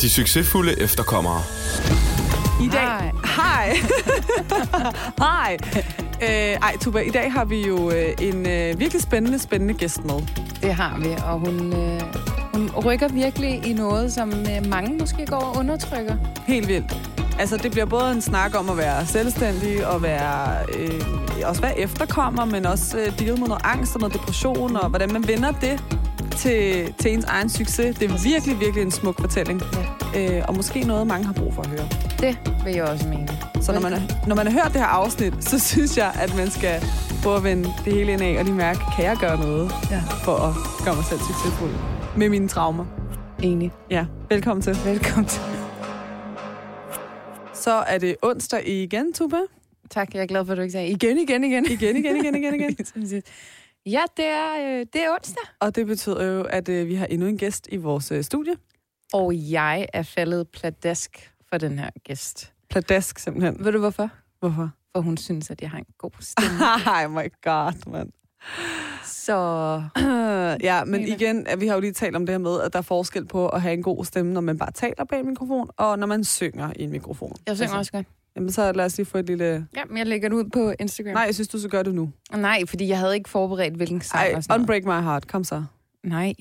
De 0.00 0.10
succesfulde 0.10 0.80
efterkommere. 0.80 1.42
I 2.62 2.68
dag... 2.68 3.12
Hej. 3.36 3.76
Hej. 5.24 5.56
Øh, 6.22 6.28
ej, 6.28 6.76
Tuba, 6.80 6.98
i 6.98 7.10
dag 7.10 7.32
har 7.32 7.44
vi 7.44 7.66
jo 7.66 7.90
øh, 7.90 8.14
en 8.20 8.48
øh, 8.48 8.80
virkelig 8.80 9.02
spændende, 9.02 9.38
spændende 9.38 9.74
gæst 9.74 10.04
med. 10.04 10.20
Det 10.62 10.74
har 10.74 10.98
vi, 10.98 11.08
og 11.24 11.38
hun, 11.38 11.72
øh, 11.72 12.00
hun 12.54 12.70
rykker 12.84 13.08
virkelig 13.08 13.66
i 13.66 13.72
noget, 13.72 14.12
som 14.12 14.30
øh, 14.32 14.66
mange 14.66 14.98
måske 14.98 15.26
går 15.26 15.36
og 15.36 15.56
undertrykker. 15.56 16.16
Helt 16.46 16.68
vildt. 16.68 17.07
Altså, 17.38 17.56
det 17.56 17.70
bliver 17.70 17.86
både 17.86 18.12
en 18.12 18.20
snak 18.22 18.58
om 18.58 18.70
at 18.70 18.76
være 18.76 19.06
selvstændig 19.06 19.86
og 19.86 20.02
være, 20.02 20.56
øh, 20.78 21.00
også 21.44 21.60
være 21.62 21.78
efterkommer, 21.78 22.44
men 22.44 22.66
også 22.66 22.98
øh, 22.98 23.18
deal 23.18 23.38
med 23.38 23.48
noget 23.48 23.62
angst 23.64 23.94
og 23.94 24.00
noget 24.00 24.14
depression, 24.14 24.76
og 24.76 24.88
hvordan 24.88 25.12
man 25.12 25.28
vender 25.28 25.50
det 25.52 25.84
til, 26.36 26.94
til 26.98 27.12
ens 27.12 27.24
egen 27.24 27.50
succes. 27.50 27.96
Det 27.98 28.10
er 28.10 28.22
virkelig, 28.22 28.60
virkelig 28.60 28.82
en 28.82 28.90
smuk 28.90 29.20
fortælling. 29.20 29.62
Ja. 30.14 30.38
Øh, 30.38 30.44
og 30.48 30.56
måske 30.56 30.80
noget, 30.80 31.06
mange 31.06 31.26
har 31.26 31.32
brug 31.32 31.54
for 31.54 31.62
at 31.62 31.68
høre. 31.68 31.88
Det 32.20 32.38
vil 32.64 32.74
jeg 32.74 32.84
også 32.84 33.08
mene. 33.08 33.28
Så 33.60 33.72
når 33.72 33.80
man, 33.80 33.92
når 34.26 34.36
man 34.36 34.46
har 34.46 34.52
hørt 34.62 34.72
det 34.72 34.80
her 34.80 34.88
afsnit, 34.88 35.44
så 35.44 35.58
synes 35.70 35.96
jeg, 35.96 36.12
at 36.20 36.36
man 36.36 36.50
skal 36.50 36.84
prøve 37.22 37.36
at 37.36 37.44
vende 37.44 37.64
det 37.84 37.92
hele 37.92 38.12
ind 38.12 38.22
af, 38.22 38.36
og 38.38 38.44
lige 38.44 38.54
mærke, 38.54 38.80
kan 38.96 39.04
jeg 39.04 39.16
gøre 39.20 39.38
noget 39.40 39.72
Ja. 39.90 40.00
for 40.24 40.36
at 40.36 40.54
gøre 40.84 40.94
mig 40.94 41.04
selv 41.04 41.20
succesfuld 41.20 41.70
med 42.16 42.28
mine 42.28 42.48
traumer. 42.48 42.84
Enig. 43.42 43.72
Ja, 43.90 44.04
velkommen 44.30 44.62
til. 44.62 44.78
Velkommen 44.84 45.26
til. 45.26 45.57
Så 47.68 47.74
er 47.74 47.98
det 47.98 48.16
onsdag 48.22 48.68
igen, 48.68 49.12
Tuba. 49.12 49.36
Tak, 49.90 50.14
jeg 50.14 50.22
er 50.22 50.26
glad 50.26 50.44
for, 50.44 50.52
at 50.52 50.56
du 50.56 50.62
ikke 50.62 50.72
sagde 50.72 50.88
igen, 50.88 51.18
igen, 51.18 51.44
igen. 51.44 51.66
Igen, 51.66 51.96
igen, 51.96 52.16
igen, 52.16 52.34
igen, 52.34 52.54
igen. 52.54 52.76
ja, 53.94 54.02
det 54.16 54.24
er, 54.24 54.78
øh, 54.80 54.86
det 54.92 55.04
er 55.04 55.10
onsdag. 55.14 55.42
Og 55.60 55.76
det 55.76 55.86
betyder 55.86 56.24
jo, 56.24 56.42
at 56.42 56.68
øh, 56.68 56.86
vi 56.86 56.94
har 56.94 57.06
endnu 57.06 57.26
en 57.26 57.38
gæst 57.38 57.68
i 57.72 57.76
vores 57.76 58.12
øh, 58.12 58.24
studie. 58.24 58.54
Og 59.12 59.32
jeg 59.34 59.86
er 59.92 60.02
faldet 60.02 60.48
pladask 60.48 61.32
for 61.48 61.58
den 61.58 61.78
her 61.78 61.90
gæst. 62.04 62.52
Pladask, 62.70 63.18
simpelthen. 63.18 63.64
Ved 63.64 63.72
du 63.72 63.78
hvorfor? 63.78 64.10
Hvorfor? 64.40 64.70
For 64.92 65.00
hun 65.00 65.16
synes, 65.16 65.50
at 65.50 65.62
jeg 65.62 65.70
har 65.70 65.78
en 65.78 65.86
god 65.98 66.10
stemme. 66.20 66.58
oh 67.04 67.10
my 67.10 67.32
god, 67.42 67.90
mand. 67.90 68.12
Så 69.28 69.82
ja, 70.68 70.84
men 70.84 71.00
igen, 71.00 71.46
vi 71.58 71.66
har 71.66 71.74
jo 71.74 71.80
lige 71.80 71.92
talt 71.92 72.16
om 72.16 72.26
det 72.26 72.32
her 72.32 72.38
med, 72.38 72.60
at 72.60 72.72
der 72.72 72.78
er 72.78 72.82
forskel 72.82 73.24
på 73.24 73.48
at 73.48 73.62
have 73.62 73.74
en 73.74 73.82
god 73.82 74.04
stemme, 74.04 74.32
når 74.32 74.40
man 74.40 74.58
bare 74.58 74.70
taler 74.72 75.04
bag 75.04 75.20
en 75.20 75.26
mikrofon, 75.26 75.70
og 75.76 75.98
når 75.98 76.06
man 76.06 76.24
synger 76.24 76.72
i 76.76 76.82
en 76.82 76.90
mikrofon. 76.90 77.36
jeg 77.46 77.56
synger 77.56 77.76
også 77.76 77.92
godt. 77.92 78.06
Jamen, 78.36 78.52
så 78.52 78.72
lad 78.72 78.84
os 78.84 78.96
lige 78.96 79.06
få 79.06 79.18
et 79.18 79.26
lille... 79.26 79.66
Ja, 79.76 79.84
men 79.84 79.98
jeg 79.98 80.06
lægger 80.06 80.28
det 80.28 80.36
ud 80.36 80.44
på 80.44 80.72
Instagram. 80.80 81.12
Nej, 81.12 81.22
jeg 81.22 81.34
synes, 81.34 81.48
du 81.48 81.58
skal 81.58 81.70
gøre 81.70 81.82
det 81.82 81.94
nu. 81.94 82.10
Nej, 82.36 82.62
fordi 82.66 82.88
jeg 82.88 82.98
havde 82.98 83.14
ikke 83.14 83.30
forberedt, 83.30 83.74
hvilken 83.74 84.00
sang 84.00 84.22
Ej, 84.22 84.32
og 84.36 84.42
sådan 84.42 84.60
noget. 84.60 84.60
unbreak 84.80 85.02
my 85.02 85.04
heart. 85.04 85.26
Kom 85.28 85.44
så. 85.44 85.64
Nej. 86.04 86.34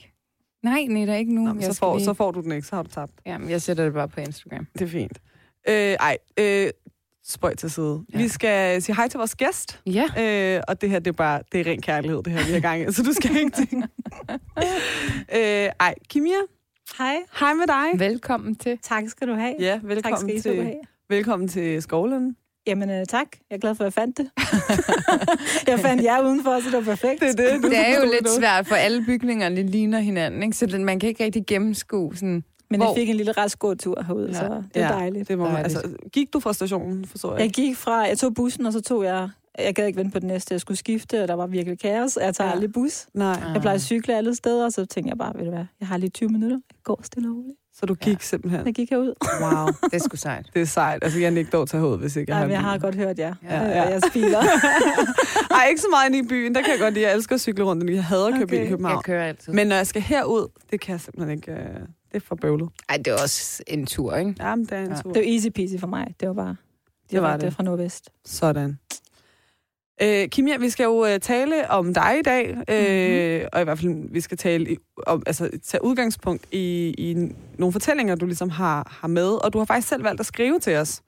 Nej, 0.63 0.85
Nita, 0.89 1.15
ikke 1.17 1.35
nu. 1.35 1.41
Nå, 1.53 1.59
Jeg 1.61 1.73
så, 1.73 1.79
får, 1.79 1.95
lige- 1.95 2.05
så 2.05 2.13
får 2.13 2.31
du 2.31 2.41
den 2.41 2.51
ikke, 2.51 2.67
så 2.67 2.75
har 2.75 2.83
du 2.83 2.89
tabt. 2.89 3.11
Jamen, 3.25 3.49
jeg 3.49 3.61
sætter 3.61 3.83
det 3.83 3.93
bare 3.93 4.07
på 4.07 4.19
Instagram. 4.21 4.67
Det 4.73 4.81
er 4.81 4.87
fint. 4.87 5.17
Øh, 5.69 5.73
ej, 5.75 6.17
øh, 6.39 6.69
spøj 7.27 7.55
til 7.55 7.71
side. 7.71 8.03
Ja. 8.13 8.17
Vi 8.17 8.27
skal 8.27 8.81
sige 8.81 8.95
hej 8.95 9.07
til 9.07 9.17
vores 9.17 9.35
gæst. 9.35 9.79
Ja. 9.85 10.05
Øh, 10.57 10.61
og 10.67 10.81
det 10.81 10.89
her, 10.89 10.99
det 10.99 11.07
er 11.07 11.11
bare, 11.15 11.41
det 11.51 11.61
er 11.61 11.71
ren 11.71 11.81
kærlighed, 11.81 12.23
det 12.23 12.33
her, 12.33 12.45
vi 12.45 12.51
har 12.51 12.59
gang 12.59 12.81
i, 12.81 12.91
så 12.93 13.03
du 13.03 13.13
skal 13.13 13.37
ikke 13.37 13.51
tænke. 13.57 13.75
øh, 15.37 15.69
ej, 15.79 15.95
Kimia, 16.09 16.33
Hej. 16.97 17.15
hej 17.39 17.53
med 17.53 17.67
dig. 17.67 17.99
Velkommen 17.99 18.55
til. 18.55 18.77
Tak 18.83 19.03
skal 19.07 19.27
du 19.27 19.33
have. 19.33 19.55
Ja, 19.59 19.71
tak 19.71 19.79
skal 19.79 19.89
velkommen, 19.89 20.29
I 20.29 20.39
til, 20.41 20.63
have. 20.63 20.75
velkommen 21.09 21.47
til 21.47 21.81
Skovlen. 21.81 22.35
Jamen 22.67 22.89
øh, 22.89 23.05
tak. 23.05 23.27
Jeg 23.49 23.55
er 23.55 23.59
glad 23.59 23.75
for, 23.75 23.83
at 23.83 23.85
jeg 23.85 23.93
fandt 23.93 24.17
det. 24.17 24.29
jeg 25.71 25.79
fandt 25.79 26.03
jer 26.03 26.21
udenfor, 26.25 26.59
så 26.59 26.65
det 26.69 26.73
var 26.85 26.95
perfekt. 26.95 27.21
Det 27.21 27.29
er 27.29 27.33
det. 27.53 27.63
Du 27.63 27.69
Det 27.69 27.77
er 27.77 27.99
jo 27.99 28.11
lidt 28.11 28.23
noget. 28.23 28.37
svært, 28.37 28.67
for 28.67 28.75
alle 28.75 29.05
bygningerne 29.05 29.63
ligner 29.63 29.99
hinanden, 29.99 30.43
ikke? 30.43 30.57
så 30.57 30.77
man 30.79 30.99
kan 30.99 31.09
ikke 31.09 31.23
rigtig 31.23 31.45
gennemskue 31.47 32.15
sådan... 32.15 32.43
Men 32.69 32.79
Hvor- 32.79 32.87
jeg 32.89 32.95
fik 32.97 33.09
en 33.09 33.15
lille 33.15 33.31
ret 33.31 33.59
god 33.59 33.75
tur 33.75 34.03
herude, 34.07 34.27
Ja. 34.27 34.33
så 34.33 34.63
det 34.73 34.81
er 34.83 34.87
dejligt. 34.91 35.27
Det 35.27 35.37
må 35.37 35.43
man, 35.43 35.53
Dejligt. 35.53 35.77
altså, 35.77 35.95
gik 36.13 36.33
du 36.33 36.39
fra 36.39 36.53
stationen, 36.53 37.05
forstår 37.05 37.31
jeg? 37.33 37.41
Jeg 37.41 37.49
gik 37.49 37.77
fra, 37.77 37.93
jeg 37.97 38.17
tog 38.17 38.33
bussen, 38.33 38.65
og 38.65 38.73
så 38.73 38.81
tog 38.81 39.03
jeg, 39.03 39.29
jeg 39.59 39.75
gad 39.75 39.87
ikke 39.87 39.97
vente 39.99 40.11
på 40.13 40.19
den 40.19 40.27
næste, 40.27 40.53
jeg 40.53 40.61
skulle 40.61 40.77
skifte, 40.77 41.21
og 41.21 41.27
der 41.27 41.33
var 41.33 41.47
virkelig 41.47 41.79
kaos. 41.79 42.17
Jeg 42.21 42.35
tager 42.35 42.45
Ja. 42.47 42.49
ja. 42.49 42.55
aldrig 42.55 42.73
bus. 42.73 43.07
Nej, 43.13 43.27
Jeg 43.53 43.61
plejer 43.61 43.75
at 43.75 43.81
cykle 43.81 44.15
alle 44.17 44.35
steder, 44.35 44.65
og 44.65 44.71
så 44.71 44.85
tænkte 44.85 45.09
jeg 45.09 45.17
bare, 45.17 45.33
ved 45.35 45.43
du 45.45 45.49
hvad, 45.51 45.65
jeg 45.79 45.87
har 45.87 45.97
lige 45.97 46.09
20 46.09 46.29
minutter. 46.29 46.57
Jeg 46.69 46.83
går 46.83 46.99
stille 47.03 47.29
og 47.29 47.35
roligt. 47.35 47.57
så 47.73 47.85
du 47.85 47.93
gik 47.93 48.21
simpelthen. 48.21 48.65
Jeg 48.65 48.73
gik 48.73 48.89
herud. 48.89 49.13
Wow, 49.41 49.67
Det 49.83 49.93
er 49.93 49.99
sgu 49.99 50.17
sejt. 50.27 50.45
det 50.53 50.61
er 50.61 50.65
sejt. 50.65 51.03
Altså, 51.03 51.19
jeg 51.19 51.31
nægter 51.31 51.59
at 51.61 51.69
tage 51.69 51.81
hoved, 51.81 51.97
hvis 51.99 52.15
ikke 52.15 52.31
jeg 52.31 52.35
Nej, 52.35 52.39
har 52.41 52.47
men 52.47 52.53
jeg 52.53 52.61
har 52.61 52.77
godt 52.77 52.95
hørt 52.95 53.19
jer. 53.19 53.35
Ja, 53.43 53.55
Ja, 53.57 53.63
ja. 53.63 53.69
ja. 53.77 53.89
Jeg 53.89 54.01
spiler. 54.09 54.41
Ej, 55.57 55.65
ikke 55.69 55.81
så 55.81 55.87
meget 55.91 56.07
inde 56.09 56.19
i 56.19 56.27
byen. 56.27 56.55
Der 56.55 56.61
kan 56.61 56.71
jeg 56.71 56.79
godt 56.79 56.93
lide. 56.93 57.05
Jeg 57.05 57.15
elsker 57.15 57.35
at 57.35 57.41
cykle 57.41 57.63
rundt. 57.63 57.89
Jeg 57.89 58.03
hader 58.03 58.27
at 58.27 58.33
køre 58.33 58.47
bil 58.47 58.57
i 58.57 58.61
Okay. 58.61 58.69
København. 58.69 58.95
Jeg 58.95 59.03
kører 59.03 59.23
altid. 59.27 59.53
Men... 59.53 59.67
Når 59.67 59.75
jeg 59.75 59.87
skal 59.87 60.01
herud, 60.01 60.47
det 60.71 60.79
kan 60.81 60.91
jeg 60.91 61.01
simpelthen 61.01 61.37
ikke... 61.37 61.51
øh, 61.51 61.57
Det 62.11 62.15
er 62.23 62.25
for 62.27 62.35
bøvlet. 62.35 62.69
Ej, 62.89 62.97
det 62.97 63.07
er 63.07 63.21
også 63.21 63.63
en 63.67 63.85
tur, 63.85 64.15
ikke? 64.15 64.35
Jamen, 64.39 64.65
det 64.65 64.71
er 64.71 64.81
en 64.81 64.89
Ja. 64.89 64.95
tur. 65.01 65.11
Det 65.13 65.21
var 65.25 65.33
easy 65.33 65.47
peasy 65.55 65.73
for 65.79 65.87
mig. 65.87 66.15
Det 66.19 66.27
var 66.27 66.33
bare 66.33 66.55
Det 67.11 67.21
var 67.21 67.27
direkte 67.27 67.45
det. 67.45 67.53
fra 67.55 67.63
Nordvest. 67.63 68.09
Sådan. 68.25 68.79
Øh, 70.01 70.27
Kimia, 70.27 70.57
vi 70.57 70.69
skal 70.69 70.83
jo 70.83 71.05
øh, 71.05 71.19
tale 71.19 71.69
om 71.71 71.93
dig 71.93 72.17
i 72.19 72.21
dag, 72.21 72.49
øh, 72.49 73.35
mm-hmm. 73.35 73.49
og 73.53 73.61
i 73.61 73.63
hvert 73.63 73.79
fald, 73.79 74.11
vi 74.11 74.21
skal 74.21 74.37
tale 74.37 74.71
i, 74.71 74.77
om, 75.07 75.23
altså, 75.25 75.49
tage 75.63 75.83
udgangspunkt 75.83 76.45
i, 76.51 76.95
i 76.97 77.31
nogle 77.57 77.71
fortællinger, 77.73 78.15
du 78.15 78.25
ligesom 78.25 78.49
har, 78.49 78.97
har 79.01 79.07
med, 79.07 79.27
og 79.45 79.53
du 79.53 79.57
har 79.57 79.65
faktisk 79.65 79.87
selv 79.87 80.03
valgt 80.03 80.19
at 80.19 80.25
skrive 80.25 80.59
til 80.59 80.75
os, 80.75 81.01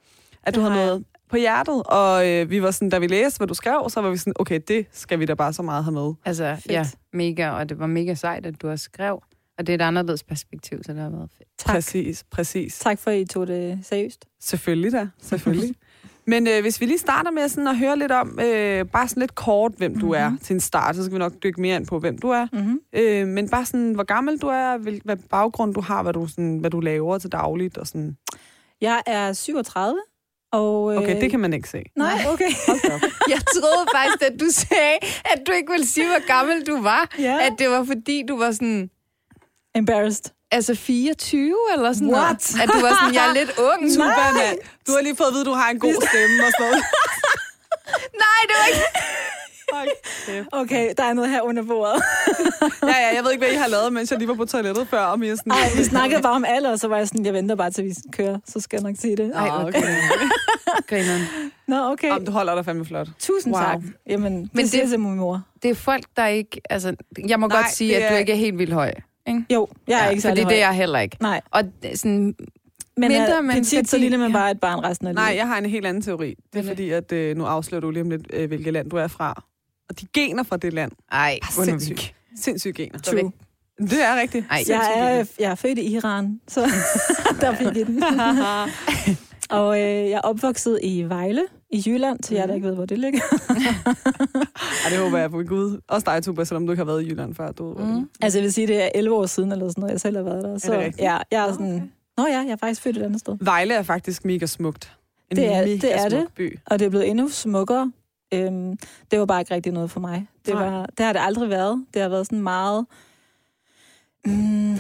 at 0.44 0.56
du 0.56 0.62
Det 0.62 0.70
har 0.72 0.76
noget 0.78 1.04
på 1.30 1.38
hjertet, 1.38 1.84
og 1.86 2.28
øh, 2.30 2.50
vi 2.50 2.62
var 2.62 2.72
sådan, 2.72 2.90
da 2.90 3.00
vi 3.00 3.08
læste, 3.08 3.38
hvad 3.38 3.48
du 3.48 3.54
skrev, 3.54 3.90
så 3.90 4.02
var 4.02 4.10
vi 4.10 4.18
sådan, 4.18 4.34
okay, 4.36 4.60
det 4.68 4.86
skal 4.92 5.20
vi 5.20 5.26
da 5.26 5.34
bare 5.34 5.54
så 5.54 5.62
meget 5.62 5.84
have 5.84 5.94
med. 5.94 6.14
Altså, 6.26 6.56
Fedt. 6.56 6.72
ja, 6.72 6.86
mega, 7.14 7.50
og 7.50 7.70
det 7.70 7.80
var 7.80 7.88
mega 7.88 8.14
sejt, 8.14 8.46
at 8.46 8.62
du 8.62 8.68
har 8.68 8.76
skrev. 8.76 9.20
Og 9.60 9.68
det 9.68 9.74
er 9.74 9.78
et 9.78 9.88
anderledes 9.88 10.24
perspektiv, 10.24 10.84
så 10.84 10.94
det 10.94 11.02
har 11.02 11.10
været 11.10 11.30
fedt. 11.38 11.50
Tak. 11.58 11.76
Præcis, 11.76 12.26
præcis. 12.32 12.80
Tak 12.80 13.00
for, 13.00 13.12
at 13.12 13.18
I 13.20 13.26
tog 13.26 13.48
det 13.48 13.80
seriøst. 13.84 14.26
Selvfølgelig 14.42 14.92
da, 14.92 15.08
selvfølgelig. 15.30 15.76
Men 16.26 16.48
øh, 16.48 16.62
hvis 16.62 16.82
vi 16.82 16.86
lige 16.86 16.98
starter 16.98 17.32
med 17.32 17.50
sådan 17.50 17.68
at 17.68 17.78
høre 17.78 18.00
lidt 18.00 18.12
om, 18.12 18.40
øh, 18.44 18.86
bare 18.86 19.08
sådan 19.08 19.22
lidt 19.22 19.36
kort, 19.36 19.72
hvem 19.78 20.00
du 20.00 20.12
er 20.12 20.32
til 20.42 20.54
en 20.54 20.60
start, 20.60 20.96
så 20.96 21.04
skal 21.04 21.14
vi 21.14 21.20
nok 21.20 21.34
dykke 21.44 21.62
mere 21.62 21.76
ind 21.76 21.88
på, 21.88 22.00
hvem 22.00 22.18
du 22.18 22.30
er. 22.30 22.48
Mm-hmm. 22.54 22.80
Øh, 22.94 23.28
men 23.28 23.50
bare 23.50 23.66
sådan, 23.66 23.94
hvor 23.94 24.04
gammel 24.04 24.38
du 24.38 24.48
er, 24.48 24.78
hvil, 24.78 25.02
hvad 25.06 25.16
baggrund 25.16 25.74
du 25.74 25.82
har, 25.82 26.04
hvad 26.04 26.14
du, 26.14 26.28
sådan, 26.28 26.58
hvad 26.58 26.70
du 26.70 26.80
laver 26.80 27.18
til 27.18 27.32
dagligt 27.32 27.78
og 27.78 27.88
sådan. 27.88 28.18
Jeg 28.82 29.02
er 29.08 29.34
37, 29.34 30.00
og... 30.52 30.84
Okay, 30.84 31.22
det 31.22 31.32
kan 31.32 31.40
man 31.40 31.54
ikke 31.54 31.70
se. 31.70 31.84
Nej, 31.96 32.26
okay. 32.34 32.50
Jeg 33.34 33.40
troede 33.56 33.86
faktisk, 33.96 34.32
at 34.32 34.40
du 34.40 34.46
sagde, 34.50 34.98
at 35.26 35.48
du 35.48 35.52
ikke 35.52 35.72
ville 35.72 35.88
sige, 35.88 36.08
hvor 36.08 36.28
gammel 36.28 36.68
du 36.68 36.82
var. 36.82 37.16
Ja. 37.20 37.38
At 37.42 37.54
det 37.60 37.70
var 37.70 37.84
fordi, 37.84 38.24
du 38.28 38.38
var 38.38 38.52
sådan, 38.52 38.90
Embarrassed. 39.80 40.26
altså 40.52 40.76
24 40.76 41.56
eller 41.76 41.94
sådan 41.94 42.08
What? 42.14 42.22
noget. 42.54 42.64
At 42.64 42.70
du 42.74 42.80
var 42.86 42.94
sådan, 43.02 43.16
jeg 43.16 43.30
er 43.30 43.34
lidt 43.34 43.52
ung. 43.70 43.82
Tuba, 43.96 44.06
mand. 44.40 44.58
Du 44.88 44.92
har 44.96 45.02
lige 45.02 45.16
fået 45.16 45.28
at 45.28 45.34
vide, 45.34 45.42
at 45.42 45.46
du 45.52 45.54
har 45.62 45.70
en 45.70 45.80
god 45.80 45.94
stemme 46.10 46.38
og 46.48 46.52
sådan 46.58 46.66
noget. 46.68 46.84
Nej, 48.26 48.40
det 48.50 48.56
var 48.62 48.66
ikke... 48.72 48.86
Okay, 50.52 50.94
der 50.98 51.04
er 51.04 51.14
noget 51.14 51.30
her 51.32 51.42
under 51.42 51.64
bordet. 51.64 52.04
Ja, 52.84 52.88
ja, 52.88 53.16
jeg 53.16 53.24
ved 53.24 53.32
ikke, 53.32 53.46
hvad 53.46 53.54
I 53.54 53.58
har 53.58 53.68
lavet, 53.68 53.94
mens 53.94 54.12
jeg 54.12 54.20
lige 54.20 54.28
var 54.28 54.34
på 54.34 54.46
toilettet 54.46 54.88
før, 54.88 55.00
og 55.00 55.26
I 55.26 55.30
er 55.30 55.36
sådan... 55.36 55.52
Nej, 55.52 55.70
vi 55.78 55.84
snakkede 55.84 56.22
bare 56.22 56.34
om 56.34 56.46
alder, 56.48 56.72
og 56.72 56.80
så 56.80 56.88
var 56.88 56.98
jeg 56.98 57.08
sådan, 57.08 57.26
jeg 57.26 57.34
venter 57.34 57.56
bare 57.56 57.72
til 57.72 57.84
vi 57.86 57.94
kører, 58.14 58.38
så 58.48 58.60
skal 58.60 58.78
jeg 58.78 58.84
nok 58.92 58.96
sige 59.00 59.16
det. 59.18 59.32
Ej, 59.36 59.48
Ah, 59.48 59.66
okay. 59.66 59.84
Grineren. 60.90 61.22
Nå, 61.68 61.92
okay. 61.92 62.08
Jamen, 62.08 62.26
du 62.26 62.32
holder 62.32 62.56
dig 62.56 62.66
fandme 62.66 62.86
flot. 62.86 63.08
Tusind 63.20 63.54
Wow. 63.56 63.64
tak. 63.64 63.80
Jamen, 64.08 64.42
det, 64.44 64.50
Men 64.54 64.64
det 64.64 64.72
siger 64.72 64.82
det- 64.84 64.90
til 64.92 65.00
min 65.00 65.16
mor. 65.16 65.42
Det 65.64 65.72
er 65.72 65.76
folk, 65.76 66.04
der 66.18 66.26
ikke... 66.28 66.62
Altså, 66.70 66.96
jeg 67.28 67.40
må 67.40 67.48
Nej, 67.48 67.58
godt 67.62 67.72
sige, 67.74 67.96
at 67.98 68.10
du 68.12 68.16
er- 68.16 68.20
ikke 68.20 68.32
er 68.32 68.36
helt 68.38 68.58
vildt 68.58 68.74
høj. 68.74 68.94
Ikke? 69.30 69.46
Jo, 69.54 69.68
jeg 69.88 70.00
er 70.00 70.04
Ja, 70.04 70.10
ikke 70.10 70.22
fordi 70.22 70.22
særlig 70.22 70.50
det 70.50 70.60
er 70.62 70.66
høj. 70.66 70.70
jeg 70.70 70.76
heller 70.76 71.00
ikke. 71.00 71.18
Nej, 71.22 71.42
Og 71.52 71.64
er 71.84 71.98
sådan, 71.98 72.36
men 72.98 73.08
Mindre, 73.08 73.20
Mindre, 73.20 73.42
men 73.44 73.56
petit, 73.56 73.70
så 73.90 73.90
fordi- 73.90 74.02
lille 74.04 74.18
man 74.18 74.32
ja. 74.32 74.38
bare 74.38 74.52
et 74.52 74.60
barn 74.60 74.80
resten 74.84 75.08
af 75.08 75.14
livet. 75.14 75.26
Nej, 75.26 75.36
jeg 75.36 75.48
har 75.48 75.58
en 75.58 75.66
helt 75.66 75.86
anden 75.86 76.04
teori. 76.04 76.36
Det 76.54 76.60
er 76.60 76.64
er 76.64 76.68
fordi, 76.68 76.90
at 76.90 77.12
øh, 77.12 77.38
nu 77.38 77.44
afslører 77.44 77.82
du 77.82 77.92
lige 77.92 78.02
om 78.04 78.10
lidt, 78.10 78.22
øh, 78.34 78.48
hvilket 78.48 78.74
land 78.74 78.90
du 78.90 78.96
er 78.98 79.08
fra. 79.08 79.44
Og 79.90 80.02
de 80.02 80.08
gener 80.14 80.44
fra 80.44 80.58
det 80.58 80.74
land. 80.74 80.92
ej, 81.12 81.40
er 81.42 81.60
nu 81.60 81.66
sindssygt. 81.66 82.16
Sindssyge 82.36 82.74
gener. 82.74 83.00
True. 83.00 83.32
Det 83.80 84.04
er 84.04 84.20
rigtigt. 84.22 84.46
Ej, 84.52 84.64
Jeg 84.68 84.92
er, 84.96 85.26
jeg 85.40 85.52
er 85.52 85.56
født 85.56 85.78
i 85.80 85.96
Iran, 85.96 86.40
så 86.48 86.62
der 87.42 87.56
fik 87.56 87.68
I 87.78 87.84
den. 87.84 88.04
Og 89.50 89.80
øh, 89.80 89.86
jeg 89.86 90.12
er 90.12 90.22
opvokset 90.22 90.80
i 90.84 91.04
Vejle 91.04 91.42
i 91.72 91.84
Jylland, 91.88 92.20
til 92.20 92.36
jer, 92.36 92.46
der 92.46 92.54
ikke 92.54 92.68
ved, 92.68 92.76
hvor 92.76 92.86
det 92.86 92.98
ligger. 93.00 93.20
Ej, 94.86 94.90
det 94.90 94.98
håber 95.00 95.18
jeg 95.18 95.32
på 95.32 95.44
Gud. 95.44 95.80
Også 95.88 96.06
dig, 96.12 96.24
Tuba, 96.24 96.44
selvom 96.44 96.66
du 96.66 96.72
ikke 96.72 96.80
har 96.80 96.86
været 96.86 97.04
i 97.04 97.08
Jylland 97.10 97.36
før. 97.36 97.52
Du, 97.52 97.74
mm. 97.80 97.86
Mm. 97.86 98.10
Altså, 98.22 98.40
jeg 98.40 98.44
vil 98.44 98.54
sige, 98.54 98.68
det 98.68 98.84
er 98.84 98.90
11 98.96 99.16
år 99.16 99.26
siden, 99.26 99.52
eller 99.52 99.70
sådan 99.70 99.82
noget, 99.82 99.92
jeg 99.92 100.02
selv 100.02 100.16
har 100.18 100.24
været 100.24 100.44
der. 100.44 100.58
Så 100.58 100.74
rigtigt? 100.74 100.98
ja, 101.00 101.18
jeg 101.32 101.48
er 101.48 101.52
sådan... 101.52 101.92
Nå 102.18 102.26
ja, 102.28 102.38
jeg 102.40 102.50
er 102.50 102.56
faktisk 102.56 102.82
født 102.82 102.98
et 102.98 103.02
andet 103.04 103.20
sted. 103.20 103.38
Vejle 103.42 103.74
er 103.74 103.84
faktisk 103.84 104.26
mega 104.26 104.46
smukt. 104.46 104.98
En 105.32 105.38
Det 105.38 105.46
er- 105.46 105.62
mega 105.62 105.66
det 105.78 105.96
er 105.96 106.10
smuk 106.10 106.12
det. 106.22 106.28
by. 106.36 106.60
Og 106.66 106.80
det 106.80 106.86
er 106.86 106.90
blevet 106.90 107.10
endnu 107.10 107.30
smukkere. 107.30 107.92
Øhm, 108.34 108.78
det 109.12 109.20
var 109.20 109.26
bare 109.26 109.42
ikke 109.42 109.54
rigtig 109.54 109.72
noget 109.74 109.92
for 109.92 110.00
mig. 110.00 110.28
Det, 110.46 110.54
Nej. 110.54 110.70
var, 110.70 110.86
det 110.98 111.06
har 111.06 111.14
det 111.14 111.22
aldrig 111.24 111.50
været. 111.50 111.86
Det 111.94 112.02
har 112.02 112.10
været 112.10 112.26
sådan 112.26 112.42
meget... 112.42 112.86
Mm, 114.26 114.78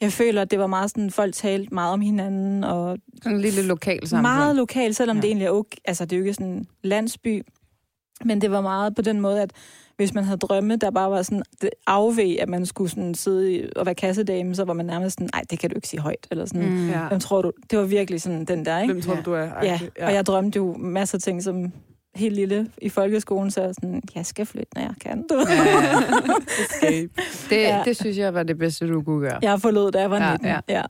jeg 0.00 0.12
føler, 0.12 0.42
at 0.42 0.50
det 0.50 0.58
var 0.58 0.66
meget 0.66 0.90
sådan, 0.90 1.10
folk 1.10 1.34
talte 1.34 1.74
meget 1.74 1.92
om 1.92 2.00
hinanden, 2.00 2.64
og 2.64 2.98
Sådan 3.22 3.36
en 3.36 3.42
lille 3.42 3.62
lokal 3.62 4.06
samfund. 4.08 4.22
meget 4.22 4.56
lokalt, 4.56 4.96
selvom 4.96 5.16
Ja. 5.16 5.18
ja. 5.18 5.22
det 5.22 5.28
egentlig 5.28 5.46
er 5.46 5.50
okay. 5.50 5.78
Altså, 5.84 6.04
det 6.04 6.12
er 6.12 6.16
jo 6.18 6.24
ikke 6.24 6.34
sådan 6.34 6.52
en 6.52 6.66
landsby. 6.82 7.42
Men 8.24 8.40
det 8.40 8.50
var 8.50 8.60
meget 8.60 8.94
på 8.94 9.02
den 9.02 9.20
måde, 9.20 9.42
at 9.42 9.50
hvis 9.96 10.14
man 10.14 10.24
havde 10.24 10.38
drømme, 10.38 10.76
der 10.76 10.90
bare 10.90 11.10
var 11.10 11.22
sådan 11.22 11.42
det 11.62 11.70
afvæg, 11.86 12.40
at 12.42 12.48
man 12.48 12.66
skulle 12.66 12.90
sådan 12.90 13.14
sidde 13.14 13.70
og 13.76 13.86
være 13.86 13.94
kassedame, 13.94 14.54
så 14.54 14.64
var 14.64 14.72
man 14.72 14.86
nærmest 14.86 15.14
sådan, 15.14 15.28
nej, 15.34 15.42
det 15.50 15.58
kan 15.58 15.70
du 15.70 15.76
ikke 15.76 15.88
sige 15.88 16.00
højt. 16.00 16.26
Eller 16.30 16.44
sådan, 16.46 16.68
mm. 16.70 16.88
Ja. 16.88 17.08
Hvem 17.08 17.20
tror 17.20 17.42
du? 17.42 17.52
Det 17.70 17.78
var 17.78 17.84
virkelig 17.84 18.22
sådan 18.22 18.44
den 18.44 18.64
der, 18.64 18.78
ikke? 18.80 18.94
Hvem 18.94 19.02
tror 19.02 19.14
du, 19.14 19.22
du 19.24 19.32
er? 19.32 19.42
Ja, 19.62 19.72
Agtig. 19.74 19.90
og 20.02 20.14
jeg 20.14 20.26
drømte 20.26 20.56
jo 20.56 20.76
masser 20.78 21.18
af 21.18 21.22
ting 21.22 21.42
som 21.42 21.72
helt 22.14 22.34
lille 22.34 22.70
i 22.82 22.88
folkeskolen, 22.88 23.50
så 23.50 23.62
jeg 23.62 23.74
sådan, 23.74 24.02
jeg 24.14 24.26
skal 24.26 24.46
flytte, 24.46 24.68
når 24.74 24.82
jeg 24.82 24.94
kan. 25.00 25.24
Du. 25.30 25.34
Escape. 26.62 27.10
Det, 27.50 27.56
Ja. 27.56 27.82
det 27.84 27.96
synes 27.96 28.18
jeg 28.18 28.34
var 28.34 28.42
det 28.42 28.58
bedste, 28.58 28.88
du 28.88 29.02
kunne 29.02 29.20
gøre. 29.20 29.38
Jeg 29.42 29.60
forlod, 29.60 29.92
da 29.92 30.00
jeg 30.00 30.10
var 30.10 30.16
Ja, 30.26 30.30
19. 30.32 30.46
ja. 30.46 30.60
ja. 30.68 30.82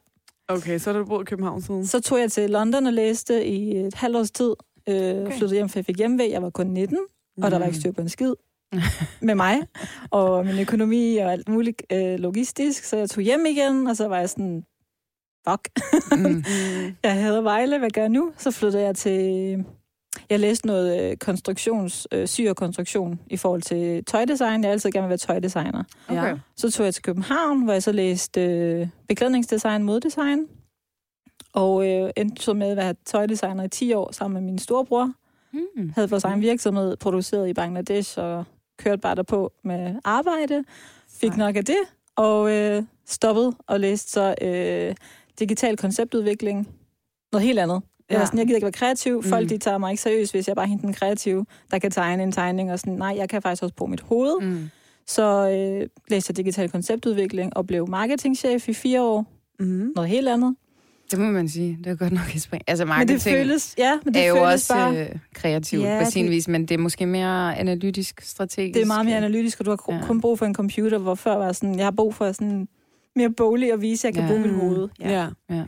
Okay, 0.48 0.78
så 0.78 0.92
har 0.92 0.98
du 0.98 1.04
boet 1.04 1.22
i 1.22 1.24
København 1.30 1.62
siden. 1.62 1.86
Så 1.86 2.00
tog 2.00 2.20
jeg 2.20 2.32
til 2.32 2.50
London 2.50 2.86
og 2.86 2.92
læste 2.92 3.44
i 3.46 3.76
et 3.76 3.94
halvt 3.94 4.16
års 4.16 4.30
tid. 4.30 4.54
Øh, 4.88 4.94
Okay. 4.96 5.26
Flyttede 5.38 5.54
hjem, 5.54 5.68
for 5.68 5.78
jeg 5.78 5.84
fik 5.84 5.96
hjemmevæg. 5.96 6.30
Jeg 6.30 6.42
var 6.42 6.50
kun 6.50 6.66
19, 6.66 6.98
og 7.42 7.50
der 7.50 7.58
var 7.58 7.66
ikke 7.66 7.76
Mm. 7.76 7.80
styr 7.80 7.92
på 7.92 8.00
en 8.00 8.08
skid 8.08 8.32
med 9.28 9.34
mig. 9.34 9.60
Og 10.10 10.46
min 10.46 10.58
økonomi 10.58 11.16
og 11.16 11.32
alt 11.32 11.48
muligt 11.48 11.82
øh, 11.92 12.18
logistisk. 12.18 12.84
Så 12.84 12.96
jeg 12.96 13.10
tog 13.10 13.22
hjem 13.24 13.46
igen, 13.46 13.86
og 13.86 13.96
så 13.96 14.08
var 14.08 14.18
jeg 14.18 14.30
sådan, 14.30 14.64
fuck. 15.48 15.68
Mm. 16.12 16.18
Mm. 16.18 16.44
Jeg 17.04 17.12
havde 17.14 17.44
Vejle, 17.44 17.78
hvad 17.78 17.90
gør 17.90 18.00
jeg 18.00 18.10
nu? 18.10 18.32
Så 18.38 18.50
flyttede 18.50 18.82
jeg 18.82 18.96
til... 18.96 19.56
Jeg 20.30 20.40
læste 20.40 20.66
noget 20.66 21.10
øh, 21.10 21.16
konstruktions, 21.16 22.08
øh, 22.12 22.26
syg 22.28 22.46
og 22.48 22.56
konstruktion 22.56 23.20
i 23.26 23.36
forhold 23.36 23.62
til 23.62 24.04
tøjdesign. 24.04 24.60
Jeg 24.62 24.68
har 24.68 24.72
altid 24.72 24.90
gerne 24.90 25.06
vil 25.06 25.08
være 25.08 25.18
tøjdesigner. 25.18 25.82
Okay. 26.08 26.36
Så 26.56 26.70
tog 26.70 26.84
jeg 26.84 26.94
til 26.94 27.02
København, 27.02 27.64
hvor 27.64 27.72
jeg 27.72 27.82
så 27.82 27.92
læste 27.92 28.40
øh, 28.40 28.88
beklædningsdesign, 29.08 29.82
moddesign. 29.82 30.46
Og 31.52 31.88
øh, 31.88 32.10
endte 32.16 32.42
så 32.42 32.54
med 32.54 32.70
at 32.70 32.76
være 32.76 32.94
tøjdesigner 33.04 33.64
i 33.64 33.68
10 33.68 33.92
år 33.92 34.12
sammen 34.12 34.42
med 34.42 34.50
min 34.50 34.58
storebror. 34.58 35.12
Mm. 35.52 35.92
Havde 35.94 36.10
vores 36.10 36.24
egen 36.24 36.40
virksomhed 36.40 36.96
produceret 36.96 37.48
i 37.48 37.54
Bangladesh 37.54 38.18
og 38.18 38.44
kørte 38.78 39.00
bare 39.00 39.14
derpå 39.14 39.52
med 39.64 39.94
arbejde. 40.04 40.64
Fik 41.20 41.32
Sejt. 41.32 41.38
nok 41.38 41.56
af 41.56 41.64
det, 41.64 41.78
og 42.16 42.52
øh, 42.52 42.82
stoppede 43.06 43.52
og 43.66 43.80
læste 43.80 44.10
så 44.10 44.34
øh, 44.42 44.94
digital 45.38 45.76
konceptudvikling. 45.76 46.68
Noget 47.32 47.46
helt 47.46 47.58
andet. 47.58 47.82
Jeg, 48.10 48.18
var 48.20 48.24
sådan, 48.26 48.38
jeg 48.38 48.46
gider 48.46 48.56
ikke 48.56 48.64
være 48.64 48.72
kreativ. 48.72 49.22
Folk 49.22 49.44
Mm. 49.44 49.48
de 49.48 49.58
tager 49.58 49.78
mig 49.78 49.90
ikke 49.90 50.02
seriøst, 50.02 50.32
hvis 50.32 50.48
jeg 50.48 50.56
bare 50.56 50.64
er 50.64 50.68
hende 50.68 50.82
den 50.82 50.92
kreative, 50.94 51.46
der 51.70 51.78
kan 51.78 51.90
tegne 51.90 52.22
en 52.22 52.32
tegning. 52.32 52.72
Og 52.72 52.78
sådan, 52.78 52.92
nej, 52.94 53.14
jeg 53.18 53.28
kan 53.28 53.42
faktisk 53.42 53.62
også 53.62 53.74
bruge 53.74 53.90
mit 53.90 54.00
hoved. 54.00 54.40
Mm. 54.46 54.70
Så 55.06 55.50
øh, 55.50 55.88
læste 56.08 56.30
jeg 56.30 56.36
digital 56.36 56.68
konceptudvikling 56.70 57.56
og 57.56 57.66
blev 57.66 57.88
marketingchef 57.88 58.68
i 58.68 58.72
fire 58.72 59.02
år. 59.02 59.26
Mm. 59.60 59.92
Noget 59.96 60.10
helt 60.10 60.28
andet. 60.28 60.56
Det 61.10 61.18
må 61.18 61.24
man 61.30 61.48
sige. 61.48 61.78
Det 61.84 61.90
er 61.92 61.96
godt 61.96 62.12
nok 62.12 62.34
et 62.34 62.42
spring. 62.42 62.62
Altså 62.66 62.84
Men 62.84 62.90
det 62.92 62.98
marketing 62.98 63.36
føles, 63.36 63.74
ja, 63.78 63.98
men 64.04 64.14
det 64.14 64.22
er 64.22 64.28
jo 64.28 64.34
føles 64.34 64.52
også 64.52 64.74
bare... 64.74 65.00
øh, 65.00 65.08
kreativt 65.34 65.82
Ja, 65.82 65.98
på 65.98 66.04
det- 66.04 66.12
sin 66.12 66.30
vis, 66.30 66.48
men 66.48 66.62
det 66.66 66.70
er 66.74 66.78
måske 66.78 67.06
mere 67.06 67.58
analytisk, 67.58 68.20
strategisk. 68.20 68.74
Det 68.74 68.82
er 68.82 68.86
meget 68.86 69.06
mere 69.06 69.16
analytisk, 69.16 69.60
og 69.60 69.66
du 69.66 69.70
har 69.70 69.78
Ja. 69.88 69.94
ja. 69.94 70.02
kun 70.06 70.20
brug 70.20 70.38
for 70.38 70.46
en 70.46 70.54
computer, 70.54 70.98
hvor 70.98 71.14
før 71.14 71.36
var 71.36 71.52
sådan, 71.52 71.76
jeg 71.76 71.86
har 71.86 71.90
brug 71.90 72.14
for 72.14 72.32
sådan 72.32 72.68
mere 73.16 73.30
boglig 73.30 73.72
at 73.72 73.80
vise, 73.82 74.08
at 74.08 74.16
jeg 74.16 74.22
kan 74.22 74.30
Ja. 74.30 74.36
ja. 74.36 74.42
bruge 74.42 74.52
mit 74.54 74.62
hoved. 74.62 74.88
Ja. 75.00 75.26
Ja. 75.50 75.62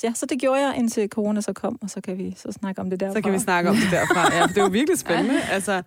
Så, 0.00 0.06
ja, 0.06 0.12
så 0.14 0.26
det 0.26 0.40
gjorde 0.40 0.60
jeg, 0.66 0.74
indtil 0.76 1.08
corona 1.08 1.40
så 1.40 1.52
kom, 1.52 1.78
og 1.82 1.90
så 1.90 2.00
kan 2.00 2.18
vi 2.18 2.34
så 2.36 2.52
snakke 2.52 2.80
om 2.80 2.90
det 2.90 3.00
derfra. 3.00 3.14
Så 3.14 3.20
kan 3.20 3.32
vi 3.32 3.38
snakke 3.38 3.70
om 3.70 3.76
det 3.76 3.90
derfra. 3.90 4.34
Ja, 4.34 4.42
for 4.42 4.46
det 4.48 4.58
er 4.58 4.62
jo 4.62 4.68
virkelig 4.68 4.98
spændende. 5.06 5.40
Altså, 5.50 5.82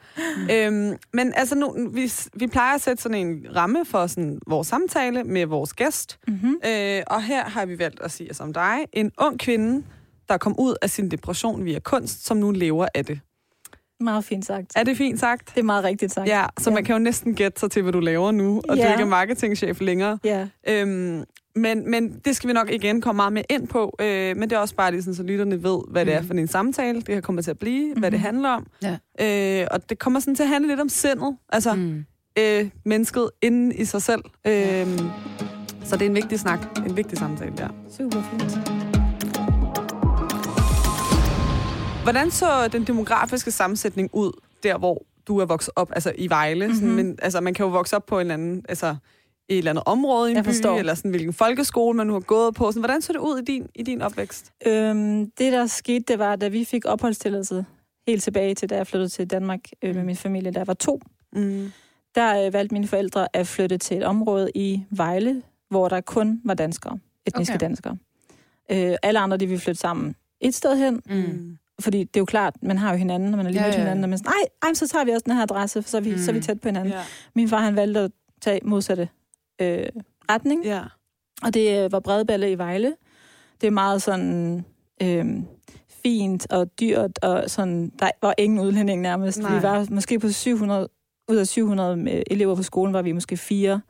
øhm, 0.51 0.97
men 1.13 1.33
altså 1.35 1.55
nu, 1.55 1.89
vi, 1.93 2.11
vi 2.33 2.47
plejer 2.47 2.75
at 2.75 2.81
sætte 2.81 3.03
sådan 3.03 3.27
en 3.27 3.45
ramme 3.55 3.85
for 3.85 4.07
sådan 4.07 4.39
vores 4.47 4.67
samtale 4.67 5.23
med 5.23 5.45
vores 5.45 5.73
gæst. 5.73 6.19
Mm-hmm. 6.27 6.55
Øh, 6.65 7.01
og 7.07 7.23
her 7.23 7.43
har 7.43 7.65
vi 7.65 7.79
valgt 7.79 8.01
at 8.01 8.11
sige 8.11 8.31
os 8.31 8.39
om 8.39 8.53
dig. 8.53 8.77
En 8.93 9.11
ung 9.17 9.39
kvinde, 9.39 9.83
der 10.29 10.37
kom 10.37 10.55
ud 10.59 10.75
af 10.81 10.89
sin 10.89 11.11
depression 11.11 11.65
via 11.65 11.79
kunst, 11.79 12.25
som 12.25 12.37
nu 12.37 12.51
lever 12.51 12.87
af 12.95 13.05
det. 13.05 13.19
Meget 13.99 14.25
fint 14.25 14.45
sagt. 14.45 14.71
Er 14.75 14.83
det 14.83 14.97
fint 14.97 15.19
sagt? 15.19 15.49
Det 15.55 15.59
er 15.59 15.63
meget 15.63 15.83
rigtigt 15.83 16.11
sagt. 16.13 16.27
Ja, 16.27 16.45
så 16.59 16.71
man 16.71 16.83
kan 16.83 16.93
jo 16.93 16.99
næsten 16.99 17.35
gætte 17.35 17.59
sig 17.59 17.71
til, 17.71 17.81
hvad 17.81 17.93
du 17.93 17.99
laver 17.99 18.31
nu, 18.31 18.61
og 18.69 18.77
du 18.77 18.81
Ja. 18.81 18.91
ikke 18.91 19.01
er 19.03 19.07
marketingchef 19.07 19.81
længere. 19.81 20.19
Ja. 20.23 20.47
Øhm, 20.67 21.23
men, 21.55 21.91
men 21.91 22.19
det 22.25 22.35
skal 22.35 22.47
vi 22.47 22.53
nok 22.53 22.69
igen 22.71 23.01
komme 23.01 23.17
meget 23.17 23.33
mere 23.33 23.43
ind 23.49 23.67
på. 23.67 23.95
Øh, 24.01 24.37
men 24.37 24.41
det 24.49 24.51
er 24.55 24.59
også 24.59 24.75
bare 24.75 24.91
lige 24.91 25.01
sådan, 25.01 25.15
så 25.15 25.23
lytterne 25.23 25.63
ved, 25.63 25.79
hvad 25.91 26.05
det 26.05 26.13
er 26.13 26.19
Mhm. 26.19 26.27
for 26.27 26.33
en 26.33 26.47
samtale, 26.47 27.01
det 27.01 27.13
her 27.13 27.21
kommer 27.21 27.41
til 27.41 27.51
at 27.51 27.59
blive, 27.59 27.83
mm-hmm. 27.85 27.99
hvad 27.99 28.11
det 28.11 28.19
Mhm. 28.19 28.25
handler 28.25 28.49
om. 28.49 28.67
Ja. 28.81 29.61
Øh, 29.61 29.67
og 29.71 29.89
det 29.89 29.99
kommer 29.99 30.19
sådan 30.19 30.35
til 30.35 30.43
at 30.43 30.49
handle 30.49 30.67
lidt 30.69 30.79
om 30.79 30.89
sindet, 30.89 31.37
altså 31.49 31.73
mm. 31.73 31.81
Mm. 31.81 32.05
øh, 32.39 32.69
mennesket 32.85 33.29
inden 33.41 33.71
i 33.75 33.85
sig 33.85 34.01
selv. 34.01 34.21
Øh, 34.47 34.53
Ja. 34.53 34.85
så 35.83 35.95
det 35.95 36.01
er 36.01 36.09
en 36.09 36.15
vigtig 36.15 36.39
snak, 36.39 36.59
en 36.87 36.97
vigtig 36.97 37.17
samtale 37.17 37.53
der. 37.57 37.67
Super 37.97 38.21
fint. 38.31 38.69
Hvordan 42.03 42.31
så 42.31 42.67
den 42.71 42.83
demografiske 42.83 43.51
sammensætning 43.51 44.09
ud, 44.13 44.31
der 44.63 44.77
hvor 44.77 45.05
du 45.27 45.37
er 45.39 45.45
vokset 45.45 45.73
op, 45.75 45.91
altså 45.95 46.11
i 46.17 46.29
Vejle? 46.29 46.65
Mm-hmm. 46.67 46.75
Sådan, 46.75 46.95
Mhm. 46.95 47.05
men, 47.05 47.17
altså, 47.21 47.41
man 47.41 47.53
kan 47.53 47.63
jo 47.65 47.69
vokse 47.71 47.95
op 47.95 48.05
på 48.05 48.15
en 48.15 48.21
eller 48.21 48.33
anden, 48.33 48.65
altså, 48.69 48.95
et 49.49 49.57
eller 49.57 49.71
andet 49.71 49.83
område 49.85 50.31
i 50.31 50.35
en 50.35 50.43
by, 50.43 50.47
eller 50.79 50.93
sådan, 50.93 51.11
hvilken 51.11 51.33
folkeskole 51.33 51.97
man 51.97 52.07
nu 52.07 52.13
har 52.13 52.19
gået 52.19 52.55
på. 52.55 52.71
Sådan, 52.71 52.81
hvordan 52.81 53.01
så 53.01 53.13
det 53.13 53.19
ud 53.19 53.39
i 53.39 53.43
din, 53.43 53.67
i 53.75 53.83
din 53.83 54.01
opvækst? 54.01 54.51
Øhm, 54.67 55.31
det, 55.37 55.53
der 55.53 55.65
skete, 55.67 55.99
det 56.07 56.19
var, 56.19 56.35
da 56.35 56.47
vi 56.47 56.65
fik 56.65 56.85
opholdstilladelse 56.85 57.65
helt 58.07 58.23
tilbage 58.23 58.55
til, 58.55 58.69
da 58.69 58.75
jeg 58.75 58.87
flyttede 58.87 59.09
til 59.09 59.27
Danmark 59.29 59.59
øh, 59.81 59.95
med 59.95 60.03
min 60.03 60.15
familie, 60.15 60.51
der 60.51 60.63
var 60.63 60.73
to. 60.73 60.99
Mm. 61.33 61.71
Der 62.15 62.45
øh, 62.45 62.53
valgte 62.53 62.73
mine 62.75 62.87
forældre 62.87 63.27
at 63.33 63.47
flytte 63.47 63.77
til 63.77 63.97
et 63.97 64.03
område 64.03 64.51
i 64.55 64.83
Vejle, 64.91 65.41
hvor 65.69 65.89
der 65.89 66.01
kun 66.01 66.41
var 66.45 66.53
danskere, 66.53 66.97
etniske 67.27 67.53
Okay. 67.55 67.65
danskere. 67.67 67.97
Øh, 68.71 68.95
alle 69.03 69.19
andre, 69.19 69.37
de 69.37 69.45
ville 69.47 69.61
flytte 69.61 69.81
sammen 69.81 70.15
et 70.41 70.55
sted 70.55 70.77
hen, 70.77 71.01
Mm. 71.09 71.57
fordi 71.79 71.99
det 72.03 72.15
er 72.17 72.21
jo 72.21 72.25
klart, 72.25 72.53
man 72.61 72.77
har 72.77 72.91
jo 72.91 72.97
hinanden, 72.97 73.29
når 73.31 73.37
man 73.37 73.45
har 73.45 73.51
lige 73.51 73.61
Ja, 73.61 73.67
mødt 73.67 73.75
ja, 73.75 73.79
hinanden, 73.79 74.03
og 74.03 74.09
man 74.09 74.13
er 74.13 74.17
sådan, 74.17 74.31
ej, 74.63 74.67
ej, 74.69 74.73
så 74.73 74.87
tager 74.87 75.05
vi 75.05 75.11
også 75.11 75.23
den 75.25 75.33
her 75.35 75.43
adresse, 75.43 75.81
så 75.81 75.97
er 75.97 76.01
vi, 76.01 76.11
mm. 76.11 76.17
så 76.17 76.31
er 76.31 76.33
vi 76.33 76.39
Mm. 76.39 76.43
tæt 76.43 76.61
på 76.61 76.67
hinanden. 76.67 76.93
Ja. 76.93 76.99
Min 77.35 77.49
far, 77.49 77.59
han 77.59 77.75
valgte 77.75 77.99
at 77.99 78.11
tage 78.41 78.59
modsatte 78.63 79.09
øh, 79.61 79.85
retning, 80.31 80.65
ja. 80.65 80.81
og 81.43 81.53
det 81.53 81.85
øh, 81.85 81.91
var 81.91 81.99
Bredballe 81.99 82.51
i 82.51 82.57
Vejle. 82.57 82.95
Det 83.61 83.67
er 83.67 83.71
meget 83.71 84.01
sådan 84.01 84.65
øh, 85.03 85.25
fint 86.03 86.51
og 86.51 86.79
dyrt, 86.79 87.19
og 87.23 87.43
sådan, 87.47 87.91
der 87.99 88.09
var 88.21 88.33
ingen 88.37 88.59
udlænding 88.59 89.01
nærmest. 89.01 89.39
Nej. 89.39 89.55
Vi 89.55 89.63
var 89.63 89.87
måske 89.91 90.19
på 90.19 90.29
700, 90.29 90.89
ud 91.29 91.35
af 91.35 91.47
700 91.47 91.97
med 91.97 92.23
elever 92.31 92.55
på 92.55 92.63
skolen, 92.63 92.93
var 92.93 93.01
vi 93.01 93.11
måske 93.11 93.37
fire, 93.37 93.81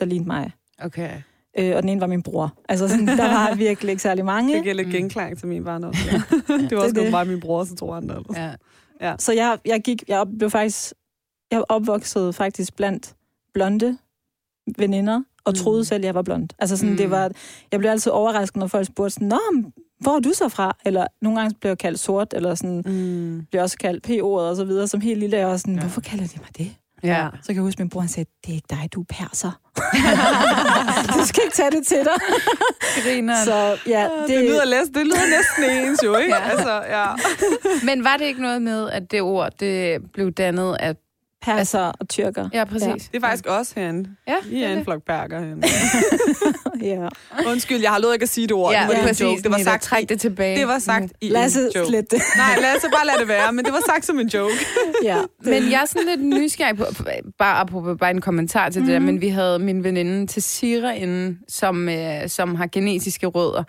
der 0.00 0.06
lignede 0.06 0.26
mig. 0.28 0.52
Okay. 0.82 1.10
Øh, 1.58 1.76
og 1.76 1.82
den 1.82 1.88
ene 1.88 2.00
var 2.00 2.06
min 2.06 2.22
bror. 2.22 2.54
Altså, 2.68 2.88
sådan, 2.88 3.06
der 3.06 3.16
var 3.28 3.54
virkelig 3.66 3.90
ikke 3.90 4.02
særlig 4.02 4.24
mange. 4.24 4.62
Det 4.64 4.76
lidt 4.76 4.88
Mm. 4.88 4.92
genklang 4.92 5.38
til 5.38 5.48
min 5.48 5.64
barndom. 5.64 5.94
Ja. 6.12 6.22
det 6.70 6.76
var 6.76 6.82
også 6.82 6.94
Det 6.94 7.02
det. 7.04 7.12
bare 7.12 7.24
min 7.24 7.40
bror, 7.40 7.64
så 7.64 7.76
to 7.76 7.92
andre. 7.92 8.16
Altså. 8.16 8.56
Ja. 9.00 9.14
Så 9.18 9.32
jeg, 9.32 9.58
jeg 9.64 9.80
gik, 9.80 10.02
jeg 10.08 10.26
blev 10.38 10.50
faktisk, 10.50 10.92
jeg 11.50 11.64
opvoksede 11.68 12.32
faktisk 12.32 12.76
blandt 12.76 13.14
blonde 13.54 13.98
veninder, 14.78 15.22
og 15.44 15.52
Mm. 15.52 15.54
troede 15.54 15.84
selv, 15.84 16.04
jeg 16.04 16.14
var 16.14 16.22
blond. 16.22 16.48
Altså 16.58 16.76
sådan, 16.76 16.88
Mm. 16.88 16.92
mm. 16.92 16.98
det 16.98 17.10
var, 17.10 17.30
jeg 17.72 17.80
blev 17.80 17.90
altid 17.90 18.12
overrasket, 18.12 18.56
når 18.56 18.66
folk 18.66 18.86
spurgte 18.86 19.10
sådan, 19.14 19.28
Nå, 19.28 19.40
hvor 20.00 20.16
er 20.16 20.20
du 20.20 20.32
så 20.34 20.48
fra? 20.48 20.76
Eller 20.86 21.06
nogle 21.22 21.40
gange 21.40 21.54
blev 21.60 21.70
jeg 21.70 21.78
kaldt 21.78 22.00
sort, 22.00 22.34
eller 22.36 22.54
sådan, 22.54 22.82
Mm. 22.86 23.46
blev 23.50 23.62
også 23.62 23.78
kaldt 23.78 24.02
P-ordet 24.04 24.48
og 24.50 24.56
så 24.56 24.64
videre, 24.64 24.88
som 24.88 25.00
helt 25.00 25.20
lille, 25.20 25.36
jeg 25.36 25.46
var 25.48 25.56
sådan, 25.56 25.74
Ja. 25.74 25.80
hvorfor 25.80 26.00
kalder 26.00 26.24
de 26.26 26.38
mig 26.38 26.48
det? 26.58 26.70
Ja. 27.02 27.28
Så 27.42 27.46
kan 27.46 27.54
jeg 27.54 27.62
huske, 27.62 27.82
min 27.82 27.90
bror 27.90 28.00
han 28.00 28.08
sagde, 28.08 28.30
det 28.46 28.50
er 28.50 28.54
ikke 28.54 28.66
dig, 28.70 28.88
du 28.94 29.00
er 29.00 29.04
perser. 29.08 29.50
du 31.20 31.26
skal 31.26 31.42
ikke 31.44 31.56
tage 31.56 31.70
det 31.70 31.86
til 31.86 31.96
dig. 31.98 32.14
Griner. 33.04 33.44
Så 33.44 33.76
ja, 33.86 34.02
Det, 34.02 34.28
det, 34.28 34.44
lyder, 34.44 34.64
læs, 34.64 34.88
det 34.94 35.06
lyder 35.06 35.26
næsten 35.36 35.88
ens 35.88 36.00
jo, 36.04 36.16
ikke? 36.16 36.34
Ja. 36.34 36.50
Altså, 36.50 36.72
ja. 36.88 37.06
Men 37.94 38.04
var 38.04 38.16
det 38.16 38.24
ikke 38.24 38.42
noget 38.42 38.62
med, 38.62 38.90
at 38.90 39.10
det 39.10 39.22
ord, 39.22 39.52
det 39.60 39.98
blev 40.12 40.32
dannet 40.32 40.76
af... 40.80 40.96
perser 41.42 41.92
og 42.00 42.08
tyrker. 42.08 42.48
Ja, 42.52 42.64
præcis. 42.64 43.08
Det 43.08 43.16
er 43.16 43.20
faktisk 43.20 43.46
også 43.46 43.72
herinde. 43.76 44.10
Ja, 44.28 44.36
I 44.50 44.62
er 44.62 44.72
en 44.72 44.84
flok 44.84 45.02
perker 45.06 45.40
herinde. 45.40 45.68
Ja. 46.82 47.08
Undskyld, 47.46 47.80
jeg 47.80 47.90
har 47.90 47.98
lovet 47.98 48.14
ikke 48.14 48.22
at 48.22 48.28
sige 48.28 48.46
det 48.46 48.52
ord. 48.52 48.72
Ja, 48.72 48.80
det 48.80 48.88
var 48.88 48.94
ja, 48.94 49.02
præcis. 49.02 49.22
joke. 49.22 49.42
Det 49.42 49.50
var 49.50 49.58
sagt, 49.58 49.82
Træk 49.82 50.08
det 50.08 50.20
tilbage. 50.20 50.58
det 50.58 50.68
var 50.68 50.78
sagt 50.78 51.12
i 51.20 51.28
Lasse, 51.28 51.60
en 51.60 51.70
joke. 51.76 51.88
slet 51.88 52.10
det. 52.10 52.22
Nej, 52.36 52.58
Lasse, 52.60 52.88
bare 52.96 53.06
lad 53.06 53.14
det 53.18 53.28
være. 53.28 53.52
Men 53.52 53.64
det 53.64 53.72
var 53.72 53.82
sagt 53.86 54.04
som 54.06 54.18
en 54.18 54.28
joke. 54.28 54.54
ja. 55.02 55.16
Men 55.44 55.70
jeg 55.70 55.80
er 55.82 55.86
sådan 55.86 56.06
lidt 56.06 56.24
nysgerrig 56.24 56.76
på, 56.76 56.84
bare 57.38 57.56
apropos, 57.56 57.96
bare 58.00 58.10
en 58.10 58.20
kommentar 58.20 58.68
til 58.68 58.80
mm. 58.80 58.86
det 58.86 58.92
der, 58.94 59.00
men 59.00 59.20
vi 59.20 59.28
havde 59.28 59.58
min 59.58 59.84
veninde 59.84 60.26
til 60.26 60.42
Sira 60.42 60.92
inden, 60.92 61.38
som, 61.48 61.88
øh, 61.88 62.28
som 62.28 62.54
har 62.54 62.66
genetiske 62.72 63.26
rødder. 63.26 63.64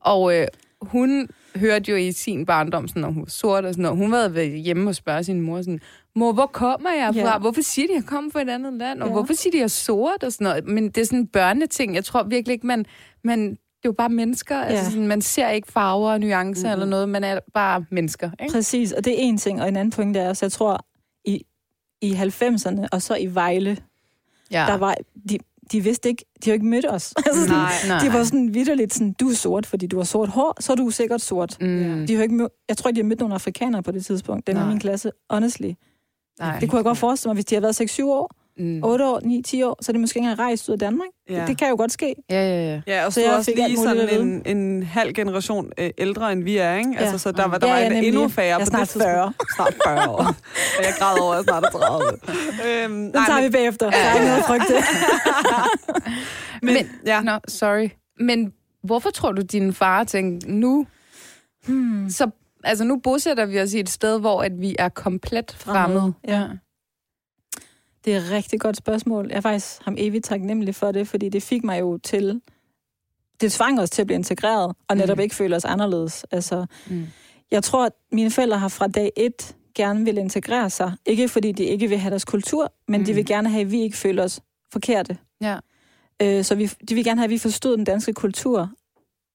Og 0.00 0.36
øh, 0.36 0.46
hun 0.82 1.28
hørte 1.56 1.90
jo 1.90 1.96
i 1.96 2.12
sin 2.12 2.46
barndom, 2.46 2.88
sådan, 2.88 3.02
når 3.02 3.08
hun 3.08 3.22
var 3.22 3.30
sort 3.30 3.64
og 3.64 3.74
sådan 3.74 3.82
noget, 3.82 3.98
hun 3.98 4.12
var 4.12 4.42
hjemme 4.42 4.90
og 4.90 4.94
spørge 4.94 5.24
sin 5.24 5.40
mor 5.40 5.58
sådan, 5.58 5.80
mor, 6.16 6.32
hvor 6.32 6.46
kommer 6.46 6.90
jeg 6.90 7.14
fra? 7.14 7.20
Ja. 7.32 7.38
Hvorfor 7.38 7.62
siger 7.62 7.86
de, 7.88 7.92
at 7.92 7.96
jeg 7.96 8.04
kommer 8.04 8.30
fra 8.30 8.42
et 8.42 8.48
andet 8.48 8.72
land? 8.72 9.00
Og 9.02 9.08
Ja. 9.08 9.12
hvorfor 9.12 9.34
siger 9.34 9.50
de, 9.50 9.56
at 9.56 9.60
jeg 9.60 9.64
er 9.64 9.68
sort? 9.68 10.22
Og 10.22 10.32
sådan 10.32 10.44
noget. 10.44 10.66
Men 10.66 10.84
det 10.88 10.98
er 10.98 11.04
sådan 11.04 11.18
en 11.18 11.26
børneting. 11.26 11.94
Jeg 11.94 12.04
tror 12.04 12.22
virkelig 12.22 12.52
ikke, 12.52 12.66
man... 12.66 12.84
man 13.24 13.40
det 13.50 13.88
er 13.88 13.90
jo 13.90 13.94
bare 13.98 14.08
mennesker. 14.08 14.56
Ja. 14.58 14.64
Altså, 14.64 14.84
Ja. 14.84 14.90
sådan, 14.90 15.06
man 15.06 15.22
ser 15.22 15.48
ikke 15.48 15.72
farver 15.72 16.12
og 16.12 16.20
nuancer 16.20 16.68
Mhm. 16.68 16.72
eller 16.72 16.86
noget. 16.86 17.08
Man 17.08 17.24
er 17.24 17.38
bare 17.54 17.84
mennesker. 17.90 18.30
Ikke? 18.42 18.52
Præcis, 18.52 18.92
og 18.92 19.04
det 19.04 19.12
er 19.12 19.16
en 19.18 19.38
ting. 19.38 19.62
Og 19.62 19.68
en 19.68 19.76
anden 19.76 19.90
pointe 19.92 20.20
er 20.20 20.28
også, 20.28 20.44
jeg 20.46 20.52
tror, 20.52 20.86
i, 21.24 21.42
i 22.00 22.12
90'erne, 22.12 22.86
og 22.92 23.02
så 23.02 23.16
i 23.16 23.34
Vejle, 23.34 23.76
Ja. 24.50 24.64
der 24.68 24.74
var, 24.76 24.96
de, 25.30 25.38
de 25.72 25.80
vidste 25.80 26.08
ikke, 26.08 26.24
de 26.44 26.50
har 26.50 26.54
ikke 26.54 26.66
mødt 26.66 26.86
os. 26.90 27.14
Altså, 27.26 27.40
sådan, 27.42 27.56
Nej. 27.56 27.72
Nej. 27.88 27.98
De 28.08 28.12
var 28.12 28.24
sådan 28.24 28.54
vidderligt 28.54 28.94
sådan, 28.94 29.12
du 29.12 29.28
er 29.30 29.34
sort, 29.34 29.66
fordi 29.66 29.86
du 29.86 29.96
har 29.96 30.04
sort 30.04 30.28
hår, 30.28 30.56
så 30.60 30.72
er 30.72 30.76
du 30.76 30.90
sikkert 30.90 31.20
sort. 31.20 31.56
Mm. 31.60 32.04
De 32.06 32.14
har 32.14 32.22
ikke 32.22 32.34
mød, 32.34 32.48
jeg 32.68 32.76
tror 32.76 32.88
ikke, 32.88 32.96
de 32.96 33.02
har 33.02 33.08
mødt 33.08 33.20
nogle 33.20 33.34
afrikanere 33.34 33.82
på 33.82 33.92
det 33.92 34.04
tidspunkt, 34.06 34.46
dem 34.46 34.56
i 34.56 34.64
min 34.68 34.78
klasse, 34.80 35.10
honestly. 35.30 35.70
Nej. 36.40 36.58
Det 36.58 36.70
kunne 36.70 36.76
jeg 36.78 36.84
godt 36.84 36.98
forestille 36.98 37.28
mig, 37.30 37.34
hvis 37.34 37.44
de 37.44 37.54
har 37.54 37.60
været 37.60 37.80
6-7 37.80 38.04
år, 38.04 38.30
Mm. 38.58 38.80
8 38.84 39.06
år, 39.06 39.20
9, 39.24 39.42
10 39.42 39.62
år, 39.62 39.78
så 39.82 39.90
er 39.90 39.92
de 39.92 39.98
måske 39.98 40.18
ikke 40.18 40.24
engang 40.24 40.38
rejst 40.38 40.68
ud 40.68 40.72
af 40.72 40.78
Danmark. 40.78 41.08
Ja. 41.30 41.40
Det, 41.40 41.48
det 41.48 41.58
kan 41.58 41.68
jo 41.68 41.76
godt 41.76 41.92
ske. 41.92 42.14
Ja, 42.30 42.34
ja, 42.48 42.64
ja. 42.72 42.80
Ja, 42.86 43.06
og 43.06 43.12
Så 43.12 43.20
så, 43.20 43.26
jeg 43.26 43.36
også 43.36 43.50
fik 43.50 43.56
lige 43.66 43.76
sådan 43.78 44.08
en, 44.20 44.42
en 44.56 44.82
halv 44.82 45.12
generation 45.12 45.72
øh, 45.78 45.90
ældre, 45.98 46.32
end 46.32 46.42
vi 46.44 46.56
er, 46.56 46.74
ikke? 46.74 46.90
Ja. 46.92 46.98
Altså, 47.00 47.18
så 47.18 47.32
der, 47.32 47.46
var, 47.48 47.58
der 47.58 47.66
Ja, 47.66 47.72
var 47.72 47.78
ja, 47.80 47.86
en 47.86 47.92
nemlig. 47.92 48.08
endnu 48.08 48.28
færre 48.28 48.46
Jeg 48.46 48.54
er 48.54 48.58
på 48.58 48.64
snart 48.64 48.80
det 48.80 48.88
tidspunkt. 48.88 49.14
40. 49.14 49.32
Snart 49.56 49.74
40 49.86 50.08
år. 50.10 50.16
og 50.78 50.84
jeg 50.84 50.92
græder 50.98 51.22
over, 51.22 51.32
at 51.32 51.36
jeg 51.36 51.44
snart 51.44 51.64
er 51.64 51.70
30. 51.70 52.10
øhm, 52.84 52.92
Den 52.94 53.12
tager 53.12 53.34
men, 53.34 53.44
vi 53.44 53.50
bagefter. 53.50 53.90
Der 53.90 53.96
er 53.96 54.14
ikke 54.14 54.26
noget 54.26 54.38
at 54.38 54.44
frygte. 54.46 54.74
men, 56.62 56.74
Men- 56.74 56.90
ja. 57.06 57.20
Nå, 57.20 57.38
sorry. 57.48 57.88
Men 58.20 58.52
hvorfor 58.84 59.10
tror 59.10 59.32
du, 59.32 59.42
din 59.42 59.72
far 59.72 60.04
tænkte, 60.04 60.52
nu, 60.52 60.86
Hmm. 61.66 62.10
så, 62.10 62.30
altså 62.64 62.84
nu 62.84 62.96
bosætter 62.96 63.46
vi 63.46 63.60
os 63.60 63.72
i 63.74 63.80
et 63.80 63.88
sted, 63.88 64.20
hvor 64.20 64.42
at 64.42 64.60
vi 64.60 64.76
er 64.78 64.88
komplet 64.88 65.52
fremmede. 65.58 66.12
Ja. 66.28 66.48
Det 68.04 68.12
er 68.14 68.16
et 68.18 68.30
rigtig 68.30 68.60
godt 68.60 68.76
spørgsmål. 68.76 69.28
Jeg 69.28 69.36
er 69.36 69.40
faktisk 69.40 69.82
ham 69.84 69.94
evigt 69.98 70.24
taknemmelig 70.24 70.74
for 70.74 70.92
det, 70.92 71.08
fordi 71.08 71.28
det 71.28 71.42
fik 71.42 71.64
mig 71.64 71.80
jo 71.80 71.98
til... 71.98 72.40
Det 73.40 73.52
tvang 73.52 73.80
os 73.80 73.90
til 73.90 74.02
at 74.02 74.06
blive 74.06 74.14
integreret, 74.18 74.76
og 74.88 74.96
netop 74.96 75.16
Mm. 75.16 75.22
ikke 75.22 75.34
føle 75.34 75.56
os 75.56 75.64
anderledes. 75.64 76.24
Altså, 76.30 76.66
Mm. 76.90 77.06
jeg 77.50 77.62
tror, 77.64 77.86
at 77.86 77.92
mine 78.12 78.30
forældre 78.30 78.58
har 78.58 78.68
fra 78.68 78.86
dag 78.86 79.12
et 79.16 79.56
gerne 79.74 80.04
vil 80.04 80.18
integrere 80.18 80.70
sig. 80.70 80.92
Ikke 81.06 81.28
fordi 81.28 81.52
de 81.52 81.64
ikke 81.64 81.88
vil 81.88 81.98
have 81.98 82.10
deres 82.10 82.24
kultur, 82.24 82.72
men 82.88 83.00
mm. 83.00 83.04
de 83.04 83.14
vil 83.14 83.26
gerne 83.26 83.48
have, 83.48 83.60
at 83.60 83.70
vi 83.70 83.80
ikke 83.80 83.96
føler 83.96 84.22
os 84.22 84.40
forkerte. 84.72 85.16
Ja. 85.40 85.58
Øh, 86.22 86.44
så 86.44 86.54
vi, 86.54 86.66
de 86.88 86.94
vil 86.94 87.04
gerne 87.04 87.20
have, 87.20 87.24
at 87.24 87.30
vi 87.30 87.38
forstod 87.38 87.76
den 87.76 87.84
danske 87.84 88.12
kultur, 88.12 88.70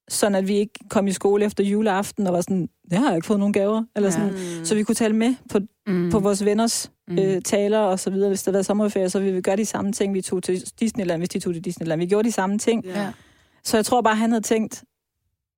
sådan 0.10 0.36
at 0.36 0.48
vi 0.48 0.56
ikke 0.56 0.74
kom 0.90 1.08
i 1.08 1.12
skole 1.12 1.46
efter 1.46 1.64
juleaften 1.64 2.28
og 2.28 2.34
var 2.34 2.42
sådan, 2.42 2.70
jeg 2.92 3.00
har 3.00 3.16
ikke 3.16 3.28
fået 3.28 3.40
nogen 3.40 3.54
gaver. 3.54 3.84
Eller 3.96 4.08
Ja. 4.10 4.12
sådan. 4.14 4.66
Så 4.66 4.76
vi 4.76 4.84
kunne 4.84 4.96
tale 4.96 5.16
med 5.16 5.36
på, 5.52 5.60
Mm. 5.88 6.10
på 6.12 6.20
vores 6.20 6.46
venners 6.46 6.92
Mm. 7.08 7.20
øh, 7.20 7.42
taler 7.42 7.80
og 7.80 8.00
så 8.00 8.10
videre. 8.10 8.30
Hvis 8.30 8.44
der 8.44 8.52
var 8.52 8.62
sommerferie, 8.62 9.10
så 9.10 9.20
ville 9.20 9.36
vi 9.36 9.42
gøre 9.42 9.56
de 9.58 9.66
samme 9.66 9.92
ting. 9.92 10.14
Vi 10.14 10.22
tog 10.22 10.44
til 10.44 10.64
Disneyland, 10.80 11.22
hvis 11.22 11.30
de 11.30 11.40
tog 11.40 11.54
til 11.54 11.66
Disneyland. 11.66 12.00
Vi 12.02 12.06
gjorde 12.08 12.28
de 12.28 12.32
samme 12.32 12.58
ting. 12.58 12.86
Ja. 12.86 13.12
Så 13.64 13.78
jeg 13.78 13.86
tror 13.86 14.02
bare, 14.02 14.16
han 14.16 14.30
havde 14.32 14.44
tænkt, 14.44 14.84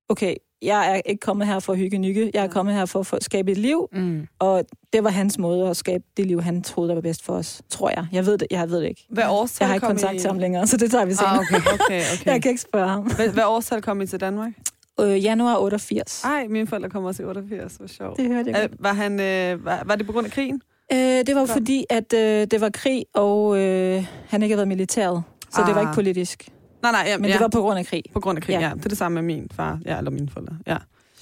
okay, 0.08 0.34
jeg 0.62 0.90
er 0.96 1.00
ikke 1.10 1.20
kommet 1.20 1.46
her 1.46 1.58
for 1.58 1.72
at 1.72 1.78
hygge 1.78 1.98
nykke. 1.98 2.30
Jeg 2.34 2.44
er 2.44 2.48
kommet 2.48 2.74
her 2.74 2.84
for, 2.86 3.02
for 3.02 3.16
at 3.16 3.24
skabe 3.24 3.50
et 3.52 3.58
liv, 3.58 3.88
Mm. 3.92 4.26
og 4.38 4.64
det 4.92 5.04
var 5.04 5.10
hans 5.10 5.38
måde 5.38 5.68
at 5.70 5.76
skabe 5.76 6.04
det 6.16 6.26
liv, 6.26 6.42
han 6.42 6.62
troede, 6.62 6.88
der 6.88 6.94
var 6.94 7.02
bedst 7.02 7.24
for 7.24 7.32
os. 7.32 7.62
Tror 7.70 7.90
jeg. 7.90 8.06
Jeg 8.12 8.26
ved 8.26 8.38
det, 8.38 8.46
jeg 8.50 8.70
ved 8.70 8.80
det 8.80 8.88
ikke. 8.88 9.06
Hvad 9.10 9.24
årstal 9.28 9.64
Jeg 9.64 9.68
har 9.68 9.74
ikke 9.74 9.86
kontakt 9.86 10.14
I... 10.14 10.18
til 10.18 10.28
ham 10.30 10.38
længere, 10.38 10.66
så 10.66 10.76
det 10.76 10.90
tager 10.90 11.04
vi 11.04 11.14
senere. 11.14 11.32
Ah, 11.32 11.38
okay. 11.38 11.56
Okay, 11.56 12.02
okay. 12.14 12.26
Jeg 12.32 12.42
kan 12.42 12.50
ikke 12.50 12.60
spørge 12.62 12.88
ham. 12.88 13.02
Hvad, 13.14 13.28
hvad 13.28 13.44
årstal 13.44 13.82
kom 13.82 14.00
I 14.00 14.06
til 14.06 14.20
Danmark? 14.20 14.52
Øh, 15.00 15.24
januar 15.24 15.56
88. 15.58 16.24
Ej, 16.24 16.46
mine 16.48 16.66
forældre 16.66 16.90
kom 16.90 17.04
også 17.04 17.22
i 17.22 17.26
88. 17.26 17.74
Hvor 17.76 17.86
sjovt. 17.86 18.16
Det 18.16 18.26
hørte 18.26 18.50
jeg 18.50 18.62
Er, 18.64 18.68
var, 18.78 18.92
han, 18.92 19.20
øh, 19.20 19.64
var, 19.64 19.82
var 19.86 19.96
det 19.96 20.06
på 20.06 20.12
grund 20.12 20.26
af 20.26 20.32
krigen? 20.32 20.62
Øh, 20.92 20.98
det 20.98 21.34
var 21.34 21.40
jo 21.40 21.46
fordi, 21.46 21.84
at 21.90 22.12
øh, 22.12 22.46
det 22.50 22.60
var 22.60 22.68
krig, 22.70 23.04
og 23.14 23.58
øh, 23.58 24.06
han 24.28 24.42
ikke 24.42 24.52
havde 24.52 24.56
været 24.58 24.68
militæret. 24.68 25.22
Så 25.50 25.60
ah. 25.60 25.66
det 25.66 25.74
var 25.74 25.80
Ah. 25.80 25.84
ikke 25.86 25.94
politisk. 25.94 26.48
Nej, 26.82 26.92
nej, 26.92 27.04
ja, 27.06 27.18
Men 27.18 27.26
ja. 27.26 27.32
det 27.32 27.40
var 27.40 27.48
på 27.48 27.60
grund 27.60 27.78
af 27.78 27.86
krig. 27.86 28.02
på 28.12 28.20
grund 28.20 28.38
af 28.38 28.42
krigen, 28.42 28.60
ja. 28.60 28.68
Ja. 28.68 28.74
Det 28.74 28.84
er 28.84 28.88
det 28.88 28.98
samme 28.98 29.14
med 29.14 29.22
min 29.22 29.48
far, 29.54 29.78
ja, 29.84 29.98
eller 29.98 30.10
mine 30.10 30.28
forældre. 30.28 30.58
Ja, 30.66 30.76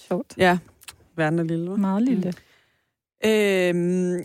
Sjovt. 0.09 0.35
ja. 0.37 0.59
verden 1.17 1.39
er 1.39 1.43
lille, 1.43 1.73
hva'? 1.73 1.77
Meget 1.77 2.03
lille. 2.03 2.35
Øhm, 3.27 4.25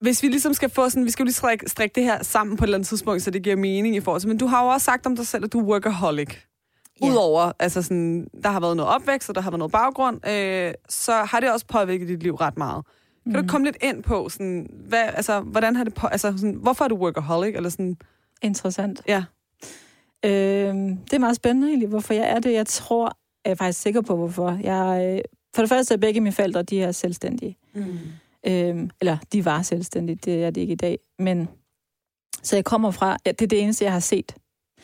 hvis 0.00 0.22
vi 0.22 0.28
ligesom 0.28 0.54
skal 0.54 0.70
få 0.70 0.88
sådan, 0.88 1.04
vi 1.04 1.10
skal 1.10 1.22
jo 1.22 1.24
lige 1.24 1.34
strikke, 1.34 1.68
strikke 1.68 1.94
det 1.94 2.02
her 2.02 2.22
sammen 2.22 2.56
på 2.56 2.64
et 2.64 2.66
eller 2.66 2.76
andet 2.76 2.88
tidspunkt, 2.88 3.22
så 3.22 3.30
det 3.30 3.42
giver 3.42 3.56
mening 3.56 3.96
i 3.96 4.00
forhold 4.00 4.20
til, 4.20 4.28
men 4.28 4.38
du 4.38 4.46
har 4.46 4.64
jo 4.64 4.68
også 4.68 4.84
sagt 4.84 5.06
om 5.06 5.16
dig 5.16 5.26
selv, 5.26 5.44
at 5.44 5.52
du 5.52 5.60
er 5.60 5.64
workaholic. 5.64 6.36
Ja. 7.02 7.06
Udover, 7.06 7.52
altså 7.58 7.82
sådan, 7.82 8.28
der 8.42 8.48
har 8.48 8.60
været 8.60 8.76
noget 8.76 8.92
opvækst, 8.94 9.28
og 9.28 9.34
der 9.34 9.40
har 9.40 9.50
været 9.50 9.58
noget 9.58 9.72
baggrund, 9.72 10.28
øh, 10.28 10.74
så 10.88 11.12
har 11.12 11.40
det 11.40 11.52
også 11.52 11.66
påvirket 11.66 12.08
dit 12.08 12.22
liv 12.22 12.34
ret 12.34 12.58
meget. 12.58 12.84
Kan 13.24 13.32
mm. 13.36 13.42
du 13.42 13.48
komme 13.48 13.64
lidt 13.66 13.76
ind 13.82 14.02
på, 14.02 14.28
sådan, 14.28 14.70
hvad, 14.88 15.02
altså, 15.14 15.40
hvordan 15.40 15.76
har 15.76 15.84
det 15.84 15.94
på, 15.94 16.06
altså, 16.06 16.32
sådan, 16.36 16.54
hvorfor 16.54 16.84
er 16.84 16.88
du 16.88 16.96
workaholic? 16.96 17.54
Eller 17.56 17.68
sådan, 17.68 17.96
Interessant. 18.42 19.02
ja. 19.08 19.24
Øh, 20.24 20.74
det 21.04 21.12
er 21.12 21.18
meget 21.18 21.36
spændende 21.36 21.68
egentlig, 21.68 21.88
hvorfor 21.88 22.14
jeg 22.14 22.28
er 22.30 22.38
det. 22.38 22.52
Jeg 22.52 22.66
tror, 22.66 23.12
jeg 23.44 23.50
er 23.50 23.54
faktisk 23.54 23.80
sikker 23.80 24.00
på, 24.00 24.16
hvorfor. 24.16 24.58
Jeg, 24.62 25.14
øh, 25.14 25.20
for 25.54 25.62
det 25.62 25.68
første 25.68 25.94
er 25.94 25.98
begge 25.98 26.20
mine 26.20 26.32
forældre, 26.32 26.62
de 26.62 26.82
er 26.82 26.92
selvstændige. 26.92 27.56
Mm. 27.74 27.98
Øh, 28.46 28.88
eller 29.00 29.18
de 29.32 29.44
var 29.44 29.62
selvstændige, 29.62 30.16
det 30.24 30.44
er 30.44 30.50
det 30.50 30.60
ikke 30.60 30.72
i 30.72 30.76
dag. 30.76 30.98
Men 31.18 31.48
så 32.42 32.56
jeg 32.56 32.64
kommer 32.64 32.90
fra, 32.90 33.16
ja, 33.26 33.30
det 33.32 33.42
er 33.42 33.48
det 33.48 33.62
eneste, 33.62 33.84
jeg 33.84 33.92
har 33.92 34.00
set. 34.00 34.34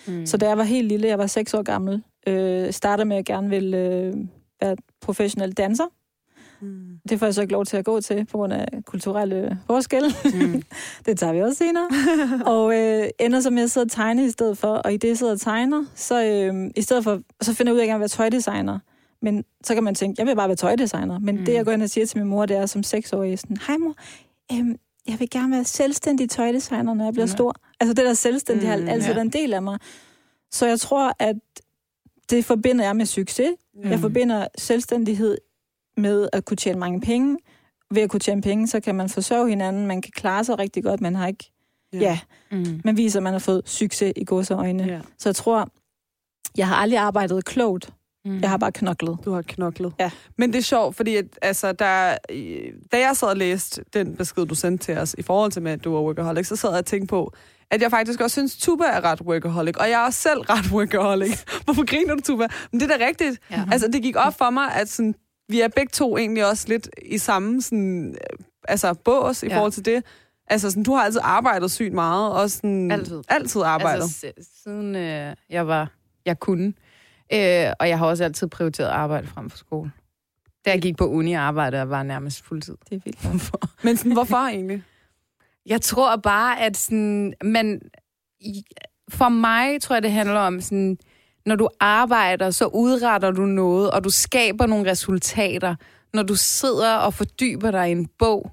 Mm. 0.07 0.27
Så 0.27 0.37
da 0.37 0.49
jeg 0.49 0.59
var 0.59 0.65
helt 0.65 0.89
lille, 0.89 1.09
jeg 1.09 1.19
var 1.19 1.27
seks 1.27 1.55
år 1.55 1.63
gammel, 1.63 2.03
øh, 2.27 2.73
startede 2.73 3.09
med, 3.09 3.17
at 3.17 3.19
jeg 3.19 3.25
gerne 3.25 3.49
ville 3.49 3.77
øh, 3.77 4.15
være 4.61 4.77
professionel 5.01 5.53
danser. 5.53 5.85
Mm. 6.63 6.99
Det 7.09 7.19
får 7.19 7.27
jeg 7.27 7.35
så 7.35 7.41
ikke 7.43 7.53
lov 7.53 7.65
til 7.65 7.77
at 7.77 7.85
gå 7.85 8.01
til, 8.01 8.25
på 8.25 8.37
grund 8.39 8.53
af 8.53 8.69
kulturelle 8.87 9.59
forskelle. 9.67 10.09
Mm. 10.35 10.63
det 11.07 11.19
tager 11.19 11.33
vi 11.33 11.41
også 11.43 11.55
senere. 11.59 11.89
og 12.55 12.75
øh, 12.79 13.09
ender 13.21 13.41
så 13.41 13.51
med 13.51 13.63
at 13.63 13.71
sidde 13.71 13.85
og 13.85 13.91
tegne 13.91 14.25
i 14.27 14.31
stedet 14.31 14.59
for. 14.59 14.69
Og 14.75 14.93
i 14.93 14.97
det, 14.97 15.09
jeg 15.09 15.19
sidder 15.19 15.33
og 15.33 15.41
tegner, 15.41 15.85
så, 15.95 16.25
øh, 16.25 16.71
i 16.77 16.83
stedet 16.83 17.05
for, 17.05 17.21
så 17.41 17.55
finder 17.55 17.73
jeg 17.73 17.75
ud 17.75 17.79
af, 17.79 17.83
at 17.83 17.87
jeg 17.87 17.93
gerne 17.93 17.99
vil 17.99 18.01
være 18.03 18.09
tøjdesigner. 18.09 18.79
Men 19.23 19.45
så 19.65 19.75
kan 19.75 19.85
man 19.85 19.95
tænke, 19.95 20.21
jeg 20.21 20.27
vil 20.27 20.37
bare 20.37 20.49
være 20.49 20.57
tøjdesigner. 20.57 21.19
Men 21.19 21.35
Mm. 21.35 21.41
mm. 21.41 21.47
det, 21.47 21.55
jeg 21.55 21.65
går 21.65 21.73
ind 21.73 21.83
og 21.83 21.91
siger 21.91 22.07
til 22.07 22.19
min 22.19 22.29
mor, 22.29 22.47
det 22.47 22.57
er 22.57 22.67
som 22.67 22.83
seksårig, 22.83 23.39
sådan, 23.39 23.57
hej 23.67 23.77
mor, 23.77 23.95
øhm, 24.53 24.77
jeg 25.09 25.21
vil 25.21 25.31
gerne 25.31 25.53
være 25.55 25.65
selvstændig 25.65 26.31
tøjdesigner, 26.31 26.95
når 26.95 27.05
jeg 27.05 27.13
bliver 27.13 27.27
Ja. 27.27 27.33
stor. 27.33 27.55
Altså 27.81 27.95
det 27.95 28.05
der 28.07 28.15
selvstændige 28.15 28.69
har 28.71 28.77
Mm, 28.77 28.89
altid 28.89 29.09
ja. 29.09 29.15
været 29.15 29.25
en 29.25 29.33
del 29.33 29.53
af 29.55 29.63
mig. 29.63 29.79
Så 30.53 30.67
jeg 30.67 30.81
tror, 30.81 31.13
at 31.19 31.37
det 32.31 32.45
forbinder 32.45 32.85
jeg 32.85 32.97
med 32.97 33.07
succes. 33.07 33.51
Mm. 33.75 33.91
Jeg 33.91 33.99
forbinder 33.99 34.47
selvstændighed 34.59 35.39
med 35.97 36.29
at 36.33 36.45
kunne 36.45 36.57
tjene 36.57 36.79
mange 36.79 37.01
penge. 37.01 37.39
Ved 37.91 38.03
at 38.03 38.11
kunne 38.11 38.21
tjene 38.21 38.43
penge, 38.43 38.67
så 38.69 38.81
kan 38.81 38.95
man 38.95 39.09
forsørge 39.09 39.49
hinanden. 39.49 39.87
Man 39.87 40.03
kan 40.03 40.13
klare 40.17 40.45
sig 40.45 40.59
rigtig 40.59 40.85
godt. 40.85 41.01
Man 41.01 41.15
har 41.15 41.27
ikke... 41.27 41.53
Ja, 41.93 41.99
ja 41.99 42.19
Mm. 42.53 42.81
man 42.85 42.97
viser, 42.97 43.19
at 43.19 43.23
man 43.23 43.33
har 43.33 43.39
fået 43.41 43.63
succes 43.65 44.13
i 44.17 44.25
godseøjne. 44.25 44.85
Ja. 44.85 45.01
Så 45.19 45.29
jeg 45.29 45.37
tror, 45.37 45.69
jeg 46.57 46.69
har 46.69 46.77
aldrig 46.77 46.99
arbejdet 46.99 47.45
klogt. 47.45 47.91
Mm. 48.25 48.41
Jeg 48.41 48.51
har 48.51 48.57
bare 48.57 48.73
knoklet. 48.73 49.19
Du 49.25 49.33
har 49.33 49.43
knoklet. 49.43 49.93
Ja. 50.01 50.11
Men 50.39 50.53
det 50.53 50.59
er 50.59 50.63
sjovt, 50.63 50.97
fordi 50.97 51.17
at, 51.17 51.25
altså, 51.43 51.73
der, 51.73 52.17
øh, 52.31 52.73
da 52.93 52.99
jeg 52.99 53.17
sad 53.17 53.29
og 53.29 53.37
læste 53.37 53.85
den 53.95 54.17
besked, 54.17 54.47
du 54.47 54.55
sendte 54.55 54.85
til 54.85 54.99
os, 54.99 55.15
i 55.19 55.23
forhold 55.23 55.53
til 55.53 55.63
med, 55.63 55.73
at 55.73 55.85
du 55.85 55.95
er 55.97 56.01
workaholic, 56.03 56.47
så 56.47 56.57
sad 56.57 56.71
jeg 56.71 56.79
og 56.79 56.87
tænkte 56.87 57.07
på, 57.07 57.33
at 57.71 57.83
jeg 57.83 57.91
faktisk 57.91 58.21
også 58.21 58.35
synes, 58.35 58.57
Tuba 58.57 58.85
er 58.85 59.05
ret 59.05 59.21
workaholic, 59.21 59.77
og 59.77 59.91
jeg 59.91 60.03
er 60.03 60.07
også 60.07 60.21
selv 60.21 60.41
ret 60.41 60.73
workaholic. 60.73 61.43
Hvorfor 61.65 61.85
griner 61.87 62.15
du, 62.15 62.21
Tuba? 62.21 62.47
Men 62.73 62.81
det 62.81 62.91
er 62.91 62.97
da 62.99 63.07
rigtigt. 63.07 63.39
Ja. 63.51 63.65
Altså, 63.73 63.89
det 63.89 64.03
gik 64.03 64.17
op 64.17 64.39
for 64.39 64.51
mig, 64.51 64.75
at 64.75 64.89
sådan, 64.89 65.15
vi 65.53 65.61
er 65.61 65.69
begge 65.69 65.91
to 65.91 66.17
egentlig 66.19 66.47
også 66.49 66.69
lidt 66.69 66.89
i 67.03 67.19
samme 67.19 67.63
sådan, 67.63 68.09
øh, 68.11 68.45
altså, 68.69 68.95
bås 68.95 69.43
i 69.43 69.47
Ja. 69.47 69.57
forhold 69.57 69.73
til 69.73 69.85
det. 69.85 70.05
Altså, 70.47 70.71
sådan, 70.71 70.83
du 70.83 70.95
har 70.95 71.05
altid 71.05 71.21
arbejdet 71.25 71.71
sygt 71.71 71.93
meget, 71.93 72.33
og 72.33 72.51
sådan, 72.51 72.91
Altid. 72.91 73.23
altid 73.29 73.63
arbejdet. 73.63 74.03
Altså, 74.03 74.33
siden 74.63 74.97
øh, 74.97 75.37
jeg 75.51 75.67
var, 75.67 75.91
jeg 76.27 76.41
kunne. 76.41 76.67
Øh, 77.33 77.67
og 77.81 77.89
jeg 77.89 77.99
har 77.99 78.07
også 78.07 78.25
altid 78.25 78.47
prioriteret 78.49 78.89
arbejde 78.89 79.27
frem 79.27 79.51
for 79.51 79.59
skole. 79.59 79.93
Da 80.65 80.71
jeg 80.71 80.83
gik 80.83 80.97
på 80.97 81.07
uni 81.07 81.33
og 81.33 81.43
arbejdede, 81.43 81.89
var 81.91 82.03
nærmest 82.03 82.45
fuldtid. 82.45 82.77
Det 82.91 82.97
er 82.97 83.01
vildt. 83.05 83.53
Men 83.85 83.97
sådan, 83.97 84.13
hvorfor 84.13 84.37
egentlig? 84.37 84.83
Jeg 85.67 85.81
tror 85.81 86.17
bare, 86.17 86.61
at 86.61 86.77
sådan, 86.77 87.35
man, 87.45 87.81
for 89.11 89.29
mig 89.29 89.81
tror 89.83 89.97
jeg, 89.97 90.03
det 90.03 90.13
handler 90.13 90.41
om 90.41 90.61
sådan, 90.61 90.99
når 91.47 91.57
du 91.57 91.69
arbejder, 91.81 92.51
så 92.51 92.67
udretter 92.67 93.31
du 93.31 93.43
noget, 93.43 93.91
og 93.91 94.05
du 94.05 94.11
skaber 94.11 94.67
nogle 94.67 94.91
resultater. 94.91 95.75
Når 96.15 96.23
du 96.23 96.35
sidder 96.37 96.95
og 96.97 97.15
fordyber 97.15 97.71
dig 97.71 97.89
i 97.89 97.93
en 97.93 98.07
bog, 98.19 98.51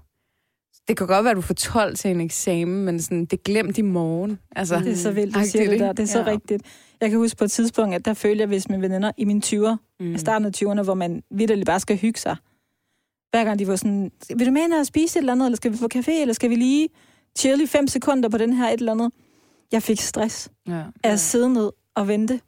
det 0.87 0.97
kan 0.97 1.07
godt 1.07 1.23
være, 1.23 1.31
at 1.31 1.37
du 1.37 1.41
får 1.41 1.53
12 1.53 1.95
til 1.95 2.11
en 2.11 2.21
eksamen, 2.21 2.85
men 2.85 3.01
sådan, 3.01 3.21
det 3.25 3.33
er 3.33 3.41
glemt 3.43 3.77
i 3.77 3.81
morgen. 3.81 4.39
Altså, 4.55 4.79
Det 4.79 4.91
er 4.91 4.95
så 4.95 5.11
vildt, 5.11 5.35
du 5.35 5.39
siger 5.45 5.65
det 5.65 5.73
ikke? 5.73 5.85
der. 5.85 5.93
Det 5.93 6.03
er 6.03 6.07
så 6.07 6.19
Ja. 6.19 6.25
rigtigt. 6.25 6.63
Jeg 7.01 7.09
kan 7.09 7.19
huske 7.19 7.37
på 7.37 7.43
et 7.43 7.51
tidspunkt, 7.51 7.95
at 7.95 8.05
der 8.05 8.13
følte 8.13 8.39
jeg, 8.41 8.47
hvis 8.47 8.69
mine 8.69 8.81
veninder 8.81 9.11
i 9.17 9.25
mine 9.25 9.41
20'er, 9.45 9.75
mm. 9.99 10.17
starten 10.17 10.45
af 10.45 10.51
20'erne, 10.57 10.83
hvor 10.83 10.93
man 10.93 11.23
vidderligt 11.31 11.65
bare 11.65 11.79
skal 11.79 11.97
hygge 11.97 12.19
sig. 12.19 12.35
Hver 13.31 13.43
gang 13.43 13.59
de 13.59 13.67
var 13.67 13.75
sådan, 13.75 14.11
vil 14.35 14.47
du 14.47 14.51
med 14.51 14.61
ind 14.61 14.73
og 14.73 14.85
spise 14.85 15.19
et 15.19 15.21
eller 15.21 15.33
andet, 15.33 15.45
eller 15.45 15.55
skal 15.55 15.71
vi 15.71 15.77
på 15.77 15.87
café, 15.95 16.11
eller 16.21 16.33
skal 16.33 16.49
vi 16.49 16.55
lige 16.55 16.89
chill 17.37 17.61
i 17.61 17.67
fem 17.67 17.87
sekunder 17.87 18.29
på 18.29 18.37
den 18.37 18.53
her 18.53 18.67
et 18.69 18.79
eller 18.79 18.91
andet? 18.91 19.11
Jeg 19.71 19.83
fik 19.83 19.99
stress 20.01 20.49
ja. 20.67 20.83
af 21.03 21.11
at 21.11 21.19
sidde 21.19 21.53
ned 21.53 21.71
og 21.95 22.07
vente 22.07 22.39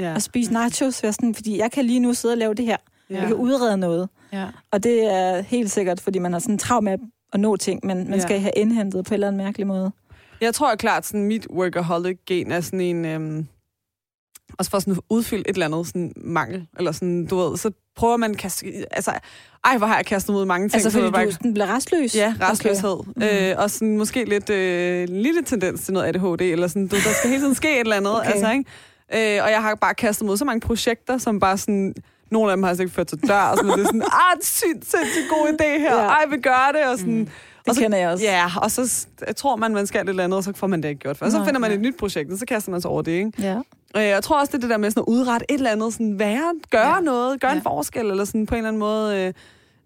Ja. 0.00 0.14
og 0.14 0.22
spise 0.22 0.52
nachos, 0.52 1.02
være 1.02 1.12
sådan, 1.12 1.34
fordi 1.34 1.58
jeg 1.58 1.72
kan 1.72 1.84
lige 1.84 2.00
nu 2.00 2.14
sidde 2.14 2.32
og 2.32 2.38
lave 2.38 2.54
det 2.54 2.64
her. 2.64 2.76
Ja. 3.10 3.18
Jeg 3.18 3.26
kan 3.26 3.36
udrede 3.36 3.76
noget. 3.76 4.08
Ja. 4.32 4.46
Og 4.72 4.82
det 4.82 5.12
er 5.14 5.40
helt 5.42 5.70
sikkert, 5.70 6.00
fordi 6.00 6.18
man 6.18 6.32
har 6.32 6.38
sådan 6.40 6.58
travlt 6.58 6.84
med 6.84 6.98
at 7.32 7.40
nå 7.40 7.56
ting, 7.56 7.80
men 7.86 7.96
man 8.10 8.18
Ja. 8.18 8.20
skal 8.24 8.40
have 8.40 8.52
indhentet 8.56 9.04
på 9.04 9.08
en 9.10 9.14
eller 9.14 9.26
anden 9.28 9.44
mærkelig 9.44 9.66
måde. 9.66 9.92
Jeg 10.40 10.54
tror 10.54 10.74
klart, 10.74 11.06
sådan 11.06 11.24
mit 11.24 11.46
workaholic-gen 11.50 12.52
er 12.52 12.60
sådan 12.60 12.80
en... 12.80 13.04
Øhm, 13.04 13.46
også 14.58 14.70
for 14.70 14.78
sådan 14.78 14.92
at 14.92 15.00
udfylde 15.10 15.44
et 15.48 15.54
eller 15.54 15.66
andet 15.66 15.86
sådan 15.86 16.12
mangel, 16.16 16.66
eller 16.78 16.92
sådan, 16.92 17.26
du 17.26 17.36
ved, 17.36 17.56
så 17.56 17.70
prøver 17.96 18.16
man 18.16 18.30
at 18.30 18.36
kaste... 18.36 18.66
Altså, 18.90 19.10
ej, 19.64 19.78
hvor 19.78 19.86
har 19.86 19.96
jeg 19.96 20.06
kastet 20.06 20.32
mod 20.32 20.44
mange 20.44 20.68
ting. 20.68 20.74
Altså, 20.74 20.90
så 20.90 20.98
fordi 20.98 21.12
bare- 21.12 21.26
du 21.26 21.30
sådan 21.30 21.54
bliver 21.54 21.74
restløs? 21.76 22.16
Ja, 22.16 22.34
restløshed. 22.40 22.90
Okay. 23.16 23.50
Øh, 23.52 23.58
og 23.62 23.70
sådan 23.70 23.96
måske 23.98 24.24
lidt 24.24 24.50
øh, 24.50 25.02
en 25.02 25.22
lille 25.22 25.42
tendens 25.42 25.80
til 25.84 25.94
noget 25.94 26.06
ADHD, 26.08 26.40
eller 26.40 26.66
sådan, 26.68 26.86
du, 26.88 26.96
der 26.96 27.12
skal 27.18 27.30
hele 27.30 27.42
tiden 27.42 27.54
ske 27.54 27.72
et 27.74 27.80
eller 27.80 27.96
andet. 27.96 28.16
Okay. 28.20 28.30
Altså, 28.30 28.50
ikke? 28.52 28.64
Øh, 29.14 29.44
og 29.44 29.50
jeg 29.50 29.62
har 29.62 29.74
bare 29.74 29.94
kastet 29.94 30.26
mod 30.26 30.36
så 30.36 30.44
mange 30.44 30.60
projekter, 30.60 31.18
som 31.18 31.40
bare 31.40 31.58
sådan... 31.58 31.94
Nogle 32.30 32.50
af 32.50 32.56
dem 32.56 32.62
har 32.62 32.68
jeg 32.68 32.70
altså 32.70 32.82
ikke 32.82 32.94
ført 32.94 33.06
til 33.06 33.28
dør, 33.28 33.40
og 33.40 33.56
sådan, 33.56 33.72
det 33.72 33.80
er 33.80 33.84
sådan, 33.86 34.02
ah, 34.22 34.36
det 34.36 34.42
er 34.42 34.46
sygt, 34.46 34.90
sindssygt 34.90 35.28
god 35.30 35.48
idé 35.48 35.78
her, 35.78 35.94
Ja. 35.96 36.06
ej, 36.08 36.24
vi 36.30 36.36
gør 36.36 36.70
det, 36.74 36.86
og 36.92 36.98
sådan... 36.98 37.18
Mm. 37.18 37.28
Det 37.66 37.76
kender 37.78 37.98
jeg 37.98 38.08
også. 38.08 38.24
Ja, 38.24 38.46
og 38.56 38.70
så 38.70 38.88
s- 38.88 39.08
tror 39.36 39.56
man, 39.56 39.74
man 39.74 39.86
skal 39.86 40.02
et 40.02 40.08
eller 40.08 40.24
andet, 40.24 40.36
og 40.36 40.44
så 40.44 40.52
får 40.56 40.66
man 40.66 40.82
det 40.82 40.88
ikke 40.88 40.98
gjort. 40.98 41.16
For. 41.18 41.24
Og 41.24 41.30
så 41.32 41.38
Nej, 41.38 41.46
finder 41.46 41.60
man 41.60 41.70
nej. 41.70 41.74
et 41.74 41.80
nyt 41.80 41.96
projekt, 41.98 42.32
og 42.32 42.38
så 42.38 42.46
kaster 42.46 42.70
man 42.70 42.80
sig 42.80 42.90
over 42.90 43.02
det, 43.02 43.12
ikke? 43.12 43.32
Ja. 43.38 43.56
Øh, 43.96 44.02
Jeg 44.04 44.22
tror 44.22 44.40
også, 44.40 44.50
det 44.50 44.56
er 44.56 44.60
det 44.60 44.70
der 44.70 44.76
med 44.76 44.90
sådan 44.90 45.00
at 45.00 45.12
udrette 45.12 45.46
et 45.48 45.54
eller 45.54 45.70
andet, 45.70 45.92
sådan 45.92 46.18
være, 46.18 46.54
gøre 46.70 46.88
Ja. 46.88 46.94
ja. 46.94 47.00
noget, 47.00 47.40
gøre 47.40 47.50
ja. 47.50 47.56
en 47.56 47.62
Ja. 47.66 47.70
forskel, 47.70 48.06
eller 48.06 48.24
sådan 48.24 48.46
på 48.46 48.54
en 48.54 48.58
eller 48.58 48.68
anden 48.68 48.80
måde. 48.80 49.16
Øh, 49.26 49.32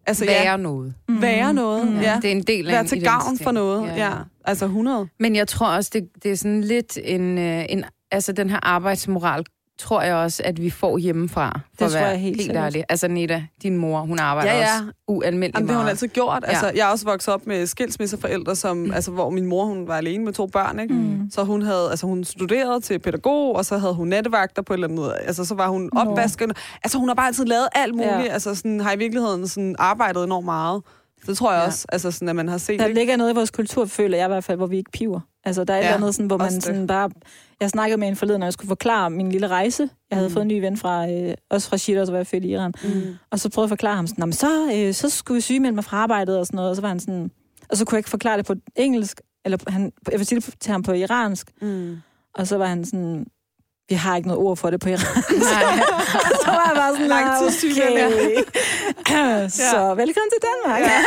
altså, 0.06 0.24
Være 0.24 0.42
ja, 0.50 0.56
noget. 0.56 0.94
være 1.08 1.54
noget. 1.54 1.86
Mm. 1.86 1.92
Mm. 1.94 2.00
Ja. 2.00 2.18
Det 2.22 2.28
er 2.32 2.32
en 2.32 2.42
del 2.42 2.68
af 2.68 2.72
Være 2.72 2.84
til 2.86 3.02
gavn 3.02 3.38
for 3.38 3.50
noget. 3.50 3.86
Ja, 3.86 3.94
ja. 4.06 4.12
Altså 4.44 4.64
100. 4.64 5.08
Men 5.20 5.36
jeg 5.36 5.48
tror 5.48 5.66
også, 5.66 5.90
det, 5.94 6.08
det 6.22 6.32
er 6.32 6.36
sådan 6.36 6.60
lidt 6.60 6.98
en, 7.04 7.38
øh, 7.38 7.64
en... 7.68 7.84
Altså, 8.10 8.32
den 8.32 8.50
her 8.50 8.58
arbejdsmoral 8.62 9.44
tror 9.78 10.02
jeg 10.02 10.14
også, 10.14 10.42
at 10.44 10.62
vi 10.62 10.70
får 10.70 10.98
hjemmefra. 10.98 11.60
For 11.78 11.84
Det 11.84 11.92
tror 11.92 11.98
at 11.98 12.02
være 12.02 12.10
jeg 12.10 12.18
helt 12.20 12.36
helt 12.36 12.42
sikkert. 12.46 12.64
ærlig. 12.64 12.84
Altså, 12.88 13.08
Nita, 13.08 13.44
din 13.62 13.76
mor, 13.76 14.00
hun 14.00 14.18
arbejder 14.18 14.52
Ja, 14.52 14.58
ja. 14.58 14.64
også 14.64 14.92
ualmindeligt 15.08 15.54
Jamen, 15.54 15.66
det 15.68 15.74
har 15.74 15.78
hun 15.80 15.84
meget. 15.84 15.90
altid 15.90 16.08
gjort. 16.08 16.42
Ja. 16.46 16.48
Altså, 16.48 16.72
jeg 16.74 16.86
er 16.88 16.90
også 16.92 17.04
vokset 17.04 17.34
op 17.34 17.46
med 17.46 17.66
skilsmisseforældre, 17.66 18.56
som, 18.56 18.76
mm. 18.76 18.92
altså, 18.92 19.10
hvor 19.10 19.30
min 19.30 19.46
mor 19.46 19.64
hun 19.64 19.88
var 19.88 19.96
alene 19.96 20.24
med 20.24 20.32
to 20.32 20.46
børn. 20.46 20.78
Ikke? 20.80 20.94
Mm. 20.94 21.30
Så 21.30 21.44
hun 21.44 21.62
havde, 21.62 21.90
altså 21.90 22.06
hun 22.06 22.24
studerede 22.24 22.80
til 22.80 22.98
pædagog, 22.98 23.56
og 23.56 23.64
så 23.64 23.78
havde 23.78 23.94
hun 23.94 24.08
nattevagter 24.08 24.62
på 24.62 24.72
et 24.72 24.76
eller 24.76 24.88
andet. 24.88 25.14
Altså 25.26 25.44
så 25.44 25.54
var 25.54 25.68
hun 25.68 25.90
opvaskende. 25.96 26.54
Altså 26.84 26.98
hun 26.98 27.08
har 27.08 27.14
bare 27.14 27.26
altid 27.26 27.44
lavet 27.44 27.68
alt 27.74 27.94
muligt. 27.94 28.10
Ja. 28.12 28.18
Ja. 28.20 28.32
Altså 28.32 28.54
sådan, 28.54 28.80
har 28.80 28.92
i 28.92 28.98
virkeligheden 28.98 29.48
sådan 29.48 29.76
arbejdet 29.78 30.24
enormt 30.24 30.44
meget. 30.44 30.82
Det 31.26 31.36
tror 31.36 31.52
jeg 31.52 31.60
Ja. 31.60 31.66
også, 31.66 31.86
altså 31.92 32.10
sådan, 32.10 32.28
at 32.28 32.36
man 32.36 32.48
har 32.48 32.58
set. 32.58 32.78
Der 32.80 32.86
ikke? 32.86 33.00
ligger 33.00 33.16
noget 33.16 33.32
i 33.32 33.34
vores 33.34 33.50
kultur, 33.50 33.84
føler 33.84 34.16
jeg 34.18 34.26
i 34.26 34.28
hvert 34.28 34.44
fald, 34.44 34.56
hvor 34.56 34.66
vi 34.66 34.76
ikke 34.76 34.90
piver. 34.90 35.20
Altså, 35.44 35.64
der 35.64 35.74
er 35.74 35.78
et 35.78 35.82
Ja, 35.82 35.86
eller 35.88 35.96
andet, 35.96 36.14
sådan, 36.14 36.26
hvor 36.26 36.36
man 36.36 36.52
det. 36.52 36.62
sådan 36.62 36.86
bare... 36.86 37.10
Jeg 37.60 37.70
snakkede 37.70 38.00
med 38.00 38.08
en 38.08 38.16
forleden, 38.16 38.40
når 38.40 38.46
jeg 38.46 38.52
skulle 38.52 38.68
forklare 38.68 39.10
min 39.10 39.32
lille 39.32 39.46
rejse. 39.48 39.88
Jeg 40.10 40.16
havde 40.18 40.28
Mm. 40.28 40.32
fået 40.32 40.42
en 40.42 40.48
ny 40.48 40.60
ven 40.60 40.76
fra, 40.76 41.10
øh, 41.10 41.34
også 41.50 41.68
fra 41.68 41.76
Shitter, 41.76 42.04
hvor 42.04 42.14
jeg 42.14 42.20
er 42.20 42.24
født 42.24 42.44
i 42.44 42.48
Iran. 42.48 42.72
Mm. 42.84 42.90
Og 43.30 43.40
så 43.40 43.48
prøvede 43.48 43.64
jeg 43.66 43.72
at 43.72 43.76
forklare 43.78 43.96
ham 43.96 44.06
sådan, 44.06 44.20
"Nå, 44.22 44.26
men 44.26 44.32
så, 44.32 44.70
øh, 44.74 44.94
så 44.94 45.08
skulle 45.10 45.36
jeg 45.36 45.42
sygemelde 45.42 45.74
mig 45.74 45.84
fra 45.84 45.96
arbejdet 45.96 46.38
og 46.38 46.46
sådan 46.46 46.56
noget. 46.56 46.70
Og 46.70 46.76
så 46.76 46.82
var 46.82 46.88
han 46.88 47.00
sådan... 47.00 47.30
Og 47.70 47.76
så 47.76 47.84
kunne 47.84 47.96
jeg 47.96 47.98
ikke 47.98 48.10
forklare 48.10 48.36
det 48.36 48.46
på 48.46 48.54
engelsk, 48.76 49.20
eller 49.44 49.58
han, 49.68 49.92
jeg 50.10 50.18
vil 50.18 50.26
sige 50.26 50.40
det 50.40 50.54
til 50.60 50.72
ham 50.72 50.82
på 50.82 50.92
iransk. 50.92 51.50
Mm. 51.62 51.96
Og 52.34 52.46
så 52.46 52.56
var 52.58 52.66
han 52.66 52.84
sådan, 52.84 53.26
vi 53.88 53.94
har 53.94 54.16
ikke 54.16 54.28
noget 54.28 54.42
ord 54.42 54.56
for 54.56 54.70
det 54.70 54.80
på 54.80 54.88
iransk. 54.88 55.30
Nej. 55.52 55.76
så 56.44 56.50
var 56.50 56.64
jeg 56.66 56.76
bare 56.76 56.92
sådan, 56.96 57.12
"Ah, 57.12 57.52
sygemeldt, 57.52 58.14
okay. 59.00 59.48
så 59.70 59.94
velkommen 59.94 60.30
til 60.34 60.40
Danmark. 60.48 60.80
Ja. 60.80 61.00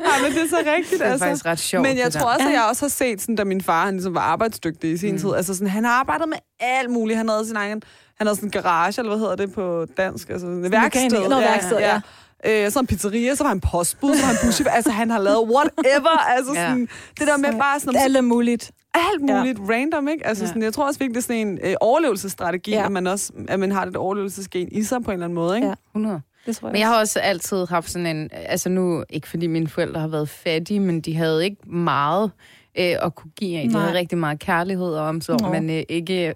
ja, 0.00 0.22
men 0.22 0.32
det 0.32 0.42
er 0.42 0.48
så 0.48 0.62
rigtigt, 0.76 1.00
Det 1.00 1.06
er 1.06 1.12
altså. 1.12 1.26
faktisk 1.26 1.46
ret 1.46 1.58
sjovt. 1.58 1.82
Men 1.82 1.98
jeg 1.98 2.12
tror 2.12 2.20
der. 2.20 2.26
også, 2.34 2.46
at 2.46 2.52
Ja. 2.52 2.60
jeg 2.60 2.68
også 2.68 2.84
har 2.84 2.88
set, 2.90 3.20
sådan, 3.20 3.36
da 3.36 3.44
min 3.44 3.60
far 3.62 3.84
han 3.84 3.94
ligesom 3.94 4.14
var 4.14 4.20
arbejdsdygtig 4.20 4.90
i 4.92 4.96
sin 4.96 5.12
Mm. 5.14 5.18
tid. 5.20 5.34
Altså, 5.36 5.54
sådan, 5.54 5.68
han 5.68 5.84
har 5.84 5.92
arbejdet 5.92 6.28
med 6.28 6.38
alt 6.60 6.90
muligt. 6.90 7.16
Han 7.16 7.28
havde 7.28 7.46
sin 7.46 7.56
egen 7.56 7.82
han 8.18 8.26
havde 8.26 8.36
sådan 8.36 8.46
en 8.46 8.50
garage, 8.50 8.94
eller 9.00 9.10
hvad 9.10 9.18
hedder 9.18 9.36
det 9.36 9.52
på 9.54 9.86
dansk? 9.96 10.30
Altså, 10.30 10.46
en 10.46 10.72
værksted. 10.72 11.02
mekaniker. 11.04 11.28
Nå, 11.28 11.40
værksted, 11.40 11.78
ja. 11.78 12.00
Øh, 12.46 12.70
så 12.70 12.78
en 12.80 12.86
pizzeria, 12.86 13.34
så 13.34 13.44
var 13.44 13.48
han 13.48 13.60
postbud, 13.60 14.14
så 14.14 14.20
var 14.22 14.26
han 14.32 14.36
buschef. 14.46 14.66
altså, 14.70 14.90
han 14.90 15.10
har 15.10 15.18
lavet 15.18 15.38
whatever. 15.54 16.18
Altså, 16.36 16.52
Ja. 16.54 16.68
sådan, 16.68 16.88
det 17.18 17.26
der 17.26 17.36
med 17.36 17.52
bare 17.58 17.80
sådan, 17.80 17.96
Alt 18.00 18.24
muligt. 18.24 18.70
alt 18.94 19.20
muligt 19.20 19.58
ja. 19.58 19.74
random, 19.74 20.08
ikke? 20.08 20.26
Altså, 20.26 20.44
Ja. 20.44 20.48
sådan, 20.48 20.62
jeg 20.62 20.72
tror 20.72 20.86
også 20.86 20.98
virkelig, 20.98 21.14
det 21.14 21.20
er 21.20 21.34
sådan 21.34 21.48
en 21.48 21.58
øh, 21.64 21.74
overlevelsesstrategi, 21.80 22.70
Ja. 22.70 22.84
at 22.84 22.92
man 22.92 23.06
også 23.06 23.32
at 23.48 23.60
man 23.60 23.72
har 23.72 23.84
det 23.84 23.96
overlevelsesgen 23.96 24.68
i 24.72 24.82
sig 24.82 25.02
på 25.04 25.10
en 25.10 25.14
eller 25.14 25.24
anden 25.26 25.34
måde, 25.34 25.56
ikke? 25.56 25.68
Ja. 25.68 25.74
100. 25.94 26.20
Det 26.46 26.56
tror 26.56 26.68
jeg. 26.68 26.72
Men 26.72 26.80
jeg 26.80 26.88
har 26.88 26.98
også 27.00 27.20
altid 27.20 27.66
haft 27.66 27.90
sådan 27.90 28.06
en... 28.16 28.28
Altså 28.32 28.68
nu, 28.68 29.04
ikke 29.10 29.28
fordi 29.28 29.46
mine 29.46 29.68
forældre 29.68 30.00
har 30.00 30.08
været 30.08 30.28
fattige, 30.28 30.80
men 30.80 31.00
de 31.00 31.16
havde 31.16 31.44
ikke 31.44 31.56
meget 31.70 32.30
øh, 32.78 32.94
at 33.02 33.14
kunne 33.14 33.30
give 33.36 33.58
af. 33.58 33.68
De 33.68 33.78
havde 33.78 33.92
rigtig 33.94 34.18
meget 34.18 34.38
kærlighed 34.38 34.86
og 34.86 35.06
omsorg, 35.06 35.40
Nå. 35.40 35.48
men 35.52 35.70
øh, 35.70 35.82
ikke 35.88 36.26
øh, 36.28 36.34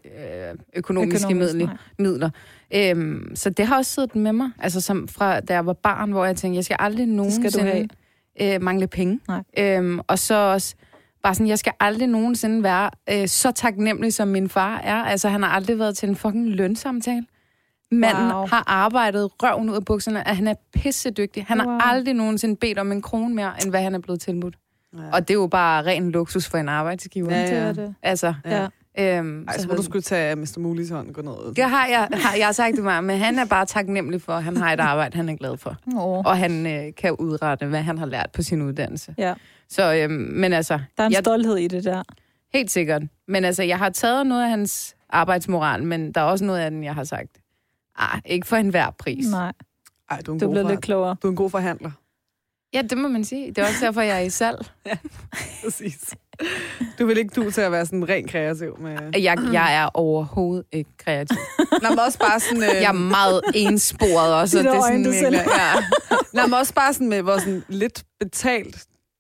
økonomiske 0.77 1.27
Økonomisk, 1.27 1.55
midler. 1.55 1.67
nej. 1.67 1.77
midler. 1.99 2.31
Øhm, 2.75 3.33
så 3.37 3.51
det 3.51 3.67
har 3.67 3.77
også 3.77 3.95
siddet 3.95 4.17
med 4.17 4.33
mig, 4.33 4.51
altså 4.59 4.81
som 4.81 5.09
fra 5.09 5.41
da 5.41 5.53
jeg 5.55 5.67
var 5.67 5.73
barn, 5.73 6.11
hvor 6.13 6.25
jeg 6.25 6.37
tænkte, 6.37 6.57
jeg 6.57 6.65
skal 6.65 6.77
aldrig 6.81 7.07
nogensinde 7.07 7.89
øh, 8.43 8.63
mangle 8.63 8.87
penge. 8.87 9.21
Nej. 9.29 9.43
Øhm, 9.59 10.01
og 10.07 10.19
så 10.19 10.35
også 10.35 10.75
bare 11.23 11.35
sådan, 11.35 11.49
jeg 11.49 11.59
skal 11.59 11.73
aldrig 11.81 12.09
nogensinde 12.09 12.63
være 12.63 12.91
øh, 13.11 13.29
så 13.29 13.51
taknemmelig, 13.53 14.15
som 14.15 14.29
min 14.29 14.49
far 14.49 14.79
er. 14.79 14.95
Altså, 15.05 15.29
han 15.29 15.43
har 15.43 15.51
aldrig 15.51 15.79
været 15.79 15.97
til 15.97 16.09
en 16.09 16.17
fucking 16.17 16.49
lønsamtale. 16.49 17.27
Manden 17.93 18.33
Wow. 18.33 18.47
har 18.47 18.65
arbejdet 18.67 19.31
røven 19.43 19.71
ud 19.71 19.75
af 19.77 19.85
bukserne, 19.85 20.29
at 20.29 20.37
han 20.37 20.47
er 20.49 20.55
pissedygtig. 20.75 21.45
Han 21.49 21.59
Wow. 21.61 21.71
har 21.71 21.81
aldrig 21.81 22.15
nogensinde 22.15 22.57
bedt 22.57 22.79
om 22.79 22.93
en 22.93 23.03
krone 23.03 23.35
mere, 23.35 23.53
end 23.63 23.71
hvad 23.71 23.83
han 23.83 23.95
er 23.95 23.99
blevet 23.99 24.21
tilbudt. 24.21 24.55
Ja. 24.95 24.99
Og 25.13 25.29
det 25.29 25.35
er 25.35 25.39
jo 25.39 25.47
bare 25.47 25.83
ren 25.87 26.11
luksus 26.11 26.49
for 26.49 26.59
en 26.59 26.69
arbejdsgiver. 26.69 27.35
Ja, 27.37 27.43
Det 27.47 27.53
er 27.59 27.73
det. 27.73 27.95
Altså, 28.03 28.35
Ja. 28.45 28.67
Øhm, 28.99 29.45
Ej, 29.49 29.59
så 29.59 29.69
må 29.69 29.75
du 29.75 29.83
skulle 29.83 30.03
tage 30.03 30.37
Mr. 30.37 30.59
Mulis 30.59 30.91
hånd 30.91 31.09
og 31.09 31.15
gå 31.15 31.23
ned. 31.23 31.55
det 31.55 31.65
har 31.65 31.87
jeg, 31.87 32.09
har, 32.13 32.37
jeg 32.37 32.55
sagt 32.55 32.77
det 32.77 32.85
meget, 32.85 33.05
men 33.05 33.19
han 33.19 33.39
er 33.39 33.45
bare 33.45 33.67
taknemmelig 33.67 34.23
for, 34.23 34.33
at 34.33 34.43
han 34.45 34.57
har 34.57 34.73
et 34.73 34.81
arbejde, 34.81 35.17
han 35.17 35.29
er 35.29 35.37
glad 35.37 35.57
for. 35.57 35.77
Åh. 35.97 36.19
Og 36.19 36.39
han 36.39 36.67
øh, 36.67 36.95
kan 36.97 37.13
udrette, 37.17 37.67
hvad 37.67 37.83
han 37.83 37.99
har 37.99 38.07
lært 38.07 38.31
på 38.33 38.43
sin 38.43 38.63
uddannelse. 38.63 39.15
Ja. 39.19 39.35
Så, 39.69 39.95
øhm, 39.95 40.13
men 40.13 40.53
altså, 40.53 40.75
Der 40.97 41.03
er 41.03 41.07
en 41.07 41.13
jeg, 41.13 41.21
stolthed 41.21 41.57
i 41.57 41.69
det 41.69 41.85
der. 41.85 42.03
helt 42.53 42.71
sikkert. 42.71 43.03
Men 43.29 43.45
altså, 43.45 43.63
jeg 43.63 43.79
har 43.79 43.89
taget 43.91 44.27
noget 44.27 44.43
af 44.43 44.49
hans 44.51 44.97
arbejdsmoral, 45.09 45.83
men 45.85 46.13
der 46.13 46.21
er 46.21 46.25
også 46.25 46.45
noget 46.45 46.61
af 46.61 46.71
den, 46.71 46.85
jeg 46.85 46.95
har 46.95 47.05
sagt, 47.05 47.29
ah, 47.99 48.21
ikke 48.25 48.47
for 48.47 48.57
enhver 48.57 48.91
pris. 48.91 49.27
Nej, 49.31 49.53
Ej, 50.11 50.21
du 50.27 50.31
er 50.31 50.35
en 50.35 50.41
du 50.41 50.47
god 50.47 50.55
bliver 50.55 50.69
lidt 50.69 50.81
klogere. 50.81 51.17
Du 51.23 51.27
er 51.27 51.31
en 51.31 51.37
god 51.37 51.51
forhandler. 51.51 51.91
Ja, 52.75 52.83
det 52.83 52.99
må 52.99 53.09
man 53.09 53.25
sige. 53.25 53.49
Det 53.49 53.59
er 53.59 53.63
også 53.63 53.85
derfor, 53.87 54.01
jeg 54.01 54.17
er 54.17 54.21
i 54.21 54.31
salg. 54.31 54.59
Præcis. 55.65 56.15
Du 56.99 57.07
vil 57.07 57.19
ikke 57.19 57.33
du 57.37 57.51
til 57.51 57.61
at 57.61 57.73
være 57.73 57.87
sådan 57.87 58.09
ren 58.09 58.29
kreativ 58.29 58.79
med... 58.81 58.99
Jeg, 59.21 59.39
jeg 59.53 59.75
er 59.77 59.89
overhovedet 59.95 60.65
ikke 60.73 60.91
kreativ. 61.05 61.37
Nå, 61.83 61.89
men 61.89 61.99
også 61.99 62.19
bare 62.19 62.41
sådan... 62.41 62.63
Øh, 62.63 62.69
Jeg 62.69 62.89
er 62.89 62.93
meget 62.93 63.41
ensporet 63.55 64.35
også. 64.35 64.59
og 64.59 64.65
der 64.65 64.71
det 64.71 64.79
er 64.79 64.83
sådan 64.83 65.05
virkelig- 65.05 65.33
ja. 65.47 65.73
Nå, 66.33 66.43
men 66.47 66.55
også 66.55 66.75
bare 66.75 66.93
sådan 66.95 67.09
med, 67.09 67.23
hvor 67.23 67.39
sådan 67.39 67.65
lidt 67.69 68.03
betalt 68.21 68.77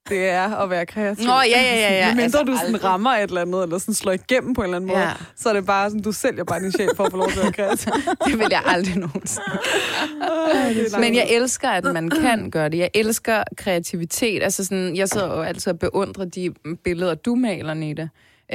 det 0.08 0.28
er 0.28 0.56
at 0.56 0.70
være 0.70 0.86
kreativ. 0.86 1.26
Nå, 1.26 1.32
ja, 1.32 1.40
ja, 1.46 1.74
ja, 1.74 1.92
ja. 1.94 2.06
Men 2.06 2.16
mindre 2.16 2.22
Altså, 2.22 2.42
du 2.42 2.52
sådan 2.56 2.66
aldrig. 2.74 2.84
rammer 2.84 3.10
et 3.10 3.22
eller 3.22 3.40
andet, 3.40 3.62
eller 3.62 3.78
sådan 3.78 3.94
slår 3.94 4.12
igennem 4.12 4.54
på 4.54 4.60
en 4.60 4.64
eller 4.64 4.76
anden 4.76 4.88
måde, 4.88 5.00
Ja. 5.00 5.10
så 5.36 5.48
er 5.48 5.52
det 5.52 5.66
bare 5.66 5.90
sådan, 5.90 6.02
du 6.02 6.12
sælger 6.12 6.44
bare 6.44 6.60
din 6.60 6.72
sjæl 6.72 6.88
for 6.96 7.04
at 7.04 7.10
få 7.10 7.16
lov 7.16 7.30
til 7.30 7.38
at 7.38 7.44
være 7.44 7.52
kreativ. 7.52 7.92
Det 8.26 8.38
vil 8.38 8.46
jeg 8.50 8.62
aldrig 8.66 8.96
nogensinde. 8.96 9.44
er 10.22 10.98
Men 11.00 11.14
jeg 11.14 11.26
elsker, 11.30 11.68
at 11.68 11.84
man 11.84 12.10
kan 12.10 12.50
gøre 12.50 12.68
det. 12.68 12.78
Jeg 12.78 12.90
elsker 12.94 13.42
kreativitet. 13.56 14.42
Altså 14.42 14.64
sådan, 14.64 14.96
jeg 14.96 15.08
sidder 15.08 15.26
jo 15.36 15.42
altid 15.42 15.72
og 15.72 15.78
beundrer 15.78 16.24
de 16.24 16.50
billeder, 16.84 17.14
du 17.14 17.34
maler, 17.34 17.74
Nita. 17.74 18.08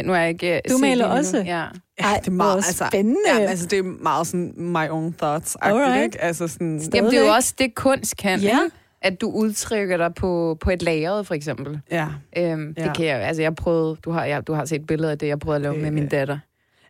Nu 0.05 0.13
er 0.13 0.17
jeg 0.17 0.29
ikke 0.29 0.55
øh, 0.55 0.61
Du 0.69 0.77
maler 0.77 1.05
også? 1.05 1.37
Ja. 1.37 1.63
Ja, 2.01 2.15
det 2.19 2.27
er 2.27 2.31
meget, 2.31 2.55
altså, 2.55 2.85
spændende. 2.91 3.19
Ja, 3.27 3.39
altså, 3.39 3.65
det 3.65 3.79
er 3.79 3.83
meget 3.83 4.27
sådan 4.27 4.53
my 4.57 4.89
own 4.89 5.13
thoughts 5.13 5.57
Alright. 5.61 6.03
ikke? 6.03 6.21
Altså 6.21 6.47
sådan. 6.47 6.81
Jamen, 6.93 7.11
det 7.11 7.19
er 7.19 7.25
jo 7.25 7.31
også 7.33 7.53
det, 7.57 7.75
kunst 7.75 8.17
kan, 8.17 8.39
Ja. 8.39 8.47
ikke? 8.63 8.75
At 9.07 9.21
du 9.21 9.29
udtrykker 9.31 9.97
dig 9.97 10.13
på, 10.13 10.57
på 10.61 10.69
et 10.69 10.81
lageret, 10.83 11.27
for 11.27 11.33
eksempel. 11.33 11.79
ja. 11.91 12.07
Øhm, 12.37 12.73
Ja. 12.77 12.83
Det 12.83 12.97
kan 12.97 13.05
jeg, 13.05 13.21
altså 13.21 13.41
jeg 13.41 13.55
prøvede, 13.55 13.97
du 14.05 14.11
har, 14.11 14.25
jeg, 14.25 14.47
du 14.47 14.53
har 14.53 14.65
set 14.65 14.87
billeder 14.87 15.11
af 15.11 15.17
det, 15.17 15.27
jeg 15.27 15.39
prøvede 15.39 15.55
at 15.55 15.61
lave 15.61 15.73
Det- 15.73 15.81
med 15.83 15.91
min 15.91 16.07
datter. 16.07 16.37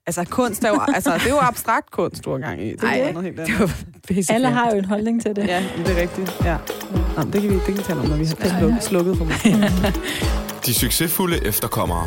Altså, 0.07 0.23
kunst 0.29 0.63
er 0.63 0.69
jo, 0.69 0.79
altså, 0.95 1.13
det 1.13 1.25
er 1.25 1.29
jo 1.29 1.37
abstrakt 1.41 1.91
kunst, 1.91 2.25
du 2.25 2.31
har 2.31 2.37
gang 2.37 2.61
i. 2.63 2.71
Det 2.71 2.83
er 2.83 2.87
Ej, 2.87 3.11
noget 3.11 3.23
helt 3.25 3.39
andet. 3.39 3.47
Det 3.53 3.59
var 3.59 3.83
basically. 4.07 4.35
Alle 4.35 4.47
har 4.49 4.71
jo 4.71 4.77
en 4.77 4.85
holdning 4.85 5.21
til 5.21 5.35
det. 5.35 5.47
Ja, 5.47 5.63
det 5.77 5.97
er 5.97 6.01
rigtigt. 6.01 6.35
Ja. 6.45 6.57
Nå, 7.17 7.23
det 7.23 7.41
kan 7.41 7.49
vi, 7.49 7.55
det 7.55 7.63
kan 7.65 7.77
vi 7.77 7.81
tale 7.83 7.99
om, 7.99 8.05
når 8.05 8.15
vi 8.17 8.25
har 8.25 8.57
slukket, 8.59 8.83
slukket 8.83 9.17
for 9.17 9.25
mig. 9.25 9.35
De 10.65 10.73
succesfulde 10.73 11.45
efterkommere. 11.45 12.03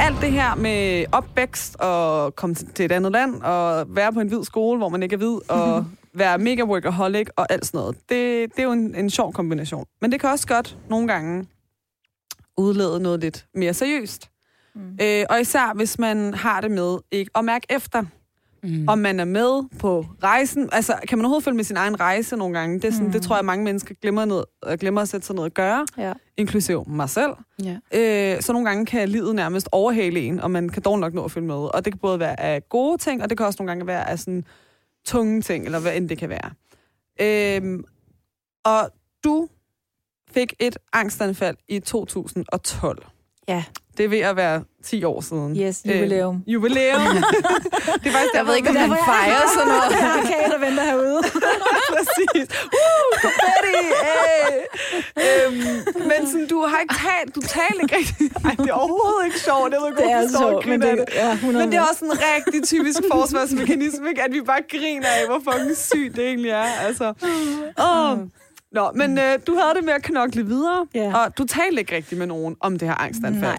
Alt 0.00 0.20
det 0.20 0.32
her 0.32 0.54
med 0.54 1.04
opvækst 1.12 1.76
og 1.80 2.34
komme 2.36 2.54
til 2.54 2.84
et 2.84 2.92
andet 2.92 3.12
land 3.12 3.42
og 3.42 3.86
være 3.88 4.12
på 4.12 4.20
en 4.20 4.28
hvid 4.28 4.44
skole, 4.44 4.78
hvor 4.78 4.88
man 4.88 5.02
ikke 5.02 5.14
er 5.14 5.16
hvid, 5.16 5.50
og 5.50 5.86
være 6.14 6.38
mega 6.38 6.62
workaholic 6.62 7.28
og 7.36 7.52
alt 7.52 7.66
sådan 7.66 7.78
noget. 7.78 7.96
Det, 7.96 8.50
det 8.50 8.58
er 8.58 8.62
jo 8.62 8.72
en, 8.72 8.94
en 8.94 9.10
sjov 9.10 9.32
kombination. 9.32 9.84
Men 10.00 10.12
det 10.12 10.20
kan 10.20 10.30
også 10.30 10.46
godt 10.46 10.78
nogle 10.90 11.08
gange 11.08 11.46
udlede 12.56 13.00
noget 13.00 13.20
lidt 13.20 13.46
mere 13.54 13.74
seriøst. 13.74 14.30
Mm. 14.74 14.98
Øh, 15.02 15.24
og 15.30 15.40
især 15.40 15.74
hvis 15.74 15.98
man 15.98 16.34
har 16.34 16.60
det 16.60 16.70
med 16.70 16.98
ikke 17.10 17.30
at 17.34 17.44
mærke 17.44 17.66
efter, 17.70 18.04
Mm. 18.62 18.88
om 18.88 18.98
man 18.98 19.20
er 19.20 19.24
med 19.24 19.68
på 19.78 20.06
rejsen. 20.22 20.68
Altså, 20.72 20.94
kan 21.08 21.18
man 21.18 21.24
overhovedet 21.24 21.44
følge 21.44 21.56
med 21.56 21.64
sin 21.64 21.76
egen 21.76 22.00
rejse 22.00 22.36
nogle 22.36 22.58
gange? 22.58 22.76
Det, 22.76 22.84
er 22.84 22.90
sådan, 22.92 23.06
Mm. 23.06 23.12
det 23.12 23.22
tror 23.22 23.36
jeg, 23.36 23.44
mange 23.44 23.64
mennesker 23.64 23.94
glemmer, 23.94 24.24
noget, 24.24 24.44
øh, 24.66 24.78
glemmer 24.78 25.00
at 25.00 25.08
sætte 25.08 25.26
sig 25.26 25.36
noget 25.36 25.46
at 25.50 25.54
gøre, 25.54 25.86
Ja. 25.98 26.12
inklusiv 26.36 26.84
mig 26.88 27.10
selv. 27.10 27.30
Ja. 27.64 27.76
Øh, 27.94 28.42
så 28.42 28.52
nogle 28.52 28.68
gange 28.68 28.86
kan 28.86 29.08
livet 29.08 29.34
nærmest 29.34 29.68
overhale 29.72 30.20
en, 30.20 30.40
og 30.40 30.50
man 30.50 30.68
kan 30.68 30.82
dog 30.82 30.98
nok 30.98 31.14
nå 31.14 31.24
at 31.24 31.30
følge 31.30 31.46
med. 31.46 31.54
Og 31.74 31.84
det 31.84 31.92
kan 31.92 31.98
både 31.98 32.20
være 32.20 32.40
af 32.40 32.68
gode 32.68 32.98
ting, 32.98 33.22
og 33.22 33.30
det 33.30 33.38
kan 33.38 33.46
også 33.46 33.56
nogle 33.62 33.70
gange 33.70 33.86
være 33.86 34.10
af 34.10 34.18
sådan 34.18 34.44
tunge 35.06 35.42
ting, 35.42 35.64
eller 35.64 35.80
hvad 35.80 35.96
end 35.96 36.08
det 36.08 36.18
kan 36.18 36.28
være. 36.28 36.50
Øh, 37.20 37.78
og 38.64 38.90
du 39.24 39.48
fik 40.30 40.54
et 40.58 40.78
angstanfald 40.92 41.56
i 41.68 41.78
2012. 41.78 43.06
Ja. 43.48 43.64
Det 43.96 44.04
er 44.04 44.08
ved 44.08 44.18
at 44.18 44.36
være 44.36 44.62
10 44.84 45.04
år 45.04 45.20
siden. 45.20 45.56
Yes, 45.56 45.82
jubilæum. 45.86 46.36
Øh, 46.36 46.52
jubilæum. 46.52 47.00
det 48.02 48.06
er 48.06 48.12
faktisk 48.12 48.34
Jeg 48.34 48.46
ved 48.46 48.56
ikke, 48.56 48.68
om 48.68 48.74
man 48.74 48.98
fejrer 49.04 49.40
sådan 49.54 49.68
noget. 49.68 49.90
Der 49.90 50.06
er 50.06 50.22
kage, 50.32 50.50
der 50.52 50.58
venter 50.66 50.84
herude. 50.84 51.20
Præcis. 51.94 52.46
Uh, 52.64 53.20
confetti! 53.22 53.76
Hey. 55.16 55.46
Øhm, 55.46 55.56
men 56.08 56.26
sådan, 56.30 56.46
du 56.48 56.60
har 56.66 56.78
ikke 56.80 56.94
talt, 56.94 57.34
du 57.34 57.40
taler 57.40 57.80
ikke 57.82 57.96
rigtig. 57.96 58.30
Ej, 58.44 58.54
det 58.58 58.68
er 58.70 58.72
overhovedet 58.72 59.24
ikke 59.26 59.40
sjovt. 59.40 59.72
Jeg 59.72 59.80
ved 59.80 59.88
ikke, 59.88 60.02
Det 60.02 60.12
er 60.12 60.28
sjovt, 60.38 60.66
men 60.66 60.82
det, 60.82 60.98
det. 60.98 61.04
ja, 61.14 61.32
100 61.32 61.64
Men 61.66 61.72
det 61.72 61.78
er 61.78 61.84
også 61.90 62.04
en 62.04 62.12
rigtig 62.12 62.62
typisk 62.64 62.98
forsvarsmekanisme, 63.12 64.08
ikke? 64.08 64.22
at 64.22 64.32
vi 64.32 64.40
bare 64.40 64.60
griner 64.70 65.06
af, 65.06 65.26
hvor 65.28 65.40
fucking 65.52 65.76
sygt 65.76 66.16
det 66.16 66.24
egentlig 66.26 66.50
er. 66.50 66.62
Altså. 66.86 67.06
Oh. 67.78 68.18
Nå, 68.72 68.90
men 68.94 69.18
øh, 69.18 69.38
du 69.46 69.54
havde 69.54 69.74
det 69.76 69.84
med 69.84 69.92
at 69.92 70.02
knokle 70.02 70.46
videre, 70.46 70.86
Ja. 70.94 71.16
og 71.16 71.38
du 71.38 71.44
talte 71.46 71.78
ikke 71.80 71.96
rigtig 71.96 72.18
med 72.18 72.26
nogen 72.26 72.56
om 72.60 72.78
det 72.78 72.88
her 72.88 72.94
angstanfald. 72.94 73.42
Nej. 73.42 73.58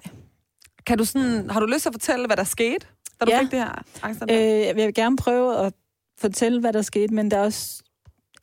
Kan 0.86 0.98
du 0.98 1.06
sådan, 1.06 1.50
har 1.50 1.60
du 1.60 1.66
lyst 1.66 1.82
til 1.82 1.90
at 1.90 1.94
fortælle, 1.94 2.26
hvad 2.28 2.38
der 2.38 2.44
skete, 2.44 2.86
da 3.20 3.26
du 3.26 3.32
Ja. 3.32 3.42
fik 3.42 3.52
det 3.52 3.60
her 3.60 3.84
angstanfald? 4.04 4.42
Øh, 4.42 4.60
jeg 4.60 4.76
vil 4.76 4.94
gerne 4.94 5.18
prøve 5.18 5.58
at 5.66 5.74
fortælle, 6.20 6.60
hvad 6.60 6.74
der 6.74 6.82
skete, 6.82 7.14
men 7.14 7.32
der 7.32 7.38
er 7.38 7.42
også 7.44 7.84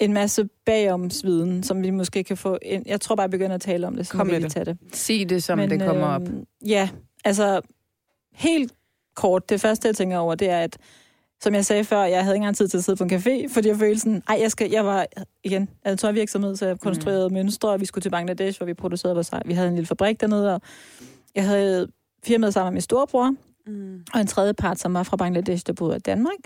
en 0.01 0.13
masse 0.13 0.49
bagomsviden, 0.67 1.63
som 1.63 1.83
vi 1.83 1.91
måske 1.91 2.25
kan 2.25 2.37
få 2.37 2.59
ind. 2.63 2.83
Jeg 2.87 3.01
tror 3.01 3.17
bare, 3.17 3.23
jeg 3.23 3.31
begynder 3.31 3.55
at 3.55 3.61
tale 3.61 3.87
om 3.87 3.97
det, 3.97 4.07
så 4.07 4.13
Kom 4.13 4.31
vi 4.31 4.39
det. 4.39 4.53
tage 4.53 4.65
det. 4.65 4.79
Sig 4.93 5.29
det, 5.29 5.43
som 5.43 5.59
det 5.59 5.81
kommer 5.81 6.07
op. 6.07 6.23
øhm, 6.23 6.45
Ja, 6.67 6.89
altså 7.25 7.61
helt 8.33 8.73
kort, 9.17 9.49
det 9.49 9.61
første, 9.61 9.89
jeg 9.89 9.97
tænker 9.97 10.19
over, 10.19 10.35
det 10.35 10.51
er, 10.51 10.61
at 10.61 10.77
som 11.41 11.55
jeg 11.55 11.65
sagde 11.67 11.85
før, 11.85 12.03
jeg 12.05 12.23
havde 12.25 12.37
ikke 12.37 12.43
engang 12.43 12.57
tid 12.57 12.69
til 12.69 12.79
at 12.79 12.85
sidde 12.85 12.97
på 12.97 13.05
en 13.05 13.11
café, 13.11 13.55
fordi 13.55 13.69
jeg 13.69 13.77
følte 13.77 14.01
sådan, 14.01 14.23
ej, 14.29 14.39
jeg, 14.41 14.51
skal, 14.51 14.71
jeg 14.71 14.85
var, 14.85 15.07
igen, 15.45 15.61
jeg 15.63 15.69
havde 15.85 15.97
tøjvirksomhed, 15.97 16.57
så 16.57 16.67
jeg 16.67 16.81
konstruerede 16.81 17.29
mm. 17.29 17.35
mønstre, 17.35 17.69
og 17.71 17.81
vi 17.81 17.85
skulle 17.87 18.03
til 18.03 18.11
Bangladesh, 18.11 18.59
hvor 18.59 18.67
vi 18.67 18.75
producerede 18.75 19.15
vores 19.15 19.31
Vi 19.45 19.53
havde 19.53 19.69
en 19.69 19.75
lille 19.75 19.87
fabrik 19.87 20.21
dernede, 20.21 20.55
og 20.55 20.61
jeg 21.35 21.45
havde 21.47 21.89
firmaet 22.25 22.55
sammen 22.55 22.71
med 22.71 22.75
min 22.77 22.81
storebror, 22.83 23.35
Mm. 23.67 24.01
og 24.15 24.21
en 24.21 24.27
tredje 24.27 24.55
part, 24.55 24.79
som 24.79 24.95
var 24.95 25.03
fra 25.03 25.17
Bangladesh, 25.17 25.67
der 25.67 25.73
boede 25.73 25.97
i 25.97 26.01
Danmark. 26.01 26.39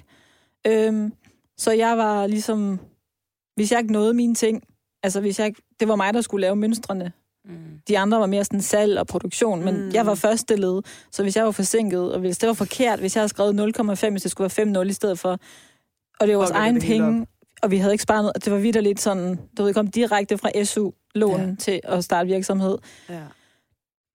Øhm, 0.67 1.13
så 1.59 1.73
jeg 1.73 1.99
var 1.99 2.27
ligesom, 2.27 2.81
hvis 3.55 3.73
jeg 3.73 3.81
ikke 3.81 3.93
nåede 3.93 4.15
mine 4.15 4.35
ting, 4.35 4.63
altså 5.03 5.21
hvis 5.21 5.39
jeg 5.39 5.47
ikke, 5.47 5.63
det 5.81 5.89
var 5.89 5.97
mig, 5.97 6.15
der 6.15 6.21
skulle 6.21 6.41
lave 6.41 6.57
mønstrene. 6.57 7.13
Mm. 7.45 7.55
De 7.89 7.99
andre 7.99 8.21
var 8.21 8.27
mere 8.27 8.45
sådan 8.45 8.61
salg 8.61 8.99
og 8.99 9.07
produktion, 9.07 9.65
men 9.65 9.81
Mm. 9.85 9.91
jeg 9.95 10.07
var 10.07 10.15
første 10.15 10.57
led, 10.57 10.83
så 11.11 11.23
hvis 11.23 11.37
jeg 11.37 11.45
var 11.45 11.51
forsinket, 11.51 12.13
og 12.15 12.21
hvis 12.21 12.39
det 12.39 12.47
var 12.47 12.53
forkert, 12.55 12.99
hvis 13.01 13.17
jeg 13.17 13.21
havde 13.21 13.29
skrevet 13.29 13.55
0,5, 13.55 14.11
hvis 14.11 14.23
det 14.23 14.31
skulle 14.31 14.51
være 14.57 14.83
5,0 14.85 14.89
i 14.91 14.93
stedet 14.93 15.19
for, 15.19 15.31
og 16.21 16.27
det 16.27 16.29
var 16.29 16.35
vores 16.41 16.51
egen 16.51 16.81
penge, 16.81 17.27
og 17.63 17.71
vi 17.71 17.77
havde 17.77 17.93
ikke 17.95 18.03
sparet 18.03 18.23
noget, 18.23 18.33
og 18.37 18.45
det 18.45 18.53
var 18.75 18.81
lidt 18.81 19.01
sådan, 19.01 19.39
du 19.59 19.63
ved, 19.63 19.75
kom 19.75 19.87
direkte 19.87 20.39
fra 20.39 20.65
SU-lån 20.65 21.41
ja. 21.41 21.55
til 21.59 21.81
at 21.85 22.05
starte 22.05 22.27
virksomhed 22.29 22.79
Ja. 23.09 23.21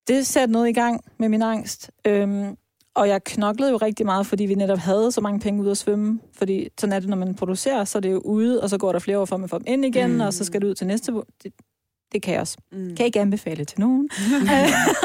Det 0.08 0.28
satte 0.28 0.52
noget 0.52 0.70
i 0.70 0.74
gang 0.74 1.02
med 1.17 1.30
min 1.30 1.41
angst. 1.41 1.91
Øhm, 2.06 2.56
og 2.96 3.08
jeg 3.08 3.24
knoklede 3.24 3.72
jo 3.72 3.78
rigtig 3.78 4.06
meget, 4.06 4.26
fordi 4.26 4.46
vi 4.46 4.56
netop 4.56 4.78
havde 4.78 5.12
så 5.12 5.22
mange 5.22 5.39
penge 5.39 5.62
ude 5.62 5.72
at 5.72 5.78
svømme. 5.78 6.20
Fordi 6.34 6.70
sådan 6.80 6.93
er 6.93 7.00
det, 7.00 7.10
når 7.10 7.17
man 7.17 7.36
producerer, 7.36 7.84
så 7.86 7.98
er 7.98 8.00
det 8.00 8.12
jo 8.12 8.20
ude, 8.20 8.62
og 8.63 8.70
så 8.70 8.78
går 8.78 8.91
der 8.91 9.00
flere 9.00 9.20
år, 9.20 9.26
for 9.26 9.36
at 9.36 9.39
man 9.39 9.50
får 9.50 9.58
dem 9.58 9.65
ind 9.67 9.86
igen, 9.86 10.10
Mm. 10.10 10.15
mm. 10.15 10.22
og 10.22 10.34
så 10.34 10.43
skal 10.43 10.62
det 10.62 10.67
ud 10.67 10.74
til 10.76 10.88
næste... 10.88 11.12
Det, 11.43 11.54
det 12.12 12.22
kan 12.22 12.34
jeg 12.34 12.41
også. 12.41 12.58
Mm. 12.72 12.78
Kan 12.78 12.96
jeg 13.00 13.06
ikke 13.06 13.20
anbefale 13.22 13.65
til 13.65 13.80
nogen. 13.80 14.10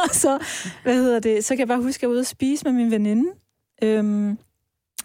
og 0.08 0.14
så, 0.24 0.38
hvad 0.82 0.94
hedder 0.94 1.18
det, 1.20 1.44
så 1.44 1.54
kan 1.54 1.58
jeg 1.58 1.68
bare 1.68 1.82
huske, 1.82 1.98
at 1.98 2.02
jeg 2.02 2.08
var 2.08 2.12
ude 2.12 2.20
at 2.20 2.26
spise 2.26 2.64
med 2.64 2.72
min 2.72 2.90
veninde. 2.90 3.30
Øhm, 3.82 4.38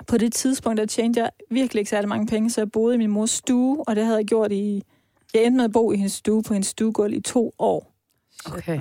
på 0.08 0.18
det 0.18 0.34
tidspunkt, 0.34 0.78
der 0.78 0.86
tjente 0.86 1.20
jeg 1.20 1.30
virkelig 1.52 1.80
ikke 1.80 1.90
særlig 1.90 2.10
mange 2.10 2.28
penge, 2.28 2.50
så 2.50 2.62
jeg 2.62 2.72
boede 2.72 2.96
i 2.96 2.98
min 2.98 3.10
mors 3.12 3.30
stue, 3.32 3.84
og 3.88 3.96
det 3.96 4.04
havde 4.06 4.18
jeg 4.18 4.26
gjort 4.26 4.52
i... 4.52 4.84
Jeg 5.34 5.44
endte 5.44 5.58
med 5.58 5.66
at 5.66 5.72
bo 5.72 5.92
i 5.92 5.96
hendes 5.96 6.14
stue 6.14 6.44
på 6.44 6.54
hendes 6.54 6.68
stuegulv 6.68 7.14
i 7.14 7.22
to 7.22 7.52
år. 7.60 7.94
Okay. 8.46 8.80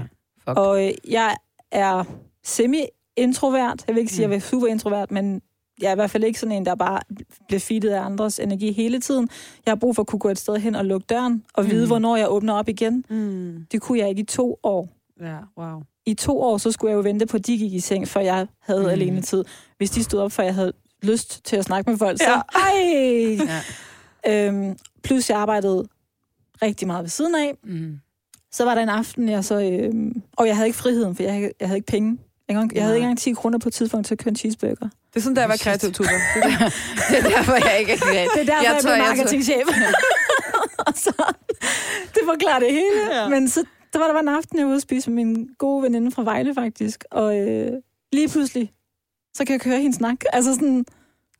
Fuck. 0.49 0.59
Og 0.59 0.85
øh, 0.87 0.93
jeg 1.11 1.37
er 1.71 2.05
semi-introvert. 2.45 3.85
Jeg 3.87 3.95
vil 3.95 4.01
ikke 4.01 4.13
sige, 4.13 4.25
at 4.25 4.31
jeg 4.31 4.37
er 4.37 4.41
super 4.41 4.67
introvert, 4.67 5.11
men 5.11 5.43
jeg 5.81 5.89
er 5.89 5.93
i 5.93 5.95
hvert 5.95 6.11
fald 6.11 6.25
ikke 6.25 6.41
sådan 6.41 6.57
en, 6.57 6.67
der 6.67 6.75
bare 6.75 7.01
bliver 7.49 7.61
feedet 7.61 7.91
af 7.91 8.01
andres 8.05 8.39
energi 8.39 8.73
hele 8.73 9.01
tiden. 9.01 9.29
Jeg 9.67 9.71
har 9.71 9.77
brug 9.77 9.95
for 9.95 10.03
at 10.03 10.07
kunne 10.07 10.19
gå 10.19 10.29
et 10.29 10.39
sted 10.39 10.57
hen 10.57 10.75
og 10.75 10.85
lukke 10.85 11.07
døren, 11.07 11.45
og 11.55 11.71
vide, 11.71 11.85
Mm. 11.85 11.89
hvornår 11.89 12.17
jeg 12.17 12.27
åbner 12.31 12.55
op 12.55 12.69
igen. 12.69 13.05
Mm. 13.09 13.67
Det 13.73 13.81
kunne 13.81 13.99
jeg 13.99 14.09
ikke 14.09 14.23
i 14.23 14.25
to 14.25 14.59
år. 14.63 14.89
Ja, 15.21 15.37
wow. 15.59 15.83
I 16.07 16.15
to 16.15 16.41
år, 16.43 16.59
så 16.59 16.73
skulle 16.73 16.91
jeg 16.91 16.97
jo 16.97 17.01
vente 17.03 17.27
på, 17.27 17.37
at 17.37 17.47
de 17.47 17.59
gik 17.59 17.73
i 17.73 17.81
seng, 17.81 18.09
før 18.09 18.21
jeg 18.21 18.47
havde 18.61 18.81
Mm. 18.81 18.85
mm. 18.87 18.91
alene 18.93 19.23
tid. 19.23 19.45
Hvis 19.79 19.91
de 19.91 20.05
stod 20.05 20.21
op, 20.21 20.33
for 20.33 20.43
jeg 20.43 20.55
havde 20.55 20.73
lyst 21.03 21.45
til 21.45 21.57
at 21.57 21.65
snakke 21.65 21.91
med 21.91 21.99
folk, 21.99 22.19
så 22.19 22.31
Ja. 22.31 22.41
ej! 22.61 23.39
Ja. 24.27 24.47
Øhm, 24.49 24.77
plus 25.03 25.31
jeg 25.31 25.39
arbejdede 25.39 25.85
rigtig 26.63 26.87
meget 26.87 27.03
ved 27.03 27.09
siden 27.11 27.35
af. 27.35 27.55
Mm. 27.65 27.99
Så 28.57 28.65
var 28.65 28.75
der 28.75 28.83
en 28.83 28.89
aften, 28.89 29.29
jeg 29.29 29.45
så... 29.45 29.61
Øhm, 29.61 30.23
og 30.37 30.47
jeg 30.47 30.57
havde 30.57 30.67
ikke 30.69 30.79
friheden, 30.79 31.17
for 31.17 31.23
jeg, 31.23 31.33
havde- 31.33 31.53
jeg 31.61 31.69
havde 31.69 31.79
ikke 31.79 31.87
penge. 31.87 32.19
Jeg 32.49 32.57
havde 32.57 32.67
Nej. 32.75 32.95
ikke 32.95 32.97
engang 32.97 33.19
10 33.19 33.33
kroner 33.33 33.59
på 33.59 33.69
et 33.69 33.73
tidspunkt 33.75 34.07
til 34.07 34.15
at 34.15 34.19
købe 34.19 34.31
en 34.31 34.37
cheeseburger. 34.37 34.75
Det 34.75 35.17
er 35.17 35.21
sådan, 35.21 35.37
der 35.37 35.43
jeg 35.43 35.49
var 35.49 35.57
kreativ, 35.57 35.93
Tuba. 35.93 36.09
Det 37.11 37.19
er 37.19 37.29
derfor, 37.37 37.53
jeg 37.53 37.77
ikke 37.81 37.93
er 37.93 37.97
kreativ. 37.97 38.31
Det 38.35 38.41
er 38.41 38.55
derfor, 38.55 38.63
jeg, 38.65 38.73
jeg 38.75 38.83
tror, 38.83 38.89
blev 38.91 38.93
jeg 38.93 39.05
tror- 39.07 39.17
marketingchef. 39.17 39.67
og 40.87 40.93
så, 40.97 41.13
det 42.15 42.23
forklarer 42.25 42.59
det 42.59 42.71
hele. 42.73 43.01
Ja. 43.21 43.29
Men 43.29 43.49
så, 43.49 43.65
der 43.93 43.99
var 43.99 44.07
der 44.07 44.13
var 44.13 44.21
en 44.21 44.29
aften, 44.29 44.59
jeg 44.59 44.67
var 44.67 44.71
ude 44.71 44.77
at 44.77 44.83
spise 44.83 45.11
med 45.11 45.25
min 45.25 45.49
gode 45.59 45.83
veninde 45.83 46.11
fra 46.11 46.23
Vejle, 46.23 46.55
faktisk. 46.55 47.05
Og 47.11 47.39
øh, 47.39 47.73
lige 48.13 48.29
pludselig, 48.29 48.73
så 49.35 49.45
kan 49.45 49.53
jeg 49.53 49.61
høre 49.71 49.81
hende 49.81 49.97
snakke. 49.97 50.35
Altså 50.35 50.55
sådan, 50.55 50.85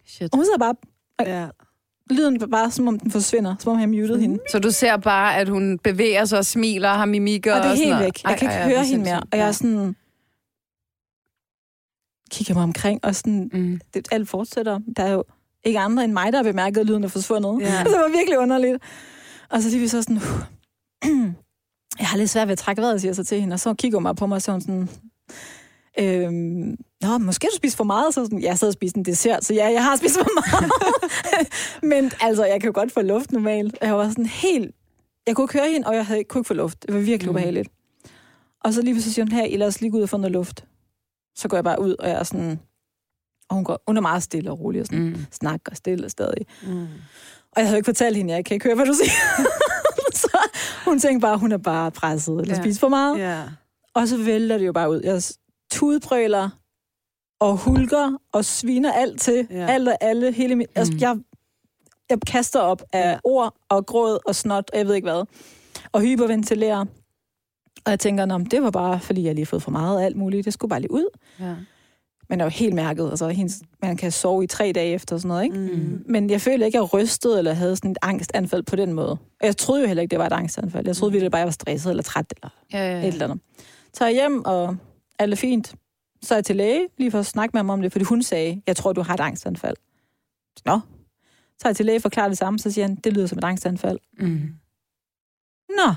Shit. 0.07 0.33
og 0.33 0.37
hun 0.39 0.45
sidder 0.45 0.59
bare... 0.59 0.75
Ja. 1.21 1.47
Lyden 2.11 2.41
var 2.41 2.47
bare, 2.47 2.71
som 2.71 2.89
om 2.89 2.99
den 3.01 3.11
forsvinder. 3.11 3.55
Som 3.61 3.73
om 3.73 3.79
han 3.79 3.89
mutede 3.91 4.13
Mhm. 4.13 4.21
hende. 4.21 4.39
Så 4.51 4.59
du 4.59 4.71
ser 4.71 4.97
bare, 4.97 5.37
at 5.37 5.49
hun 5.49 5.79
bevæger 5.79 6.25
sig 6.25 6.39
og 6.39 6.45
smiler 6.47 6.89
og 6.91 6.97
har 6.99 7.05
mimikker 7.07 7.55
Og 7.55 7.63
det 7.63 7.65
er 7.65 7.69
sådan 7.69 7.79
helt 7.79 7.91
noget. 7.91 8.05
væk. 8.05 8.23
Jeg 8.25 8.39
kan 8.39 8.47
ikke 8.49 8.55
Ej, 8.55 8.63
ej, 8.63 8.69
høre 8.69 8.85
hende 8.85 9.05
mere. 9.05 9.23
Og 9.33 9.39
jeg 9.39 9.49
er 9.49 9.53
sådan... 9.53 9.97
Kigger 12.31 12.55
mig 12.55 12.63
omkring, 12.63 13.01
og 13.05 13.15
sådan, 13.15 13.51
Mm. 13.53 13.81
det, 13.95 14.09
alt 14.13 14.29
fortsætter. 14.29 14.81
Der 14.97 15.03
er 15.03 15.13
jo 15.13 15.25
ikke 15.65 15.79
andre 15.79 16.05
end 16.05 16.13
mig, 16.13 16.33
der 16.33 16.39
har 16.39 16.43
bemærket, 16.43 16.81
at 16.81 16.87
lyden 16.87 17.05
er 17.05 17.09
forsvundet. 17.09 17.61
Ja. 17.61 17.67
Det 17.85 17.93
var 17.93 18.17
virkelig 18.17 18.39
underligt. 18.39 18.83
Og 19.51 19.63
så 19.63 19.69
lige 19.69 19.81
vi 19.81 19.89
så 19.89 20.03
sådan, 20.03 20.17
"Uh, 20.17 20.23
jeg 22.01 22.07
har 22.07 22.17
lidt 22.19 22.31
svært 22.31 22.49
ved 22.49 22.53
at 22.53 22.59
trække 22.59 22.83
vejret, 22.83 23.01
siger 23.01 23.09
jeg 23.11 23.17
så 23.17 23.25
til 23.25 23.41
hende. 23.41 23.55
Og 23.55 23.61
så 23.61 23.75
kigger 23.75 23.99
hun 23.99 24.03
mig 24.03 24.17
på 24.17 24.27
mig, 24.27 24.37
og 24.37 24.43
så 24.43 24.61
sådan, 24.61 24.89
øhm, 25.99 26.77
Nå, 27.03 27.19
måske 27.19 27.49
du 27.53 27.57
spist 27.57 27.77
for 27.77 27.85
meget. 27.85 28.15
Så 28.15 28.25
sådan, 28.25 28.43
jeg 28.43 28.59
sad 28.59 28.69
og 28.69 28.75
spiste 28.75 28.99
en 28.99 29.05
dessert, 29.05 29.45
så 29.45 29.55
ja, 29.55 29.67
jeg 29.73 29.85
har 29.85 29.97
spist 29.97 30.15
for 30.19 30.29
meget. 30.61 30.71
Men 31.93 32.11
altså, 32.21 32.45
jeg 32.45 32.61
kan 32.61 32.69
jo 32.69 32.73
godt 32.75 32.93
få 32.93 33.03
luft 33.03 33.33
normalt. 33.33 33.79
Jeg 33.83 33.97
var 33.97 34.09
sådan 34.09 34.27
helt... 34.27 34.75
Jeg 35.27 35.37
kunne 35.37 35.45
ikke 35.45 35.59
høre 35.59 35.71
hende, 35.73 35.87
og 35.87 35.95
jeg 35.95 36.07
havde, 36.07 36.25
kunne 36.25 36.41
ikke 36.41 36.49
få 36.49 36.55
luft. 36.55 36.83
Det 36.87 36.95
var 36.95 37.01
virkelig 37.01 37.29
Mm. 37.31 37.37
ubehageligt. 37.37 37.69
Og 38.65 38.75
så 38.75 38.83
lige 38.83 38.95
pludselig 38.95 39.15
siger 39.15 39.25
hun, 39.25 39.33
her, 39.33 39.59
lad 39.59 39.67
os 39.67 39.81
lige 39.81 39.91
gå 39.91 39.97
ud 39.97 40.03
og 40.03 40.09
få 40.09 40.17
noget 40.17 40.33
luft. 40.33 40.65
Så 41.37 41.49
går 41.49 41.57
jeg 41.57 41.65
bare 41.65 41.81
ud, 41.81 41.95
og 41.99 42.09
jeg 42.09 42.19
er 42.19 42.23
sådan... 42.25 42.61
Og 43.49 43.55
hun, 43.55 43.65
går, 43.65 43.83
hun 43.87 43.97
er 43.97 44.01
meget 44.01 44.23
stille 44.23 44.51
og 44.51 44.61
rolig 44.61 44.81
og 44.81 44.87
sådan, 44.87 45.05
Mm. 45.05 45.17
snakker 45.33 45.75
stille 45.75 46.11
stadig. 46.11 46.47
Mm. 46.67 46.83
Og 47.53 47.57
jeg 47.61 47.67
havde 47.67 47.79
ikke 47.79 47.87
fortalt 47.87 48.17
hende, 48.17 48.35
jeg 48.35 48.45
kan 48.45 48.55
ikke 48.55 48.65
høre, 48.67 48.75
hvad 48.77 48.87
du 48.87 48.93
siger. 48.95 49.11
så 50.23 50.39
hun 50.85 50.99
tænkte 50.99 51.21
bare, 51.27 51.39
hun 51.39 51.53
er 51.53 51.57
bare 51.59 51.91
presset 51.91 52.41
eller 52.41 52.55
ja. 52.55 52.63
spiser 52.63 52.81
for 52.81 52.89
meget. 52.89 53.19
Ja. 53.19 53.43
Og 53.95 54.09
så 54.09 54.17
vælter 54.17 54.59
det 54.59 54.67
jo 54.67 54.73
bare 54.73 54.91
ud. 54.91 55.01
Jeg 55.05 55.23
tudbrøler 55.73 56.49
og 57.41 57.57
hulker 57.57 58.19
og 58.33 58.45
sviner 58.45 58.93
alt 58.93 59.21
til. 59.21 59.47
Ja. 59.51 59.67
Alt 59.67 59.89
og 59.89 59.97
alle. 60.01 60.33
Hele 60.33 60.57
min, 60.57 60.67
altså, 60.75 60.93
Mm. 60.93 60.99
jeg, 61.01 61.17
jeg 62.11 62.19
kaster 62.27 62.61
op 62.61 62.83
af 62.93 63.13
Ja. 63.13 63.19
ord 63.25 63.55
og 63.69 63.87
gråd 63.87 64.19
og 64.27 64.35
snot, 64.35 64.71
og 64.73 64.79
jeg 64.79 64.87
ved 64.87 64.95
ikke 64.95 65.07
hvad. 65.07 65.25
Og 65.93 66.01
hyperventilerer. 66.01 66.85
Og 67.85 67.91
jeg 67.91 68.01
tænker, 68.01 68.27
men 68.27 68.45
det 68.47 68.63
var 68.63 68.71
bare, 68.71 69.01
fordi 69.01 69.23
jeg 69.25 69.35
lige 69.35 69.45
har 69.45 69.49
fået 69.51 69.63
for 69.63 69.71
meget 69.71 70.01
af 70.01 70.05
alt 70.05 70.17
muligt. 70.17 70.45
Det 70.45 70.53
skulle 70.53 70.69
bare 70.69 70.81
lige 70.81 70.91
ud. 70.93 71.07
Ja. 71.41 71.55
Men 72.29 72.39
jeg 72.39 72.45
var 72.45 72.51
helt 72.51 72.75
mærket. 72.75 73.11
Altså, 73.11 73.29
hendes, 73.29 73.63
man 73.83 73.97
kan 73.97 74.13
sove 74.13 74.45
i 74.45 74.47
tre 74.47 74.73
dage 74.75 74.93
efter 74.95 75.17
og 75.17 75.21
sådan 75.21 75.29
noget, 75.29 75.45
ikke? 75.45 75.57
Mm. 75.59 76.05
Men 76.09 76.31
jeg 76.31 76.41
følte 76.41 76.67
ikke, 76.67 76.79
at 76.79 76.83
jeg 76.83 76.95
rystede 76.95 77.39
eller 77.39 77.53
havde 77.53 77.77
sådan 77.77 77.91
et 77.91 77.99
angstanfald 78.03 78.63
på 78.63 78.77
den 78.77 78.93
måde. 78.93 79.11
Og 79.11 79.19
jeg 79.47 79.57
troede 79.57 79.81
jo 79.83 79.87
heller 79.87 80.03
ikke, 80.03 80.11
det 80.11 80.19
var 80.19 80.27
et 80.27 80.33
angstanfald. 80.33 80.87
Jeg 80.87 80.97
troede 80.97 81.13
virkelig 81.13 81.31
bare, 81.31 81.39
jeg 81.39 81.47
var 81.47 81.53
stresset 81.53 81.91
eller 81.91 82.03
træt 82.03 82.35
eller 82.37 82.51
Ja, 82.73 82.79
ja, 82.79 82.99
et 82.99 83.03
ja. 83.03 83.09
eller 83.09 83.25
andet. 83.25 83.41
Så 83.95 84.05
jeg 84.05 84.15
hjem, 84.15 84.45
og 84.45 84.77
alt 85.19 85.33
er 85.33 85.37
fint. 85.37 85.75
Så 86.23 86.35
er 86.35 86.37
jeg 86.37 86.45
til 86.45 86.57
læge, 86.57 86.89
lige 86.99 87.11
for 87.11 87.19
at 87.19 87.27
snakke 87.27 87.53
med 87.53 87.59
ham 87.59 87.71
om 87.71 87.83
det, 87.83 87.93
fordi 87.93 88.05
hun 88.05 88.23
sagde, 88.23 88.63
jeg 88.67 88.77
tror, 88.77 88.93
du 88.93 89.03
har 89.03 89.15
et 89.15 89.21
angstanfald. 89.21 89.77
Nå. 90.65 90.81
Så 91.59 91.63
er 91.65 91.69
jeg 91.69 91.77
til 91.77 91.87
læge, 91.87 92.01
forklarer 92.01 92.29
det 92.29 92.39
samme, 92.39 92.59
så 92.59 92.71
siger 92.71 92.87
han, 92.87 92.97
det 92.97 93.13
lyder 93.13 93.27
som 93.27 93.39
et 93.39 93.45
angstanfald. 93.45 93.99
Mm. 94.19 94.55
Nå. 95.69 95.95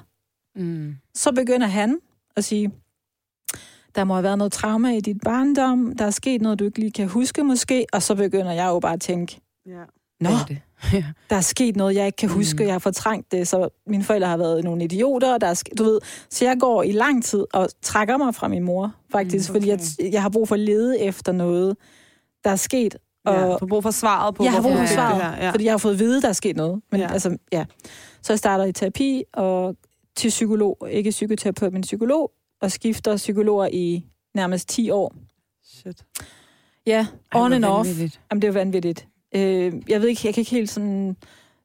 Mm. 0.55 0.95
Så 1.15 1.31
begynder 1.31 1.67
han 1.67 1.99
at 2.35 2.43
sige, 2.43 2.71
der 3.95 4.03
må 4.03 4.13
have 4.13 4.23
været 4.23 4.37
noget 4.37 4.53
trauma 4.53 4.89
i 4.95 5.01
dit 5.01 5.17
barndom, 5.23 5.95
der 5.95 6.05
er 6.05 6.09
sket 6.11 6.41
noget, 6.41 6.59
du 6.59 6.65
ikke 6.65 6.79
lige 6.79 6.91
kan 6.91 7.07
huske 7.07 7.43
måske, 7.43 7.85
og 7.93 8.03
så 8.03 8.15
begynder 8.15 8.51
jeg 8.51 8.67
jo 8.67 8.79
bare 8.79 8.93
at 8.93 9.01
tænke, 9.01 9.41
Ja. 9.65 9.83
Nå, 10.19 10.29
det? 10.47 10.61
ja. 10.93 11.03
der 11.29 11.35
er 11.35 11.41
sket 11.41 11.75
noget, 11.75 11.95
jeg 11.95 12.05
ikke 12.05 12.15
kan 12.15 12.29
huske, 12.29 12.57
Mm. 12.63 12.65
jeg 12.65 12.73
har 12.73 12.79
fortrængt 12.79 13.31
det, 13.31 13.47
så 13.47 13.69
mine 13.87 14.03
forældre 14.03 14.27
har 14.27 14.37
været 14.37 14.63
nogle 14.63 14.83
idioter, 14.83 15.33
og 15.33 15.41
der 15.41 15.47
er, 15.47 15.53
sk- 15.53 15.75
du 15.77 15.83
ved, 15.83 15.99
så 16.29 16.45
jeg 16.45 16.57
går 16.59 16.83
i 16.83 16.91
lang 16.91 17.23
tid 17.23 17.45
og 17.53 17.69
trækker 17.81 18.17
mig 18.17 18.35
fra 18.35 18.47
min 18.47 18.63
mor, 18.63 18.95
faktisk, 19.11 19.49
Mm, 19.49 19.55
okay. 19.55 19.59
fordi 19.61 19.69
jeg, 20.03 20.13
jeg 20.13 20.21
har 20.21 20.29
brug 20.29 20.47
for 20.47 20.55
at 20.55 20.59
lede 20.59 20.99
efter 20.99 21.31
noget, 21.31 21.77
der 22.43 22.49
er 22.49 22.55
sket, 22.55 22.95
og 23.25 23.33
Ja. 23.35 23.41
Du 23.45 23.47
har 23.59 23.67
brug 23.69 23.83
for 23.83 23.91
svaret 23.91 24.35
på, 24.35 24.43
jeg 24.43 24.51
har 24.51 24.61
brug 24.61 24.77
for 24.77 24.85
svaret, 24.85 25.15
det 25.23 25.23
her. 25.35 25.45
Ja. 25.45 25.51
fordi 25.51 25.63
jeg 25.63 25.73
har 25.73 25.77
fået 25.77 25.93
at 25.93 25.99
vide, 25.99 26.21
der 26.21 26.29
er 26.29 26.33
sket 26.33 26.55
noget. 26.55 26.81
Men 26.91 26.99
Ja. 27.01 27.07
ja. 27.07 27.13
altså, 27.13 27.37
ja. 27.51 27.65
Så 28.21 28.33
jeg 28.33 28.39
starter 28.39 28.65
i 28.65 28.71
terapi, 28.71 29.23
og 29.33 29.75
til 30.15 30.29
psykolog, 30.29 30.77
ikke 30.91 31.09
psykoterapeut, 31.09 31.73
men 31.73 31.81
psykolog, 31.81 32.31
og 32.61 32.71
skifter 32.71 33.15
psykologer 33.17 33.67
i 33.73 34.05
nærmest 34.35 34.69
10 34.69 34.89
år. 34.89 35.13
Shit. 35.65 36.03
Ja, 36.87 37.07
on 37.35 37.53
and 37.53 37.65
off. 37.65 37.87
vanvittigt. 37.87 38.21
Jamen, 38.31 38.41
det 38.41 38.47
er 38.47 38.51
vanvittigt. 38.51 39.07
Øh, 39.35 39.73
jeg 39.89 40.01
ved 40.01 40.07
ikke, 40.09 40.21
jeg 40.25 40.33
kan 40.33 40.41
ikke 40.41 40.51
helt 40.51 40.69
sådan, 40.69 41.15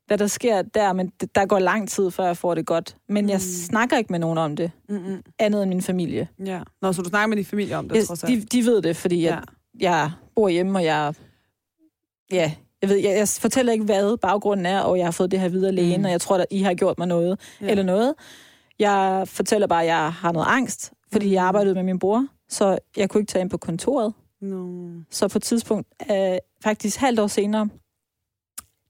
hvad 0.06 0.18
der 0.18 0.26
sker 0.26 0.62
der, 0.62 0.92
men 0.92 1.12
det, 1.20 1.34
der 1.34 1.46
går 1.46 1.58
lang 1.58 1.88
tid, 1.88 2.10
før 2.10 2.24
jeg 2.26 2.36
får 2.36 2.54
det 2.54 2.66
godt. 2.66 2.96
Men 3.08 3.28
jeg 3.28 3.36
Mm. 3.36 3.40
snakker 3.40 3.96
ikke 3.98 4.12
med 4.12 4.18
nogen 4.18 4.38
om 4.38 4.56
det, 4.56 4.70
Mm-mm. 4.88 5.22
andet 5.38 5.62
end 5.62 5.68
min 5.68 5.82
familie. 5.82 6.28
Ja. 6.44 6.60
Nå, 6.82 6.92
så 6.92 7.02
du 7.02 7.08
snakker 7.08 7.26
med 7.26 7.36
din 7.36 7.44
familie 7.44 7.76
om 7.76 7.88
det, 7.88 7.96
Jeg, 7.96 8.04
trods 8.06 8.24
alt? 8.24 8.52
de, 8.52 8.58
de 8.60 8.66
ved 8.66 8.82
det, 8.82 8.96
fordi 8.96 9.24
jeg, 9.24 9.42
jeg 9.80 10.10
bor 10.34 10.48
hjemme, 10.48 10.78
og 10.78 10.84
jeg... 10.84 11.14
Ja, 12.32 12.52
jeg 12.82 12.90
ved, 12.90 12.96
jeg, 12.96 13.16
jeg 13.18 13.28
fortæller 13.28 13.72
ikke, 13.72 13.84
hvad 13.84 14.16
baggrunden 14.16 14.66
er, 14.66 14.80
og 14.80 14.98
jeg 14.98 15.06
har 15.06 15.10
fået 15.10 15.30
det 15.30 15.40
her 15.40 15.48
videre 15.48 15.72
lægen, 15.72 15.92
Mm. 15.96 15.98
mm. 16.00 16.04
og 16.04 16.10
jeg 16.10 16.20
tror, 16.20 16.36
at 16.38 16.46
I 16.50 16.58
har 16.62 16.74
gjort 16.74 16.98
mig 16.98 17.06
noget, 17.08 17.40
Ja. 17.60 17.64
ja. 17.66 17.70
eller 17.70 17.84
noget. 17.84 18.14
Jeg 18.78 19.22
fortæller 19.28 19.66
bare, 19.66 19.80
at 19.82 19.86
jeg 19.88 20.12
har 20.12 20.32
noget 20.32 20.46
angst, 20.48 20.92
fordi 21.12 21.26
Mm. 21.26 21.32
jeg 21.32 21.44
arbejdede 21.44 21.74
med 21.74 21.82
min 21.82 21.98
bror, 21.98 22.26
så 22.48 22.78
jeg 22.96 23.10
kunne 23.10 23.20
ikke 23.20 23.30
tage 23.30 23.40
ind 23.40 23.50
på 23.50 23.58
kontoret. 23.58 24.12
No. 24.44 24.88
Så 25.10 25.28
på 25.28 25.38
et 25.38 25.42
tidspunkt, 25.42 25.88
øh, 26.10 26.36
faktisk 26.64 26.98
halvt 26.98 27.20
år 27.20 27.26
senere, 27.26 27.68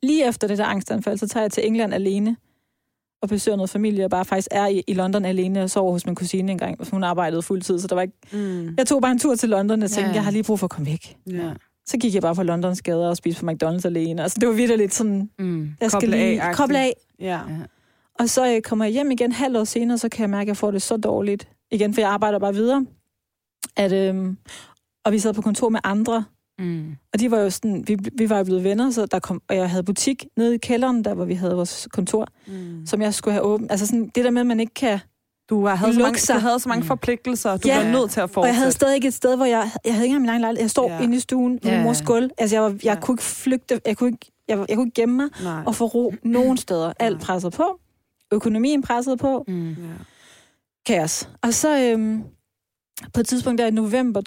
lige 0.03 0.29
efter 0.29 0.49
det 0.49 0.59
der 0.59 0.65
angstanfald, 0.65 1.19
så 1.19 1.29
tager 1.29 1.45
jeg 1.45 1.53
til 1.53 1.67
England 1.67 1.95
alene 1.95 2.37
og 3.23 3.29
besøger 3.29 3.57
noget 3.57 3.71
familie, 3.71 4.05
og 4.05 4.11
bare 4.11 4.25
faktisk 4.25 4.49
er 4.51 4.67
i, 4.67 4.83
i 4.87 4.95
London 4.95 5.25
alene 5.25 5.63
og 5.63 5.71
sover 5.71 5.93
hos 5.93 6.07
min 6.07 6.15
kusine 6.15 6.53
en 6.53 6.59
gang. 6.59 6.91
Hun 6.91 7.05
arbejdede 7.05 7.43
fuldtid, 7.43 7.79
så 7.79 7.87
der 7.87 7.95
var 7.95 8.03
ikke... 8.03 8.15
Mm. 8.33 8.75
Jeg 8.79 8.87
tog 8.87 9.03
bare 9.03 9.13
en 9.13 9.19
tur 9.19 9.35
til 9.35 9.49
London 9.49 9.83
og 9.83 9.91
tænkte, 9.91 10.09
Ja. 10.11 10.15
jeg 10.15 10.25
har 10.25 10.31
lige 10.31 10.43
brug 10.43 10.59
for 10.59 10.67
at 10.67 10.71
komme 10.71 10.87
væk. 10.91 11.17
Ja. 11.31 11.53
Så 11.87 11.99
gik 11.99 12.15
jeg 12.15 12.23
bare 12.23 12.35
på 12.35 12.43
Londons 12.43 12.83
gader 12.83 13.09
og 13.09 13.17
spiste 13.17 13.45
på 13.45 13.51
McDonald's 13.51 13.85
alene. 13.87 14.23
Altså, 14.23 14.39
det 14.41 14.49
var 14.49 14.55
virkelig 14.55 14.79
lidt 14.79 14.95
sådan, 14.95 15.31
Mm. 15.39 15.71
jeg 15.81 15.91
skal 15.91 16.01
Koble 16.01 16.17
lige 16.17 16.43
af-agtigt. 16.43 16.57
koble 16.57 16.79
af. 16.79 16.93
Ja. 17.21 17.41
Og 18.19 18.29
så 18.29 18.55
øh, 18.55 18.63
kommer 18.63 18.85
jeg 18.85 18.93
hjem 18.93 19.11
igen 19.11 19.33
halvt 19.33 19.57
år 19.57 19.65
senere, 19.65 19.99
så 19.99 20.09
kan 20.09 20.21
jeg 20.23 20.31
mærke, 20.31 20.43
at 20.43 20.49
jeg 20.49 20.57
får 20.57 20.71
det 20.71 20.83
så 20.83 20.97
dårligt. 20.97 21.49
Igen, 21.71 21.95
for 21.95 22.01
jeg 22.01 22.11
arbejder 22.11 22.39
bare 22.39 22.55
videre. 22.55 22.87
At, 23.77 23.93
øhm, 23.93 24.39
og 25.05 25.13
vi 25.13 25.19
sad 25.19 25.35
på 25.35 25.43
kontor 25.43 25.69
med 25.69 25.81
andre, 25.85 26.25
Mm. 26.59 26.97
Og 27.13 27.21
de 27.21 27.31
var 27.31 27.39
jo 27.39 27.51
sådan, 27.51 27.85
vi, 27.89 27.97
vi 28.19 28.31
var 28.31 28.39
jo 28.39 28.45
blevet 28.45 28.65
venner, 28.65 28.91
så 28.91 29.07
der 29.07 29.19
kom, 29.19 29.43
og 29.49 29.57
jeg 29.57 29.71
havde 29.71 29.83
butik 29.83 30.25
nede 30.37 30.55
i 30.55 30.59
kælderen, 30.59 31.05
der 31.05 31.15
hvor 31.15 31.25
vi 31.25 31.35
havde 31.35 31.55
vores 31.55 31.89
kontor, 31.93 32.29
Mm. 32.47 32.87
som 32.87 33.03
jeg 33.03 33.15
skulle 33.15 33.33
have 33.33 33.45
åbent. 33.45 33.71
Altså 33.71 33.87
sådan, 33.87 34.11
det 34.15 34.25
der 34.25 34.31
med, 34.31 34.41
at 34.41 34.47
man 34.47 34.61
ikke 34.61 34.75
kan... 34.75 34.99
Du 35.51 35.67
havde, 35.67 35.95
så 35.95 36.01
mange, 36.01 36.19
sig. 36.19 36.35
du 36.35 36.41
havde 36.41 36.59
så 36.59 36.69
mange 36.69 36.83
Mm. 36.83 36.87
forpligtelser, 36.87 37.57
du 37.57 37.69
Ja. 37.69 37.85
var 37.85 37.93
nødt 37.93 38.11
til 38.11 38.21
at 38.21 38.25
Og 38.25 38.31
fortsætte. 38.31 38.49
jeg 38.49 38.57
havde 38.57 38.73
stadig 38.73 38.95
ikke 38.95 39.09
et 39.09 39.15
sted, 39.15 39.37
hvor 39.37 39.45
jeg... 39.45 39.71
Jeg 39.85 39.95
havde 39.95 40.05
ikke 40.07 40.13
engang 40.13 40.21
min 40.23 40.29
egen 40.29 40.41
lejlighed. 40.41 40.63
Jeg 40.63 40.71
stod 40.71 40.89
Ja. 40.91 41.01
inde 41.03 41.17
i 41.17 41.21
stuen 41.21 41.59
på 41.59 41.69
Ja. 41.69 41.75
min 41.77 41.85
mors 41.85 42.03
gulv. 42.03 42.31
Altså, 42.39 42.57
jeg, 42.57 42.63
var, 42.63 42.69
jeg 42.69 42.79
Ja. 42.85 43.01
kunne 43.01 43.13
ikke 43.15 43.23
flygte. 43.23 43.81
Jeg 43.87 43.97
kunne 43.97 44.09
ikke, 44.11 44.33
jeg, 44.49 44.65
jeg 44.69 44.77
kunne 44.77 44.87
ikke 44.87 45.01
gemme 45.03 45.17
mig 45.17 45.29
Nej. 45.43 45.63
og 45.67 45.75
få 45.75 45.87
ro 45.87 46.15
nogen 46.25 46.57
steder. 46.57 46.93
Alt 47.01 47.21
presset 47.21 47.53
på. 47.53 47.81
Økonomien 48.33 48.83
presset 48.83 49.19
på. 49.19 49.45
Mm. 49.49 49.69
Ja. 49.71 49.75
Kaos. 50.87 51.29
Og 51.43 51.55
så 51.55 51.79
øhm, 51.93 52.23
på 53.15 53.21
et 53.21 53.27
tidspunkt 53.27 53.59
der 53.59 53.67
i 53.67 53.71
november 53.71 54.21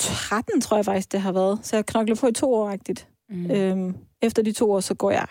2013, 0.00 0.60
tror 0.60 0.76
jeg 0.76 0.84
faktisk, 0.84 1.12
det 1.12 1.20
har 1.20 1.32
været. 1.32 1.58
Så 1.62 1.76
jeg 1.76 1.86
knokler 1.86 2.16
på 2.16 2.26
i 2.26 2.32
to 2.32 2.54
år, 2.54 2.70
rigtigt. 2.70 3.08
Mm. 3.30 3.50
Øhm, 3.50 3.96
efter 4.22 4.42
de 4.42 4.52
to 4.52 4.72
år, 4.72 4.80
så 4.80 4.94
går 4.94 5.10
jeg 5.10 5.26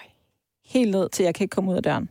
helt 0.65 0.91
ned 0.91 1.10
til, 1.10 1.23
jeg 1.23 1.36
kan 1.36 1.43
ikke 1.43 1.53
komme 1.53 1.71
ud 1.71 1.75
af 1.75 1.84
døren. 1.84 2.10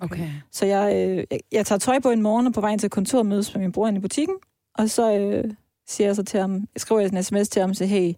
Okay. 0.00 0.28
Så 0.52 0.66
jeg, 0.66 0.94
øh, 0.94 1.24
jeg, 1.30 1.40
jeg 1.52 1.66
tager 1.66 1.78
tøj 1.78 2.00
på 2.00 2.10
en 2.10 2.22
morgen 2.22 2.46
og 2.46 2.52
på 2.52 2.60
vejen 2.60 2.78
til 2.78 2.90
kontoret 2.90 3.26
mødes 3.26 3.54
med 3.54 3.62
min 3.62 3.72
bror 3.72 3.88
i 3.88 3.98
butikken. 3.98 4.36
Og 4.74 4.90
så 4.90 5.18
øh, 5.18 5.44
siger 5.88 6.08
jeg 6.08 6.16
så 6.16 6.22
til 6.22 6.40
ham, 6.40 6.52
jeg 6.52 6.80
skriver 6.80 7.00
en 7.00 7.22
sms 7.22 7.48
til 7.48 7.60
ham 7.60 7.70
og 7.70 7.76
siger, 7.76 7.88
hey, 7.88 8.14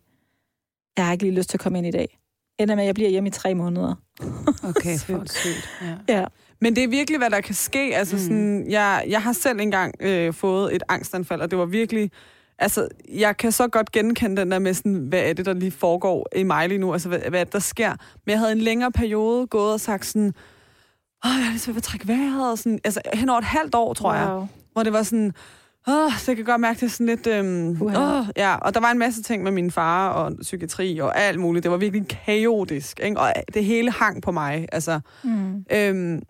jeg 0.96 1.06
har 1.06 1.12
ikke 1.12 1.24
lige 1.24 1.34
lyst 1.34 1.50
til 1.50 1.56
at 1.56 1.60
komme 1.60 1.78
ind 1.78 1.86
i 1.86 1.90
dag. 1.90 2.18
Ender 2.58 2.74
med, 2.74 2.82
at 2.82 2.86
jeg 2.86 2.94
bliver 2.94 3.10
hjemme 3.10 3.28
i 3.28 3.30
tre 3.30 3.54
måneder. 3.54 3.94
Okay, 4.68 4.98
for 4.98 5.22
sygt. 5.26 5.68
Ja. 5.82 6.18
Ja. 6.18 6.24
Men 6.60 6.76
det 6.76 6.84
er 6.84 6.88
virkelig, 6.88 7.18
hvad 7.18 7.30
der 7.30 7.40
kan 7.40 7.54
ske. 7.54 7.96
Altså, 7.96 8.16
mm. 8.16 8.22
sådan, 8.22 8.70
jeg, 8.70 9.04
jeg 9.08 9.22
har 9.22 9.32
selv 9.32 9.60
engang 9.60 9.94
øh, 10.00 10.34
fået 10.34 10.74
et 10.74 10.82
angstanfald, 10.88 11.40
og 11.40 11.50
det 11.50 11.58
var 11.58 11.66
virkelig... 11.66 12.10
Altså, 12.58 12.88
jeg 13.08 13.36
kan 13.36 13.52
så 13.52 13.68
godt 13.68 13.92
genkende 13.92 14.36
den 14.40 14.50
der 14.50 14.58
med 14.58 14.74
sådan, 14.74 14.94
hvad 14.94 15.20
er 15.20 15.32
det, 15.32 15.46
der 15.46 15.52
lige 15.52 15.70
foregår 15.70 16.26
i 16.36 16.42
mig 16.42 16.68
lige 16.68 16.78
nu? 16.78 16.92
Altså, 16.92 17.08
hvad, 17.08 17.18
hvad 17.18 17.40
er 17.40 17.44
der 17.44 17.58
sker? 17.58 17.90
Men 18.26 18.30
jeg 18.30 18.38
havde 18.38 18.52
en 18.52 18.58
længere 18.58 18.92
periode 18.92 19.46
gået 19.46 19.72
og 19.72 19.80
sagt 19.80 20.06
sådan, 20.06 20.34
åh, 21.24 21.30
jeg 21.40 21.46
er 21.46 21.50
lidt 21.50 21.62
svært 21.62 21.76
at 21.76 21.82
trække 21.82 22.08
vejret. 22.08 22.50
Og 22.50 22.58
sådan, 22.58 22.78
altså, 22.84 23.00
hen 23.14 23.28
over 23.28 23.38
et 23.38 23.44
halvt 23.44 23.74
år, 23.74 23.94
tror 23.94 24.08
wow. 24.08 24.18
jeg. 24.18 24.46
Hvor 24.72 24.82
det 24.82 24.92
var 24.92 25.02
sådan, 25.02 25.32
åh, 25.88 26.12
så 26.18 26.24
jeg 26.30 26.36
kan 26.36 26.44
godt 26.44 26.60
mærke, 26.60 26.80
det 26.80 26.92
sådan 26.92 27.06
lidt... 27.06 27.26
Øhm, 27.26 27.82
åh, 27.82 28.26
ja, 28.36 28.56
og 28.56 28.74
der 28.74 28.80
var 28.80 28.90
en 28.90 28.98
masse 28.98 29.22
ting 29.22 29.42
med 29.42 29.52
min 29.52 29.70
far 29.70 30.08
og 30.10 30.32
psykiatri 30.40 30.98
og 30.98 31.18
alt 31.18 31.40
muligt. 31.40 31.62
Det 31.62 31.70
var 31.70 31.76
virkelig 31.76 32.08
kaotisk, 32.08 33.00
ikke? 33.00 33.20
Og 33.20 33.32
det 33.54 33.64
hele 33.64 33.90
hang 33.90 34.22
på 34.22 34.32
mig, 34.32 34.68
altså... 34.72 35.00
Mm. 35.24 35.64
Øhm, 35.72 36.22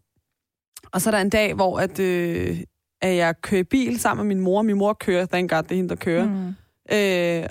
og 0.93 1.01
så 1.01 1.11
er 1.11 1.11
der 1.11 1.21
en 1.21 1.31
dag, 1.31 1.55
hvor 1.55 1.79
at, 1.79 1.99
øh, 1.99 2.61
at 3.01 3.17
jeg 3.17 3.41
kører 3.41 3.63
bil 3.63 4.01
sammen 4.01 4.27
med 4.27 4.37
min 4.37 4.45
mor. 4.45 4.63
Min 4.63 4.79
mor 4.79 4.93
kører, 4.93 5.27
thank 5.27 5.51
God, 5.51 5.63
det 5.63 5.73
er 5.73 5.77
hende, 5.77 5.89
der 5.89 5.97
kører. 5.97 6.27
Mm. 6.27 6.55
Øh, 6.97 7.49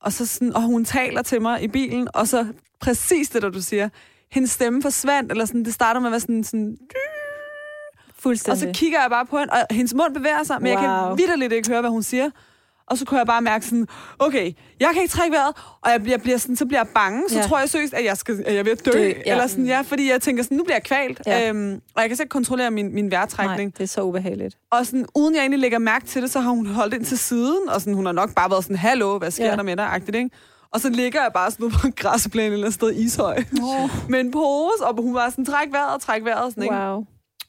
og, 0.00 0.12
så 0.12 0.26
sådan, 0.26 0.56
og 0.56 0.62
hun 0.62 0.84
taler 0.84 1.22
til 1.22 1.42
mig 1.42 1.62
i 1.62 1.68
bilen, 1.68 2.08
og 2.14 2.28
så 2.28 2.46
præcis 2.80 3.28
det, 3.28 3.42
der 3.42 3.50
du 3.50 3.62
siger, 3.62 3.88
hendes 4.30 4.50
stemme 4.50 4.82
forsvandt, 4.82 5.32
eller 5.32 5.44
sådan, 5.44 5.64
det 5.64 5.74
starter 5.74 6.00
med 6.00 6.08
at 6.08 6.12
være 6.12 6.20
sådan, 6.20 6.44
sådan 6.44 6.78
og 8.18 8.22
Fuldstændig. 8.22 8.60
så 8.60 8.80
kigger 8.80 9.00
jeg 9.00 9.10
bare 9.10 9.26
på 9.26 9.38
hende, 9.38 9.52
og 9.52 9.58
hendes 9.70 9.94
mund 9.94 10.14
bevæger 10.14 10.42
sig, 10.42 10.62
men 10.62 10.72
wow. 10.72 10.82
jeg 10.82 10.88
kan 10.88 11.18
vidderligt 11.18 11.52
ikke 11.52 11.68
høre, 11.68 11.80
hvad 11.80 11.90
hun 11.90 12.02
siger. 12.02 12.30
Og 12.90 12.98
så 12.98 13.04
kunne 13.04 13.18
jeg 13.18 13.26
bare 13.26 13.42
mærke 13.42 13.64
sådan, 13.64 13.86
okay, 14.18 14.52
jeg 14.80 14.90
kan 14.92 15.02
ikke 15.02 15.12
trække 15.12 15.32
vejret, 15.36 15.54
og 15.80 15.90
jeg 15.90 16.02
bliver, 16.02 16.18
bliver 16.18 16.38
sådan, 16.38 16.56
så 16.56 16.66
bliver 16.66 16.80
jeg 16.80 16.88
bange, 16.94 17.22
så 17.28 17.36
Ja. 17.38 17.42
tror 17.46 17.58
jeg 17.58 17.70
seriøst, 17.70 17.94
at 17.94 18.04
jeg, 18.04 18.16
skal, 18.16 18.42
at 18.46 18.52
jeg 18.52 18.58
er 18.60 18.64
ved 18.64 18.72
at 18.72 18.84
dø. 18.84 18.90
Dø, 18.90 18.98
ja. 19.26 19.30
Eller 19.32 19.46
sådan, 19.46 19.66
ja, 19.66 19.80
fordi 19.80 20.10
jeg 20.10 20.22
tænker 20.22 20.42
sådan, 20.42 20.56
nu 20.56 20.64
bliver 20.64 20.76
jeg 20.76 20.82
kvalt. 20.84 21.20
Ja. 21.26 21.48
Øhm, 21.48 21.72
og 21.94 22.02
jeg 22.02 22.10
kan 22.10 22.18
ikke 22.20 22.28
kontrollere 22.28 22.70
min, 22.70 22.94
min 22.94 23.04
Nej, 23.04 23.18
vejrtrækning. 23.18 23.76
det 23.78 23.82
er 23.82 23.88
så 23.88 24.02
ubehageligt. 24.02 24.56
Og 24.72 24.86
sådan, 24.86 25.06
uden 25.14 25.34
jeg 25.34 25.40
egentlig 25.40 25.60
lægger 25.60 25.78
mærke 25.78 26.06
til 26.06 26.22
det, 26.22 26.30
så 26.30 26.40
har 26.40 26.50
hun 26.50 26.66
holdt 26.66 26.94
ind 26.94 27.04
til 27.04 27.18
siden, 27.18 27.68
og 27.68 27.80
sådan, 27.80 27.94
hun 27.94 28.06
har 28.06 28.12
nok 28.12 28.34
bare 28.34 28.50
været 28.50 28.64
sådan, 28.64 28.76
hallo, 28.76 29.18
hvad 29.18 29.30
sker 29.30 29.44
Ja. 29.46 29.56
der 29.56 29.62
med 29.62 29.76
dig, 29.76 29.84
agtigt, 29.86 30.16
ikke? 30.16 30.30
Og 30.72 30.80
så 30.80 30.88
ligger 30.88 31.22
jeg 31.22 31.30
bare 31.34 31.50
sådan 31.50 31.66
ude 31.66 31.74
på 31.80 31.86
en 31.86 31.92
græsplæne 31.96 32.54
eller 32.54 32.66
et 32.66 32.74
sted 32.74 32.92
Ishøj. 32.94 33.44
Oh. 33.62 33.90
med 34.10 34.20
en 34.20 34.30
pose, 34.30 34.84
og 34.86 35.02
hun 35.02 35.14
var 35.14 35.30
sådan, 35.30 35.44
træk 35.44 35.68
vejret, 35.72 36.00
træk 36.02 36.24
vejret, 36.24 36.50
sådan, 36.52 36.62
ikke? 36.62 36.74
Wow. 36.76 37.04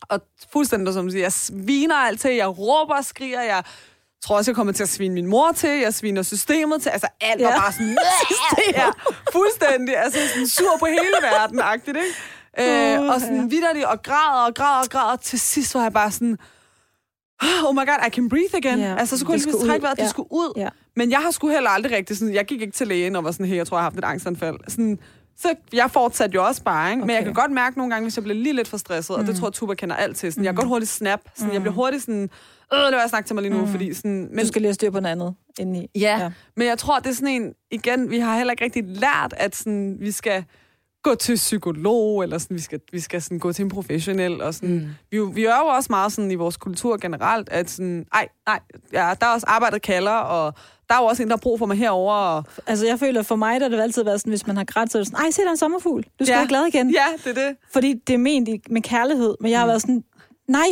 Og 0.10 0.22
fuldstændig 0.54 0.94
som 0.94 1.06
du 1.06 1.12
siger, 1.12 1.24
jeg 1.24 1.32
sviner 1.34 1.96
alt 1.96 2.22
til, 2.22 2.36
jeg 2.36 2.60
råber 2.60 2.96
og 2.96 3.06
skriger, 3.06 3.42
jeg 3.42 3.64
tror 4.24 4.38
også, 4.38 4.52
jeg 4.52 4.56
kommer 4.56 4.74
til 4.74 4.84
at 4.84 4.90
svine 4.90 5.14
min 5.14 5.26
mor 5.28 5.52
til, 5.52 5.70
jeg 5.70 5.94
sviner 5.94 6.22
systemet 6.22 6.82
til, 6.82 6.90
altså 6.90 7.08
alt 7.22 7.42
var 7.44 7.50
Ja. 7.50 7.60
bare 7.60 7.72
sådan, 7.74 7.98
ja, 8.76 8.86
fuldstændig, 9.32 9.98
altså 9.98 10.20
sådan 10.34 10.48
sur 10.48 10.78
på 10.80 10.86
hele 10.86 11.16
verden, 11.32 11.60
agtigt, 11.60 11.98
ikke? 11.98 12.10
Øh, 12.60 13.00
Uh, 13.02 13.08
og 13.10 13.22
sådan 13.22 13.52
vidderligt, 13.52 13.86
og 13.86 14.04
græder 14.04 14.46
og 14.48 14.54
græder 14.56 14.80
og 14.84 14.90
græder, 14.90 15.16
til 15.16 15.40
sidst 15.40 15.76
var 15.76 15.82
jeg 15.84 15.94
bare 15.94 16.12
sådan, 16.12 16.38
oh 17.68 17.76
my 17.76 17.80
god, 17.80 18.08
I 18.08 18.10
can 18.10 18.30
breathe 18.30 18.58
again. 18.58 18.80
Ja, 18.80 18.96
altså, 19.00 19.18
så 19.18 19.26
kunne 19.26 19.38
jeg 19.38 19.46
lige 19.46 19.68
trække 19.68 19.84
vejret, 19.84 19.98
det 19.98 20.04
ja. 20.04 20.10
skulle 20.10 20.32
ud. 20.32 20.54
Ja. 20.58 20.70
Men 20.96 21.12
jeg 21.12 21.20
har 21.20 21.32
sgu 21.32 21.50
heller 21.50 21.70
aldrig 21.70 21.92
rigtig 21.98 22.18
sådan, 22.18 22.34
jeg 22.34 22.46
gik 22.46 22.62
ikke 22.62 22.74
til 22.74 22.88
lægen 22.88 23.16
og 23.16 23.24
var 23.24 23.32
sådan, 23.32 23.46
hey, 23.46 23.56
jeg 23.56 23.68
tror, 23.68 23.78
jeg 23.78 23.82
har 23.82 23.90
haft 23.90 23.98
et 23.98 24.04
angstanfald. 24.04 24.56
Sådan, 24.68 25.00
så 25.40 25.56
jeg 25.74 25.92
fortsatte 25.92 26.36
jo 26.36 26.46
også 26.46 26.64
bare, 26.64 26.90
ikke? 26.92 27.02
Men 27.02 27.10
jeg 27.10 27.18
Okay. 27.18 27.26
kan 27.26 27.34
godt 27.34 27.52
mærke 27.52 27.78
nogle 27.78 27.94
gange, 27.94 28.06
hvis 28.06 28.18
jeg 28.18 28.24
bliver 28.24 28.38
lige 28.40 28.54
lidt 28.54 28.68
for 28.68 28.78
stresset, 28.78 29.16
mm. 29.16 29.22
og 29.22 29.28
det 29.28 29.36
tror 29.40 29.48
jeg, 29.48 29.54
Tuba 29.54 29.74
kender 29.74 29.96
alt 29.96 30.18
til. 30.18 30.32
Sådan, 30.32 30.44
Jeg 30.46 30.50
kan 30.54 30.56
godt 30.56 30.68
hurtigt 30.68 30.92
snap. 30.92 31.20
Sådan, 31.36 31.48
mm. 31.48 31.54
Jeg 31.54 31.62
bliver 31.62 31.74
hurtigt 31.76 32.02
sådan, 32.04 32.30
øh, 32.74 32.80
var 32.80 33.00
jeg 33.00 33.10
snakke 33.10 33.28
til 33.28 33.34
mig 33.36 33.42
lige 33.44 33.54
nu, 33.54 33.62
mm. 33.66 33.72
fordi 33.72 33.94
sådan... 33.94 34.28
Men, 34.32 34.40
Du 34.40 34.48
skal 34.48 34.62
lige 34.62 34.68
have 34.70 34.74
styr 34.74 34.92
på 34.92 35.00
noget 35.00 35.12
andet 35.12 35.36
indeni. 35.60 35.88
ja, 35.96 36.18
ja, 36.20 36.32
men 36.58 36.68
jeg 36.68 36.78
tror, 36.78 37.00
det 37.00 37.08
er 37.10 37.14
sådan 37.14 37.42
en... 37.42 37.54
Igen, 37.72 38.10
vi 38.10 38.20
har 38.20 38.38
heller 38.38 38.52
ikke 38.52 38.64
rigtig 38.64 38.84
lært, 38.88 39.34
at 39.38 39.56
sådan, 39.56 39.98
vi 40.00 40.12
skal 40.12 40.44
gå 41.04 41.16
til 41.16 41.36
psykolog, 41.36 42.24
eller 42.24 42.38
sådan, 42.38 42.56
vi 42.58 42.62
skal, 42.62 42.80
vi 42.92 43.00
skal 43.00 43.22
sådan, 43.22 43.40
gå 43.40 43.54
til 43.54 43.64
en 43.64 43.70
professionel. 43.70 44.42
Og 44.42 44.54
sådan. 44.54 44.70
Mm. 44.76 44.88
Vi, 45.12 45.20
vi 45.34 45.46
er 45.46 45.58
jo 45.60 45.66
også 45.66 45.88
meget 45.90 46.12
sådan, 46.12 46.32
i 46.32 46.36
vores 46.36 46.58
kultur 46.58 46.98
generelt, 46.98 47.50
at 47.50 47.70
sådan, 47.70 48.06
ej, 48.14 48.28
nej, 48.48 48.60
ja, 48.94 49.14
der 49.22 49.28
er 49.28 49.34
også 49.34 49.46
arbejdet 49.50 49.82
kalder, 49.82 50.12
og 50.12 50.54
der 50.90 50.96
er 50.96 51.00
jo 51.00 51.06
også 51.06 51.24
en, 51.24 51.30
der 51.30 51.36
har 51.36 51.40
brug 51.42 51.60
for 51.60 51.66
mig 51.66 51.78
herover. 51.78 52.14
Og, 52.14 52.44
Altså, 52.68 52.86
jeg 52.88 53.00
føler, 53.00 53.22
for 53.24 53.36
mig, 53.36 53.60
der 53.60 53.70
har 53.70 53.76
det 53.76 53.84
altid 53.84 54.04
været 54.04 54.20
sådan, 54.20 54.32
hvis 54.32 54.48
man 54.48 54.58
har 54.58 54.64
grædt, 54.64 54.92
så 54.92 54.98
er 54.98 55.00
det 55.00 55.08
sådan, 55.08 55.26
ej, 55.26 55.32
se, 55.32 55.42
der 55.42 55.48
er 55.48 55.52
en 55.52 55.58
sommerfugl. 55.58 56.04
Du 56.20 56.26
skal 56.26 56.34
Ja. 56.34 56.38
være 56.38 56.48
glad 56.48 56.66
igen. 56.66 56.90
ja, 56.90 57.06
det 57.24 57.38
er 57.38 57.48
det. 57.48 57.58
Fordi 57.74 57.94
det 58.08 58.14
er 58.14 58.18
ment 58.18 58.50
med 58.72 58.82
kærlighed, 58.82 59.36
men 59.42 59.52
jeg 59.52 59.60
har 59.60 59.68
været 59.68 59.82
sådan, 59.82 60.04
nej, 60.48 60.68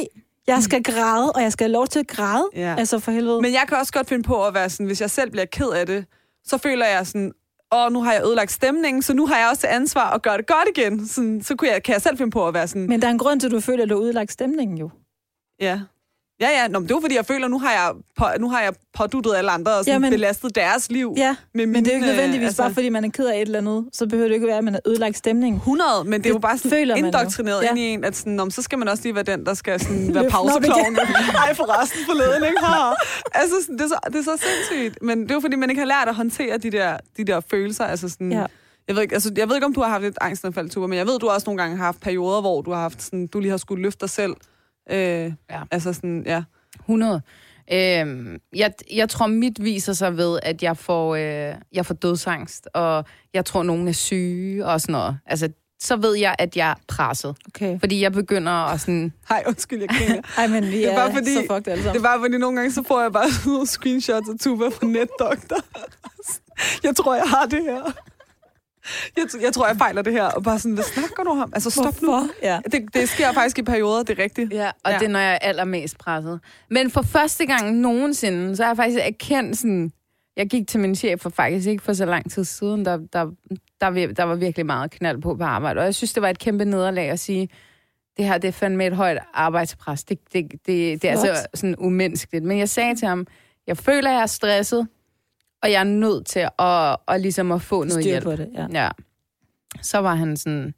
jeg 0.47 0.63
skal 0.63 0.83
græde, 0.83 1.31
og 1.31 1.41
jeg 1.41 1.51
skal 1.51 1.63
have 1.65 1.71
lov 1.71 1.87
til 1.87 1.99
at 1.99 2.07
græde. 2.07 2.49
Ja. 2.55 2.75
Altså, 2.77 2.99
for 2.99 3.11
helvede. 3.11 3.41
Men 3.41 3.53
jeg 3.53 3.63
kan 3.67 3.77
også 3.77 3.93
godt 3.93 4.07
finde 4.09 4.23
på 4.23 4.45
at 4.45 4.53
være 4.53 4.69
sådan, 4.69 4.85
hvis 4.85 5.01
jeg 5.01 5.09
selv 5.09 5.31
bliver 5.31 5.45
ked 5.45 5.69
af 5.69 5.85
det, 5.85 6.05
så 6.45 6.57
føler 6.57 6.85
jeg 6.85 7.07
sådan, 7.07 7.31
åh, 7.73 7.91
nu 7.91 8.03
har 8.03 8.13
jeg 8.13 8.23
ødelagt 8.25 8.51
stemningen, 8.51 9.01
så 9.01 9.13
nu 9.13 9.27
har 9.27 9.37
jeg 9.37 9.49
også 9.49 9.59
til 9.61 9.67
ansvar 9.67 10.09
at 10.13 10.21
gøre 10.21 10.37
det 10.37 10.47
godt 10.47 10.77
igen. 10.77 11.07
Sådan, 11.07 11.43
så 11.43 11.55
kunne 11.55 11.69
jeg, 11.69 11.83
kan 11.83 11.93
jeg 11.93 12.01
selv 12.01 12.17
finde 12.17 12.31
på 12.31 12.47
at 12.47 12.53
være 12.53 12.67
sådan, 12.67 12.87
Men 12.87 13.01
der 13.01 13.07
er 13.07 13.11
en 13.11 13.17
grund 13.17 13.39
til, 13.39 13.47
at 13.47 13.51
du 13.51 13.59
føler, 13.59 13.83
at 13.83 13.89
du 13.89 13.95
har 13.95 14.01
udlagt 14.01 14.31
stemningen 14.31 14.77
jo. 14.77 14.89
ja. 15.61 15.79
Ja, 16.41 16.49
ja, 16.49 16.67
Nå, 16.67 16.79
men 16.79 16.87
det 16.87 16.93
var 16.95 17.01
fordi, 17.01 17.15
jeg 17.15 17.25
føler, 17.25 17.47
nu 17.47 17.59
har 17.59 17.71
jeg, 17.71 17.91
på, 18.17 18.25
nu 18.39 18.49
har 18.49 18.61
jeg 18.61 18.73
påduttet 18.97 19.35
alle 19.35 19.51
andre 19.51 19.71
og 19.77 19.85
sådan 19.85 19.93
Jamen- 20.01 20.11
belastet 20.11 20.55
deres 20.55 20.91
liv. 20.91 21.13
Ja, 21.17 21.35
med 21.53 21.65
men 21.65 21.85
det 21.85 21.91
er 21.91 21.93
jo 21.93 21.95
ikke 21.95 22.05
mine, 22.05 22.15
nødvendigvis 22.15 22.45
altså- 22.47 22.63
bare, 22.63 22.73
fordi 22.73 22.89
man 22.89 23.05
er 23.05 23.09
ked 23.09 23.27
af 23.27 23.35
et 23.35 23.41
eller 23.41 23.59
andet. 23.59 23.85
Så 23.93 24.07
behøver 24.07 24.27
det 24.27 24.35
ikke 24.35 24.47
være, 24.47 24.57
at 24.57 24.63
man 24.63 24.73
har 24.73 24.81
ødelagt 24.87 25.17
stemningen. 25.17 25.57
100, 25.59 26.03
men 26.03 26.13
det, 26.13 26.23
det 26.23 26.29
er 26.29 26.33
jo 26.33 26.39
bare 26.39 26.57
sådan 26.57 26.97
indoktrineret 26.97 27.63
Ja. 27.63 27.69
ind 27.69 27.79
i 27.79 27.81
en, 27.81 28.03
at 28.03 28.15
sådan, 28.15 28.39
om, 28.39 28.51
så 28.51 28.61
skal 28.61 28.79
man 28.79 28.87
også 28.87 29.03
lige 29.03 29.15
være 29.15 29.23
den, 29.23 29.45
der 29.45 29.53
skal 29.53 29.79
sådan, 29.79 30.13
være 30.15 30.29
pausekloven. 30.29 30.97
Ej, 31.45 31.53
forresten 31.53 31.99
forleden, 32.05 32.43
ikke? 32.43 32.65
Ha. 32.65 32.93
Altså, 33.33 33.55
sådan, 33.61 33.77
det, 33.77 33.83
er 33.83 33.87
så, 33.87 33.99
det 34.07 34.15
er 34.15 34.23
så 34.23 34.37
sindssygt. 34.47 35.03
Men 35.03 35.21
det 35.23 35.31
er 35.31 35.35
jo 35.35 35.39
fordi, 35.41 35.55
man 35.55 35.69
ikke 35.69 35.79
har 35.79 35.87
lært 35.87 36.07
at 36.07 36.15
håndtere 36.15 36.57
de 36.57 36.71
der, 36.71 36.97
de 37.17 37.23
der 37.23 37.39
følelser. 37.51 37.85
Altså 37.85 38.09
sådan, 38.09 38.31
Ja. 38.31 38.45
jeg, 38.87 38.95
ved 38.95 39.01
ikke, 39.03 39.13
altså, 39.13 39.31
jeg 39.37 39.47
ved 39.49 39.55
ikke, 39.55 39.65
om 39.65 39.73
du 39.73 39.81
har 39.81 39.89
haft 39.89 40.03
et 40.03 40.17
angstanfald, 40.21 40.69
Tuba, 40.69 40.87
men 40.87 40.97
jeg 40.97 41.07
ved, 41.07 41.19
du 41.19 41.27
også 41.29 41.45
nogle 41.47 41.61
gange 41.61 41.77
har 41.77 41.85
haft 41.85 41.99
perioder, 42.01 42.41
hvor 42.41 42.61
du 42.61 42.71
har 42.71 42.81
haft 42.81 43.03
sådan, 43.03 43.27
du 43.27 43.39
lige 43.39 43.49
har 43.49 43.57
skulle 43.57 43.81
løfte 43.83 43.99
dig 44.01 44.09
selv. 44.09 44.33
Øh, 44.89 45.33
ja. 45.49 45.61
Altså 45.71 45.93
sådan, 45.93 46.23
ja. 46.25 46.43
100. 46.79 47.21
Øhm, 47.73 48.37
jeg, 48.55 48.71
jeg 48.93 49.09
tror, 49.09 49.27
mit 49.27 49.63
viser 49.63 49.93
sig 49.93 50.17
ved, 50.17 50.39
at 50.43 50.63
jeg 50.63 50.77
får, 50.77 51.15
øh, 51.15 51.55
jeg 51.73 51.85
får 51.85 51.93
dødsangst, 51.93 52.67
og 52.73 53.05
jeg 53.33 53.45
tror, 53.45 53.63
nogen 53.63 53.87
er 53.87 53.91
syge 53.91 54.65
og 54.65 54.81
sådan 54.81 54.93
noget. 54.93 55.17
Altså, 55.25 55.49
så 55.79 55.95
ved 55.95 56.15
jeg, 56.17 56.35
at 56.39 56.57
jeg 56.57 56.69
er 56.69 56.75
presset. 56.87 57.35
Okay. 57.47 57.79
Fordi 57.79 58.01
jeg 58.01 58.11
begynder 58.11 58.51
at 58.51 58.81
sådan... 58.81 59.13
Hej, 59.29 59.43
undskyld, 59.47 59.79
jeg 59.79 59.89
griner. 59.89 60.21
Ej, 60.37 60.47
men 60.47 60.63
vi 60.63 60.77
Det 60.77 60.91
er 60.91 60.95
bare 60.95 61.13
fordi- 61.13 61.33
så 61.33 61.39
fucked 61.51 61.67
alle 61.67 61.75
Det 61.75 61.83
sammen. 61.83 62.05
er 62.05 62.09
bare, 62.09 62.19
fordi 62.19 62.37
nogle 62.37 62.57
gange, 62.57 62.71
så 62.71 62.83
får 62.87 63.01
jeg 63.01 63.11
bare 63.13 63.31
sådan 63.33 63.51
nogle 63.51 63.67
screenshots 63.67 64.29
af 64.29 64.39
Tuba 64.39 64.67
fra 64.67 64.85
NetDoctor. 64.87 65.57
Jeg 66.83 66.95
tror, 66.95 67.15
jeg 67.15 67.23
har 67.27 67.45
det 67.45 67.63
her. 67.63 67.93
Jeg, 69.17 69.23
t- 69.23 69.43
jeg 69.43 69.53
tror, 69.53 69.67
jeg 69.67 69.77
fejler 69.77 70.01
det 70.01 70.13
her. 70.13 70.23
Og 70.23 70.43
bare 70.43 70.59
sådan, 70.59 70.73
hvad 70.75 70.83
snakker 70.83 71.23
du 71.23 71.29
om? 71.29 71.51
Altså, 71.55 71.69
stop 71.69 72.01
nu. 72.01 72.07
Hvorfor? 72.11 72.27
Ja. 72.43 72.59
Det, 72.71 72.85
det 72.93 73.09
sker 73.09 73.31
faktisk 73.31 73.59
i 73.59 73.63
perioder, 73.63 74.03
det 74.03 74.19
er 74.19 74.23
rigtigt. 74.23 74.53
Ja, 74.53 74.71
og 74.83 74.91
Ja. 74.91 74.97
det 74.99 75.05
er, 75.05 75.09
når 75.09 75.19
jeg 75.19 75.33
er 75.33 75.37
allermest 75.41 75.97
presset. 75.97 76.39
Men 76.69 76.91
for 76.91 77.01
første 77.01 77.45
gang 77.45 77.75
nogensinde, 77.75 78.55
så 78.55 78.63
har 78.63 78.69
jeg 78.69 78.77
faktisk 78.77 78.99
erkendt 79.03 79.57
sådan... 79.57 79.91
Jeg 80.37 80.47
gik 80.47 80.67
til 80.67 80.79
min 80.79 80.95
chef 80.95 81.21
for 81.21 81.29
faktisk 81.29 81.67
ikke 81.67 81.83
for 81.83 81.93
så 81.93 82.05
lang 82.05 82.31
tid 82.31 82.43
siden, 82.43 82.85
der, 82.85 82.97
der, 83.13 83.25
der, 83.81 83.89
der 84.13 84.23
var 84.23 84.35
virkelig 84.35 84.65
meget 84.65 84.91
knald 84.91 85.21
på 85.21 85.35
på 85.35 85.43
arbejde. 85.43 85.79
Og 85.79 85.85
jeg 85.85 85.95
synes, 85.95 86.13
det 86.13 86.21
var 86.23 86.29
et 86.29 86.39
kæmpe 86.39 86.65
nederlag 86.65 87.09
at 87.09 87.19
sige, 87.19 87.49
det 88.17 88.25
her 88.25 88.37
det 88.37 88.47
er 88.47 88.51
fandme 88.51 88.85
et 88.87 88.93
højt 88.95 89.17
arbejdspres. 89.33 90.03
Det, 90.03 90.19
det, 90.33 90.51
det, 90.51 91.01
det 91.01 91.03
er 91.09 91.13
Flot. 91.13 91.27
altså 91.27 91.47
sådan 91.53 91.75
umenneskeligt. 91.77 92.45
Men 92.45 92.57
jeg 92.59 92.69
sagde 92.69 92.95
til 92.95 93.07
ham, 93.07 93.27
jeg 93.67 93.77
føler, 93.77 94.11
jeg 94.11 94.21
er 94.21 94.25
stresset, 94.25 94.87
og 95.63 95.71
jeg 95.71 95.79
er 95.79 95.83
nødt 95.83 96.25
til 96.25 96.47
at, 96.59 96.97
at, 97.07 97.21
ligesom 97.21 97.51
at 97.51 97.61
få 97.61 97.75
noget 97.83 97.93
Styr 97.93 98.01
hjælp. 98.03 98.23
på 98.23 98.35
det, 98.35 98.49
ja. 98.53 98.67
Ja. 98.71 98.89
Så 99.81 99.97
var 99.97 100.15
han 100.15 100.37
sådan, 100.37 100.73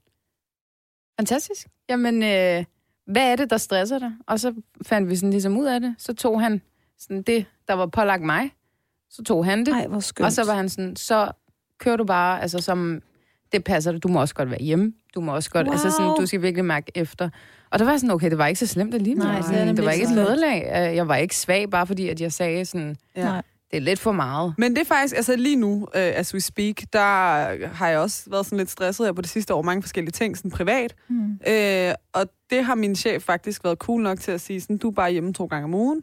fantastisk. 1.20 1.68
Jamen, 1.90 2.24
øh, 2.24 2.66
hvad 3.08 3.32
er 3.32 3.36
det, 3.36 3.50
der 3.50 3.58
stresser 3.58 4.00
dig? 4.00 4.12
Og 4.28 4.40
så 4.40 4.54
fandt 4.82 5.10
vi 5.10 5.16
sådan 5.16 5.30
ligesom 5.30 5.58
ud 5.58 5.66
af 5.66 5.80
det. 5.80 5.96
Så 5.98 6.14
tog 6.14 6.42
han 6.42 6.62
sådan 7.00 7.22
det, 7.22 7.46
der 7.68 7.74
var 7.74 7.86
pålagt 7.86 8.24
mig. 8.24 8.50
Så 9.10 9.24
tog 9.24 9.46
han 9.46 9.60
det. 9.66 9.74
Ej, 9.74 9.88
hvor 9.88 10.00
skønt. 10.00 10.26
og 10.26 10.32
så 10.32 10.46
var 10.46 10.54
han 10.54 10.70
sådan, 10.70 10.96
så 10.96 11.32
kører 11.78 11.96
du 11.96 12.04
bare, 12.04 12.42
altså 12.42 12.60
som, 12.60 13.02
det 13.52 13.64
passer 13.64 13.92
dig. 13.92 14.04
Du 14.04 14.08
må 14.08 14.22
også 14.22 14.36
godt 14.36 14.50
være 14.50 14.62
hjemme. 14.62 14.94
Du 15.16 15.22
må 15.22 15.36
også 15.36 15.50
godt, 15.50 15.68
wow. 15.68 15.72
altså 15.74 15.92
sådan, 15.92 16.16
du 16.20 16.26
skal 16.26 16.42
virkelig 16.42 16.66
mærke 16.66 16.92
efter. 16.96 17.30
Og 17.70 17.80
der 17.80 17.86
var 17.86 17.98
sådan, 17.98 18.12
okay, 18.12 18.30
det 18.30 18.38
var 18.38 18.48
ikke 18.48 18.60
så 18.60 18.68
slemt 18.68 18.94
alligevel. 18.96 19.24
Nej, 19.26 19.36
det 19.36 19.46
Sådan, 19.46 19.60
nemlig 19.60 19.78
det 19.78 19.86
var 19.86 19.92
ikke 19.92 20.06
et 20.06 20.12
nederlag. 20.16 20.62
Øh, 20.90 20.96
Jeg 20.96 21.08
var 21.08 21.16
ikke 21.16 21.36
svag, 21.38 21.70
bare 21.70 21.88
fordi, 21.88 22.10
at 22.10 22.22
jeg 22.22 22.34
sagde 22.34 22.66
sådan, 22.66 22.98
Ja. 23.16 23.42
Det 23.72 23.78
er 23.78 23.82
lidt 23.82 24.00
for 24.00 24.12
meget. 24.12 24.54
Men 24.58 24.76
det 24.76 24.82
er 24.82 24.86
faktisk, 24.86 25.16
altså 25.16 25.36
lige 25.36 25.56
nu, 25.56 25.74
uh, 25.74 25.88
as 25.94 26.34
we 26.34 26.40
speak, 26.40 26.76
der 26.94 27.68
har 27.68 27.90
jeg 27.90 28.00
også 28.00 28.24
været 28.30 28.46
sådan 28.46 28.58
lidt 28.58 28.70
stresset 28.70 29.06
her 29.06 29.14
på 29.14 29.22
det 29.22 29.30
sidste 29.30 29.54
år, 29.54 29.62
mange 29.62 29.82
forskellige 29.82 30.12
ting, 30.12 30.38
sådan 30.38 30.52
privat. 30.52 30.96
Mm. 31.08 31.40
Uh, 31.48 31.94
og 32.14 32.30
det 32.50 32.66
har 32.66 32.76
min 32.76 32.96
chef 32.96 33.24
faktisk 33.24 33.64
været 33.64 33.78
cool 33.78 34.02
nok 34.02 34.20
til 34.20 34.32
at 34.32 34.42
sige, 34.42 34.62
sådan, 34.62 34.78
du 34.78 34.88
er 34.88 34.94
bare 34.94 35.12
hjemme 35.12 35.34
to 35.34 35.46
gange 35.46 35.64
om 35.64 35.74
ugen. 35.74 36.02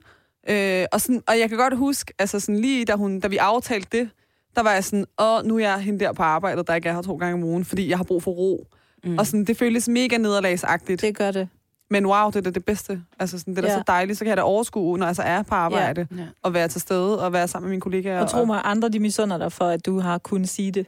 Uh, 0.50 0.85
og, 0.92 1.00
sådan, 1.00 1.22
og 1.29 1.38
jeg 1.38 1.48
kan 1.48 1.59
godt 1.59 1.76
huske, 1.76 2.12
altså 2.18 2.40
sådan 2.40 2.59
lige 2.61 2.85
da, 2.85 2.94
hun, 2.94 3.20
da 3.20 3.29
vi 3.29 3.37
aftalte 3.37 3.98
det, 3.98 4.11
der 4.57 4.62
var 4.62 4.72
jeg 4.72 4.85
sådan, 4.85 5.05
åh, 5.20 5.44
nu 5.44 5.57
er 5.57 5.61
jeg 5.61 5.79
hende 5.79 6.05
der 6.05 6.12
på 6.12 6.22
arbejdet, 6.22 6.66
der 6.66 6.74
ikke 6.74 6.88
er 6.88 6.94
her 6.94 7.02
to 7.02 7.16
gange 7.16 7.35
om 7.35 7.44
ugen, 7.44 7.64
fordi 7.64 7.88
jeg 7.88 7.98
har 7.98 8.05
brug 8.05 8.22
for 8.22 8.31
ro. 8.31 8.66
Mm. 9.05 9.18
Og 9.18 9.26
sådan, 9.26 9.44
det 9.44 9.57
føles 9.57 9.88
mega 9.88 10.16
nederlagsagtigt. 10.16 11.00
Det 11.00 11.16
gør 11.16 11.31
det. 11.31 11.48
Men 11.90 12.07
wow, 12.07 12.27
det 12.27 12.37
er 12.37 12.40
da 12.40 12.51
det 12.51 12.64
bedste. 12.64 13.01
Altså 13.18 13.38
sådan, 13.38 13.57
det 13.57 13.64
er 13.64 13.68
Ja. 13.68 13.75
så 13.79 13.83
dejligt, 13.87 14.18
så 14.18 14.25
kan 14.25 14.29
jeg 14.29 14.37
da 14.37 14.42
overskue, 14.42 14.99
når 14.99 15.07
jeg 15.07 15.16
så 15.16 15.22
er 15.22 15.42
på 15.42 15.55
arbejde, 15.55 16.07
Ja. 16.16 16.22
og 16.42 16.55
være 16.55 16.68
til 16.68 16.81
stede, 16.81 17.25
og 17.25 17.33
være 17.33 17.49
sammen 17.49 17.66
med 17.66 17.70
mine 17.70 17.81
kollegaer. 17.81 18.20
Og 18.20 18.31
tro 18.31 18.44
mig, 18.44 18.61
andre 18.64 18.88
de 18.88 18.99
misunder 18.99 19.38
dig 19.38 19.53
for, 19.53 19.64
at 19.64 19.87
du 19.87 20.01
har 20.01 20.18
kunnet 20.18 20.49
sige 20.49 20.72
det. 20.72 20.87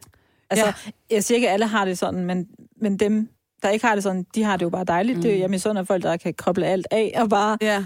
Altså, 0.51 0.67
ja. 0.67 0.73
jeg 1.11 1.25
siger 1.25 1.37
ikke, 1.37 1.49
at 1.49 1.53
alle 1.55 1.67
har 1.67 1.85
det 1.85 1.99
sådan, 1.99 2.25
men, 2.25 2.47
men 2.81 2.97
dem, 2.97 3.29
der 3.63 3.69
ikke 3.69 3.87
har 3.87 3.95
det 3.95 4.03
sådan, 4.03 4.27
de 4.35 4.43
har 4.43 4.57
det 4.57 4.65
jo 4.65 4.71
bare 4.71 4.85
dejligt. 4.85 5.17
Mm. 5.17 5.23
Det, 5.23 5.39
jeg 5.41 5.51
misunder 5.51 5.85
folk, 5.85 6.03
der 6.03 6.17
kan 6.17 6.35
koble 6.35 6.67
alt 6.67 6.87
af 6.91 7.13
og 7.17 7.29
bare... 7.29 7.59
Ja. 7.61 7.85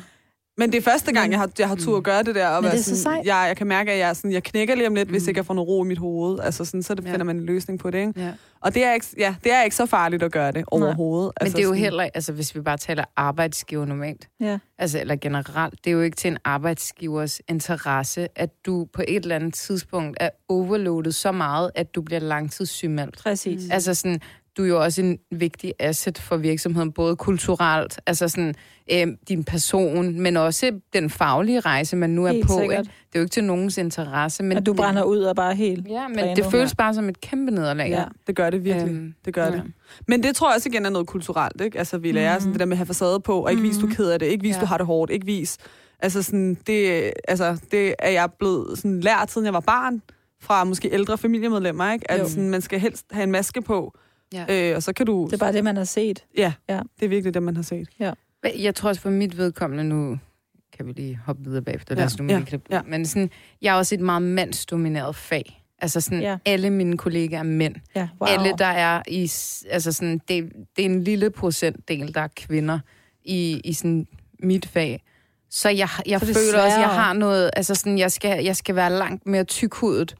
Men 0.59 0.73
det 0.73 0.79
er 0.79 0.83
første 0.83 1.12
gang, 1.12 1.25
Men- 1.27 1.33
jeg 1.33 1.41
har, 1.41 1.51
jeg 1.59 1.69
har 1.69 1.75
tur 1.77 1.97
at 1.97 2.03
gøre 2.03 2.23
det 2.23 2.35
der. 2.35 2.49
Og 2.49 2.62
Men 2.62 2.65
være 2.65 2.73
det 2.73 2.79
er 2.81 2.83
så 2.85 3.03
sådan, 3.03 3.03
sejt. 3.03 3.27
Jeg, 3.27 3.45
jeg 3.49 3.57
kan 3.57 3.67
mærke, 3.67 3.93
at 3.93 3.99
jeg, 3.99 4.17
sådan, 4.17 4.33
jeg 4.33 4.43
knækker 4.43 4.75
lige 4.75 4.87
om 4.87 4.95
lidt, 4.95 5.09
mm. 5.09 5.12
hvis 5.12 5.27
ikke 5.27 5.38
jeg 5.38 5.47
får 5.47 5.55
noget 5.55 5.69
ro 5.69 5.85
i 5.85 5.87
mit 5.87 5.99
hoved. 5.99 6.38
Altså 6.43 6.65
sådan, 6.65 6.83
så 6.83 6.95
det, 6.95 7.05
Ja. 7.05 7.12
finder 7.12 7.25
man 7.25 7.37
en 7.37 7.45
løsning 7.47 7.79
på 7.79 7.91
det, 7.91 7.99
ikke? 7.99 8.12
Ja. 8.21 8.33
Og 8.61 8.75
det 8.75 8.85
er, 8.85 8.93
ikke, 8.93 9.07
ja, 9.19 9.35
det 9.45 9.53
er 9.53 9.62
ikke 9.62 9.77
så 9.77 9.87
farligt 9.87 10.23
at 10.23 10.33
gøre 10.33 10.53
det 10.53 10.65
overhovedet. 10.67 11.33
Men 11.41 11.45
altså 11.47 11.57
det 11.57 11.62
er 11.62 11.67
jo 11.67 11.71
sådan, 11.71 11.83
heller, 11.83 12.09
altså 12.15 12.33
hvis 12.33 12.55
vi 12.55 12.61
bare 12.61 12.77
taler 12.77 13.05
arbejdsgiver 13.17 13.85
normalt, 13.85 14.29
Ja. 14.41 14.59
altså 14.79 15.01
eller 15.01 15.17
generelt, 15.17 15.75
det 15.85 15.91
er 15.91 15.95
jo 15.95 16.01
ikke 16.01 16.17
til 16.17 16.31
en 16.31 16.38
arbejdsgivers 16.45 17.41
interesse, 17.49 18.29
at 18.37 18.51
du 18.67 18.87
på 18.93 19.03
et 19.09 19.17
eller 19.23 19.37
andet 19.37 19.55
tidspunkt 19.55 20.17
er 20.21 20.31
overloadet 20.49 21.15
så 21.15 21.33
meget, 21.33 21.71
at 21.75 21.95
du 21.95 22.03
bliver 22.03 22.21
langtidssygemeldt. 22.21 23.19
Præcis. 23.19 23.65
Mm. 23.65 23.71
Altså 23.73 23.95
sådan, 23.95 24.21
du 24.57 24.62
er 24.62 24.67
jo 24.69 24.83
også 24.83 25.03
en 25.03 25.19
vigtig 25.31 25.75
asset 25.79 26.19
for 26.19 26.37
virksomheden, 26.37 26.93
både 26.93 27.17
kulturelt, 27.17 28.01
altså 28.07 28.29
sådan 28.29 28.55
øh, 28.93 29.07
din 29.29 29.45
person, 29.45 30.21
men 30.21 30.37
også 30.37 30.81
den 30.93 31.11
faglige 31.11 31.61
rejse, 31.61 31.97
man 31.97 32.11
nu 32.11 32.27
er 32.27 32.33
Helt 32.33 32.47
på. 32.47 32.53
sikkert. 32.61 32.79
Ikke? 32.79 32.93
Det 33.09 33.15
er 33.15 33.19
jo 33.19 33.23
ikke 33.25 33.33
til 33.33 33.45
nogens 33.45 33.79
interesse. 33.79 34.43
Men 34.43 34.57
at 34.57 34.67
du 34.67 34.75
brænder 34.75 35.03
ud 35.03 35.19
og 35.19 35.37
bare 35.37 35.55
helt... 35.55 35.88
Ja, 35.88 36.09
men 36.09 36.37
det 36.37 36.45
føles 36.51 36.75
bare 36.75 36.95
som 36.95 37.09
et 37.09 37.21
kæmpe 37.21 37.53
nederlag. 37.53 37.91
Ja, 37.91 38.05
det 38.27 38.37
gør 38.37 38.51
det 38.51 38.65
virkelig. 38.65 38.88
Øhm, 38.95 39.15
det 39.25 39.35
gør 39.35 39.45
ja. 39.45 39.51
det. 39.51 39.62
Men 40.09 40.23
det 40.23 40.37
tror 40.37 40.51
jeg 40.51 40.57
også 40.57 40.69
igen 40.69 40.87
er 40.87 40.91
noget 40.91 41.07
kulturelt, 41.07 41.61
ikke? 41.61 41.79
Altså, 41.79 41.99
vi 41.99 42.12
lærer 42.12 42.35
mm. 42.35 42.41
sådan 42.41 42.53
det 42.53 42.61
der 42.61 42.67
med 42.67 42.73
at 42.73 42.79
have 42.79 42.87
facade 42.87 43.21
på, 43.21 43.45
og 43.45 43.51
ikke 43.51 43.62
vise, 43.62 43.81
du 43.81 43.87
er 43.87 43.95
ked 43.95 44.11
af 44.11 44.19
det, 44.19 44.27
ikke 44.27 44.43
vise, 44.43 44.57
Ja. 44.57 44.61
du 44.61 44.67
har 44.67 44.77
det 44.79 44.87
hårdt, 44.87 45.11
ikke 45.12 45.27
vise... 45.27 45.59
Altså, 45.99 46.23
sådan, 46.23 46.55
det, 46.67 47.12
altså, 47.29 47.59
det 47.71 47.95
er 47.99 48.11
jeg 48.11 48.29
blevet 48.38 48.79
sådan, 48.79 49.01
lært, 49.01 49.31
siden 49.31 49.45
jeg 49.45 49.55
var 49.55 49.61
barn, 49.61 50.03
fra 50.41 50.65
måske 50.65 50.88
ældre 50.93 51.19
familiemedlemmer, 51.19 51.93
ikke? 51.93 52.11
At 52.11 52.21
Jo. 52.21 52.29
sådan, 52.29 52.51
man 52.51 52.61
skal 52.61 52.81
helst 52.81 53.07
have 53.11 53.23
en 53.25 53.31
maske 53.33 53.62
på, 53.62 53.95
Ja. 54.33 54.71
øh, 54.71 54.77
og 54.77 54.83
så 54.83 54.92
kan 54.92 55.07
du... 55.07 55.25
Det 55.27 55.33
er 55.33 55.37
bare 55.38 55.53
det, 55.53 55.64
man 55.64 55.77
har 55.77 55.85
set. 55.85 56.25
Ja, 56.37 56.53
Ja. 56.68 56.81
det 57.01 57.05
er 57.05 57.09
virkelig 57.09 57.35
det, 57.35 57.42
man 57.42 57.57
har 57.57 57.62
set. 57.62 57.88
Jeg 58.59 58.75
tror 58.75 58.88
også 58.88 59.01
for 59.03 59.11
mit 59.11 59.38
vedkommende 59.38 59.85
nu, 59.85 60.18
kan 60.77 60.87
vi 60.87 60.92
lige 60.92 61.21
hoppe 61.27 61.45
videre 61.45 61.62
bagefter, 61.62 61.95
Ja, 62.01 62.09
nu 62.21 62.27
ja, 62.33 62.40
klippe 62.40 62.66
ja. 62.71 62.83
Men 62.83 63.07
sådan, 63.07 63.31
jeg 63.62 63.75
er 63.75 63.79
også 63.79 63.95
et 63.95 64.01
meget 64.01 64.23
mandsdomineret 64.23 65.16
fag. 65.16 65.59
Altså 65.79 66.01
sådan, 66.01 66.21
Ja. 66.21 66.31
ja. 66.31 66.37
alle 66.45 66.71
mine 66.71 66.99
kollegaer 66.99 67.38
er 67.38 67.42
mænd. 67.42 67.75
Ja, 67.97 68.09
wow. 68.21 68.29
Alle, 68.29 68.55
der 68.59 68.64
er 68.66 69.03
i, 69.09 69.23
altså 69.71 69.92
sådan, 69.92 70.18
det, 70.29 70.53
det 70.77 70.85
er 70.87 70.88
en 70.90 71.05
lille 71.05 71.31
procentdel, 71.31 72.14
der 72.14 72.21
er 72.21 72.29
kvinder 72.37 72.79
i, 73.25 73.61
i 73.64 73.73
sådan 73.73 74.07
mit 74.42 74.66
fag. 74.66 75.03
Så 75.51 75.68
jeg, 75.68 75.88
jeg 76.07 76.21
Så 76.21 76.27
er 76.27 76.35
føler 76.35 76.47
også, 76.47 76.59
at 76.59 76.64
jeg 76.64 76.73
sværere. 76.75 76.95
har 76.95 77.12
noget, 77.12 77.51
altså 77.57 77.75
sådan, 77.75 77.99
jeg 77.99 78.12
skal, 78.12 78.45
jeg 78.45 78.57
skal 78.57 78.75
være 78.75 78.90
langt 78.92 79.27
mere 79.27 79.45
tykhudet. 79.45 80.14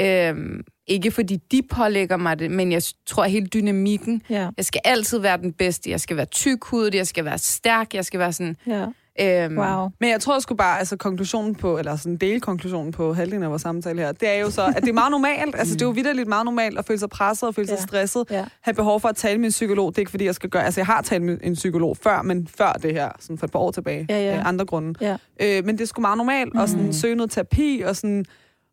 Øhm, 0.00 0.60
ikke 0.86 1.10
fordi 1.10 1.36
de 1.52 1.62
pålægger 1.70 2.16
mig 2.16 2.38
det, 2.38 2.50
men 2.50 2.72
jeg 2.72 2.82
tror 3.06 3.24
hele 3.24 3.46
dynamikken. 3.46 4.22
Ja, 4.30 4.48
Jeg 4.56 4.64
skal 4.64 4.80
altid 4.84 5.18
være 5.18 5.36
den 5.36 5.52
bedste. 5.52 5.90
Jeg 5.90 6.00
skal 6.00 6.16
være 6.16 6.26
tykhudet, 6.26 6.94
jeg 6.94 7.06
skal 7.06 7.24
være 7.24 7.38
stærk, 7.38 7.94
jeg 7.94 8.04
skal 8.04 8.20
være 8.20 8.32
sådan... 8.32 8.56
ja. 8.66 8.86
Øhm, 9.20 9.58
Wow. 9.58 9.88
Men 10.00 10.10
jeg 10.10 10.20
tror 10.20 10.38
sgu 10.38 10.54
bare, 10.54 10.78
altså 10.78 10.96
konklusionen 10.96 11.54
på, 11.54 11.78
eller 11.78 11.96
sådan 11.96 12.16
delkonklusionen 12.16 12.92
på 12.92 13.12
halvdelen 13.14 13.42
af 13.42 13.50
vores 13.50 13.62
samtale 13.62 14.00
her, 14.02 14.12
det 14.12 14.28
er 14.28 14.40
jo 14.40 14.50
så, 14.50 14.66
at 14.76 14.82
det 14.82 14.88
er 14.88 14.92
meget 14.92 15.10
normalt, 15.10 15.56
altså 15.58 15.74
det 15.74 15.82
er 15.82 15.86
jo 15.86 15.90
vidderligt 15.92 16.28
meget 16.28 16.44
normalt 16.44 16.78
at 16.78 16.84
føle 16.84 16.98
sig 16.98 17.08
presset 17.10 17.48
og 17.48 17.54
føle 17.54 17.68
sig 17.68 17.74
Ja. 17.76 17.82
stresset, 17.82 18.24
Ja. 18.30 18.44
have 18.60 18.74
behov 18.74 19.00
for 19.00 19.08
at 19.08 19.16
tale 19.16 19.38
med 19.38 19.44
en 19.46 19.50
psykolog. 19.50 19.90
Det 19.92 19.98
er 19.98 20.00
ikke 20.00 20.10
fordi, 20.10 20.24
jeg 20.24 20.34
skal 20.34 20.50
gøre, 20.50 20.64
altså 20.64 20.80
jeg 20.80 20.86
har 20.86 21.02
talt 21.02 21.22
med 21.22 21.38
en 21.42 21.54
psykolog 21.54 21.96
før, 21.96 22.22
men 22.22 22.48
før 22.56 22.72
det 22.72 22.92
her, 22.92 23.08
sådan 23.20 23.38
for 23.38 23.46
et 23.46 23.52
par 23.52 23.58
år 23.58 23.70
tilbage, 23.70 24.06
Ja, 24.08 24.18
ja. 24.24 24.36
Øh, 24.36 24.48
andre 24.48 24.64
grunde. 24.66 24.94
Ja. 25.00 25.16
Øh, 25.58 25.64
men 25.66 25.74
det 25.78 25.80
er 25.82 25.86
sgu 25.86 26.00
meget 26.00 26.16
normalt 26.16 26.52
at 26.60 26.70
sådan, 26.70 26.92
søge 26.92 27.14
noget 27.14 27.30
terapi 27.30 27.82
og 27.86 27.96
sådan, 27.96 28.24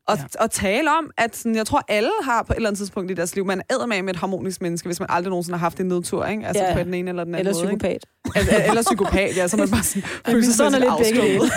og, 0.07 0.17
ja. 0.17 0.23
og 0.39 0.51
tale 0.51 0.91
om, 0.97 1.09
at 1.17 1.35
sådan, 1.35 1.55
jeg 1.55 1.65
tror, 1.65 1.81
alle 1.87 2.09
har 2.23 2.43
på 2.43 2.53
et 2.53 2.55
eller 2.55 2.69
andet 2.69 2.79
tidspunkt 2.79 3.11
i 3.11 3.13
deres 3.13 3.35
liv, 3.35 3.45
man 3.45 3.61
er 3.69 3.85
med 3.85 4.01
med 4.01 4.13
et 4.13 4.19
harmonisk 4.19 4.61
menneske, 4.61 4.85
hvis 4.87 4.99
man 4.99 5.09
aldrig 5.11 5.29
nogensinde 5.29 5.57
har 5.57 5.65
haft 5.65 5.79
en 5.79 5.85
nedtur, 5.85 6.25
ikke? 6.25 6.47
Altså 6.47 6.63
Ja. 6.63 6.73
på 6.73 6.79
den 6.83 6.93
ene 6.93 7.09
eller 7.09 7.23
den 7.23 7.35
anden 7.35 7.47
Eller 7.47 7.63
måde. 7.63 7.73
ikke? 7.73 7.77
psykopat. 7.77 8.05
Altså, 8.35 8.63
eller 8.69 8.81
psykopat, 8.83 9.37
ja, 9.37 9.47
så 9.47 9.55
er 9.57 9.59
man 9.59 9.69
bare 9.69 9.83
sådan, 9.83 10.01
vi 10.25 10.31
følelsesmæssigt 10.31 10.57
sådan 10.57 10.99
lidt 11.11 11.23
dele. 11.23 11.41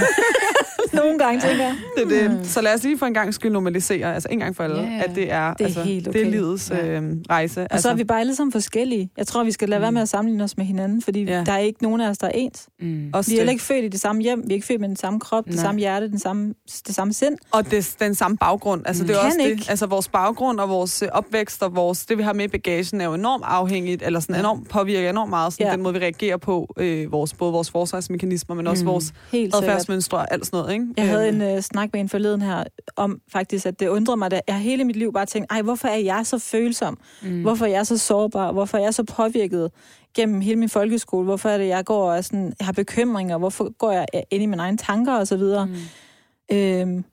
Nogle 1.03 1.19
gange, 1.19 1.41
tænker 1.41 1.65
jeg. 1.65 1.77
Det 1.97 2.23
er 2.23 2.29
det. 2.29 2.47
Så 2.47 2.61
lad 2.61 2.75
os 2.75 2.83
lige 2.83 2.99
for 2.99 3.07
en 3.07 3.15
gang 3.15 3.35
skyld 3.35 3.53
normalisere, 3.53 4.15
altså 4.15 4.29
en 4.31 4.39
gang 4.39 4.57
for 4.57 4.65
alle, 4.65 4.77
Ja, 4.77 4.83
yeah. 4.83 4.93
ja. 4.99 5.03
at 5.05 5.15
det 5.15 5.33
er, 5.33 5.53
Det 5.55 5.61
er 5.61 5.65
altså, 5.65 5.83
helt 5.83 6.05
det 6.07 6.17
er 6.17 6.21
okay. 6.21 6.31
livets 6.31 6.71
Ja. 6.71 6.87
øh, 7.01 7.03
rejse. 7.31 7.61
Og 7.61 7.67
så 7.71 7.75
altså. 7.75 7.89
er 7.91 7.95
vi 7.95 8.05
bare 8.05 8.21
alle 8.21 8.35
sammen 8.35 8.53
forskellige. 8.53 9.11
Jeg 9.17 9.27
tror, 9.27 9.45
vi 9.45 9.53
skal 9.53 9.69
lade 9.69 9.81
være 9.81 9.93
med 9.93 10.03
at 10.03 10.09
sammenligne 10.09 10.45
os 10.45 10.57
med 10.57 10.67
hinanden, 10.67 11.03
fordi 11.03 11.25
Ja. 11.25 11.43
der 11.47 11.53
er 11.53 11.59
ikke 11.59 11.83
nogen 11.83 12.01
af 12.01 12.09
os, 12.11 12.19
der 12.19 12.27
er 12.27 12.31
ens. 12.35 12.69
Mm. 12.81 13.11
også 13.13 13.31
Vi 13.31 13.35
er 13.37 13.41
heller 13.41 13.51
det. 13.51 13.55
ikke 13.55 13.65
født 13.65 13.85
i 13.85 13.89
det 13.89 14.01
samme 14.01 14.23
hjem, 14.23 14.43
vi 14.47 14.51
er 14.51 14.55
ikke 14.55 14.67
født 14.67 14.81
med 14.81 14.89
den 14.89 14.97
samme 14.97 15.21
krop, 15.21 15.45
det 15.45 15.55
Nej. 15.55 15.63
samme 15.65 15.79
hjerte, 15.79 16.09
den 16.09 16.19
samme, 16.19 16.55
det 16.87 16.95
samme 16.95 17.13
sind. 17.13 17.37
Og 17.51 17.71
det, 17.71 17.97
den 18.01 18.15
samme 18.15 18.37
baggrund. 18.37 18.83
Altså, 18.87 19.03
det 19.05 19.11
er 19.11 19.15
Kan 19.21 19.27
også 19.27 19.39
ikke. 19.41 19.61
det. 19.61 19.71
Altså, 19.71 19.87
vores 19.87 20.09
baggrund 20.09 20.61
og 20.61 20.69
vores 20.69 21.03
øh, 21.03 21.09
opvækst 21.13 21.63
og 21.63 21.77
vores, 21.77 22.07
det, 22.07 22.19
vi 22.19 22.23
har 22.23 22.33
med 22.33 22.45
i 22.45 22.49
bagagen, 22.49 23.01
er 23.01 23.05
jo 23.05 23.15
enormt 23.15 23.45
afhængigt, 23.47 24.03
eller 24.03 24.21
sådan 24.21 24.37
enormt 24.37 24.69
påvirker 24.69 25.11
enormt 25.11 25.31
meget 25.31 25.53
sådan, 25.53 25.67
Ja. 25.67 25.73
den 25.73 25.83
måde, 25.83 25.95
vi 25.95 26.01
reagerer 26.01 26.37
på, 26.37 26.75
øh, 26.77 27.13
vores, 27.13 27.35
både 27.35 27.53
vores 27.53 27.71
forsvarsmekanismer, 27.71 28.57
men 28.57 28.67
også 28.67 28.85
Mm. 28.85 28.89
mm. 28.89 28.93
vores 28.93 29.13
adfærdsmønstre 29.55 30.19
og 30.19 30.33
alt 30.33 30.47
sådan 30.47 30.59
noget. 30.59 30.73
Ikke? 30.73 30.87
Jeg 30.97 31.09
havde 31.09 31.29
Øhm, 31.29 31.41
en 31.41 31.57
øh, 31.57 31.63
snak 31.63 31.93
med 31.93 32.01
en 32.01 32.09
forleden 32.09 32.43
her 32.43 32.65
om 32.97 33.21
faktisk, 33.33 33.67
at 33.67 33.81
det 33.81 33.89
undrede 33.89 34.17
mig, 34.17 34.33
at 34.33 34.43
jeg 34.49 34.59
hele 34.59 34.85
mit 34.85 34.97
liv 34.97 35.13
bare 35.13 35.27
tænkt, 35.27 35.53
ej, 35.53 35.63
hvorfor 35.63 35.89
er 35.89 35.97
jeg 35.97 36.27
så 36.27 36.39
følsom? 36.39 36.99
Mm. 37.23 37.43
Hvorfor 37.43 37.67
er 37.67 37.71
jeg 37.71 37.87
så 37.87 37.99
sårbar? 37.99 38.53
Hvorfor 38.53 38.79
er 38.79 38.83
jeg 38.83 38.95
så 38.95 39.05
påvirket 39.05 39.71
gennem 40.15 40.41
hele 40.41 40.57
min 40.57 40.69
folkeskole? 40.69 41.25
Hvorfor 41.25 41.49
er 41.49 41.59
det, 41.59 41.69
jeg 41.69 41.85
går 41.85 42.13
og 42.13 42.25
sådan, 42.25 42.53
har 42.61 42.73
bekymringer? 42.73 43.39
Hvorfor 43.39 43.73
går 43.79 43.93
jeg 43.93 44.07
ind 44.31 44.43
i 44.43 44.47
mine 44.47 44.63
egne 44.63 44.77
tanker 44.79 45.13
og 45.13 45.27
så 45.27 45.37
videre? 45.37 45.67
Mm. 45.67 46.57
Øhm, 46.57 47.05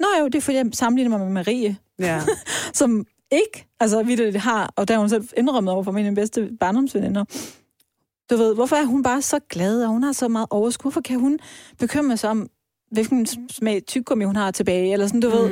nå 0.00 0.06
jo, 0.20 0.26
det 0.26 0.34
er 0.34 0.40
fordi, 0.40 0.56
jeg 0.56 0.66
sammenligner 0.72 1.18
mig 1.18 1.26
med 1.26 1.34
Marie, 1.34 1.76
Ja. 1.98 2.20
som 2.72 3.06
ikke, 3.32 3.66
altså 3.80 4.02
vidt 4.02 4.36
har, 4.36 4.72
og 4.76 4.88
der 4.88 4.98
hun 4.98 5.08
selv 5.08 5.28
indrømmet 5.36 5.74
over 5.74 5.82
for 5.82 5.92
mine 5.92 6.14
bedste 6.14 6.50
barndomsveninder. 6.60 7.24
Du 8.30 8.36
ved, 8.36 8.54
hvorfor 8.54 8.76
er 8.76 8.84
hun 8.84 9.02
bare 9.02 9.22
så 9.22 9.38
glad, 9.48 9.82
og 9.82 9.88
hun 9.88 10.02
har 10.02 10.12
så 10.12 10.28
meget 10.28 10.46
overskud? 10.50 10.82
Hvorfor 10.82 11.00
kan 11.00 11.20
hun 11.20 11.38
bekymre 11.78 12.16
sig 12.16 12.30
om 12.30 12.48
hvilken 12.90 13.26
smag 13.50 13.82
tyggegummi 13.86 14.24
hun 14.24 14.36
har 14.36 14.50
tilbage, 14.50 14.92
eller 14.92 15.06
sådan, 15.06 15.20
du 15.20 15.28
mm. 15.28 15.34
ved. 15.34 15.50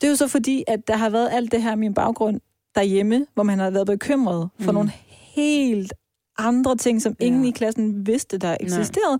Det 0.00 0.06
er 0.06 0.08
jo 0.08 0.16
så 0.16 0.28
fordi, 0.28 0.64
at 0.66 0.80
der 0.88 0.96
har 0.96 1.10
været 1.10 1.28
alt 1.32 1.52
det 1.52 1.62
her 1.62 1.72
i 1.72 1.76
min 1.76 1.94
baggrund 1.94 2.40
derhjemme, 2.74 3.26
hvor 3.34 3.42
man 3.42 3.58
har 3.58 3.70
været 3.70 3.86
bekymret 3.86 4.48
for 4.60 4.70
Mm. 4.72 4.74
nogle 4.74 4.92
helt 5.34 5.92
andre 6.38 6.76
ting, 6.76 7.02
som 7.02 7.16
Ja. 7.20 7.24
ingen 7.26 7.44
i 7.44 7.50
klassen 7.50 8.06
vidste, 8.06 8.38
der 8.38 8.56
eksisterede. 8.60 9.18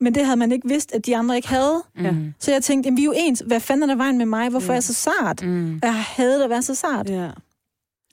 Men 0.00 0.14
det 0.14 0.24
havde 0.24 0.36
man 0.36 0.52
ikke 0.52 0.68
vidst, 0.68 0.94
at 0.94 1.06
de 1.06 1.16
andre 1.16 1.36
ikke 1.36 1.48
havde. 1.48 1.82
Ja. 2.02 2.10
Mm. 2.10 2.32
Så 2.38 2.52
jeg 2.52 2.62
tænkte, 2.62 2.86
jamen, 2.86 2.96
vi 2.96 3.02
er 3.02 3.04
jo 3.06 3.12
ens. 3.16 3.42
Hvad 3.46 3.60
fanden 3.60 3.82
er 3.82 3.86
der 3.94 3.94
vejen 4.02 4.18
med 4.18 4.26
mig? 4.26 4.48
Hvorfor 4.48 4.66
Ja. 4.66 4.72
er 4.72 4.76
jeg 4.76 4.82
så 4.82 4.94
sart? 4.94 5.42
Mm. 5.42 5.78
Jeg 5.82 5.94
havde 5.94 6.44
at 6.44 6.50
være 6.50 6.62
så 6.62 6.74
sart. 6.74 7.10
Ja. 7.10 7.28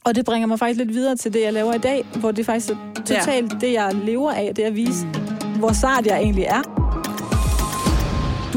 Og 0.05 0.15
det 0.15 0.25
bringer 0.25 0.47
mig 0.47 0.59
faktisk 0.59 0.77
lidt 0.77 0.93
videre 0.93 1.15
til 1.15 1.33
det, 1.33 1.41
jeg 1.41 1.53
laver 1.53 1.73
i 1.73 1.77
dag, 1.77 2.05
hvor 2.19 2.31
det 2.31 2.45
faktisk 2.45 2.69
er 2.69 2.75
totalt 3.05 3.61
det, 3.61 3.73
jeg 3.73 3.93
lever 3.95 4.31
af, 4.31 4.55
det 4.55 4.63
er 4.63 4.67
at 4.67 4.75
vise, 4.75 5.05
Mm. 5.05 5.59
hvor 5.59 5.71
sart 5.71 6.05
jeg 6.05 6.17
egentlig 6.21 6.43
er. 6.43 6.86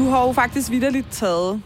Du 0.01 0.09
har 0.09 0.27
jo 0.27 0.31
faktisk 0.31 0.71
vidderligt 0.71 1.07
taget 1.11 1.61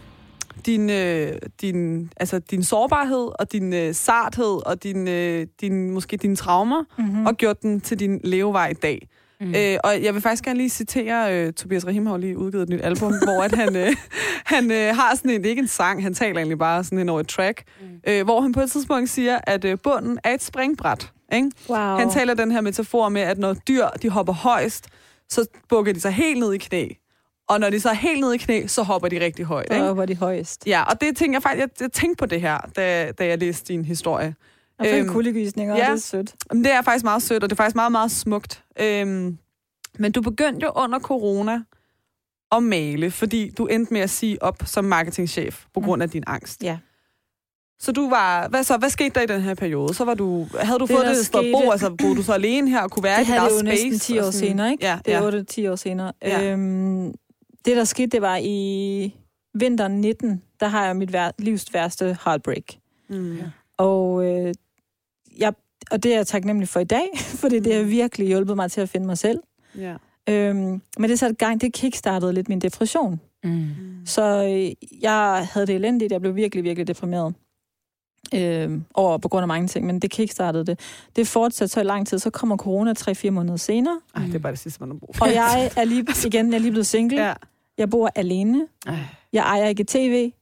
din, 0.66 0.90
øh, 0.90 1.32
din, 1.60 2.10
altså 2.16 2.38
din 2.38 2.62
sårbarhed 2.62 3.28
og 3.38 3.52
din 3.52 3.72
øh, 3.72 3.94
sarthed 3.94 4.66
og 4.66 4.82
din, 4.82 5.08
øh, 5.08 5.46
din, 5.60 5.90
måske 5.90 6.16
dine 6.16 6.36
traumer 6.36 6.84
Mm-hmm. 6.98 7.26
og 7.26 7.36
gjort 7.36 7.62
den 7.62 7.80
til 7.80 8.00
din 8.00 8.20
levevej 8.24 8.68
i 8.68 8.74
dag. 8.74 9.08
Mm. 9.40 9.54
Øh, 9.56 9.78
og 9.84 10.02
jeg 10.02 10.14
vil 10.14 10.22
faktisk 10.22 10.44
gerne 10.44 10.58
lige 10.58 10.68
citere, 10.68 11.34
øh, 11.34 11.52
Tobias 11.52 11.86
Rahim 11.86 12.06
har 12.06 12.16
lige 12.16 12.38
udgivet 12.38 12.62
et 12.62 12.68
nyt 12.68 12.80
album, 12.82 13.12
hvor 13.26 13.42
at 13.42 13.54
han, 13.54 13.76
øh, 13.76 13.96
han 14.44 14.70
øh, 14.70 14.96
har 14.96 15.14
sådan 15.14 15.30
en, 15.30 15.40
det 15.40 15.46
er 15.46 15.50
ikke 15.50 15.62
en 15.62 15.68
sang, 15.68 16.02
han 16.02 16.14
taler 16.14 16.36
egentlig 16.36 16.58
bare 16.58 16.84
sådan 16.84 16.98
en 16.98 17.08
over 17.08 17.20
et 17.20 17.28
track, 17.28 17.62
mm. 17.80 17.86
øh, 18.08 18.24
hvor 18.24 18.40
han 18.40 18.52
på 18.52 18.60
et 18.60 18.70
tidspunkt 18.70 19.10
siger, 19.10 19.38
at 19.42 19.64
øh, 19.64 19.78
bunden 19.82 20.18
er 20.24 20.34
et 20.34 20.42
springbræt. 20.42 21.12
Ikke? 21.32 21.50
Wow. 21.68 21.78
Han 21.78 22.10
taler 22.10 22.34
den 22.34 22.50
her 22.50 22.60
metafor 22.60 23.08
med, 23.08 23.22
at 23.22 23.38
når 23.38 23.54
dyr 23.54 23.86
de 24.02 24.08
hopper 24.10 24.32
højst, 24.32 24.88
så 25.28 25.46
bukker 25.68 25.92
de 25.92 26.00
sig 26.00 26.12
helt 26.12 26.38
ned 26.40 26.52
i 26.52 26.58
knæ. 26.58 26.88
Og 27.48 27.60
når 27.60 27.70
de 27.70 27.80
så 27.80 27.88
er 27.90 27.94
helt 27.94 28.20
ned 28.20 28.32
i 28.32 28.36
knæ, 28.36 28.66
så 28.66 28.82
hopper 28.82 29.08
de 29.08 29.20
rigtig 29.20 29.44
højt. 29.44 29.72
Ikke? 29.72 29.84
Og 29.88 29.96
var 29.96 30.06
de 30.06 30.16
højst. 30.16 30.66
Ja, 30.66 30.82
og 30.82 31.00
det 31.00 31.16
tænker 31.16 31.34
jeg 31.36 31.42
faktisk, 31.42 31.60
jeg, 31.60 31.68
jeg 31.80 31.92
tænkte 31.92 32.16
på 32.22 32.26
det 32.26 32.40
her, 32.40 32.58
da, 32.76 33.12
da 33.18 33.26
jeg 33.26 33.38
læste 33.38 33.72
din 33.72 33.84
historie. 33.84 34.34
Og 34.78 34.86
fik 34.86 34.94
Øhm, 35.00 35.08
kuldegysninger, 35.12 35.76
ja. 35.76 35.84
det 35.84 35.90
er 35.92 35.96
sødt. 35.96 36.34
Men 36.52 36.64
det 36.64 36.72
er 36.72 36.82
faktisk 36.82 37.04
meget 37.04 37.22
sødt, 37.22 37.42
og 37.44 37.50
det 37.50 37.54
er 37.56 37.62
faktisk 37.62 37.76
meget, 37.76 37.92
meget 37.92 38.10
smukt. 38.10 38.62
Øhm, 38.80 39.38
men 39.98 40.12
du 40.12 40.20
begyndte 40.22 40.64
jo 40.66 40.72
under 40.74 40.98
corona 40.98 41.62
at 42.52 42.62
male, 42.62 43.10
fordi 43.10 43.50
du 43.58 43.66
endte 43.66 43.92
med 43.92 44.00
at 44.00 44.10
sige 44.10 44.42
op 44.42 44.62
som 44.66 44.84
marketingchef 44.84 45.64
på 45.74 45.80
grund 45.80 46.02
af 46.02 46.10
din 46.10 46.24
angst. 46.26 46.62
Ja. 46.62 46.78
Så 47.80 47.92
du 47.92 48.08
var, 48.10 48.48
hvad 48.48 48.64
så, 48.64 48.76
hvad 48.76 48.90
skete 48.90 49.10
der 49.14 49.20
i 49.20 49.26
den 49.26 49.40
her 49.40 49.54
periode? 49.54 49.94
Så 49.94 50.04
var 50.04 50.14
du, 50.14 50.46
havde 50.60 50.78
du 50.78 50.86
Det, 50.86 50.96
fået 50.96 51.06
det 51.06 51.28
for 51.32 51.44
bo, 51.52 51.70
altså 51.70 51.94
boede 51.98 52.16
du 52.16 52.22
så 52.22 52.32
alene 52.32 52.70
her 52.70 52.80
og 52.82 52.90
kunne 52.90 53.02
være 53.02 53.18
Det 53.20 53.22
i 53.22 53.24
dit 53.24 53.34
havde 53.34 53.40
eget 53.40 53.64
det 53.64 53.70
jo 53.70 53.76
space? 53.76 53.88
næsten 53.88 54.14
10 54.14 54.18
og 54.18 54.26
år 54.26 54.30
senere, 54.30 54.70
ikke? 54.72 54.84
Ja, 54.86 54.98
Det 55.06 55.14
er 55.14 55.22
ja. 55.62 55.68
8-10 55.68 55.72
år 55.72 55.76
senere. 55.76 56.12
Ja. 56.22 56.52
Øhm, 56.52 57.14
det, 57.66 57.76
der 57.76 57.84
skete, 57.84 58.06
det 58.06 58.22
var 58.22 58.38
i 58.42 59.14
vinteren 59.54 60.00
19, 60.00 60.42
der 60.60 60.66
har 60.68 60.86
jeg 60.86 60.96
mit 60.96 61.12
vær- 61.12 61.32
livs 61.38 61.74
værste 61.74 62.16
heartbreak. 62.24 62.64
Mm. 63.08 63.38
Og, 63.76 64.24
øh, 64.24 64.54
jeg, 65.38 65.52
og 65.90 66.02
det 66.02 66.12
er 66.12 66.16
jeg 66.16 66.26
taknemmelig 66.26 66.68
for 66.68 66.80
i 66.80 66.84
dag, 66.84 67.08
fordi 67.40 67.58
det 67.60 67.74
har 67.74 67.82
virkelig 67.82 68.26
hjulpet 68.28 68.56
mig 68.56 68.70
til 68.70 68.80
at 68.80 68.88
finde 68.88 69.06
mig 69.06 69.18
selv. 69.18 69.38
Ja. 69.78 69.96
Øhm, 70.28 70.82
men 70.98 71.10
det 71.10 71.18
satte 71.18 71.34
gang, 71.36 71.60
det 71.60 71.72
kickstartede 71.72 72.32
lidt 72.32 72.48
min 72.48 72.60
depression. 72.60 73.20
Mm. 73.44 73.66
Så 74.06 74.22
øh, 74.44 74.88
jeg 75.02 75.48
havde 75.52 75.66
det 75.66 75.74
elendigt, 75.74 76.12
jeg 76.12 76.20
blev 76.20 76.36
virkelig, 76.36 76.64
virkelig 76.64 76.86
deprimeret. 76.86 77.34
Øh, 78.34 78.80
over 78.94 79.18
på 79.18 79.28
grund 79.28 79.42
af 79.42 79.48
mange 79.48 79.68
ting, 79.68 79.86
men 79.86 80.00
det 80.00 80.10
kickstartede 80.10 80.64
det. 80.66 80.80
Det 81.16 81.26
fortsatte 81.28 81.72
så 81.74 81.80
i 81.80 81.84
lang 81.84 82.06
tid, 82.06 82.18
så 82.18 82.30
kommer 82.30 82.56
corona 82.56 82.94
3-4 82.98 83.30
måneder 83.30 83.56
senere, 83.56 84.00
Ej, 84.14 84.22
det 84.26 84.34
er 84.34 84.38
bare 84.38 84.52
det 84.52 84.58
sidste, 84.58 84.80
man 84.80 84.90
har 84.90 84.96
brug 84.98 85.16
for. 85.16 85.24
og 85.24 85.34
jeg 85.34 85.70
er 85.76 85.84
lige, 85.84 86.06
igen, 86.26 86.46
jeg 86.48 86.54
er 86.54 86.58
lige 86.58 86.70
blevet 86.70 86.86
single. 86.86 87.22
Ja. 87.26 87.34
Jeg 87.78 87.90
bor 87.90 88.10
alene. 88.14 88.66
Ej. 88.86 88.94
Jeg 89.32 89.42
ejer 89.42 89.66
ikke 89.68 89.84
tv. 89.84 90.32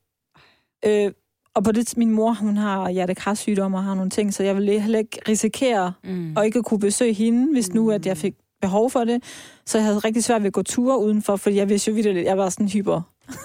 Øh, 0.87 1.11
og 1.55 1.65
på 1.65 1.73
det, 1.73 1.97
min 1.97 2.11
mor, 2.11 2.33
hun 2.33 2.57
har 2.57 2.89
hjertekarsygdomme 2.91 3.77
og 3.79 3.85
har 3.85 3.95
nogle 3.95 4.11
ting, 4.11 4.35
så 4.35 4.43
jeg 4.43 4.55
ville 4.57 4.81
heller 4.81 4.99
ikke 4.99 5.19
risikere 5.29 5.93
Mm. 6.05 6.37
og 6.37 6.47
ikke 6.47 6.59
at 6.59 6.65
kunne 6.65 6.81
besøge 6.81 7.13
hende, 7.13 7.53
hvis 7.53 7.73
nu, 7.75 7.91
at 7.91 8.07
jeg 8.07 8.17
fik 8.17 8.35
behov 8.61 8.91
for 8.91 9.05
det. 9.05 9.23
Så 9.67 9.79
jeg 9.79 9.85
havde 9.85 9.99
rigtig 9.99 10.25
svært 10.25 10.43
ved 10.43 10.47
at 10.47 10.53
gå 10.53 10.63
ture 10.63 10.99
udenfor, 10.99 11.37
fordi 11.37 11.57
jeg 11.57 11.69
vidste 11.69 11.91
jo 11.91 11.95
vidt, 11.95 12.25
jeg 12.27 12.39
var 12.39 12.49
sådan 12.49 12.69
hyper. 12.69 13.01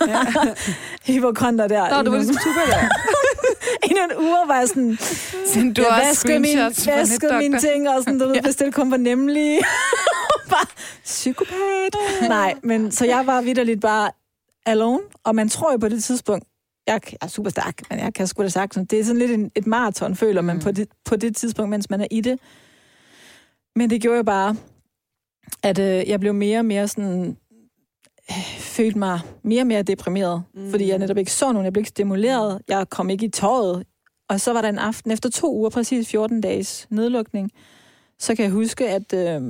Ja. 0.07 0.19
Hyperkonter 1.13 1.67
der. 1.67 1.97
Nå, 1.97 2.03
du 2.03 2.11
var 2.11 2.17
ligesom 2.17 2.35
super 2.35 2.61
der. 2.65 2.87
I 3.89 3.93
nogle 3.93 4.27
uger 4.29 4.47
var 4.47 4.55
jeg 4.59 4.67
sådan, 4.67 4.97
Send 5.45 5.75
du 5.75 5.81
jeg 5.81 6.01
vaskede, 6.07 6.45
fra 6.85 6.91
vaskede 6.99 7.37
mine 7.37 7.59
ting, 7.59 7.89
og 7.89 8.03
sådan, 8.03 8.19
du 8.19 8.25
ved, 8.25 8.35
Ja. 8.35 8.41
bestilte 8.41 8.71
kun 8.71 8.89
på 8.89 8.97
nemlig. 8.97 9.59
Bare 10.49 10.67
psykopat. 11.03 11.95
Nej, 12.21 12.55
men 12.63 12.91
så 12.91 13.05
jeg 13.05 13.27
var 13.27 13.41
vidderligt 13.41 13.81
bare 13.81 14.11
alone, 14.65 14.99
og 15.23 15.35
man 15.35 15.49
tror 15.49 15.71
jo 15.71 15.77
på 15.77 15.89
det 15.89 16.03
tidspunkt, 16.03 16.45
jeg 16.87 17.01
er 17.21 17.27
super 17.27 17.49
stærk, 17.49 17.89
men 17.89 17.99
jeg 17.99 18.13
kan 18.13 18.27
sgu 18.27 18.43
da 18.43 18.49
sagt, 18.49 18.73
sådan, 18.73 18.85
det 18.85 18.99
er 18.99 19.03
sådan 19.03 19.19
lidt 19.19 19.31
en, 19.31 19.51
et 19.55 19.67
maraton, 19.67 20.15
føler 20.15 20.41
man 20.41 20.55
Mm. 20.55 20.61
på, 20.61 20.71
det, 20.71 20.87
på 21.05 21.15
det 21.15 21.35
tidspunkt, 21.35 21.69
mens 21.69 21.89
man 21.89 22.01
er 22.01 22.07
i 22.11 22.21
det. 22.21 22.39
Men 23.75 23.89
det 23.89 24.01
gjorde 24.01 24.17
jo 24.17 24.23
bare, 24.23 24.55
at 25.63 25.79
øh, 25.79 26.09
jeg 26.09 26.19
blev 26.19 26.33
mere 26.33 26.59
og 26.59 26.65
mere 26.65 26.87
sådan, 26.87 27.37
øh, 28.31 28.37
følte 28.59 28.99
mig 28.99 29.19
mere 29.43 29.61
og 29.61 29.67
mere 29.67 29.81
deprimeret, 29.83 30.43
mm. 30.53 30.69
fordi 30.71 30.87
jeg 30.87 30.97
netop 30.97 31.17
ikke 31.17 31.31
så 31.31 31.51
nogen, 31.51 31.65
jeg 31.65 31.73
blev 31.73 31.81
ikke 31.81 31.89
stimuleret, 31.89 32.61
jeg 32.67 32.89
kom 32.89 33.09
ikke 33.09 33.25
i 33.25 33.29
tøjet, 33.29 33.85
og 34.29 34.41
så 34.41 34.53
var 34.53 34.61
der 34.61 34.69
en 34.69 34.79
aften, 34.79 35.11
efter 35.11 35.29
to 35.29 35.53
uger, 35.55 35.69
præcis 35.69 36.07
14 36.09 36.41
dages 36.41 36.87
nedlukning, 36.89 37.51
så 38.19 38.35
kan 38.35 38.43
jeg 38.43 38.51
huske, 38.51 38.89
at 38.89 39.13
øh, 39.13 39.41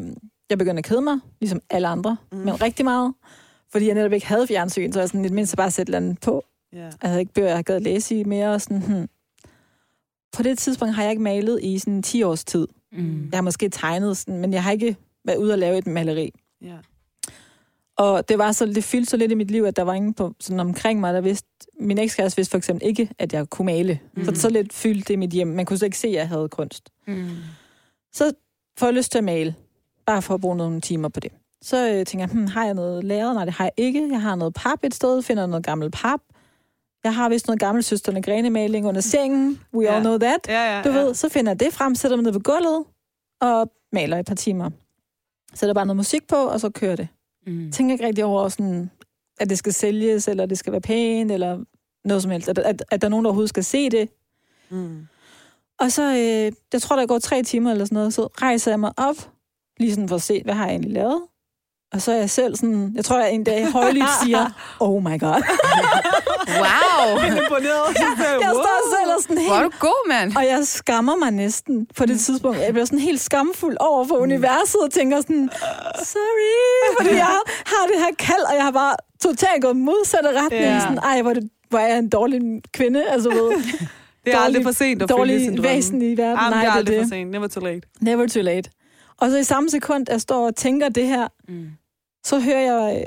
jeg 0.50 0.58
begyndte 0.58 0.80
at 0.80 0.86
kede 0.86 1.02
mig, 1.02 1.20
ligesom 1.41 1.62
alle 1.70 1.88
andre, 1.88 2.18
Mm. 2.32 2.38
men 2.38 2.62
rigtig 2.62 2.86
meget, 2.86 3.14
fordi 3.72 3.86
jeg 3.86 3.93
netop 3.95 4.14
ikke 4.14 4.28
havde 4.28 4.47
fjernsyn, 4.47 4.91
så 4.91 5.00
jeg 5.00 5.10
sådan 5.10 5.22
lidt 5.22 5.34
mindst 5.34 5.58
bare 5.58 5.72
sætte 5.72 5.95
andet 5.97 6.20
på. 6.22 6.45
Ja. 6.74 6.80
Jeg 6.84 6.93
havde 7.04 7.20
ikke 7.20 7.34
bøger, 7.34 7.56
jeg 7.56 7.64
gad 7.64 7.80
læse 7.80 8.20
i 8.20 8.24
mere, 8.24 8.54
og 8.54 8.62
sådan, 8.62 8.82
hmm. 8.82 9.08
På 10.38 10.43
det 10.43 10.58
tidspunkt 10.58 10.95
har 10.95 11.04
jeg 11.04 11.12
ikke 11.12 11.24
malet 11.24 11.60
i 11.64 11.80
sådan 11.80 12.04
10 12.04 12.24
års 12.24 12.43
tid. 12.45 12.68
Mm. 12.91 13.30
Jeg 13.32 13.38
har 13.38 13.41
måske 13.41 13.70
tegnet, 13.70 14.18
sådan, 14.18 14.38
men 14.41 14.54
jeg 14.54 14.64
har 14.64 14.72
ikke 14.72 14.95
været 15.26 15.38
ude 15.38 15.54
og 15.54 15.60
lave 15.60 15.78
et 15.78 15.88
maleri. 15.88 16.32
Ja. 16.62 16.76
Og 17.97 18.30
det 18.30 18.38
var 18.38 18.52
så, 18.52 18.66
det 18.66 18.84
fyldte 18.84 19.10
så 19.10 19.18
lidt 19.18 19.32
i 19.32 19.36
mit 19.36 19.52
liv, 19.52 19.64
at 19.64 19.76
der 19.76 19.82
var 19.84 19.93
ingen 19.93 20.14
på, 20.14 20.34
sådan 20.39 20.60
omkring 20.60 21.00
mig, 21.00 21.14
der 21.14 21.22
vidste, 21.22 21.47
min 21.80 21.97
ekskæreste 21.97 22.38
vidste 22.38 22.52
for 22.52 22.58
eksempel 22.58 22.88
ikke, 22.88 23.10
at 23.20 23.34
jeg 23.34 23.50
kunne 23.50 23.66
male. 23.66 24.00
Mm. 24.16 24.26
Så 24.26 24.32
så 24.36 24.50
lidt 24.50 24.74
fyldte 24.74 25.08
det 25.08 25.14
i 25.14 25.18
mit 25.18 25.30
hjem. 25.32 25.47
Man 25.47 25.66
kunne 25.66 25.78
så 25.78 25.86
ikke 25.86 25.97
se, 25.97 26.08
at 26.08 26.14
jeg 26.14 26.28
havde 26.28 26.50
kunst. 26.50 26.89
Mm. 27.08 27.30
Så 28.14 28.32
får 28.78 28.88
jeg 28.88 28.93
lyst 28.93 29.12
til 29.12 29.18
at 29.18 29.24
male, 29.24 29.56
bare 30.12 30.22
for 30.22 30.34
at 30.34 30.41
bruge 30.41 30.55
nogle 30.57 30.82
timer 30.82 31.10
på 31.10 31.20
det. 31.20 31.32
Så 31.62 31.89
øh, 31.89 32.05
tænker 32.05 32.26
jeg, 32.28 32.30
hmm, 32.32 32.47
har 32.47 32.66
jeg 32.66 32.74
noget 32.74 33.03
lavet? 33.03 33.36
Nej, 33.36 33.45
det 33.45 33.53
har 33.53 33.64
jeg 33.64 33.72
ikke. 33.78 34.10
Jeg 34.12 34.22
har 34.22 34.36
noget 34.36 34.53
pap 34.53 34.80
et 34.84 34.93
sted, 34.93 35.22
finder 35.22 35.45
noget 35.45 35.66
gammelt 35.66 35.93
pap. 35.93 36.20
Jeg 37.03 37.16
har 37.16 37.30
vist 37.30 37.47
noget 37.47 37.60
gammel 37.60 37.84
søsterne 37.84 38.22
Grene-maling 38.22 38.88
under 38.88 39.01
sengen. 39.01 39.60
We 39.74 39.84
Ja. 39.86 39.93
all 39.95 40.03
know 40.03 40.18
that. 40.18 40.39
Ja, 40.47 40.76
ja, 40.78 40.82
Du 40.84 40.89
ja. 40.89 40.97
ved, 40.97 41.14
så 41.14 41.30
finder 41.30 41.51
jeg 41.51 41.60
det 41.60 41.74
frem, 41.74 41.95
sætter 41.95 42.18
mig 42.18 42.24
ned 42.24 42.34
på 42.34 42.39
gulvet 42.39 42.84
og 43.41 43.72
maler 43.91 44.18
et 44.18 44.26
par 44.26 44.36
timer. 44.36 44.70
Sætter 45.53 45.74
bare 45.74 45.86
noget 45.86 45.97
musik 45.97 46.28
på, 46.28 46.36
og 46.36 46.60
så 46.60 46.70
kører 46.70 46.95
det. 46.95 47.07
Mm. 47.47 47.72
tænker 47.72 47.93
ikke 47.93 48.05
rigtig 48.05 48.26
over, 48.26 48.49
sådan, 48.49 48.91
at 49.39 49.49
det 49.49 49.57
skal 49.57 49.74
sælges, 49.74 50.28
eller 50.28 50.45
det 50.45 50.57
skal 50.57 50.72
være 50.72 50.82
pænt, 50.82 51.32
eller 51.32 51.64
noget 52.05 52.24
som 52.24 52.32
helst. 52.32 52.49
At, 52.49 52.57
at, 52.60 52.84
at 52.91 53.01
der 53.01 53.07
er 53.07 53.10
nogen, 53.10 53.26
der 53.26 53.30
overhovedet 53.30 53.49
skal 53.49 53.64
se 53.64 53.89
det. 53.89 54.10
Mm. 54.70 55.07
Og 55.80 55.91
så, 55.91 56.03
øh, 56.03 56.51
jeg 56.74 56.82
tror, 56.82 56.95
der 56.95 57.05
går 57.05 57.20
tre 57.20 57.43
timer 57.43 57.72
eller 57.72 57.86
sådan 57.86 57.95
noget, 57.95 58.14
så 58.14 58.26
rejser 58.26 58.72
jeg 58.72 58.80
mig 58.80 58.91
op, 58.97 59.16
lige 59.80 59.91
sådan 59.93 60.09
for 60.09 60.15
at 60.15 60.21
se, 60.21 60.41
hvad 60.45 60.53
har 60.53 60.63
jeg 60.65 60.71
egentlig 60.71 60.91
lavet. 60.93 61.21
Og 61.93 62.01
så 62.01 62.11
er 62.11 62.15
jeg 62.15 62.30
selv 62.30 62.55
sådan, 62.55 62.91
jeg 62.95 63.05
tror, 63.05 63.19
jeg 63.19 63.32
en 63.32 63.43
dag 63.43 63.71
højlydt 63.71 64.05
siger, 64.23 64.45
oh 64.80 65.03
my 65.03 65.19
god. 65.19 65.41
Wow! 66.63 67.17
Imponeret. 67.38 67.88
Jeg 68.45 68.51
står 68.53 68.80
selv 68.97 69.11
og 69.17 69.21
sådan 69.21 69.38
Hvor 69.45 69.55
er 69.55 69.61
helt, 69.61 69.73
du 69.73 69.77
god, 69.80 70.09
mand. 70.09 70.36
og 70.38 70.45
jeg 70.45 70.67
skammer 70.67 71.15
mig 71.15 71.32
næsten 71.32 71.88
på 71.97 72.05
det 72.05 72.19
tidspunkt. 72.19 72.59
Jeg 72.59 72.73
bliver 72.73 72.86
sådan 72.86 72.99
helt 72.99 73.21
skamfuld 73.21 73.77
over 73.80 74.05
for 74.07 74.15
universet 74.15 74.82
og 74.84 74.91
tænker 74.91 75.21
sådan, 75.21 75.49
sorry, 76.03 76.97
fordi 76.97 77.15
jeg 77.15 77.25
har 77.65 77.88
det 77.91 77.95
her 77.99 78.15
kald, 78.19 78.43
og 78.49 78.55
jeg 78.55 78.63
har 78.63 78.71
bare 78.71 78.95
totalt 79.21 79.61
gået 79.61 79.75
modsatte 79.75 80.30
retning. 80.43 80.63
Ja. 80.63 80.73
Ja. 80.73 80.80
Sådan, 80.80 80.97
Ej, 80.97 81.21
hvor, 81.21 81.34
det, 81.34 81.49
hvor 81.69 81.80
er 81.80 81.88
jeg 81.88 81.97
en 81.99 82.09
dårlig 82.09 82.41
kvinde, 82.73 83.09
altså 83.09 83.30
ved, 83.30 83.49
Det 84.25 84.34
er 84.34 84.38
aldrig 84.38 84.63
dårlig- 84.63 84.65
for 84.65 84.71
sent 84.84 85.01
at 85.01 85.09
følge 85.19 85.39
sin 85.39 85.47
dårlig 85.49 85.63
drømme. 85.63 85.75
væsen 85.75 86.01
i 86.01 86.17
verden. 86.17 86.21
Jamen, 86.23 86.38
Nej, 86.38 86.51
det 86.51 86.61
det 86.61 86.67
er 86.67 86.71
aldrig 86.71 86.95
det. 86.97 87.03
for 87.05 87.09
sent. 87.09 87.32
Never 87.32 87.47
too 87.47 87.63
late. 87.63 87.82
Never 88.01 88.27
too 88.27 88.41
late. 88.43 88.69
Og 89.22 89.30
så 89.32 89.38
i 89.38 89.43
samme 89.43 89.70
sekund, 89.70 90.05
jeg 90.09 90.22
står 90.22 90.47
og 90.47 90.55
tænker 90.55 90.89
det 90.89 91.07
her, 91.07 91.28
Mm. 91.47 91.67
så 92.26 92.39
hører 92.39 92.59
jeg, 92.59 92.97
øh, 92.99 93.05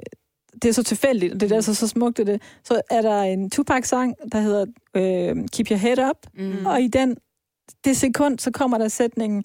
det 0.62 0.68
er 0.68 0.72
så 0.72 0.82
tilfældigt, 0.82 1.34
og 1.34 1.40
det 1.40 1.50
er 1.52 1.54
der 1.56 1.60
så, 1.62 1.74
så 1.74 1.88
smukt 1.88 2.18
er 2.18 2.24
det, 2.24 2.42
så 2.64 2.80
er 2.90 3.02
der 3.02 3.22
en 3.22 3.50
Tupac-sang, 3.50 4.14
der 4.32 4.40
hedder 4.40 4.66
øh, 4.96 5.48
Keep 5.52 5.70
Your 5.70 5.76
Head 5.78 6.10
Up, 6.10 6.16
Mm. 6.38 6.66
og 6.66 6.80
i 6.80 6.88
den, 6.88 7.16
det 7.84 7.96
sekund, 7.96 8.38
så 8.38 8.50
kommer 8.50 8.78
der 8.78 8.88
sætningen, 8.88 9.44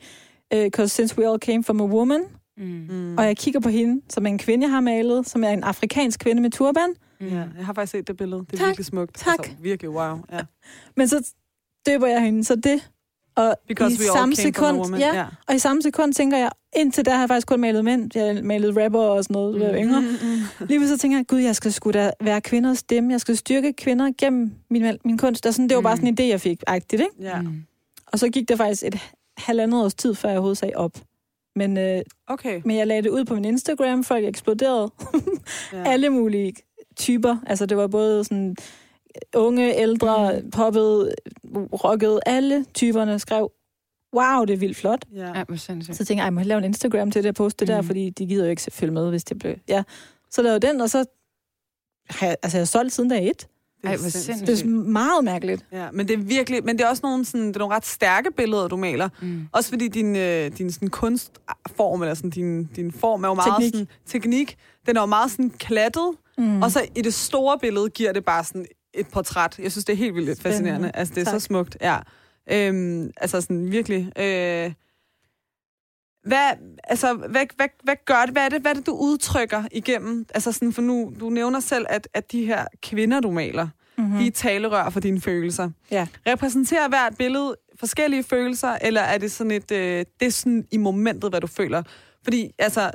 Because 0.52 0.96
since 0.96 1.18
we 1.20 1.30
all 1.30 1.40
came 1.40 1.64
from 1.64 1.82
a 1.82 1.86
woman, 1.86 2.22
Mm. 2.58 2.64
Mm. 2.90 3.18
og 3.18 3.26
jeg 3.26 3.38
kigger 3.38 3.60
på 3.60 3.70
hende, 3.70 4.02
som 4.10 4.26
er 4.26 4.30
en 4.30 4.38
kvinde, 4.38 4.64
jeg 4.66 4.72
har 4.72 4.82
malet, 4.82 5.30
som 5.30 5.44
er 5.44 5.50
en 5.50 5.64
afrikansk 5.64 6.20
kvinde 6.20 6.42
med 6.42 6.52
turban, 6.52 6.90
Mm. 7.20 7.28
Ja, 7.28 7.36
jeg 7.58 7.66
har 7.66 7.74
faktisk 7.74 7.92
set 7.92 8.08
det 8.08 8.18
billede. 8.18 8.42
Det 8.42 8.54
er 8.54 8.58
Tak, 8.58 8.68
virkelig 8.68 8.86
smukt. 8.86 9.16
tak. 9.16 9.40
Altså, 9.40 9.52
virkelig 9.62 9.90
wow. 9.90 10.18
Ja. 10.32 10.40
men 10.96 11.08
så 11.08 11.34
døber 11.88 12.08
jeg 12.08 12.22
hende, 12.22 12.44
så 12.44 12.56
det, 12.56 12.90
Og 13.38 13.56
Because 13.68 13.96
i 13.96 13.98
we 14.00 14.04
all 14.04 14.18
samme 14.18 14.36
came 14.36 14.54
from 14.54 14.66
a 14.66 14.68
sekund, 14.70 14.78
woman. 14.84 15.00
ja, 15.00 15.16
Ja. 15.16 15.26
og 15.48 15.56
i 15.56 15.60
samme 15.60 15.82
sekund 15.82 16.14
tænker 16.14 16.38
jeg, 16.38 16.50
indtil 16.76 17.06
der 17.06 17.12
har 17.12 17.20
jeg 17.20 17.30
faktisk 17.30 17.48
kun 17.48 17.60
malet 17.62 17.86
mænd. 17.86 18.12
Jeg 18.16 18.36
har 18.36 18.42
malet 18.44 18.78
rapper 18.84 19.00
og 19.00 19.24
sådan 19.24 19.34
noget, 19.34 19.62
da 19.62 19.66
jeg 19.66 19.74
var 19.74 19.80
yngre. 19.82 20.02
Mm-hmm. 20.02 20.68
Lige 20.68 20.88
så 20.88 20.98
tænker 20.98 21.18
jeg, 21.18 21.28
gud, 21.28 21.40
jeg 21.40 21.56
skal 21.56 21.74
sgu 21.74 21.92
da 21.92 22.12
være 22.22 22.42
kvinders 22.42 22.78
stemme. 22.78 23.12
Jeg 23.12 23.22
skal 23.22 23.38
styrke 23.38 23.74
kvinder 23.74 24.12
gennem 24.18 24.52
min, 24.70 24.98
min 25.06 25.18
kunst. 25.18 25.46
Og 25.46 25.54
sådan, 25.54 25.70
det 25.70 25.76
var 25.76 25.82
bare 25.82 25.96
Mm. 25.96 26.02
sådan 26.02 26.08
en 26.20 26.20
idé, 26.20 26.32
jeg 26.32 26.42
fik. 26.42 26.64
Agtigt, 26.68 27.02
ikke? 27.02 27.14
Ja, 27.20 27.42
Mm. 27.42 27.64
Og 28.14 28.20
så 28.20 28.30
gik 28.30 28.50
der 28.50 28.56
faktisk 28.56 28.84
et 28.86 29.00
halvandet 29.38 29.84
års 29.84 29.94
tid, 29.94 30.16
før 30.16 30.30
jeg 30.30 30.38
overhovedet 30.38 30.58
sagde 30.58 30.74
op. 30.76 30.92
Men, 31.56 31.78
øh, 31.78 32.02
okay. 32.28 32.62
men 32.66 32.78
jeg 32.78 32.88
lagde 32.88 33.02
det 33.02 33.10
ud 33.10 33.26
på 33.26 33.34
min 33.36 33.46
Instagram, 33.46 34.04
folk 34.04 34.26
eksploderede. 34.26 34.92
Ja. 35.74 35.84
Alle 35.92 36.10
mulige 36.10 36.54
typer. 36.96 37.36
Altså, 37.48 37.66
det 37.66 37.78
var 37.78 37.88
både 37.88 38.24
sådan 38.24 38.56
unge, 39.36 39.76
ældre, 39.82 40.42
poppet, 40.52 41.16
rocket. 41.56 42.20
Alle 42.26 42.66
typerne 42.74 43.20
skrev, 43.20 43.52
wow, 44.16 44.46
det 44.46 44.54
er 44.54 44.58
vildt 44.58 44.78
flot. 44.78 45.06
Ja. 45.16 45.32
Ej. 45.32 45.46
Så 45.58 45.66
tænkte 45.68 46.14
jeg, 46.16 46.20
ej, 46.24 46.30
må 46.30 46.40
jeg 46.40 46.48
lave 46.48 46.58
en 46.58 46.64
Instagram 46.64 47.12
til 47.12 47.24
det 47.24 47.30
og 47.30 47.36
poste 47.36 47.66
det 47.66 47.68
der, 47.74 47.82
Mhm. 47.82 47.88
fordi 47.88 48.10
de 48.10 48.26
gider 48.26 48.44
jo 48.46 48.50
ikke 48.50 48.62
følge 48.72 48.94
med, 48.94 49.10
hvis 49.10 49.24
det 49.24 49.40
blev... 49.40 49.56
Ja, 49.68 49.84
så 50.32 50.42
lavede 50.42 50.60
jeg 50.68 50.74
den, 50.74 50.82
og 50.82 50.90
så 50.90 51.06
har 52.10 52.28
jeg, 52.28 52.36
altså, 52.44 52.58
jeg 52.58 52.62
har 52.62 52.66
solgt 52.66 52.94
siden 52.94 53.10
dag 53.10 53.30
et. 53.30 53.48
Det 53.82 53.86
er 53.86 53.90
Ej, 53.90 53.96
hvor 53.98 54.10
sindssygt. 54.10 54.48
Det 54.48 54.62
er 54.62 54.66
meget 54.68 55.24
mærkeligt. 55.24 55.66
Ja, 55.72 55.92
men 55.92 56.08
det 56.08 56.14
er 56.14 56.18
virkelig, 56.18 56.64
men 56.66 56.78
det 56.78 56.86
er 56.86 56.90
også 56.90 57.00
nogle, 57.04 57.26
sådan, 57.26 57.48
det 57.48 57.56
er 57.56 57.60
nogle 57.60 57.76
ret 57.76 57.86
stærke 57.86 58.32
billeder, 58.32 58.68
du 58.68 58.76
maler. 58.78 59.10
Mm. 59.22 59.48
Også 59.52 59.70
fordi 59.70 59.88
din, 59.88 60.16
øh, 60.16 60.52
din 60.58 60.72
sådan 60.72 60.88
kunstform, 60.90 62.02
eller 62.02 62.14
sådan, 62.16 62.30
din, 62.30 62.64
din 62.64 62.92
form 62.92 63.24
er 63.24 63.28
jo 63.28 63.34
meget 63.34 63.54
Teknik. 63.54 63.74
sådan, 63.74 63.88
teknik, 64.06 64.58
den 64.86 64.98
er 64.98 65.02
jo 65.02 65.06
meget 65.06 65.32
sådan 65.32 65.50
klattet, 65.50 66.10
Mm. 66.38 66.44
mm. 66.44 66.62
og 66.62 66.72
så 66.72 66.86
i 66.96 67.02
det 67.02 67.14
store 67.14 67.58
billede 67.62 67.90
giver 67.90 68.12
det 68.12 68.26
bare 68.26 68.44
sådan 68.44 68.66
et 68.98 69.08
portræt. 69.08 69.60
Jeg 69.60 69.72
synes, 69.72 69.86
det 69.86 69.94
er 69.94 69.98
helt 69.98 70.16
vildt 70.16 70.38
Spændende. 70.38 70.44
fascinerende. 70.44 70.92
Altså, 70.94 71.14
det 71.14 71.22
er 71.22 71.26
Tak. 71.26 71.34
så 71.34 71.40
smukt, 71.40 71.78
ja. 71.82 71.98
Øhm, 72.52 73.12
altså 73.18 73.42
sådan 73.42 73.72
virkelig. 73.72 74.12
Øh, 74.20 74.74
hvad, 76.24 76.52
altså, 76.84 77.14
hvad, 77.14 77.46
hvad, 77.56 77.68
hvad 77.84 77.96
gør 78.06 78.22
det? 78.22 78.32
Hvad 78.32 78.46
er 78.46 78.50
det, 78.50 78.62
hvad 78.62 78.72
er 78.72 78.76
det, 78.76 78.86
du 78.86 78.92
udtrykker 78.92 79.64
igennem? 79.72 80.26
Altså 80.34 80.52
sådan, 80.52 80.74
for 80.74 80.82
nu, 80.82 81.14
du 81.20 81.30
nævner 81.30 81.60
selv, 81.60 81.86
at, 81.90 82.08
at 82.14 82.32
de 82.32 82.46
her 82.46 82.66
kvinder, 82.84 83.20
du 83.20 83.32
maler, 83.32 83.68
mm-hmm. 83.98 84.14
mm. 84.14 84.20
de 84.20 84.28
er 84.28 84.32
talerør 84.32 84.90
for 84.90 85.00
dine 85.00 85.22
følelser. 85.22 85.70
Ja. 85.92 86.08
Repræsenterer 86.28 86.90
hvert 86.90 87.18
billede 87.18 87.56
forskellige 87.80 88.24
følelser, 88.24 88.78
eller 88.82 89.02
er 89.02 89.18
det 89.18 89.32
sådan 89.32 89.52
et, 89.52 89.72
øh, 89.72 90.06
det 90.20 90.26
er 90.26 90.30
sådan 90.32 90.68
i 90.72 90.78
momentet, 90.78 91.32
hvad 91.32 91.42
du 91.42 91.48
føler? 91.48 91.84
Fordi, 92.24 92.52
altså, 92.60 92.92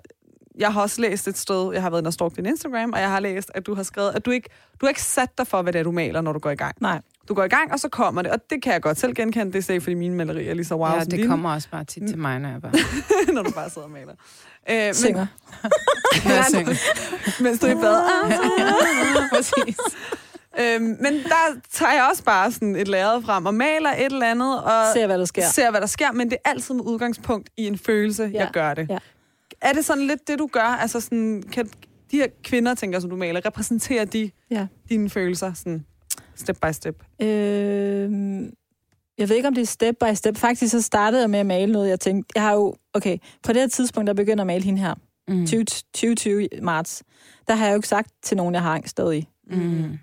jeg 0.59 0.73
har 0.73 0.81
også 0.81 1.01
læst 1.01 1.29
et 1.29 1.39
sted, 1.39 1.73
jeg 1.73 1.83
har 1.83 1.91
været 1.91 2.01
inde 2.01 2.09
og 2.09 2.13
stalket 2.13 2.37
din 2.37 2.47
Instagram, 2.47 2.93
og 2.93 3.01
jeg 3.01 3.11
har 3.11 3.21
læst, 3.21 3.51
at 3.55 3.67
du 3.67 3.75
har 3.75 3.83
skrevet, 3.83 4.11
at 4.15 4.27
du 4.27 4.31
ikke, 4.31 4.49
du 4.81 4.87
har 4.87 4.89
ikke 4.89 5.03
sat 5.03 5.39
dig 5.39 5.47
for, 5.47 5.63
hvad 5.63 5.73
det 5.73 5.79
er, 5.79 5.83
du 5.83 5.91
maler, 5.93 6.21
når 6.21 6.33
du 6.33 6.39
går 6.39 6.51
i 6.51 6.55
gang. 6.55 6.77
Nej. 6.81 7.01
Du 7.29 7.35
går 7.35 7.45
i 7.45 7.49
gang, 7.49 7.73
og 7.73 7.81
så 7.81 7.89
kommer 7.89 8.23
det, 8.23 8.31
og 8.31 8.39
det 8.51 8.63
kan 8.63 8.73
jeg 8.73 8.83
godt 8.83 8.99
selv 8.99 9.15
genkende. 9.15 9.53
Det 9.53 9.71
er 9.71 9.81
fordi 9.81 9.95
mine 9.95 10.15
malerier 10.15 10.51
er 10.51 10.55
lige 10.55 10.65
så 10.65 10.75
wow 10.75 10.87
Ja, 10.87 11.01
som 11.01 11.11
det 11.11 11.13
dine, 11.19 11.29
kommer 11.29 11.53
også 11.55 11.69
bare 11.71 11.85
tit 11.85 12.03
til 12.09 12.19
mig, 12.19 12.39
når 12.39 12.49
jeg 12.49 12.63
bare 12.63 12.73
når 13.35 13.43
du 13.43 13.51
bare 13.51 13.71
sidder 13.71 13.87
og 13.87 13.91
maler. 13.93 14.13
Øh, 14.71 14.77
men, 14.77 14.95
Synger. 14.95 15.27
når 16.25 16.35
jeg 16.35 16.45
synger. 16.49 16.75
mens 17.43 17.61
du 17.61 17.67
er 17.67 17.71
i 17.71 17.75
bad. 17.75 18.03
Præcis. 19.33 19.77
Øhm, 20.61 20.83
men 20.83 21.13
der 21.15 21.61
tager 21.71 21.93
jeg 21.93 22.07
også 22.11 22.25
bare 22.25 22.53
sådan 22.53 22.77
et 22.77 22.89
lærred 22.89 23.23
frem 23.23 23.47
og 23.47 23.55
maler 23.55 23.91
et 23.91 24.05
eller 24.05 24.31
andet, 24.31 24.63
og 24.63 24.73
Ser, 24.95 25.07
hvad 25.07 25.19
der 25.19 25.25
sker. 25.25 25.43
ser, 25.47 25.71
hvad 25.71 25.81
der 25.81 25.87
sker, 25.87 26.13
men 26.13 26.31
det 26.31 26.39
er 26.45 26.51
altid 26.51 26.75
med 26.75 26.85
udgangspunkt 26.85 27.51
i 27.57 27.67
en 27.67 27.79
følelse, 27.79 28.31
ja. 28.35 28.39
jeg 28.39 28.51
gør 28.53 28.75
det. 28.75 28.87
Ja. 28.91 28.99
Er 29.63 29.73
det 29.73 29.85
sådan 29.85 30.07
lidt 30.07 30.29
det, 30.29 30.39
du 30.39 30.47
gør? 30.53 30.61
Altså 30.81 31.01
sådan, 31.01 31.43
kan 31.53 31.67
de 32.11 32.17
her 32.17 32.27
kvinder, 32.45 32.75
tænker 32.75 33.01
som 33.01 33.11
du 33.11 33.17
maler, 33.17 33.47
repræsenterer 33.47 34.05
de 34.05 34.31
Ja. 34.51 34.67
dine 34.89 35.11
følelser 35.11 35.53
sådan 35.53 35.85
step 36.35 36.57
by 36.63 36.73
step? 36.73 37.03
Øh, 37.23 38.11
jeg 39.19 39.29
ved 39.29 39.37
ikke, 39.37 39.49
om 39.49 39.55
det 39.55 39.63
er 39.63 39.67
step 39.67 39.95
by 40.01 40.15
step. 40.15 40.37
Faktisk 40.37 40.71
så 40.73 40.81
startede 40.83 41.21
jeg 41.23 41.31
med 41.31 41.39
at 41.39 41.47
male 41.47 41.73
noget, 41.73 41.89
jeg 41.89 42.01
tænkte, 42.01 42.33
jeg 42.35 42.43
har 42.43 42.53
jo, 42.55 42.75
okay, 42.95 43.19
på 43.43 43.53
det 43.53 43.61
her 43.63 43.69
tidspunkt, 43.69 44.07
der 44.07 44.15
begynder 44.15 44.41
at 44.43 44.47
male 44.47 44.65
hende 44.65 44.81
her, 44.81 44.95
Mm. 45.29 45.47
20, 45.47 45.65
2020 45.65 46.45
i 46.45 46.49
marts, 46.63 47.03
der 47.49 47.55
har 47.55 47.65
jeg 47.67 47.73
jo 47.73 47.77
ikke 47.77 47.89
sagt 47.89 48.11
til 48.23 48.37
nogen, 48.37 48.55
jeg 48.55 48.63
har 48.63 48.75
angst 48.75 48.91
stadig. 48.91 49.29
Mm. 49.51 49.99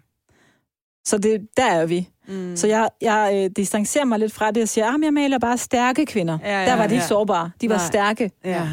Så 1.06 1.18
det, 1.18 1.48
der 1.58 1.66
er 1.66 1.86
vi. 1.86 2.10
Mm. 2.28 2.56
Så 2.56 2.68
jeg, 2.68 2.90
jeg 3.02 3.32
øh, 3.36 3.50
distancerer 3.56 4.06
mig 4.06 4.20
lidt 4.20 4.34
fra 4.34 4.52
det 4.52 4.64
og 4.64 4.70
siger, 4.70 4.88
at 4.88 5.04
jeg 5.04 5.14
maler 5.14 5.40
bare 5.40 5.58
stærke 5.58 6.06
kvinder. 6.06 6.38
Ja, 6.44 6.60
ja, 6.60 6.66
der 6.66 6.76
var 6.76 6.88
de 6.88 6.94
ikke 6.94 7.04
ja. 7.04 7.08
sårbare. 7.08 7.52
De 7.62 7.70
var 7.70 7.76
Nej. 7.76 7.86
stærke. 7.88 8.32
Ja. 8.46 8.68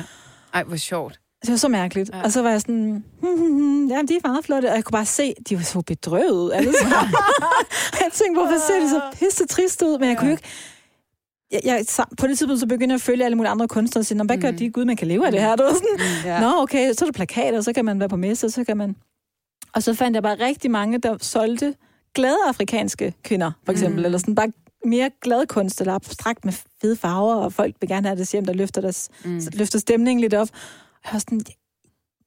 Ej, 0.57 0.62
hvor 0.64 0.76
sjovt. 0.76 1.20
Det 1.42 1.50
var 1.50 1.57
så 1.57 1.68
mærkeligt. 1.68 2.11
Ja. 2.12 2.16
Ja. 2.18 2.24
Og 2.24 2.32
så 2.32 2.42
var 2.42 2.50
jeg 2.50 2.61
sådan, 2.61 3.04
hmm, 3.20 3.36
hmm, 3.38 3.54
hmm, 3.57 3.86
ja, 3.88 3.94
de 4.09 4.14
er 4.14 4.28
meget 4.28 4.44
flotte. 4.44 4.66
Og 4.66 4.74
jeg 4.76 4.84
kunne 4.84 4.92
bare 4.92 5.07
se, 5.07 5.34
de 5.48 5.57
var 5.57 5.62
så 5.62 5.80
bedrøvet 5.80 6.52
alle 6.54 6.72
sammen. 6.78 7.14
jeg 8.02 8.11
tænkte, 8.12 8.40
hvorfor 8.42 8.59
ser 8.66 8.80
de 8.80 8.90
så 8.90 9.00
pisse 9.12 9.46
trist 9.46 9.82
ud? 9.82 9.98
Men 9.98 10.09
jeg 10.09 10.18
kunne 10.18 10.26
jo 10.28 10.32
ikke... 10.36 10.44
Jeg, 11.52 11.61
jeg, 11.64 11.84
på 12.20 12.26
det 12.26 12.38
tidspunkt 12.38 12.61
så 12.61 12.66
begyndte 12.66 12.92
jeg 12.92 12.94
at 12.94 13.00
følge 13.02 13.24
alle 13.24 13.36
mulige 13.36 13.50
andre 13.50 13.68
kunstnere 13.68 14.00
og 14.02 14.07
sige, 14.07 14.18
"Nå, 14.18 14.24
hvad 14.24 14.38
gør 14.38 14.48
Mhm. 14.50 14.59
de? 14.59 14.70
Gud, 14.70 14.84
man 14.84 14.96
kan 14.96 15.09
leve 15.09 15.26
af 15.26 15.32
det 15.32 15.40
her. 15.40 15.57
Det 15.57 15.64
var 15.64 15.72
sådan, 15.74 15.98
Ja. 16.24 16.40
Nå, 16.40 16.62
okay, 16.62 16.92
så 16.92 17.04
er 17.04 17.07
der 17.07 17.12
plakater, 17.12 17.61
så 17.61 17.72
kan 17.72 17.84
man 17.84 18.00
være 18.00 18.09
på 18.09 18.16
messe, 18.16 18.50
så 18.50 18.64
kan 18.64 18.76
man... 18.76 18.96
Og 19.74 19.82
så 19.82 19.94
fandt 19.94 20.14
jeg 20.14 20.22
bare 20.22 20.34
rigtig 20.46 20.70
mange, 20.70 20.98
der 20.98 21.16
solgte 21.20 21.74
glade 22.14 22.36
afrikanske 22.48 23.14
kvinder, 23.24 23.50
for 23.64 23.72
eksempel, 23.72 23.96
Mm. 23.96 24.00
mm. 24.00 24.04
eller 24.04 24.18
sådan 24.18 24.34
bare 24.34 24.48
mere 24.87 25.11
glad 25.22 25.47
kunst, 25.47 25.80
eller 25.80 25.95
abstrakt 25.95 26.45
med 26.45 26.53
fede 26.80 26.97
farver, 26.97 27.34
og 27.34 27.53
folk 27.53 27.76
vil 27.80 27.89
gerne 27.89 28.09
have 28.09 28.18
det 28.18 28.32
hjem, 28.32 28.45
der 28.45 28.53
løfter, 28.53 28.80
deres, 28.80 29.09
Mm. 29.24 29.30
mm. 29.30 29.41
løfter 29.53 29.78
stemningen 29.78 30.20
lidt 30.20 30.34
op. 30.34 30.49
Og 30.53 31.01
jeg 31.05 31.12
var 31.12 31.18
sådan, 31.18 31.41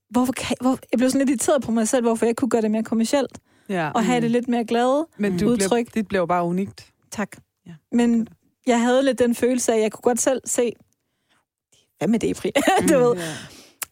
hvorfor 0.09 0.33
kan, 0.33 0.55
hvor, 0.61 0.79
jeg 0.91 0.97
blev 0.97 1.09
sådan 1.09 1.19
lidt 1.27 1.29
irriteret 1.29 1.61
på 1.63 1.71
mig 1.71 1.87
selv, 1.87 2.01
hvorfor 2.05 2.25
jeg 2.25 2.35
kunne 2.35 2.49
gøre 2.49 2.61
det 2.61 2.71
mere 2.71 2.83
kommercielt, 2.83 3.39
ja. 3.69 3.89
og 3.89 4.05
have 4.05 4.21
det 4.21 4.31
lidt 4.31 4.47
mere 4.47 4.65
glade. 4.65 5.07
Men 5.17 5.39
du 5.39 5.49
udtryk. 5.49 5.93
dit 5.93 6.07
bliver 6.07 6.21
jo 6.21 6.25
bare 6.25 6.43
unikt. 6.43 6.87
Tak. 7.11 7.29
Ja. 7.67 7.71
Men 7.91 8.27
jeg 8.67 8.81
havde 8.81 9.03
lidt 9.03 9.19
den 9.19 9.35
følelse 9.35 9.71
af, 9.71 9.75
at 9.77 9.81
jeg 9.83 9.91
kunne 9.91 10.01
godt 10.01 10.21
selv 10.21 10.41
se, 10.45 10.71
hvad 11.97 12.07
med 12.07 12.19
det, 12.19 12.37
Fri? 12.37 12.51
du 12.89 12.99
ved. 12.99 13.15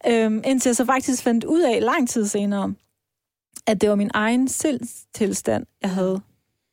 Ja. 0.05 0.25
Øhm, 0.25 0.41
indtil 0.45 0.69
jeg 0.69 0.75
så 0.75 0.85
faktisk 0.85 1.23
fandt 1.23 1.43
ud 1.43 1.61
af 1.61 1.81
lang 1.81 2.09
tid 2.09 2.27
senere, 2.27 2.73
at 3.67 3.81
det 3.81 3.89
var 3.89 3.95
min 3.95 4.11
egen 4.13 4.47
selvtilstand, 4.47 5.65
jeg 5.81 5.89
havde 5.89 6.21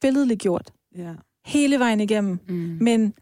billedligt 0.00 0.40
gjort 0.40 0.70
Ja. 0.96 1.12
Hele 1.44 1.78
vejen 1.78 2.00
igennem. 2.00 2.38
Mm. 2.48 2.78
Men 2.80 3.14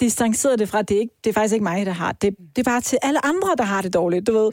distancerede 0.00 0.56
det 0.58 0.68
fra, 0.68 0.78
at 0.78 0.88
det, 0.88 0.96
er 0.96 1.00
ikke, 1.00 1.14
det 1.24 1.30
er 1.30 1.34
faktisk 1.34 1.52
ikke 1.54 1.62
mig, 1.62 1.86
der 1.86 1.92
har 1.92 2.12
det. 2.12 2.36
Det 2.56 2.58
er 2.66 2.70
bare 2.70 2.80
til 2.80 2.98
alle 3.02 3.26
andre, 3.26 3.48
der 3.58 3.64
har 3.64 3.82
det 3.82 3.94
dårligt, 3.94 4.26
du 4.26 4.32
ved. 4.32 4.50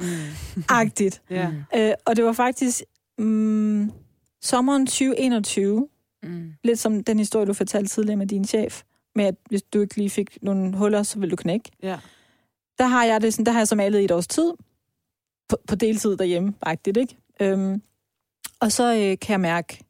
Mm. 0.56 0.64
Agtigt. 0.70 1.22
Ja. 1.30 1.50
Øh, 1.76 1.94
og 2.06 2.16
det 2.16 2.26
var 2.26 2.34
faktisk 2.34 2.82
mm, 3.18 3.92
sommeren 4.42 4.86
2021, 4.86 5.88
Mm. 6.24 6.54
lidt 6.64 6.80
som 6.80 7.04
den 7.04 7.20
historie, 7.20 7.46
du 7.46 7.54
fortalte 7.54 7.90
tidligere 7.90 8.18
med 8.18 8.28
din 8.28 8.46
chef, 8.46 8.82
med 9.16 9.26
at 9.26 9.36
hvis 9.50 9.62
du 9.62 9.82
ikke 9.82 9.96
lige 9.98 10.10
fik 10.10 10.38
nogle 10.42 10.78
huller, 10.78 11.04
så 11.04 11.20
ville 11.20 11.32
du 11.32 11.36
knække. 11.36 11.72
Ja. 11.84 11.98
der 12.78 12.86
har 12.88 13.06
jeg 13.06 13.22
det 13.22 13.34
sådan, 13.34 13.46
der 13.46 13.52
har 13.52 13.60
jeg 13.60 13.68
så 13.68 13.76
malet 13.76 14.00
i 14.00 14.06
et 14.06 14.12
års 14.12 14.28
tid, 14.28 14.52
på, 15.50 15.58
på 15.68 15.76
deltid 15.76 16.18
derhjemme, 16.18 16.54
faktisk, 16.64 16.98
ikke? 16.98 17.18
Øhm, 17.42 17.82
og 18.60 18.72
så 18.72 18.94
øh, 18.94 19.20
kan 19.20 19.32
jeg 19.32 19.40
mærke, 19.40 19.84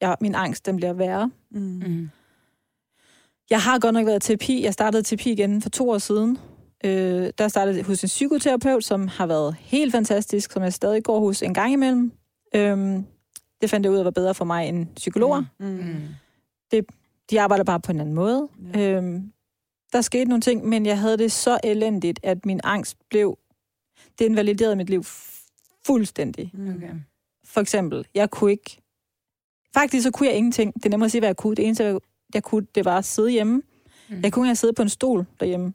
at 0.00 0.16
min 0.20 0.34
angst, 0.34 0.66
den 0.66 0.76
bliver 0.76 0.92
værre. 0.92 1.30
Mm. 1.50 1.60
Mm. 1.86 2.10
Jeg 3.50 3.60
har 3.60 3.78
godt 3.78 3.94
nok 3.94 4.06
været 4.06 4.24
i 4.24 4.26
terapi. 4.26 4.62
Jeg 4.62 4.72
startede 4.72 5.02
terapi 5.02 5.32
igen 5.32 5.62
for 5.62 5.70
to 5.70 5.90
år 5.90 5.98
siden. 5.98 6.38
Øh, 6.84 7.32
der 7.38 7.48
startede 7.48 7.76
jeg 7.76 7.84
hos 7.84 8.02
en 8.02 8.06
psykoterapeut, 8.06 8.84
som 8.84 9.08
har 9.08 9.26
været 9.26 9.56
helt 9.60 9.92
fantastisk, 9.92 10.52
som 10.52 10.62
jeg 10.62 10.72
stadig 10.72 11.02
går 11.02 11.20
hos 11.20 11.42
en 11.42 11.54
gang 11.54 11.72
imellem. 11.72 12.12
Øhm, 12.54 13.06
det 13.60 13.70
fandt 13.70 13.84
jeg 13.84 13.92
ud 13.92 13.98
af 13.98 14.04
var 14.04 14.10
bedre 14.10 14.34
for 14.34 14.44
mig 14.44 14.68
end 14.68 14.86
psykologer. 14.96 15.44
Mm. 15.60 15.66
Mm. 15.66 16.84
De 17.30 17.40
arbejder 17.40 17.64
bare 17.64 17.80
på 17.80 17.92
en 17.92 18.00
anden 18.00 18.14
måde. 18.14 18.48
Ja. 18.74 18.80
Øhm, 18.80 19.32
der 19.92 20.00
skete 20.00 20.24
nogle 20.24 20.40
ting, 20.40 20.68
men 20.68 20.86
jeg 20.86 21.00
havde 21.00 21.18
det 21.18 21.32
så 21.32 21.58
elendigt, 21.64 22.20
at 22.22 22.46
min 22.46 22.60
angst 22.64 22.96
blev... 23.10 23.38
Det 24.18 24.24
invaliderede 24.24 24.76
mit 24.76 24.90
liv 24.90 25.04
fuldstændig. 25.86 26.50
Mm. 26.54 26.74
Okay. 26.74 26.90
For 27.44 27.60
eksempel, 27.60 28.06
jeg 28.14 28.30
kunne 28.30 28.50
ikke... 28.50 28.82
Faktisk 29.74 30.02
så 30.02 30.10
kunne 30.10 30.28
jeg 30.28 30.36
ingenting. 30.36 30.74
Det 30.74 30.84
er 30.86 30.90
nemmere 30.90 31.04
at 31.04 31.10
sige, 31.10 31.20
hvad 31.20 31.28
jeg 31.28 31.36
kunne. 31.36 31.54
Det 31.54 31.64
eneste, 31.64 31.98
jeg, 32.34 32.42
kunne, 32.42 32.66
det 32.74 32.84
var 32.84 32.98
at 32.98 33.04
sidde 33.04 33.30
hjemme. 33.30 33.62
Mm. 34.08 34.20
Jeg 34.22 34.32
kunne 34.32 34.48
ikke 34.48 34.56
sidde 34.56 34.72
på 34.72 34.82
en 34.82 34.88
stol 34.88 35.26
derhjemme. 35.40 35.72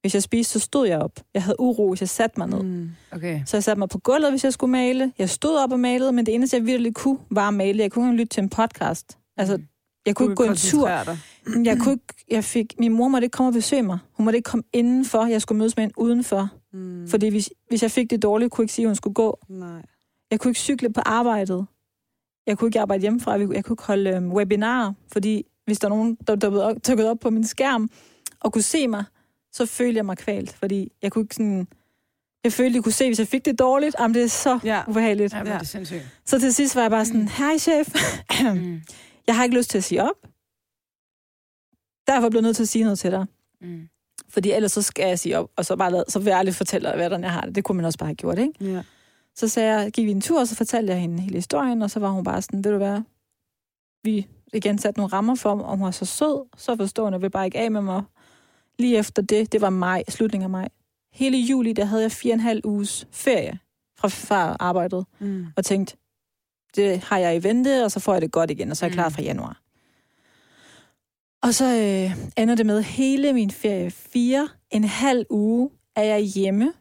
Hvis 0.00 0.14
jeg 0.14 0.22
spiste, 0.22 0.52
så 0.52 0.58
stod 0.58 0.86
jeg 0.88 0.98
op. 0.98 1.20
Jeg 1.34 1.42
havde 1.42 1.60
uro, 1.60 1.88
hvis 1.88 2.00
jeg 2.00 2.08
satte 2.08 2.40
mig 2.40 2.48
ned. 2.48 2.62
Mm. 2.62 2.68
Mm. 2.68 2.90
Okay. 3.12 3.40
Så 3.46 3.56
jeg 3.56 3.64
satte 3.64 3.78
mig 3.78 3.88
på 3.88 3.98
gulvet, 3.98 4.30
hvis 4.32 4.44
jeg 4.44 4.52
skulle 4.52 4.70
male. 4.70 5.12
Jeg 5.18 5.30
stod 5.30 5.58
op 5.58 5.72
og 5.72 5.80
malede, 5.80 6.12
men 6.12 6.26
det 6.26 6.34
eneste, 6.34 6.56
jeg 6.56 6.66
virkelig 6.66 6.94
kunne, 6.94 7.18
var 7.30 7.48
at 7.48 7.54
male. 7.54 7.82
Jeg 7.82 7.90
kunne 7.92 8.06
ikke 8.10 8.16
lytte 8.22 8.34
til 8.34 8.42
en 8.42 8.48
podcast. 8.48 9.18
Altså, 9.36 9.58
jeg 10.06 10.16
kunne 10.16 10.26
Du 10.26 10.30
ikke 10.32 10.42
gå 10.42 10.50
en 10.50 10.56
tur. 10.56 10.86
dig. 10.88 11.18
Jeg 11.64 11.78
kunne 11.78 11.92
ikke, 11.92 12.24
jeg 12.30 12.44
fik, 12.44 12.74
min 12.78 12.92
mor 12.92 13.08
måtte 13.08 13.24
ikke 13.24 13.32
komme 13.36 13.48
og 13.50 13.54
besøge 13.54 13.82
mig. 13.82 13.98
Hun 14.12 14.24
måtte 14.24 14.36
ikke 14.36 14.50
komme 14.50 14.62
indenfor. 14.72 15.26
Jeg 15.26 15.42
skulle 15.42 15.58
mødes 15.58 15.76
med 15.76 15.84
en 15.84 15.92
udenfor. 15.96 16.48
Mm. 16.72 17.08
Fordi 17.08 17.28
hvis, 17.28 17.50
hvis 17.68 17.82
jeg 17.82 17.90
fik 17.90 18.10
det 18.10 18.22
dårligt, 18.22 18.50
kunne 18.52 18.62
jeg 18.62 18.64
ikke 18.64 18.74
sige, 18.74 18.84
at 18.86 18.88
hun 18.88 18.96
skulle 18.96 19.14
gå. 19.14 19.38
Nej. 19.48 19.82
Jeg 20.30 20.40
kunne 20.40 20.50
ikke 20.50 20.60
cykle 20.60 20.92
på 20.92 21.00
arbejdet. 21.06 21.66
Jeg 22.46 22.58
kunne 22.58 22.68
ikke 22.68 22.80
arbejde 22.80 23.00
hjemmefra. 23.00 23.32
Jeg 23.32 23.46
kunne 23.46 23.56
ikke 23.56 23.82
holde 23.82 24.10
øhm, 24.10 24.32
webinarer, 24.32 24.92
fordi 25.12 25.44
hvis 25.68 25.78
der 25.78 25.86
er 25.86 25.88
nogen, 25.88 26.14
der 26.26 26.36
dukkede 26.36 26.64
op, 26.64 26.76
dukkede 26.86 27.10
op 27.10 27.18
på 27.20 27.30
min 27.30 27.44
skærm 27.46 27.90
og 28.40 28.52
kunne 28.52 28.62
se 28.62 28.88
mig, 28.88 29.04
så 29.52 29.66
følte 29.66 29.96
jeg 29.96 30.06
mig 30.06 30.16
kvalt, 30.18 30.52
fordi 30.52 30.92
jeg 31.02 31.12
kunne 31.12 31.22
ikke 31.22 31.34
sådan... 31.34 31.68
Jeg 32.44 32.52
følte, 32.52 32.78
de 32.78 32.82
kunne 32.82 32.92
se, 32.92 33.06
hvis 33.06 33.18
jeg 33.18 33.28
fik 33.28 33.44
det 33.44 33.58
dårligt. 33.58 33.96
Jamen, 34.00 34.14
det 34.14 34.22
er 34.22 34.28
så 34.28 34.58
Ja. 34.64 34.82
ubehageligt. 34.88 35.32
Ja, 35.34 35.38
hvor 35.42 35.48
er 35.50 35.52
Ja. 35.54 35.58
det 35.58 35.68
sindssygt. 35.68 36.02
Så 36.26 36.40
til 36.40 36.54
sidst 36.54 36.74
var 36.76 36.82
jeg 36.82 36.90
bare 36.90 37.04
sådan, 37.06 37.28
hej 37.28 37.58
chef, 37.58 37.88
Mm. 38.54 38.80
jeg 39.26 39.36
har 39.36 39.44
ikke 39.44 39.56
lyst 39.56 39.70
til 39.70 39.78
at 39.78 39.84
sige 39.84 40.02
op. 40.02 40.16
Derfor 42.06 42.28
blev 42.28 42.38
jeg 42.38 42.42
nødt 42.42 42.56
til 42.56 42.62
at 42.62 42.68
sige 42.68 42.84
noget 42.84 42.98
til 42.98 43.10
dig. 43.10 43.26
Mm. 43.60 43.88
Fordi 44.28 44.50
ellers 44.52 44.72
så 44.72 44.82
skal 44.82 45.08
jeg 45.08 45.18
sige 45.18 45.38
op, 45.38 45.50
og 45.56 45.64
så 45.64 45.76
bare 45.76 45.90
lade, 45.92 46.04
så 46.08 46.18
vil 46.18 46.26
jeg 46.26 46.38
aldrig 46.38 46.54
fortælle 46.54 46.88
dig, 46.88 46.96
hvordan 46.96 47.22
jeg 47.22 47.32
har 47.32 47.40
det. 47.40 47.54
Det 47.54 47.64
kunne 47.64 47.76
man 47.76 47.84
også 47.84 47.98
bare 47.98 48.06
have 48.08 48.14
gjort, 48.16 48.38
ikke? 48.38 48.52
Ja. 48.72 48.82
Så 49.34 49.48
sagde 49.48 49.72
jeg, 49.74 49.92
gik 49.92 50.06
vi 50.06 50.10
en 50.10 50.20
tur, 50.20 50.40
og 50.40 50.48
så 50.48 50.54
fortalte 50.56 50.92
jeg 50.92 51.00
hende 51.00 51.22
hele 51.22 51.34
historien, 51.34 51.82
og 51.82 51.90
så 51.90 52.00
var 52.00 52.10
hun 52.10 52.24
bare 52.24 52.42
sådan, 52.42 52.64
ved 52.64 52.70
du 52.72 52.76
hvad, 52.76 53.00
vi 54.04 54.26
igen 54.54 54.78
satte 54.78 55.00
nogle 55.00 55.12
rammer 55.12 55.34
for, 55.34 55.50
om 55.50 55.78
hun 55.78 55.84
var 55.84 55.90
så 55.90 56.04
sød, 56.04 56.46
så 56.56 56.76
forstående, 56.76 57.16
og 57.16 57.22
vil 57.22 57.30
bare 57.30 57.44
ikke 57.46 57.58
af 57.58 57.70
med 57.70 57.80
mig. 57.80 58.02
Lige 58.78 58.96
efter 58.98 59.22
det, 59.22 59.52
det 59.52 59.60
var 59.60 59.70
maj, 59.70 60.02
slutningen 60.08 60.44
af 60.44 60.50
maj. 60.50 60.68
Hele 61.12 61.38
juli, 61.38 61.72
der 61.72 61.84
havde 61.84 62.02
jeg 62.02 62.12
fire 62.12 62.32
og 62.32 62.34
en 62.34 62.40
halv 62.40 62.60
uges 62.64 63.06
ferie 63.12 63.58
fra 63.98 64.08
far 64.08 64.56
arbejdet, 64.60 65.06
Mm. 65.18 65.46
og 65.56 65.64
tænkte, 65.64 65.96
det 66.76 66.98
har 66.98 67.18
jeg 67.18 67.36
i 67.36 67.42
vente, 67.42 67.84
og 67.84 67.90
så 67.90 68.00
får 68.00 68.12
jeg 68.12 68.22
det 68.22 68.32
godt 68.32 68.50
igen, 68.50 68.70
og 68.70 68.76
så 68.76 68.84
er 68.84 68.88
jeg 68.88 68.94
klar 68.94 69.08
Mm. 69.08 69.14
fra 69.14 69.22
januar. 69.22 69.60
Og 71.42 71.54
så 71.54 71.64
øh, 71.64 72.42
ender 72.42 72.54
det 72.54 72.66
med 72.66 72.82
hele 72.82 73.32
min 73.32 73.50
ferie, 73.50 73.90
fire 73.90 74.48
en 74.70 74.84
halv 74.84 75.26
uge, 75.30 75.70
er 75.96 76.02
jeg 76.02 76.20
hjemme 76.20 76.72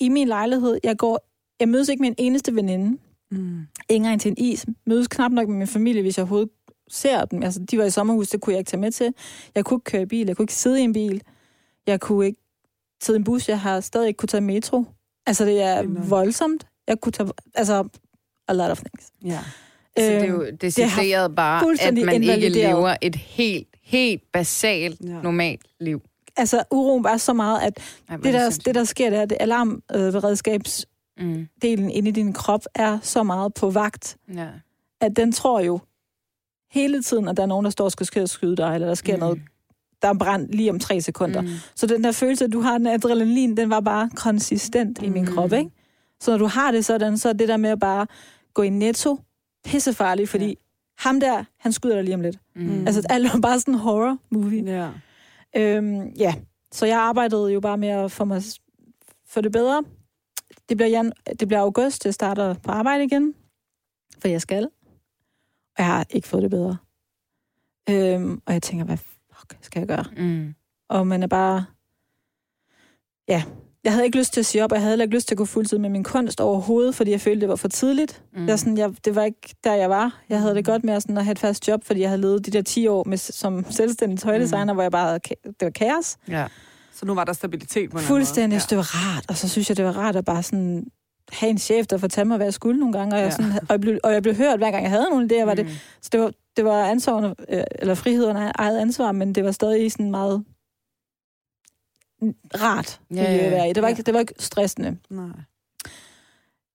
i 0.00 0.08
min 0.08 0.28
lejlighed. 0.28 0.78
Jeg 0.84 0.96
går, 0.96 1.20
jeg 1.60 1.68
mødes 1.68 1.88
ikke 1.88 2.00
med 2.00 2.08
en 2.08 2.14
eneste 2.18 2.54
veninde. 2.54 2.98
Mm. 3.30 3.60
Engang 3.88 4.20
til 4.20 4.28
en 4.30 4.38
is. 4.38 4.66
Mødes 4.86 5.08
knap 5.08 5.32
nok 5.32 5.48
med 5.48 5.56
min 5.56 5.66
familie, 5.66 6.02
hvis 6.02 6.16
jeg 6.18 6.22
overhovedet 6.22 6.50
ser 6.90 7.24
dem. 7.24 7.42
Altså, 7.42 7.60
de 7.70 7.78
var 7.78 7.84
i 7.84 7.90
sommerhus, 7.90 8.28
det 8.28 8.40
kunne 8.40 8.52
jeg 8.52 8.58
ikke 8.58 8.68
tage 8.70 8.80
med 8.80 8.90
til. 8.90 9.14
Jeg 9.54 9.64
kunne 9.64 9.76
ikke 9.76 9.84
køre 9.90 10.02
i 10.02 10.06
bil, 10.06 10.26
jeg 10.26 10.36
kunne 10.36 10.44
ikke 10.44 10.54
sidde 10.54 10.80
i 10.80 10.84
en 10.84 10.92
bil. 10.92 11.22
Jeg 11.86 12.00
kunne 12.00 12.26
ikke 12.26 12.40
sidde 13.02 13.16
i 13.16 13.20
en 13.20 13.24
bus, 13.24 13.48
jeg 13.48 13.60
har 13.60 13.80
stadig 13.80 14.08
ikke 14.08 14.18
kunne 14.18 14.26
tage 14.28 14.40
metro. 14.40 14.84
Altså, 15.26 15.44
det 15.44 15.62
er 15.62 15.78
Enormt. 15.80 16.10
voldsomt. 16.10 16.66
Jeg 16.88 17.00
kunne 17.00 17.12
tage, 17.12 17.30
altså, 17.54 17.88
a 18.48 18.52
lot 18.52 18.70
of 18.70 18.78
things. 18.78 19.10
Ja. 19.24 19.38
Så 19.98 20.04
det 20.04 20.14
er 20.14 20.24
jo 20.26 20.50
decideret 20.60 21.34
bare, 21.34 21.76
at 21.80 21.94
man 21.94 22.22
ikke 22.22 22.48
lever 22.48 22.96
et 23.02 23.16
helt, 23.16 23.68
helt 23.82 24.22
basalt, 24.32 25.00
Ja. 25.04 25.22
normalt 25.22 25.60
liv. 25.80 26.02
altså, 26.36 26.62
uroen 26.70 27.04
var 27.04 27.16
så 27.16 27.32
meget, 27.32 27.60
at 27.60 27.78
Ej, 28.08 28.16
det 28.16 28.26
er 28.26 28.32
der, 28.32 28.40
sindssygt. 28.40 28.66
det, 28.66 28.74
der 28.74 28.84
sker, 28.84 29.10
det 29.10 29.18
er, 29.18 29.22
at 29.22 29.32
alarmberedskabsdelen 29.40 30.88
Mm. 31.20 31.48
inde 31.62 32.08
i 32.08 32.10
din 32.10 32.32
krop 32.32 32.64
er 32.74 32.98
så 33.02 33.22
meget 33.22 33.54
på 33.54 33.70
vagt, 33.70 34.16
Ja. 34.34 34.48
at 35.00 35.16
den 35.16 35.32
tror 35.32 35.60
jo 35.60 35.80
hele 36.70 37.02
tiden, 37.02 37.28
at 37.28 37.36
der 37.36 37.42
er 37.42 37.46
nogen, 37.46 37.64
der 37.64 37.70
står 37.70 37.84
og 37.84 37.92
skal 37.92 38.28
skyde 38.28 38.56
dig, 38.56 38.74
eller 38.74 38.86
der 38.86 38.94
sker 38.94 39.16
mm. 39.16 39.20
noget, 39.20 39.40
der 40.02 40.08
er 40.08 40.14
brændt 40.18 40.54
lige 40.54 40.70
om 40.70 40.78
tre 40.78 41.00
sekunder. 41.00 41.40
Mm. 41.40 41.46
Mm. 41.46 41.52
Så 41.74 41.86
den 41.86 42.04
der 42.04 42.12
følelse, 42.12 42.44
at 42.44 42.52
du 42.52 42.60
har 42.60 42.78
den 42.78 42.86
adrenalin, 42.86 43.56
den 43.56 43.70
var 43.70 43.80
bare 43.80 44.10
konsistent 44.16 45.02
i 45.02 45.08
min 45.08 45.24
Mm. 45.24 45.34
krop, 45.34 45.52
ikke? 45.52 45.70
Så 46.20 46.30
når 46.30 46.38
du 46.38 46.46
har 46.46 46.70
det 46.70 46.84
sådan, 46.84 47.18
så 47.18 47.28
er 47.28 47.32
det 47.32 47.48
der 47.48 47.56
med 47.56 47.70
at 47.70 47.80
bare 47.80 48.06
gå 48.54 48.62
i 48.62 48.68
netto 48.68 49.18
pissefarligt, 49.64 50.28
fordi 50.30 50.46
Ja. 50.48 50.54
ham 50.98 51.20
der, 51.20 51.44
han 51.58 51.72
skyder 51.72 51.94
dig 51.94 52.04
lige 52.04 52.14
om 52.14 52.20
lidt. 52.20 52.38
Mm. 52.56 52.62
Mm. 52.62 52.86
Altså, 52.86 53.02
alt 53.10 53.32
var 53.34 53.40
bare 53.40 53.60
sådan 53.60 53.74
en 53.74 53.80
horror-movie. 53.80 54.64
Ja. 54.64 54.90
Øhm, 55.56 56.08
ja, 56.08 56.34
så 56.72 56.86
jeg 56.86 56.98
arbejdede 56.98 57.52
jo 57.52 57.60
bare 57.60 57.78
med 57.78 57.88
at 57.88 58.12
få 58.12 58.24
mig 58.24 58.42
for 59.28 59.40
det 59.40 59.52
bedre. 59.52 59.82
Det 60.68 60.76
bliver, 60.76 60.88
jan- 60.88 61.12
det 61.40 61.48
bliver 61.48 61.60
august, 61.60 62.04
jeg 62.04 62.14
starter 62.14 62.54
på 62.54 62.70
arbejde 62.70 63.04
igen, 63.04 63.34
for 64.18 64.28
jeg 64.28 64.40
skal. 64.40 64.64
Og 65.76 65.78
jeg 65.78 65.86
har 65.86 66.06
ikke 66.10 66.28
fået 66.28 66.42
det 66.42 66.50
bedre. 66.50 66.76
Øhm, 67.90 68.42
og 68.46 68.52
jeg 68.52 68.62
tænker, 68.62 68.84
hvad 68.84 68.96
fuck 68.96 69.58
skal 69.60 69.80
jeg 69.80 69.88
gøre? 69.88 70.04
Mm. 70.16 70.54
Og 70.88 71.06
man 71.06 71.22
er 71.22 71.26
bare... 71.26 71.64
Ja, 73.28 73.42
jeg 73.84 73.92
havde 73.92 74.04
ikke 74.04 74.18
lyst 74.18 74.32
til 74.32 74.40
at 74.40 74.46
sige 74.46 74.64
op, 74.64 74.72
og 74.72 74.76
jeg 74.76 74.82
havde 74.82 74.90
heller 74.92 75.04
ikke 75.04 75.14
lyst 75.16 75.28
til 75.28 75.34
at 75.34 75.38
gå 75.38 75.44
fuldtid 75.44 75.78
med 75.78 75.90
min 75.90 76.04
kunst 76.04 76.40
overhovedet, 76.40 76.94
fordi 76.94 77.10
jeg 77.10 77.20
følte, 77.20 77.40
det 77.40 77.48
var 77.48 77.56
for 77.56 77.68
tidligt. 77.68 78.22
Mm. 78.32 78.40
Mm. 78.40 78.48
Jeg, 78.48 78.58
sådan, 78.58 78.78
jeg, 78.78 79.04
det 79.04 79.14
var 79.14 79.22
ikke 79.22 79.54
der, 79.64 79.74
jeg 79.74 79.90
var. 79.90 80.20
Jeg 80.28 80.40
havde 80.40 80.54
det 80.54 80.64
godt 80.64 80.84
med 80.84 80.94
at, 80.94 81.02
sådan, 81.02 81.18
at 81.18 81.24
have 81.24 81.32
et 81.32 81.38
fast 81.38 81.68
job, 81.68 81.84
fordi 81.84 82.00
jeg 82.00 82.08
havde 82.08 82.20
levet 82.20 82.46
de 82.46 82.50
der 82.50 82.62
10 82.62 82.86
år 82.86 83.04
med, 83.04 83.16
som 83.18 83.70
selvstændig 83.70 84.18
tøjdesigner, 84.18 84.72
mm. 84.72 84.76
hvor 84.76 84.82
jeg 84.82 84.92
bare 84.92 85.06
havde, 85.06 85.18
det 85.44 85.54
var 85.60 85.70
kaos. 85.70 86.16
Ja. 86.28 86.46
Så 86.98 87.06
nu 87.06 87.14
var 87.14 87.24
der 87.24 87.32
stabilitet 87.32 87.90
på 87.90 87.98
en 87.98 88.04
Fuldstændig. 88.04 88.56
eller 88.56 88.66
Ja. 88.70 88.70
Det 88.70 88.76
var 88.78 88.96
rart, 89.16 89.24
og 89.28 89.36
så 89.36 89.48
synes 89.48 89.68
jeg, 89.68 89.76
det 89.76 89.84
var 89.84 89.92
rart 89.98 90.16
at 90.16 90.24
bare 90.24 90.42
sådan 90.42 90.86
have 91.32 91.50
en 91.50 91.58
chef, 91.58 91.86
der 91.86 91.98
fortalte 91.98 92.28
mig, 92.28 92.36
hvad 92.36 92.46
jeg 92.46 92.54
skulle 92.54 92.80
nogle 92.80 92.92
gange, 92.98 93.14
og 93.14 93.20
jeg, 93.20 93.26
Ja. 93.38 93.44
ja. 93.44 93.50
sådan, 93.50 93.52
og 93.62 93.66
jeg, 93.70 93.80
blev, 93.80 93.98
og 94.04 94.12
jeg 94.12 94.22
blev 94.22 94.34
hørt, 94.34 94.58
hver 94.58 94.70
gang 94.70 94.82
jeg 94.82 94.90
havde 94.90 95.06
nogle 95.10 95.28
idéer, 95.32 95.44
var 95.44 95.54
det, 95.54 95.64
Mm. 95.66 95.70
så 96.02 96.08
det 96.12 96.20
var, 96.20 96.32
det 96.56 96.64
var 96.64 96.84
ansvarende, 96.86 97.34
øh, 97.48 97.62
eller 97.78 97.94
friheden 97.94 98.36
af 98.36 98.52
eget 98.54 98.78
ansvar, 98.78 99.12
men 99.12 99.34
det 99.34 99.44
var 99.44 99.50
stadig 99.50 99.92
sådan 99.92 100.10
meget 100.10 100.44
rart 102.60 103.00
Ja, 103.10 103.14
miljø 103.14 103.44
at 103.44 103.50
være 103.50 103.70
i. 103.70 103.72
Det 103.72 103.82
var, 103.82 103.88
ja. 103.88 103.92
ikke, 103.92 104.02
det 104.02 104.14
var 104.14 104.20
ikke 104.20 104.34
stressende. 104.38 104.96
Nej. 105.10 105.26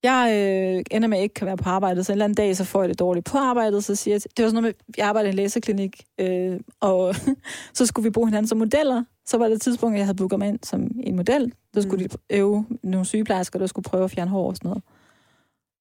Jeg 0.03 0.29
øh, 0.77 0.83
ender 0.91 1.07
med 1.07 1.17
at 1.17 1.21
ikke 1.23 1.33
kan 1.33 1.47
være 1.47 1.57
på 1.57 1.69
arbejdet, 1.69 2.05
så 2.05 2.11
en 2.11 2.13
eller 2.13 2.25
anden 2.25 2.35
dag, 2.35 2.57
så 2.57 2.63
får 2.63 2.81
jeg 2.81 2.89
det 2.89 2.99
dårligt 2.99 3.25
på 3.25 3.37
arbejdet, 3.37 3.83
så 3.83 3.95
siger 3.95 4.13
jeg, 4.15 4.21
det 4.37 4.43
var 4.43 4.49
sådan 4.49 4.63
noget 4.63 4.75
med, 4.87 4.93
jeg 4.97 5.07
arbejder 5.07 5.27
i 5.27 5.29
en 5.29 5.35
læseklinik, 5.35 6.03
øh, 6.19 6.59
og 6.79 7.15
så 7.73 7.85
skulle 7.85 8.03
vi 8.03 8.09
bruge 8.09 8.27
hinanden 8.27 8.47
som 8.47 8.57
modeller. 8.57 9.03
Så 9.25 9.37
var 9.37 9.45
det 9.47 9.55
et 9.55 9.61
tidspunkt, 9.61 9.97
jeg 9.97 10.05
havde 10.05 10.17
booket 10.17 10.39
mig 10.39 10.47
ind 10.47 10.59
som 10.63 10.91
en 11.03 11.15
model. 11.15 11.53
Der 11.73 11.81
skulle 11.81 12.03
Mm. 12.03 12.09
de 12.09 12.17
øve 12.37 12.65
nogle 12.83 13.05
sygeplejersker, 13.05 13.59
der 13.59 13.67
skulle 13.67 13.83
prøve 13.83 14.03
at 14.03 14.11
fjerne 14.11 14.31
hår 14.31 14.47
og 14.49 14.55
sådan 14.55 14.67
noget. 14.69 14.83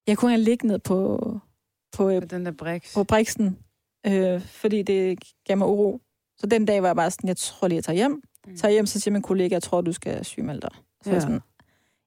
Jeg 0.07 0.17
kunne 0.17 0.31
engang 0.31 0.43
ligge 0.45 0.67
ned 0.67 0.79
på, 0.79 1.19
på, 1.91 2.09
øh, 2.09 2.21
På 2.21 2.27
den 2.27 2.45
der 2.45 2.51
briks. 2.51 2.93
på 2.93 3.03
briksen, 3.03 3.57
øh, 4.07 4.41
fordi 4.41 4.81
det 4.81 5.19
gav 5.47 5.57
mig 5.57 5.67
uro. 5.67 6.01
Så 6.37 6.47
den 6.47 6.65
dag 6.65 6.81
var 6.81 6.87
jeg 6.89 6.95
bare 6.95 7.11
sådan, 7.11 7.27
jeg 7.27 7.37
tror 7.37 7.67
lige, 7.67 7.75
jeg 7.75 7.83
tager 7.83 7.95
hjem. 7.95 8.21
Mm. 8.47 8.57
Tager 8.57 8.71
hjem, 8.71 8.85
så 8.85 8.99
siger 8.99 9.11
min 9.13 9.21
kollega, 9.21 9.53
jeg 9.55 9.63
tror, 9.63 9.81
du 9.81 9.93
skal 9.93 10.25
sygemelde 10.25 10.61
dig. 10.61 10.71
Så 11.03 11.09
ja. 11.09 11.15
Ja. 11.15 11.19
sådan, 11.21 11.39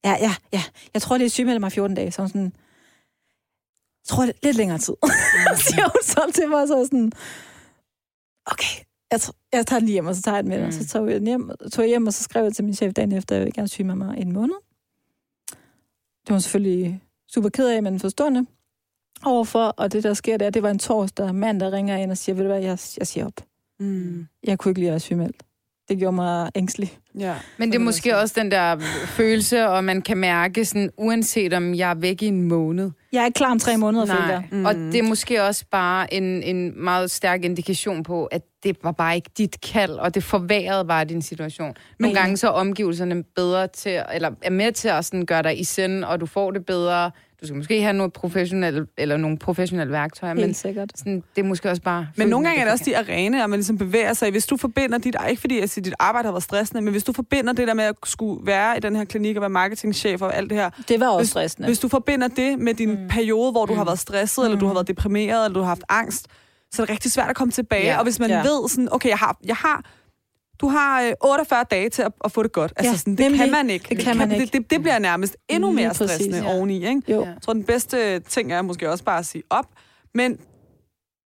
ja, 0.04 0.10
ja, 0.20 0.34
ja, 0.52 0.62
jeg 0.94 1.02
tror, 1.02 1.18
det 1.18 1.24
er 1.24 1.28
sygemelde 1.30 1.60
mig 1.60 1.72
14 1.72 1.94
dage. 1.96 2.10
Så 2.10 2.26
sådan, 2.26 2.42
jeg 2.44 4.08
tror, 4.08 4.22
det 4.26 4.34
er 4.34 4.38
lidt 4.46 4.56
længere 4.56 4.78
tid. 4.78 4.94
siger 5.66 5.82
hun 5.92 6.02
så 6.02 6.30
til 6.34 6.48
mig, 6.48 6.68
så 6.68 6.76
jeg 6.76 6.86
sådan, 6.86 7.12
okay, 8.46 8.84
jeg, 9.10 9.20
jeg 9.52 9.66
tager 9.66 9.80
den 9.80 9.86
lige 9.86 9.92
hjem, 9.92 10.06
og 10.06 10.16
så 10.16 10.22
tager 10.22 10.36
jeg 10.36 10.44
den 10.44 10.48
med, 10.50 10.58
mm. 10.58 10.62
Mm. 10.62 10.66
og 10.66 10.72
så 10.72 10.88
tog 10.88 11.10
jeg, 11.10 11.20
hjem, 11.20 11.50
tog 11.72 11.84
jeg 11.84 11.88
hjem, 11.88 12.06
og 12.06 12.12
så 12.12 12.22
skrev 12.22 12.44
jeg 12.44 12.52
til 12.52 12.64
min 12.64 12.74
chef 12.74 12.94
dagen 12.94 13.12
efter, 13.12 13.34
at 13.34 13.38
jeg 13.38 13.46
vil 13.46 13.54
gerne 13.54 13.68
syge 13.68 13.86
med 13.86 13.94
mig 13.94 14.18
en 14.18 14.32
måned. 14.32 14.54
Det 16.26 16.32
var 16.32 16.38
selvfølgelig 16.38 17.02
super 17.28 17.48
ked 17.48 17.68
af, 17.68 17.82
men 17.82 18.00
forstående 18.00 18.46
overfor, 19.24 19.64
og 19.64 19.92
det 19.92 20.02
der 20.02 20.14
sker 20.14 20.36
der, 20.36 20.50
det 20.50 20.62
var 20.62 20.70
en 20.70 20.78
torsdag, 20.78 21.34
mand, 21.34 21.60
der 21.60 21.72
ringer 21.72 21.96
ind 21.96 22.10
og 22.10 22.18
siger, 22.18 22.36
ved 22.36 22.42
du 22.44 22.48
hvad, 22.48 22.60
jeg, 22.60 22.78
jeg 22.98 23.06
siger 23.06 23.26
op. 23.26 23.40
Mm. 23.80 24.26
Jeg 24.42 24.58
kunne 24.58 24.70
ikke 24.70 24.80
lide 24.80 24.88
at 24.88 24.92
være 24.92 25.00
sygemeldt. 25.00 25.42
Det 25.88 25.98
gjorde 25.98 26.16
mig 26.16 26.50
ængstelig. 26.54 26.98
Ja. 27.20 27.34
Men 27.58 27.68
det 27.72 27.74
er 27.78 27.84
måske 27.84 28.16
også 28.16 28.34
den 28.40 28.50
der 28.50 28.78
følelse, 29.06 29.68
og 29.68 29.84
man 29.84 30.02
kan 30.02 30.16
mærke, 30.16 30.64
sådan, 30.64 30.90
uanset 30.98 31.52
om 31.52 31.74
jeg 31.74 31.90
er 31.90 31.94
væk 31.94 32.22
i 32.22 32.26
en 32.26 32.42
måned. 32.42 32.90
Jeg 33.12 33.20
er 33.20 33.24
ikke 33.26 33.36
klar 33.36 33.50
om 33.50 33.58
tre 33.58 33.76
måneder, 33.76 34.04
Nej. 34.06 34.42
Mm. 34.50 34.64
Og 34.64 34.74
det 34.74 34.94
er 34.94 35.02
måske 35.02 35.42
også 35.42 35.64
bare 35.70 36.14
en, 36.14 36.42
en 36.42 36.84
meget 36.84 37.10
stærk 37.10 37.44
indikation 37.44 38.02
på, 38.02 38.24
at 38.24 38.42
det 38.62 38.76
var 38.82 38.92
bare 38.92 39.14
ikke 39.16 39.30
dit 39.38 39.56
kald, 39.72 39.90
og 39.90 40.14
det 40.14 40.22
forværrede 40.24 40.84
bare 40.84 41.04
din 41.04 41.22
situation. 41.22 41.74
Nogle 42.00 42.14
Men- 42.14 42.22
gange 42.22 42.36
så 42.36 42.46
er 42.46 42.52
omgivelserne 42.52 43.22
bedre 43.36 43.66
til, 43.68 44.02
eller 44.14 44.30
er 44.42 44.50
med 44.50 44.72
til 44.72 44.88
at 44.88 45.04
sådan 45.04 45.26
gøre 45.26 45.42
dig 45.42 45.60
i 45.60 45.64
send, 45.64 46.04
og 46.04 46.20
du 46.20 46.26
får 46.26 46.50
det 46.50 46.66
bedre. 46.66 47.10
Du 47.40 47.46
skal 47.46 47.56
måske 47.56 47.82
have 47.82 47.92
noget 47.92 48.12
professionelle, 48.12 48.86
eller 48.98 49.16
nogle 49.16 49.38
professionelle 49.38 49.92
værktøjer, 49.92 50.34
Helt 50.34 50.46
men 50.46 50.54
sikkert. 50.54 50.90
sådan, 50.96 51.22
det 51.36 51.42
er 51.44 51.46
måske 51.46 51.70
også 51.70 51.82
bare... 51.82 52.08
Men 52.16 52.28
nogle 52.28 52.46
gange 52.46 52.60
er 52.60 52.64
det 52.64 52.72
også 52.72 52.84
de 52.84 52.98
arenaer, 52.98 53.46
man 53.46 53.58
ligesom 53.58 53.78
bevæger 53.78 54.12
sig 54.12 54.28
i. 54.28 54.30
Hvis 54.30 54.46
du 54.46 54.56
forbinder 54.56 54.98
dit, 54.98 55.16
ikke 55.28 55.40
fordi 55.40 55.60
jeg 55.60 55.70
siger, 55.70 55.82
dit 55.82 55.94
arbejde 55.98 56.26
har 56.26 56.32
været 56.32 56.42
stressende, 56.42 56.82
men 56.82 56.90
hvis 56.92 57.04
du 57.04 57.12
forbinder 57.12 57.52
det 57.52 57.68
der 57.68 57.74
med 57.74 57.84
at 57.84 57.94
skulle 58.04 58.46
være 58.46 58.76
i 58.76 58.80
den 58.80 58.96
her 58.96 59.04
klinik 59.04 59.36
og 59.36 59.40
være 59.40 59.50
marketingchef 59.50 60.22
og 60.22 60.36
alt 60.36 60.50
det 60.50 60.58
her, 60.58 60.70
Det 60.88 61.00
var 61.00 61.06
også 61.08 61.18
Hvis- 61.18 61.28
stressende. 61.28 61.66
hvis 61.68 61.78
du 61.78 61.88
forbinder 61.88 62.28
det 62.28 62.58
med 62.58 62.74
din 62.74 62.90
mm. 62.90 63.08
periode, 63.08 63.50
hvor 63.52 63.66
du 63.66 63.72
Mm. 63.72 63.78
har 63.78 63.84
været 63.84 63.98
stresset, 63.98 64.42
mm. 64.42 64.44
eller 64.44 64.58
du 64.58 64.66
har 64.66 64.74
været 64.74 64.88
deprimeret, 64.88 65.44
eller 65.44 65.54
du 65.54 65.60
har 65.60 65.68
haft 65.68 65.84
angst, 65.88 66.26
så 66.72 66.82
er 66.82 66.86
det 66.86 66.92
rigtig 66.92 67.12
svært 67.12 67.30
at 67.30 67.36
komme 67.36 67.52
tilbage. 67.52 67.84
Ja. 67.86 67.96
Og 67.98 68.02
hvis 68.04 68.18
man 68.20 68.30
ja. 68.30 68.42
ved 68.42 68.68
sådan, 68.68 68.88
okay, 68.92 69.08
jeg 69.08 69.18
har, 69.18 69.36
jeg 69.46 69.56
har 69.56 69.84
du 70.60 70.68
har 70.68 71.02
øh, 71.02 71.12
48 71.24 71.64
dage 71.70 71.88
til 71.90 72.02
at, 72.02 72.12
at 72.24 72.32
få 72.32 72.42
det 72.42 72.52
godt. 72.52 72.72
Altså, 72.76 72.92
Ja, 72.92 72.96
sådan, 72.96 73.12
det 73.12 73.20
nemlig. 73.20 73.40
kan 73.40 73.50
man 73.50 73.70
ikke. 73.70 73.86
Det 73.88 73.98
kan 73.98 74.16
man 74.16 74.32
ikke. 74.32 74.44
Det, 74.44 74.52
det, 74.52 74.70
det 74.70 74.80
bliver 74.80 74.98
nærmest 74.98 75.36
endnu 75.48 75.72
mere 75.72 75.88
præcis, 75.88 76.10
stressende 76.10 76.38
ja. 76.38 76.54
oveni. 76.56 76.86
Ikke? 76.88 77.02
Jo. 77.08 77.24
Jeg 77.24 77.36
tror, 77.42 77.52
den 77.52 77.64
bedste 77.64 78.18
ting 78.20 78.52
er 78.52 78.62
måske 78.62 78.90
også 78.90 79.04
bare 79.04 79.18
at 79.18 79.26
sige 79.26 79.42
op. 79.50 79.66
Men 80.14 80.38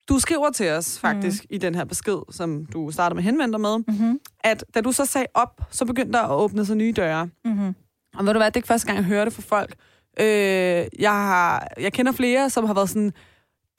du 0.10 0.20
skriver 0.20 0.50
til 0.52 0.70
os 0.72 1.00
faktisk 1.00 1.44
mm. 1.44 1.48
i 1.56 1.58
den 1.58 1.76
her 1.76 1.86
besked, 1.86 2.18
som 2.32 2.66
du 2.66 2.92
starter 2.92 3.14
med 3.16 3.22
at 3.22 3.26
henvende 3.26 3.52
dig 3.54 3.62
med, 3.62 3.78
Mm-hmm. 3.78 4.20
at 4.44 4.66
da 4.76 4.82
du 4.82 4.92
så 4.92 5.06
sagde 5.06 5.28
op, 5.34 5.62
så 5.72 5.86
begyndte 5.86 6.14
der 6.14 6.22
at 6.24 6.32
åbne 6.32 6.66
sig 6.66 6.76
nye 6.76 6.92
døre. 6.96 7.30
Mm-hmm. 7.46 7.76
Og 8.18 8.26
ved 8.26 8.34
du 8.34 8.40
hvad, 8.40 8.48
det 8.48 8.56
er 8.56 8.58
ikke 8.58 8.68
første 8.68 8.88
gang, 8.88 8.98
jeg 8.98 9.06
hører 9.06 9.26
det 9.26 9.34
fra 9.34 9.42
folk. 9.42 9.76
Øh, 10.20 10.86
jeg, 11.00 11.12
har, 11.12 11.68
jeg 11.80 11.94
kender 11.94 12.12
flere, 12.12 12.50
som 12.50 12.66
har 12.66 12.74
været 12.74 12.90
sådan, 12.90 13.12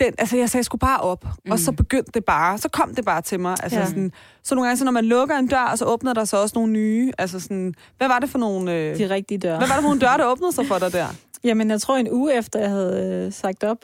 den, 0.00 0.12
altså 0.18 0.36
jeg 0.36 0.50
sagde 0.50 0.64
sgu 0.64 0.76
bare 0.76 1.00
op, 1.00 1.24
mm. 1.24 1.50
og 1.52 1.58
så 1.58 1.72
begyndte 1.72 2.10
det 2.14 2.24
bare, 2.24 2.58
så 2.58 2.68
kom 2.68 2.94
det 2.94 3.04
bare 3.04 3.22
til 3.22 3.40
mig. 3.40 3.56
Altså 3.62 3.78
Ja. 3.78 3.86
sådan, 3.86 4.12
så 4.42 4.54
nogle 4.54 4.68
gange, 4.68 4.78
så 4.78 4.84
når 4.84 4.92
man 4.92 5.04
lukker 5.04 5.36
en 5.36 5.46
dør, 5.46 5.74
så 5.76 5.84
åbner 5.84 6.12
der 6.14 6.24
sig 6.24 6.40
også 6.40 6.52
nogle 6.58 6.72
nye. 6.72 7.12
Altså 7.18 7.40
sådan, 7.40 7.74
hvad 7.98 8.08
var 8.08 8.18
det 8.18 8.30
for 8.30 8.38
nogle, 8.38 8.74
øh, 8.74 8.98
De 8.98 9.10
rigtige 9.10 9.38
døre. 9.38 9.58
hvad 9.58 9.68
var 9.68 9.74
det 9.74 9.82
for 9.82 9.88
nogle 9.88 10.00
døre, 10.00 10.18
der 10.18 10.24
åbnede 10.26 10.52
sig 10.52 10.66
for 10.66 10.78
dig 10.78 10.92
der? 10.92 11.06
Jamen, 11.44 11.70
jeg 11.70 11.80
tror 11.80 11.96
en 11.96 12.10
uge 12.12 12.34
efter, 12.34 12.60
jeg 12.60 12.68
havde 12.70 13.24
øh, 13.26 13.32
sagt 13.32 13.64
op, 13.64 13.78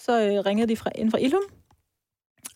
så 0.00 0.22
øh, 0.26 0.46
ringede 0.46 0.68
de 0.68 0.76
fra, 0.76 0.90
ind 0.94 1.10
fra 1.10 1.18
Ilum, 1.18 1.42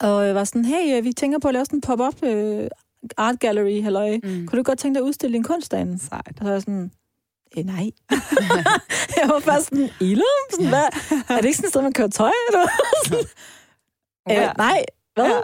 og 0.01 0.29
øh, 0.29 0.35
var 0.35 0.45
sådan, 0.45 0.65
hey, 0.65 0.97
øh, 0.99 1.05
vi 1.05 1.13
tænker 1.13 1.39
på 1.39 1.49
at 1.49 1.55
lave 1.55 1.65
sådan 1.65 1.77
en 1.77 1.81
pop-up 1.81 2.23
øh, 2.23 2.69
art 3.17 3.41
gallery, 3.41 3.83
halløj. 3.83 4.17
Mm. 4.25 4.47
Kunne 4.47 4.59
du 4.59 4.63
godt 4.63 4.79
tænke 4.79 4.95
dig 4.95 5.03
at 5.05 5.07
udstille 5.09 5.35
din 5.35 5.43
kunst 5.43 5.73
derinde? 5.73 5.99
Sejt. 5.99 6.27
Og 6.29 6.35
så 6.39 6.45
var 6.45 6.53
jeg 6.53 6.61
sådan, 6.61 6.91
eh, 7.57 7.65
nej. 7.67 7.91
jeg 9.19 9.29
var 9.29 9.41
først 9.41 9.65
sådan, 9.69 9.89
Ilum? 10.01 10.25
Sådan, 10.51 10.69
hvad? 10.69 10.85
Er 11.29 11.37
det 11.37 11.45
ikke 11.45 11.57
sådan 11.57 11.67
et 11.67 11.71
sted, 11.73 11.83
man 11.83 11.93
kører 11.93 12.09
tøj? 12.09 12.33
Eller? 12.49 12.67
sådan, 13.09 13.25
Ja. 14.29 14.49
øh, 14.49 14.55
nej, 14.59 14.85
hvad? 15.15 15.25
Ja. 15.25 15.41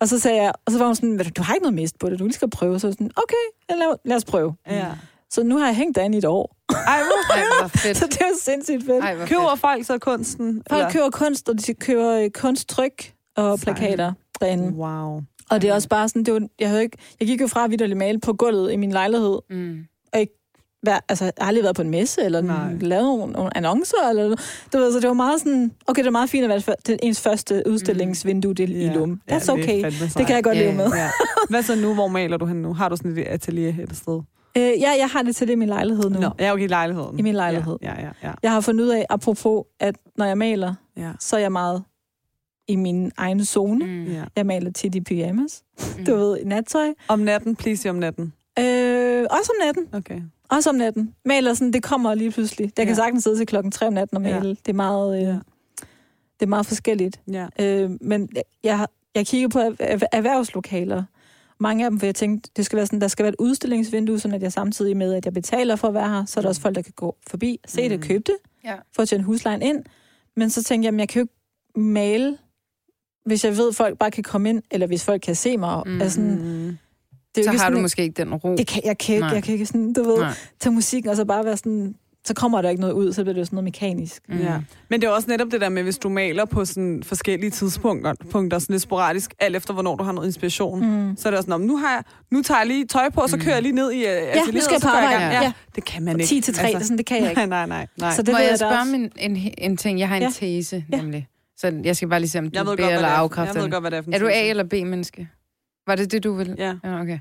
Og 0.00 0.08
så 0.08 0.20
sagde 0.20 0.42
jeg, 0.42 0.52
og 0.66 0.72
så 0.72 0.78
var 0.78 0.86
hun 0.86 0.94
sådan, 0.94 1.18
"Ved 1.18 1.24
du 1.30 1.42
har 1.42 1.54
ikke 1.54 1.62
noget 1.62 1.74
mist 1.74 1.98
på 1.98 2.10
det, 2.10 2.18
du 2.18 2.24
lige 2.24 2.34
skal 2.34 2.50
prøve. 2.50 2.78
Så 2.80 2.86
jeg 2.86 2.94
sådan, 2.94 3.10
okay, 3.16 3.76
lad, 3.78 3.96
lad 4.04 4.16
os 4.16 4.24
prøve. 4.24 4.54
Ja. 4.66 4.90
Så 5.30 5.42
nu 5.42 5.58
har 5.58 5.66
jeg 5.66 5.76
hængt 5.76 5.96
derinde 5.96 6.16
i 6.16 6.18
et 6.18 6.24
år. 6.24 6.56
Ej, 6.68 6.76
hvor 7.02 7.34
Ej, 7.34 7.42
hvor 7.60 7.68
fedt. 7.82 7.96
Så 7.96 8.06
det 8.06 8.20
er 8.20 8.26
jo 8.26 8.34
sindssygt 8.42 8.84
fedt. 8.86 9.04
Ej, 9.04 9.14
hvor 9.14 9.26
Køber 9.26 9.50
fedt. 9.50 9.60
folk 9.60 9.84
så 9.86 9.98
kunsten? 9.98 10.62
Folk 10.70 10.80
eller? 10.80 10.90
køber 10.92 11.10
kunst, 11.10 11.48
og 11.48 11.66
de 11.66 11.74
køber 11.74 12.10
øh, 12.10 12.30
kunsttryk 12.30 13.12
og 13.36 13.58
Sejt. 13.58 13.76
plakater 13.76 14.12
derinde. 14.40 14.72
Wow. 14.76 15.20
Og 15.50 15.62
det 15.62 15.70
er 15.70 15.74
også 15.74 15.88
bare 15.88 16.08
sådan, 16.08 16.24
det 16.24 16.34
var, 16.34 16.48
jeg, 16.58 16.68
havde 16.68 16.82
ikke, 16.82 16.98
jeg 17.20 17.28
gik 17.28 17.40
jo 17.40 17.46
fra 17.46 17.64
at 17.64 17.96
male 17.96 18.20
på 18.20 18.32
gulvet 18.32 18.72
i 18.72 18.76
min 18.76 18.92
lejlighed. 18.92 19.38
Mm. 19.50 19.86
Vær, 20.14 20.18
altså, 20.20 20.34
jeg 20.86 21.00
har 21.18 21.32
aldrig 21.38 21.62
været 21.64 21.76
på 21.76 21.82
en 21.82 21.90
messe, 21.90 22.22
eller 22.24 22.40
Nej. 22.40 22.72
lavet 22.80 23.04
nogle, 23.18 23.32
nogle 23.32 23.56
annoncer, 23.56 24.08
eller 24.10 24.36
du 24.72 24.78
ved, 24.78 24.92
så 24.92 25.00
det 25.00 25.08
var 25.08 25.14
meget 25.14 25.38
sådan, 25.40 25.72
okay, 25.86 26.02
det 26.02 26.06
er 26.06 26.10
meget 26.12 26.30
fint 26.30 26.44
at 26.44 26.50
være 26.50 26.60
for- 26.60 26.74
det 26.86 26.92
er 26.92 26.98
ens 27.02 27.20
første 27.20 27.62
udstillingsvindue 27.66 28.54
det, 28.54 28.68
i 28.70 28.88
Lum. 28.88 29.20
That's 29.30 29.34
det 29.38 29.48
er 29.48 29.52
okay. 29.52 29.84
Det 29.84 29.92
sejt. 30.12 30.26
kan 30.26 30.36
jeg 30.36 30.44
godt 30.44 30.56
Ja, 30.56 30.62
leve 30.62 30.74
med. 30.76 30.90
Ja. 30.94 31.10
Hvad 31.50 31.62
så 31.62 31.74
nu? 31.76 31.94
Hvor 31.94 32.08
maler 32.08 32.36
du 32.36 32.46
hen 32.46 32.56
nu? 32.62 32.74
Har 32.74 32.88
du 32.88 32.96
sådan 32.96 33.18
et 33.18 33.24
atelier 33.24 33.68
et 33.82 33.96
sted? 33.96 34.20
Øh, 34.56 34.62
ja, 34.62 34.90
jeg 34.98 35.08
har 35.12 35.22
det 35.22 35.36
til 35.36 35.46
det 35.46 35.52
i 35.52 35.56
min 35.56 35.68
lejlighed 35.68 36.10
nu. 36.10 36.20
Nå, 36.20 36.30
jeg 36.38 36.46
er 36.48 36.52
okay 36.52 36.64
i 36.64 36.66
lejligheden. 36.66 37.18
I 37.18 37.22
min 37.22 37.34
lejlighed. 37.34 37.76
Ja, 37.82 38.00
ja, 38.02 38.08
ja. 38.22 38.32
Jeg 38.42 38.52
har 38.52 38.60
fundet 38.60 38.84
ud 38.84 38.88
af, 38.88 39.06
apropos, 39.10 39.64
at 39.80 39.94
når 40.18 40.24
jeg 40.24 40.38
maler, 40.38 40.74
ja. 40.96 41.10
så 41.20 41.36
er 41.36 41.40
jeg 41.40 41.52
meget 41.52 41.82
i 42.68 42.76
min 42.76 43.12
egen 43.16 43.44
zone. 43.44 43.86
Mm. 43.86 44.04
ja. 44.04 44.22
Jeg 44.36 44.46
maler 44.46 44.70
tit 44.72 44.94
i 44.94 45.00
pyjamas, 45.00 45.62
Mm. 45.98 46.04
du 46.06 46.14
ved, 46.16 46.38
i 46.38 46.44
nattøj. 46.44 46.86
Om 47.08 47.18
natten, 47.18 47.56
please 47.56 47.90
om 47.90 47.96
natten. 47.96 48.32
Øh, 48.58 49.26
også 49.30 49.52
om 49.60 49.66
natten. 49.66 49.84
Okay. 49.94 50.20
Også 50.50 50.70
om 50.70 50.76
natten. 50.76 51.14
Maler 51.24 51.54
sådan, 51.54 51.72
det 51.72 51.82
kommer 51.82 52.14
lige 52.14 52.30
pludselig. 52.30 52.72
Jeg 52.76 52.86
kan 52.86 52.94
Ja. 52.94 53.02
sagtens 53.02 53.24
sidde 53.24 53.36
til 53.36 53.46
klokken 53.46 53.72
3 53.72 53.86
om 53.86 53.92
natten 53.92 54.16
og 54.16 54.22
Ja. 54.22 54.40
male. 54.40 54.50
Det 54.50 54.68
er 54.68 54.72
meget, 54.72 55.16
øh, 55.16 55.22
Ja. 55.22 55.28
det 56.40 56.42
er 56.42 56.46
meget 56.46 56.66
forskelligt. 56.66 57.20
Ja. 57.32 57.46
Øh, 57.60 57.90
men 58.00 58.28
jeg, 58.64 58.86
jeg, 59.14 59.26
kigger 59.26 59.48
på 59.48 59.58
erhver- 59.58 60.06
erhvervslokaler. 60.12 61.02
Mange 61.60 61.84
af 61.84 61.90
dem, 61.90 61.98
for 61.98 62.06
jeg 62.06 62.14
tænkte, 62.14 62.50
det 62.56 62.66
skal 62.66 62.76
være 62.76 62.86
sådan, 62.86 63.00
der 63.00 63.08
skal 63.08 63.22
være 63.22 63.28
et 63.32 63.36
udstillingsvindue, 63.38 64.18
sådan 64.20 64.34
at 64.34 64.42
jeg 64.42 64.52
samtidig 64.52 64.96
med, 64.96 65.14
at 65.14 65.24
jeg 65.24 65.32
betaler 65.32 65.76
for 65.76 65.88
at 65.88 65.94
være 65.94 66.08
her, 66.08 66.24
så 66.24 66.40
er 66.40 66.42
der 66.42 66.48
også 66.48 66.60
folk, 66.60 66.74
der 66.74 66.82
kan 66.82 66.92
gå 66.96 67.16
forbi, 67.26 67.60
se 67.66 67.88
det, 67.88 67.98
Mm. 68.00 68.06
købe 68.06 68.22
det, 68.26 68.36
Ja. 68.64 68.74
for 68.94 69.02
at 69.02 69.08
tjene 69.08 69.24
huslejen 69.24 69.62
ind. 69.62 69.84
Men 70.36 70.50
så 70.50 70.62
tænkte 70.62 70.84
jeg, 70.84 70.88
jamen, 70.88 71.00
jeg 71.00 71.08
kan 71.08 71.20
jo 71.20 71.24
ikke 71.24 71.80
male, 71.88 72.38
hvis 73.26 73.44
jeg 73.44 73.56
ved, 73.56 73.68
at 73.68 73.74
folk 73.74 73.98
bare 73.98 74.10
kan 74.10 74.22
komme 74.24 74.48
ind, 74.50 74.62
eller 74.70 74.86
hvis 74.86 75.04
folk 75.04 75.22
kan 75.22 75.34
se 75.34 75.56
mig. 75.56 75.82
Mm. 75.86 76.00
Altså, 76.00 76.14
sådan. 76.16 76.78
Det 77.34 77.40
er 77.40 77.44
Så 77.44 77.50
ikke 77.50 77.50
har 77.50 77.58
sådan, 77.58 77.72
du 77.76 77.80
måske 77.82 78.02
ikke 78.02 78.14
den 78.22 78.34
ro. 78.34 78.56
det 78.56 78.66
kan, 78.66 78.82
jeg, 78.84 78.98
kan 78.98 79.14
ikke, 79.14 79.26
jeg 79.26 79.42
kan 79.42 79.52
ikke 79.52 79.66
sådan, 79.66 79.92
du 79.92 80.02
ved, 80.02 80.18
Nej. 80.18 80.32
tage 80.60 80.72
musikken 80.74 81.10
og 81.10 81.16
så 81.16 81.24
bare 81.24 81.44
være 81.44 81.56
sådan, 81.56 81.94
så 82.26 82.34
kommer 82.34 82.62
der 82.62 82.68
ikke 82.68 82.80
noget 82.80 82.94
ud, 82.94 83.12
så 83.12 83.22
bliver 83.22 83.32
det 83.32 83.40
jo 83.40 83.44
sådan 83.44 83.54
noget 83.56 83.64
mekanisk. 83.64 84.22
Mm. 84.28 84.38
Ja. 84.38 84.54
Men 84.90 85.00
det 85.00 85.06
er 85.06 85.10
også 85.10 85.30
netop 85.30 85.48
det 85.52 85.60
der 85.60 85.68
med, 85.68 85.82
hvis 85.82 85.98
du 85.98 86.08
maler 86.08 86.44
på 86.44 86.64
sådan 86.64 87.02
forskellige 87.02 87.50
tidspunkter, 87.50 88.14
punkter, 88.30 88.58
sådan 88.58 88.74
lidt 88.74 88.82
sporadisk, 88.82 89.34
alt 89.40 89.56
efter 89.56 89.72
hvornår 89.74 89.96
du 89.96 90.04
har 90.04 90.12
noget 90.12 90.26
inspiration, 90.28 90.80
Mm. 91.08 91.16
så 91.16 91.28
er 91.28 91.30
det 91.30 91.38
også 91.38 91.46
sådan, 91.46 91.50
"Nå, 91.52 91.58
men 91.58 91.66
nu, 91.66 91.76
har 91.76 91.90
jeg, 91.94 92.02
nu 92.30 92.42
tager 92.42 92.58
jeg 92.60 92.66
lige 92.66 92.86
tøj 92.86 93.10
på, 93.10 93.20
og 93.20 93.28
så 93.30 93.36
Mm. 93.36 93.42
kører 93.42 93.54
jeg 93.54 93.62
lige 93.62 93.74
ned 93.74 93.92
i 93.92 93.96
uh, 93.96 94.02
Ja, 94.02 94.34
nu 94.52 94.60
skal 94.60 94.72
jeg 94.74 94.80
på 94.82 94.88
arbejde. 94.88 95.24
Ja. 95.24 95.42
Ja. 95.42 95.52
Det 95.74 95.84
kan 95.84 96.02
man 96.02 96.20
ikke. 96.20 96.28
10 96.28 96.40
til 96.40 96.54
3, 96.54 96.66
altså, 96.66 96.84
sådan, 96.86 96.98
det 96.98 97.06
kan 97.06 97.20
jeg 97.22 97.30
ikke. 97.30 97.46
Nej, 97.46 97.66
nej, 97.66 97.66
nej. 97.66 97.86
nej. 98.00 98.10
Så 98.14 98.22
det 98.22 98.32
Må 98.32 98.38
ved 98.38 98.42
jeg 98.44 98.50
jeg 98.50 98.58
spørge 98.58 98.84
min, 98.84 99.10
en, 99.36 99.52
en 99.58 99.76
ting? 99.76 99.98
Jeg 99.98 100.08
har 100.08 100.16
en 100.16 100.22
Ja. 100.22 100.28
tese, 100.32 100.84
Ja. 100.92 100.96
nemlig. 100.96 101.28
Så 101.56 101.80
jeg 101.84 101.96
skal 101.96 102.08
bare 102.08 102.20
lige 102.20 102.30
se, 102.30 102.38
om 102.38 102.44
du 102.44 102.50
jeg 102.54 102.60
er 102.60 102.64
ved 102.70 102.76
B 102.76 102.80
godt, 102.80 102.92
eller 102.92 103.08
er. 103.08 103.12
afkræfter 103.12 103.54
Jeg 103.54 103.64
ved 103.64 103.70
godt, 103.70 103.82
hvad 103.82 103.90
det 103.90 103.96
er 103.98 104.02
for 104.02 104.08
en 104.10 104.14
Er 104.14 104.18
du 104.18 104.26
A 104.28 104.42
eller 104.48 104.64
B-menneske? 104.64 105.28
Var 105.86 105.94
det 105.96 106.12
det, 106.12 106.24
du 106.24 106.32
ville? 106.34 106.54
Ja. 106.58 106.74
Ja, 106.84 107.00
okay. 107.00 107.18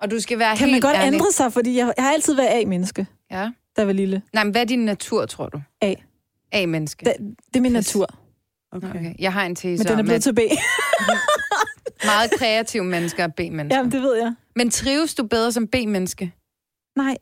Og 0.00 0.10
du 0.10 0.20
skal 0.20 0.38
være 0.38 0.56
Kan 0.56 0.66
man 0.66 0.70
helt 0.74 0.84
godt 0.84 0.96
ærlig. 0.96 1.14
ændre 1.14 1.32
sig, 1.32 1.52
fordi 1.52 1.76
jeg, 1.78 1.92
jeg 1.96 2.04
har 2.04 2.12
altid 2.12 2.34
været 2.34 2.48
A-menneske, 2.62 3.06
Ja. 3.30 3.36
da 3.36 3.50
jeg 3.78 3.86
var 3.86 3.92
lille. 3.92 4.22
Nej, 4.32 4.44
men 4.44 4.50
hvad 4.50 4.60
er 4.60 4.64
din 4.66 4.78
natur, 4.84 5.26
tror 5.26 5.48
du? 5.48 5.60
A. 5.80 5.94
A-menneske. 6.52 7.04
Det, 7.04 7.14
det 7.48 7.56
er 7.56 7.60
min 7.60 7.72
Pis. 7.72 7.74
natur, 7.74 8.06
Okay. 8.72 8.88
Okay. 8.88 9.14
Jeg 9.18 9.32
har 9.32 9.46
en 9.46 9.56
tese 9.56 9.84
men 9.84 9.86
den 9.92 9.98
er 9.98 10.02
blevet 10.02 10.22
til 10.22 10.34
B. 10.34 10.38
meget 12.04 12.30
kreative 12.38 12.84
mennesker 12.84 13.24
er 13.24 13.28
B-mennesker. 13.28 13.76
Jamen, 13.76 13.92
det 13.92 14.02
ved 14.02 14.16
jeg. 14.16 14.34
Men 14.56 14.70
trives 14.70 15.14
du 15.14 15.26
bedre 15.26 15.52
som 15.52 15.66
B-menneske? 15.66 16.32
Nej, 16.96 17.16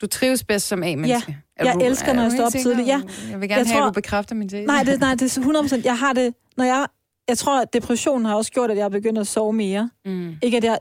Du 0.00 0.06
trives 0.06 0.44
bedst 0.44 0.66
som 0.68 0.82
A-menneske? 0.82 1.36
Er 1.56 1.64
Jeg 1.64 1.74
du, 1.74 1.80
elsker, 1.80 2.12
når 2.12 2.22
jeg 2.22 2.32
står 2.32 2.44
op 2.46 2.52
tidligt. 2.52 2.88
Ja. 2.88 3.00
Jeg 3.30 3.40
vil 3.40 3.48
gerne 3.48 3.58
Jeg 3.60 3.66
have, 3.66 3.80
tror- 3.80 3.86
at 3.86 3.88
du 3.88 3.92
bekræfter 4.00 4.34
min 4.34 4.48
tese. 4.48 4.64
nej, 4.66 4.82
det, 4.82 5.00
nej, 5.00 5.14
det 5.14 5.36
er 5.36 5.40
100 5.40 5.62
procent. 5.62 5.84
Jeg 5.84 5.98
har 5.98 6.12
det, 6.12 6.34
når 6.56 6.64
jeg, 6.64 6.86
jeg 7.28 7.38
tror, 7.38 7.60
at 7.62 7.72
depressionen 7.72 8.24
har 8.26 8.34
også 8.34 8.52
gjort, 8.52 8.70
at 8.70 8.76
jeg 8.76 8.84
er 8.84 8.88
begyndt 8.88 9.18
at 9.18 9.26
sove 9.26 9.52
mere. 9.52 9.90
Mm. 10.04 10.34
Ikke 10.42 10.56
at 10.56 10.64
jeg, 10.64 10.78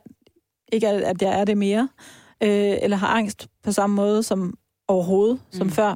ikke 0.72 0.88
at 0.88 1.22
jeg 1.22 1.40
er 1.40 1.46
det 1.46 1.58
mere, 1.58 1.90
øh, 2.44 2.50
eller 2.82 2.98
har 2.98 3.08
angst 3.08 3.48
på 3.64 3.72
samme 3.72 3.96
måde 3.96 4.24
som 4.24 4.58
overhovedet, 4.88 5.40
som 5.52 5.68
Mm. 5.68 5.72
før. 5.74 5.96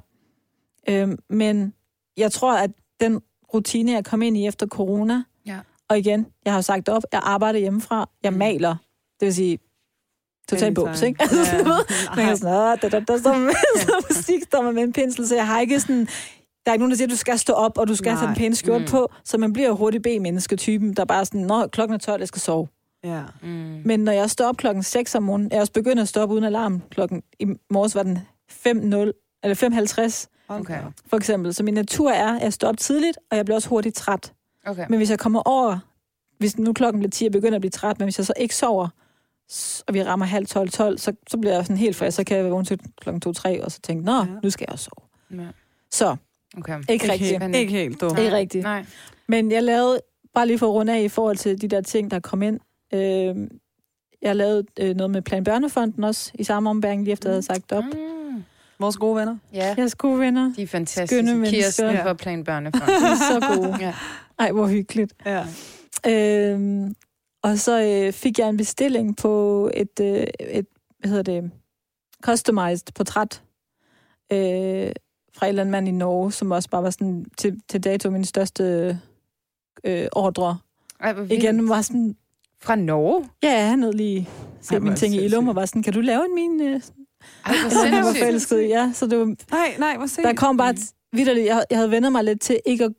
Øh, 0.89 1.09
men 1.29 1.73
jeg 2.17 2.31
tror, 2.31 2.57
at 2.57 2.71
den 2.99 3.21
rutine, 3.53 3.91
jeg 3.91 4.05
kom 4.05 4.21
ind 4.21 4.37
i 4.37 4.47
efter 4.47 4.67
corona, 4.67 5.23
Ja. 5.45 5.59
og 5.89 5.97
igen, 5.97 6.25
jeg 6.45 6.53
har 6.53 6.61
sagt 6.61 6.89
op, 6.89 7.03
jeg 7.11 7.21
arbejder 7.23 7.59
hjemmefra, 7.59 8.09
jeg 8.23 8.31
Mm. 8.33 8.37
maler, 8.39 8.75
det 9.19 9.25
vil 9.25 9.33
sige, 9.35 9.59
totalt 10.49 10.75
bums, 10.75 11.01
ikke? 11.01 11.21
Altså, 11.21 11.55
Ja. 11.55 11.63
man 11.67 11.75
Nej. 12.15 12.25
kan 12.25 12.37
sådan, 12.37 12.55
"Åh, 12.55 12.77
der, 12.81 12.89
der, 12.89 12.99
der 12.99 13.17
står 13.17 13.37
med, 13.37 13.79
så 13.81 13.91
musik, 14.09 14.43
står 14.43 14.61
man 14.61 14.75
med 14.75 14.83
en 14.83 14.93
pensel, 14.93 15.27
så 15.27 15.35
jeg 15.35 15.47
har 15.47 15.59
ikke 15.59 15.79
sådan, 15.79 16.07
der 16.67 16.71
er 16.71 16.73
ikke 16.73 16.81
nogen, 16.81 16.91
der 16.91 16.97
siger, 16.97 17.07
at 17.07 17.11
du 17.11 17.15
skal 17.17 17.39
stå 17.39 17.53
op, 17.53 17.77
og 17.77 17.87
du 17.87 17.95
skal 17.95 18.09
Nej. 18.11 18.19
have 18.19 18.29
en 18.29 18.35
pæn 18.35 18.55
skjorte 18.55 18.85
Mm. 18.85 18.91
på, 18.91 19.11
så 19.23 19.37
man 19.37 19.53
bliver 19.53 19.71
hurtigt 19.71 20.03
B-mennesketypen, 20.03 20.93
der 20.93 21.05
bare 21.05 21.19
er 21.19 21.23
sådan, 21.23 21.41
nå, 21.41 21.67
klokken 21.67 21.93
er 21.95 21.97
12, 21.99 22.19
jeg 22.21 22.27
skal 22.27 22.41
sove. 22.41 22.67
Ja. 23.03 23.21
Mm. 23.43 23.47
Men 23.85 23.99
når 23.99 24.11
jeg 24.11 24.29
står 24.29 24.45
op 24.47 24.57
klokken 24.57 24.83
6 24.83 25.15
om 25.15 25.23
morgenen, 25.23 25.51
jeg 25.51 25.57
er 25.57 25.61
også 25.61 25.73
begyndt 25.73 26.01
at 26.01 26.07
stå 26.07 26.21
op 26.21 26.31
uden 26.31 26.43
alarm. 26.43 26.81
Klokken 26.91 27.23
i 27.39 27.45
morges 27.69 27.95
var 27.95 28.03
den 28.03 28.19
5.0, 28.51 29.39
eller 29.43 29.55
5.50 29.55 30.27
Hold 30.49 30.61
Okay. 30.61 30.79
for 31.07 31.17
eksempel. 31.17 31.53
Så 31.53 31.63
min 31.63 31.73
natur 31.73 32.11
er, 32.11 32.35
at 32.37 32.43
jeg 32.43 32.53
står 32.53 32.67
op 32.67 32.77
tidligt, 32.77 33.17
og 33.31 33.37
jeg 33.37 33.45
bliver 33.45 33.55
også 33.55 33.69
hurtigt 33.69 33.95
træt. 33.95 34.33
Okay. 34.65 34.85
Men 34.89 34.97
hvis 34.97 35.09
jeg 35.09 35.19
kommer 35.19 35.41
over, 35.45 35.79
hvis 36.37 36.57
nu 36.57 36.73
klokken 36.73 36.99
bliver 36.99 37.09
10, 37.11 37.23
jeg 37.25 37.31
begynder 37.31 37.55
at 37.55 37.61
blive 37.61 37.71
træt, 37.71 37.99
men 37.99 38.05
hvis 38.05 38.17
jeg 38.17 38.25
så 38.25 38.33
ikke 38.37 38.55
sover, 38.55 38.87
og 39.87 39.93
vi 39.93 40.03
rammer 40.03 40.25
halv 40.25 40.47
12, 40.47 40.69
12, 40.69 40.97
så, 40.97 41.13
så 41.29 41.37
bliver 41.37 41.53
jeg 41.55 41.63
sådan 41.65 41.77
helt 41.77 41.95
frisk, 41.95 42.15
så 42.17 42.23
kan 42.23 42.35
jeg 42.37 42.43
være 42.43 42.51
vågen 42.51 42.65
til 42.65 42.79
klokken 43.01 43.21
2, 43.21 43.33
3, 43.33 43.63
og 43.63 43.71
så 43.71 43.79
tænke, 43.81 44.05
nå, 44.05 44.17
Ja. 44.17 44.25
nu 44.43 44.49
skal 44.49 44.65
jeg 44.67 44.73
også 44.73 44.89
sove. 45.29 45.41
Ja. 45.43 45.47
Så, 45.91 46.15
Okay. 46.57 46.79
ikke, 46.79 46.93
Ikke 46.93 47.11
rigtigt. 47.11 47.41
helt, 47.43 47.55
ikke 47.55 47.71
helt, 47.73 48.01
du. 48.01 48.07
Nej. 48.09 48.23
Ikke 48.23 48.35
rigtigt. 48.35 48.63
Nej. 48.63 48.85
Men 49.27 49.51
jeg 49.51 49.63
lavede, 49.63 49.99
bare 50.33 50.47
lige 50.47 50.59
for 50.59 50.65
at 50.67 50.73
runde 50.73 50.95
af 50.97 51.01
i 51.01 51.07
forhold 51.07 51.37
til 51.37 51.61
de 51.61 51.67
der 51.67 51.81
ting, 51.81 52.11
der 52.11 52.19
kom 52.19 52.41
ind. 52.41 52.59
Øh, 52.93 53.35
jeg 54.21 54.35
lavede 54.35 54.63
øh, 54.79 54.95
noget 54.95 55.11
med 55.11 55.21
Plan 55.21 55.43
Børnefonden 55.43 56.03
også, 56.03 56.31
i 56.35 56.43
samme 56.43 56.69
ombæring, 56.69 57.03
lige 57.03 57.11
efter 57.11 57.29
jeg 57.29 57.33
havde 57.33 57.41
sagt 57.45 57.71
op. 57.71 57.83
Mm. 57.83 58.43
Vores 58.79 58.97
gode 58.97 59.15
venner. 59.15 59.37
Ja, 59.53 59.75
Jeres 59.77 59.95
gode 59.95 60.19
venner. 60.19 60.53
de 60.55 60.61
er 60.61 60.67
fantastiske. 60.67 61.15
Skønne 61.15 61.33
mennesker. 61.35 61.57
Kirsten 61.61 61.89
Ja. 61.91 62.03
fra 62.03 62.13
Plan 62.13 62.43
Børnefond. 62.43 62.81
De 63.01 63.05
er 63.07 63.39
så 63.39 63.55
gode. 63.55 63.75
ja. 63.79 63.93
Ej, 64.39 64.51
hvor 64.51 64.67
hyggeligt. 64.67 65.13
Ja. 65.25 65.45
Øhm, 66.07 66.95
og 67.43 67.57
så 67.59 67.81
øh, 67.83 68.13
fik 68.13 68.39
jeg 68.39 68.49
en 68.49 68.57
bestilling 68.57 69.17
på 69.17 69.71
et, 69.73 69.99
øh, 70.01 70.27
et 70.49 70.65
hvad 70.99 71.09
hedder 71.09 71.23
det, 71.41 71.51
customized 72.23 72.87
portræt 72.95 73.43
øh, 74.33 74.91
fra 75.37 75.45
en 75.45 75.49
eller 75.49 75.61
anden 75.61 75.71
mand 75.71 75.87
i 75.87 75.91
Norge, 75.91 76.31
som 76.31 76.51
også 76.51 76.69
bare 76.69 76.83
var 76.83 76.89
sådan 76.89 77.25
til, 77.37 77.59
til 77.69 77.83
dato 77.83 78.09
min 78.09 78.23
største 78.25 78.97
øh, 79.83 80.07
ordre. 80.11 80.57
Ej. 80.99 81.15
Igen 81.29 81.69
var 81.69 81.81
sådan, 81.81 82.15
Fra 82.61 82.75
Norge? 82.75 83.29
ja, 83.43 83.65
han 83.67 83.81
havde 83.81 83.97
lige 83.97 84.19
Ej, 84.19 84.25
set 84.61 84.69
hvor 84.71 84.79
mine 84.79 84.95
ting 84.95 85.13
i 85.15 85.17
Ilum, 85.25 85.47
og 85.47 85.53
sindssygt. 85.53 85.55
var 85.55 85.65
sådan, 85.65 85.83
kan 85.83 85.93
du 85.93 86.01
lave 86.01 86.25
en 86.25 86.35
min? 86.35 86.61
Øh, 86.61 86.67
Ej, 86.73 86.79
hvor 87.45 87.85
han 87.85 87.91
var 87.93 88.03
sindssygt. 88.03 88.23
forelsket 88.23 88.69
ja. 88.69 88.91
Så 88.93 89.07
det 89.07 89.19
var, 89.19 89.25
Nej, 89.51 89.75
nej, 89.79 89.97
hvor 89.97 90.05
se. 90.07 90.21
der 90.23 90.33
kom 90.33 90.57
bare 90.57 90.75
vidderligt, 91.13 91.45
jeg, 91.47 91.63
jeg 91.69 91.77
havde 91.77 91.91
vendt 91.91 92.11
mig 92.11 92.23
lidt 92.23 92.41
til 92.41 92.59
ikke 92.65 92.83
at, 92.83 92.91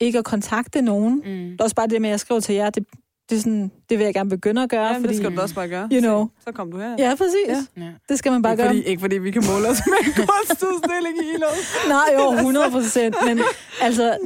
ikke 0.00 0.18
at 0.18 0.24
kontakte 0.24 0.82
nogen. 0.82 1.14
Mm. 1.14 1.22
Det 1.22 1.60
er 1.60 1.64
også 1.64 1.76
bare 1.76 1.86
det 1.86 2.00
med, 2.02 2.08
at 2.08 2.12
jeg 2.12 2.20
skrev 2.20 2.40
til 2.40 2.54
jer, 2.54 2.70
det, 2.70 2.86
det, 3.30 3.36
er 3.36 3.40
sådan, 3.40 3.70
det 3.90 3.98
vil 3.98 4.04
jeg 4.04 4.14
gerne 4.14 4.30
begynde 4.30 4.62
at 4.62 4.70
gøre, 4.70 4.86
Ja, 4.86 4.94
fordi... 4.96 5.08
det 5.08 5.16
skal 5.16 5.36
du 5.36 5.40
også 5.40 5.54
bare 5.54 5.68
gøre. 5.68 5.88
You 5.92 6.00
know. 6.00 6.28
Så 6.44 6.52
kom 6.52 6.70
du 6.70 6.78
her. 6.78 6.94
Ja, 6.98 7.14
præcis. 7.14 7.68
Ja. 7.76 7.82
Det 8.08 8.18
skal 8.18 8.32
man 8.32 8.42
bare 8.42 8.52
Ikke 8.52 8.62
gøre. 8.62 8.68
fordi, 8.70 8.82
ikke 8.82 9.00
fordi 9.00 9.18
vi 9.18 9.30
kan 9.30 9.42
måle 9.52 9.68
os 9.68 9.80
med 9.86 10.06
en 10.06 10.12
kunstudstilling 10.28 11.16
i 11.22 11.34
Ilum. 11.34 11.48
Nej, 11.88 12.04
jo, 12.14 12.32
100 12.32 12.70
procent. 12.70 13.16
Men 13.26 13.40
altså, 13.80 14.16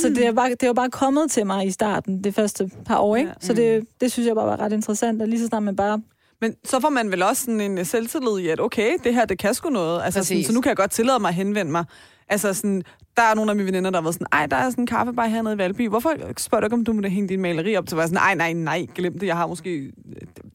så 0.00 0.08
det 0.08 0.26
er, 0.26 0.32
bare, 0.32 0.50
det 0.50 0.62
er 0.62 0.66
jo 0.66 0.72
bare 0.72 0.90
kommet 0.90 1.30
til 1.30 1.46
mig 1.46 1.66
i 1.66 1.70
starten, 1.70 2.24
det 2.24 2.34
første 2.34 2.70
par 2.86 2.98
år, 2.98 3.16
ikke? 3.16 3.28
Ja. 3.28 3.46
Så 3.46 3.52
det, 3.54 3.84
det 4.00 4.12
synes 4.12 4.26
jeg 4.26 4.34
bare 4.34 4.46
var 4.46 4.60
ret 4.60 4.72
interessant, 4.72 5.22
og 5.22 5.28
lige 5.28 5.40
så 5.40 5.46
snart 5.46 5.62
man 5.62 5.76
bare... 5.76 6.02
Men 6.40 6.54
så 6.64 6.80
får 6.80 6.88
man 6.88 7.10
vel 7.10 7.22
også 7.22 7.42
sådan 7.44 7.60
en 7.60 7.78
øh, 7.78 7.86
selvtillid 7.86 8.38
i, 8.38 8.48
at 8.48 8.60
okay, 8.60 8.92
det 9.04 9.14
her, 9.14 9.24
det 9.24 9.38
kan 9.38 9.54
sgu 9.54 9.70
noget. 9.70 10.02
Altså 10.04 10.24
sådan, 10.24 10.44
så 10.44 10.52
nu 10.52 10.60
kan 10.60 10.68
jeg 10.68 10.76
godt 10.76 10.90
tillade 10.90 11.18
mig 11.18 11.28
at 11.28 11.34
henvende 11.34 11.72
mig. 11.72 11.84
Altså 12.28 12.54
sådan, 12.54 12.82
der 13.16 13.22
er 13.22 13.34
nogle 13.34 13.50
af 13.50 13.56
mine 13.56 13.66
veninder, 13.66 13.90
der 13.90 13.96
har 13.98 14.02
været 14.02 14.14
sådan, 14.14 14.26
ej, 14.32 14.46
der 14.46 14.56
er 14.56 14.70
sådan 14.70 14.82
en 14.82 14.86
kaffebar 14.86 15.26
hernede 15.26 15.54
i 15.54 15.58
Valby. 15.58 15.88
Hvorfor 15.88 16.12
spørger 16.36 16.60
du 16.60 16.66
ikke, 16.66 16.74
om 16.74 16.84
du 16.84 16.92
må 16.92 17.02
hænge 17.08 17.28
din 17.28 17.40
maleri 17.40 17.76
op? 17.76 17.84
Så 17.88 17.96
var 17.96 18.02
jeg 18.02 18.08
sådan, 18.08 18.22
nej, 18.22 18.34
nej, 18.34 18.52
nej, 18.52 18.86
glem 18.94 19.18
det. 19.18 19.26
Jeg 19.26 19.36
har 19.36 19.46
måske, 19.46 19.92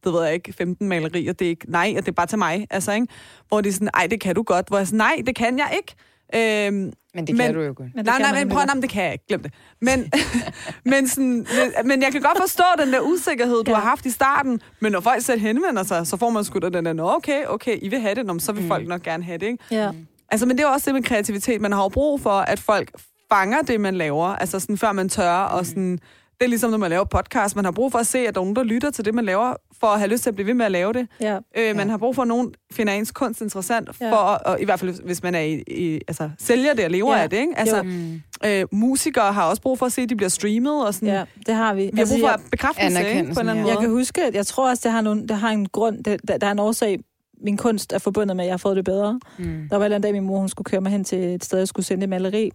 det 0.03 0.13
ved 0.13 0.23
jeg 0.23 0.33
ikke, 0.33 0.53
15 0.53 0.87
malerier. 0.89 1.33
Det 1.33 1.45
er 1.45 1.49
ikke, 1.49 1.71
nej, 1.71 1.93
og 1.97 2.01
det 2.05 2.07
er 2.11 2.15
bare 2.15 2.27
til 2.27 2.37
mig. 2.37 2.67
Altså, 2.69 2.91
ikke? 2.91 3.07
Hvor 3.47 3.61
de 3.61 3.69
er 3.69 3.73
sådan, 3.73 3.89
ej, 3.93 4.07
det 4.07 4.21
kan 4.21 4.35
du 4.35 4.43
godt. 4.43 4.67
Hvor 4.67 4.77
jeg 4.77 4.87
sådan, 4.87 4.97
nej, 4.97 5.21
det 5.27 5.35
kan 5.35 5.57
jeg 5.57 5.69
ikke. 5.77 5.95
Øhm, 6.35 6.73
Men 7.13 7.27
det 7.27 7.35
Men- 7.35 7.45
kan 7.45 7.53
du 7.55 7.61
jo 7.61 7.67
godt. 7.67 7.79
Men 7.79 7.97
det 7.97 8.05
nej, 8.05 8.17
kan 8.17 8.25
nej, 8.33 8.43
men 8.43 8.49
prøv 8.53 8.65
nej, 8.65 8.73
det 8.81 8.89
kan 8.89 9.03
jeg 9.03 9.11
ikke. 9.13 9.25
Glem 9.27 9.41
det. 9.43 9.53
Men, 9.81 10.11
men, 10.91 11.07
sådan, 11.07 11.45
men, 11.85 12.01
jeg 12.01 12.11
kan 12.11 12.21
godt 12.21 12.37
forstå 12.41 12.63
den 12.85 12.93
der 12.93 12.99
usikkerhed, 13.01 13.63
du 13.63 13.71
Ja. 13.71 13.75
har 13.77 13.89
haft 13.89 14.05
i 14.05 14.09
starten. 14.11 14.61
Men 14.81 14.91
når 14.91 14.99
folk 14.99 15.21
selv 15.21 15.39
henvender 15.41 15.83
sig, 15.83 16.07
så 16.07 16.17
får 16.17 16.29
man 16.29 16.43
sgu 16.43 16.59
da 16.59 16.69
den 16.69 16.85
der, 16.85 16.93
"Nå, 16.93 17.09
okay, 17.15 17.45
okay, 17.47 17.77
I 17.81 17.87
vil 17.89 17.99
have 17.99 18.15
det, 18.15 18.25
Nå, 18.25 18.39
så 18.39 18.51
vil 18.51 18.61
Mm. 18.61 18.67
folk 18.67 18.87
nok 18.87 19.01
gerne 19.03 19.23
have 19.23 19.37
det. 19.37 19.45
Ikke? 19.47 19.63
Ja. 19.71 19.89
Altså, 20.31 20.45
men 20.45 20.57
det 20.57 20.63
er 20.63 20.67
jo 20.67 20.73
også 20.73 20.85
det 20.85 20.93
med 20.95 21.03
kreativitet. 21.03 21.61
Man 21.61 21.71
har 21.71 21.83
jo 21.83 21.89
brug 21.89 22.21
for, 22.21 22.29
at 22.29 22.59
folk 22.59 22.91
fanger 23.31 23.61
det, 23.61 23.81
man 23.81 23.95
laver. 23.95 24.25
Altså 24.27 24.59
sådan, 24.59 24.77
før 24.77 24.91
man 24.91 25.09
tør 25.09 25.31
og 25.33 25.65
sådan 25.65 25.99
Det 26.39 26.45
er 26.45 26.49
ligesom, 26.49 26.71
når 26.71 26.77
man 26.77 26.89
laver 26.89 27.03
podcast. 27.03 27.55
Man 27.55 27.65
har 27.65 27.71
brug 27.71 27.91
for 27.91 27.99
at 27.99 28.07
se, 28.07 28.19
at 28.19 28.35
der 28.35 28.41
er 28.41 28.43
nogen, 28.43 28.55
der 28.55 28.63
lytter 28.63 28.89
til 28.91 29.05
det, 29.05 29.13
man 29.15 29.25
laver, 29.25 29.53
for 29.79 29.87
at 29.87 29.99
have 29.99 30.11
lyst 30.11 30.23
til 30.23 30.29
at 30.29 30.35
blive 30.35 30.47
ved 30.47 30.53
med 30.53 30.65
at 30.65 30.71
lave 30.71 30.93
det. 30.93 31.07
Ja. 31.21 31.37
Øh, 31.57 31.75
man 31.75 31.89
har 31.89 31.97
brug 31.97 32.15
for, 32.15 32.21
at 32.21 32.27
nogen 32.27 32.53
finder 32.73 32.93
ens 32.93 33.11
kunst 33.11 33.41
interessant, 33.41 33.89
Ja. 34.01 34.11
for, 34.11 34.15
at, 34.15 34.41
og 34.43 34.61
i 34.61 34.65
hvert 34.65 34.79
fald 34.79 35.03
hvis 35.05 35.23
man 35.23 35.35
er 35.35 35.39
i, 35.39 35.63
i, 35.67 35.99
altså, 36.07 36.29
sælger 36.39 36.73
det 36.73 36.85
og 36.85 36.91
lever 36.91 37.15
Ja. 37.15 37.21
af 37.23 37.29
det. 37.29 37.37
Ikke? 37.37 37.53
Altså, 37.57 37.83
Mm. 37.83 38.21
øh, 38.45 38.65
musikere 38.71 39.33
har 39.33 39.49
også 39.49 39.61
brug 39.61 39.79
for 39.79 39.85
at 39.85 39.91
se, 39.91 40.01
at 40.01 40.09
de 40.09 40.15
bliver 40.15 40.29
streamet. 40.29 40.85
Og 40.87 40.93
sådan. 40.93 41.09
ja, 41.09 41.23
det 41.45 41.55
har 41.55 41.73
vi. 41.73 41.81
Vi 41.93 41.99
har 41.99 42.05
brug 42.05 42.19
for 42.19 42.27
jeg, 42.27 42.39
bekræftelse 42.51 42.99
ikke? 42.99 43.03
på 43.03 43.09
en 43.09 43.09
eller 43.09 43.39
anden 43.39 43.39
Anerkendelsen, 43.39 43.61
måde. 43.61 43.69
jeg 43.71 43.77
kan 43.79 43.89
huske, 43.89 44.23
at 44.23 44.35
jeg 44.35 44.47
tror 44.47 44.69
også, 44.69 44.81
det 44.83 44.91
har, 44.91 45.01
nogle, 45.01 45.27
det 45.27 45.35
har 45.37 45.49
en 45.49 45.69
grund. 45.69 46.03
Det, 46.03 46.19
der, 46.27 46.37
der 46.37 46.47
er 46.47 46.51
en 46.51 46.59
årsag, 46.59 46.99
min 47.41 47.57
kunst 47.57 47.93
er 47.93 47.97
forbundet 47.97 48.35
med, 48.35 48.43
at 48.43 48.47
jeg 48.47 48.53
har 48.53 48.57
fået 48.57 48.75
det 48.75 48.85
bedre. 48.85 49.19
Mm. 49.39 49.67
Der 49.69 49.75
var 49.77 49.85
en 49.85 50.01
dag, 50.01 50.13
min 50.13 50.23
mor 50.23 50.39
hun 50.39 50.49
skulle 50.49 50.65
køre 50.65 50.81
mig 50.81 50.91
hen 50.91 51.03
til 51.03 51.19
et 51.23 51.45
sted, 51.45 51.57
jeg 51.57 51.67
skulle 51.67 51.85
sende 51.85 52.03
et 52.03 52.09
maleri. 52.09 52.51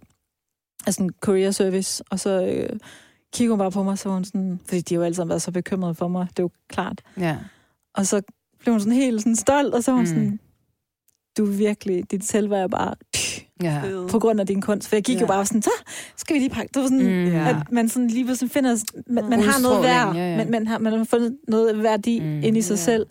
Altså 0.87 1.03
en 1.03 1.11
courier 1.21 1.51
service. 1.51 2.03
Og 2.09 2.19
så 2.19 2.45
øh, 2.45 2.79
kiggede 3.33 3.51
hun 3.51 3.59
bare 3.59 3.71
på 3.71 3.83
mig, 3.83 3.97
så 3.97 4.09
hun 4.09 4.25
sådan... 4.25 4.59
Fordi 4.67 4.81
de 4.81 4.95
har 4.95 4.99
jo 4.99 5.05
alle 5.05 5.15
sammen 5.15 5.29
været 5.29 5.41
så 5.41 5.51
bekymrede 5.51 5.95
for 5.95 6.07
mig, 6.07 6.27
det 6.29 6.39
er 6.39 6.43
jo 6.43 6.49
klart. 6.69 7.01
Ja. 7.19 7.37
Og 7.95 8.07
så 8.07 8.21
blev 8.59 8.73
hun 8.73 8.79
sådan 8.79 8.93
helt 8.93 9.21
sådan 9.21 9.35
stolt, 9.35 9.73
og 9.73 9.83
så 9.83 9.91
var 9.91 9.95
hun 9.97 10.03
Mm. 10.03 10.07
sådan... 10.07 10.39
Du 11.37 11.45
er 11.45 11.49
virkelig... 11.51 12.11
Dit 12.11 12.25
selvværd 12.25 12.63
er 12.63 12.67
bare... 12.67 12.95
Ja. 13.63 13.81
Fed. 13.83 14.09
På 14.09 14.19
grund 14.19 14.39
af 14.39 14.47
din 14.47 14.61
kunst. 14.61 14.89
For 14.89 14.95
jeg 14.95 15.03
gik 15.03 15.15
ja. 15.15 15.21
jo 15.21 15.27
bare 15.27 15.45
sådan, 15.45 15.61
så 15.61 15.71
skal 16.15 16.33
vi 16.33 16.39
lige 16.39 16.49
pakke... 16.49 16.69
Det 16.73 16.81
var 16.81 16.87
sådan, 16.87 17.03
Mm. 17.05 17.31
Ja. 17.31 17.49
at 17.49 17.71
man 17.71 17.89
sådan 17.89 18.07
lige 18.07 18.25
pludselig 18.25 18.51
finder... 18.51 18.83
Man, 19.07 19.29
man 19.29 19.39
har 19.41 19.61
noget 19.61 19.83
værd. 19.83 20.15
Ja, 20.15 20.29
ja. 20.31 20.37
Man, 20.37 20.51
man, 20.51 20.67
har, 20.67 20.77
man 20.77 20.93
har 20.93 21.03
fundet 21.03 21.37
noget 21.47 21.83
værdi 21.83 22.19
mm. 22.19 22.43
ind 22.43 22.57
i 22.57 22.61
sig 22.61 22.73
Ja. 22.75 22.81
selv. 22.81 23.05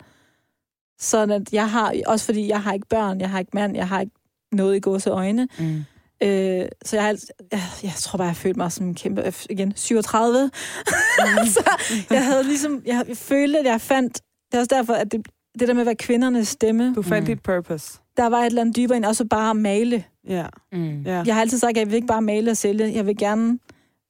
Sådan 0.99 1.41
at 1.41 1.53
jeg 1.53 1.69
har... 1.71 1.93
Også 2.07 2.25
fordi 2.25 2.47
jeg 2.47 2.61
har 2.61 2.73
ikke 2.73 2.87
børn, 2.89 3.19
jeg 3.21 3.29
har 3.29 3.39
ikke 3.39 3.51
mand, 3.53 3.75
jeg 3.75 3.87
har 3.87 3.99
ikke 4.01 4.13
noget 4.51 4.75
i 4.75 4.79
gåse 4.79 5.09
øjne. 5.09 5.47
Mm. 5.59 5.83
Øh, 6.23 6.65
så 6.85 6.95
jeg, 6.95 7.03
har, 7.03 7.09
alt- 7.09 7.31
jeg, 7.51 7.61
jeg 7.83 7.91
tror 7.97 8.17
bare, 8.17 8.27
jeg 8.27 8.35
følte 8.35 8.59
mig 8.59 8.71
som 8.71 8.85
en 8.85 8.95
kæmpe... 8.95 9.21
øh, 9.25 9.33
Igen, 9.49 9.73
37. 9.75 10.51
så 11.47 11.69
jeg 12.09 12.25
havde 12.25 12.43
ligesom... 12.43 12.81
Jeg, 12.85 13.05
jeg 13.07 13.17
følte, 13.17 13.59
at 13.59 13.65
jeg 13.65 13.81
fandt... 13.81 14.13
Det 14.51 14.57
er 14.57 14.59
også 14.59 14.75
derfor, 14.75 14.93
at 14.93 15.11
det, 15.11 15.27
det 15.59 15.67
der 15.67 15.73
med 15.73 15.81
at 15.81 15.85
være 15.85 15.95
kvindernes 15.95 16.47
stemme, 16.47 16.93
Du 16.95 17.01
fandt 17.01 17.23
Mm. 17.29 17.35
dit 17.35 17.43
purpose. 17.43 17.99
der 18.17 18.27
var 18.29 18.39
et 18.39 18.45
eller 18.45 18.61
andet 18.61 18.75
dybere 18.75 18.97
end 18.97 19.05
også 19.05 19.25
bare 19.25 19.49
at 19.49 19.55
male. 19.55 20.03
Ja. 20.27 20.45
Mm. 20.71 21.01
ja. 21.01 21.23
Jeg 21.25 21.35
har 21.35 21.41
altid 21.41 21.57
sagt, 21.57 21.69
at 21.71 21.77
jeg 21.77 21.87
vil 21.87 21.95
ikke 21.95 22.07
bare 22.07 22.21
male 22.21 22.51
og 22.51 22.57
sælge. 22.57 22.93
Jeg 22.95 23.05
vil 23.07 23.17
gerne 23.17 23.59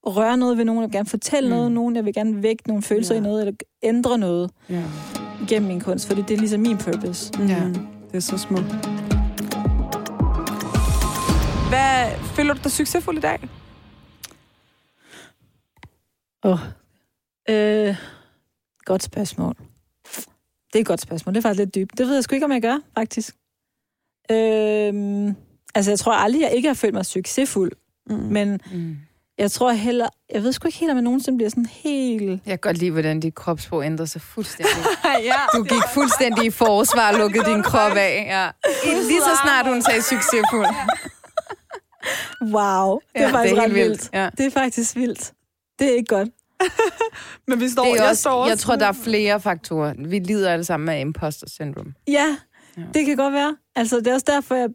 røre 0.08 0.38
noget 0.38 0.58
ved 0.58 0.66
nogen. 0.66 0.82
Jeg 0.82 0.90
vil 0.90 0.94
gerne 0.96 1.10
fortælle 1.10 1.48
Mm. 1.50 1.52
noget 1.56 1.66
ved 1.66 1.74
nogen. 1.74 1.96
Jeg 1.96 2.06
vil 2.06 2.14
gerne 2.14 2.44
vække 2.44 2.64
nogle 2.68 2.84
følelser 2.84 3.16
Ja. 3.16 3.20
i 3.20 3.24
noget, 3.24 3.42
eller 3.42 3.54
ændre 3.84 4.18
noget 4.18 4.52
Ja. 4.70 4.84
Gennem 5.48 5.68
min 5.68 5.82
kunst, 5.82 6.08
fordi 6.08 6.22
det 6.22 6.32
er 6.32 6.38
ligesom 6.38 6.60
min 6.60 6.78
purpose. 6.78 7.34
Ja. 7.48 7.64
Mm. 7.68 7.74
Det 8.12 8.16
er 8.16 8.20
så 8.20 8.38
smukt. 8.38 8.66
Hvad 11.70 12.20
føler 12.36 12.54
du 12.54 12.60
dig 12.64 12.72
succesfuld 12.72 13.18
i 13.18 13.22
dag? 13.22 13.40
Oh. 16.44 16.60
Øh, 17.50 17.96
godt 18.86 19.04
spørgsmål. 19.04 19.56
Det 20.74 20.76
er 20.76 20.80
et 20.80 20.86
godt 20.86 21.02
spørgsmål. 21.02 21.34
Det 21.34 21.38
er 21.40 21.42
faktisk 21.42 21.60
lidt 21.60 21.76
dybt. 21.76 21.98
Det 21.98 22.08
ved 22.08 22.14
jeg 22.14 22.24
sgu 22.24 22.34
ikke, 22.36 22.46
om 22.46 22.52
jeg 22.52 22.62
gør, 22.62 22.78
faktisk. 22.98 23.36
Øh, 24.32 25.34
altså, 25.76 25.92
jeg 25.92 26.00
tror 26.00 26.14
aldrig, 26.14 26.42
jeg 26.42 26.52
ikke 26.52 26.68
har 26.68 26.74
følt 26.76 26.94
mig 26.94 27.06
succesfuld. 27.06 27.72
Mm. 28.10 28.16
Men 28.16 28.60
Mm. 28.74 28.98
Jeg 29.38 29.52
tror 29.52 29.72
heller... 29.72 30.08
Jeg 30.34 30.44
ved 30.44 30.52
sgu 30.54 30.68
ikke 30.68 30.78
helt, 30.78 30.92
om 30.92 30.98
jeg 30.98 31.04
nogensinde 31.04 31.38
bliver 31.38 31.50
sådan 31.50 31.66
helt... 31.66 32.30
Jeg 32.30 32.40
kan 32.52 32.58
godt 32.62 32.78
lide, 32.78 32.92
hvordan 32.92 33.20
dit 33.20 33.36
kropssprog 33.36 33.86
ændrer 33.86 34.06
sig 34.06 34.22
fuldstændig. 34.22 34.74
ja. 35.32 35.36
Du 35.58 35.64
gik 35.64 35.82
fuldstændig 35.94 36.46
i 36.46 36.50
forsvar 36.52 37.12
og 37.12 37.18
lukkede 37.20 37.46
din 37.46 37.64
krop 37.64 37.92
af. 37.92 38.26
Ja. 38.28 38.50
Lige 38.86 39.22
så 39.22 39.40
snart 39.44 39.68
hun 39.68 39.82
sagde 39.82 40.02
succesfuld. 40.02 40.66
Wow, 42.42 43.00
det 43.16 43.22
er 43.22 43.28
Ja, 43.28 43.32
faktisk 43.34 43.56
det 43.56 43.58
er 43.60 43.64
ret 43.64 43.72
helt 43.72 43.74
vildt. 43.76 43.90
vildt. 43.90 44.10
Ja. 44.14 44.30
Det 44.38 44.46
er 44.46 44.52
faktisk 44.52 44.96
vildt. 44.96 45.34
Det 45.80 45.88
er 45.90 45.96
ikke 45.96 46.16
godt. 46.16 46.30
Men 47.48 47.60
vi 47.60 47.70
står, 47.70 47.84
Det 47.84 47.92
er 47.92 47.96
jeg 47.96 48.10
også, 48.10 48.22
står 48.22 48.32
også 48.42 48.50
jeg 48.52 48.60
tror, 48.60 48.76
der 48.76 48.86
er 48.86 48.92
flere 49.04 49.40
faktorer. 49.42 49.94
Vi 49.98 50.20
lider 50.20 50.52
alle 50.52 50.66
sammen 50.66 50.90
af 50.90 51.00
imposter 51.00 51.50
syndrome. 51.50 51.94
Ja, 52.08 52.14
Ja. 52.78 52.82
ja, 52.82 52.88
det 52.94 53.06
kan 53.06 53.16
godt 53.18 53.34
være. 53.34 53.58
Altså, 53.76 53.98
det 53.98 54.08
er 54.08 54.14
også 54.14 54.26
derfor, 54.30 54.56
jeg... 54.56 54.70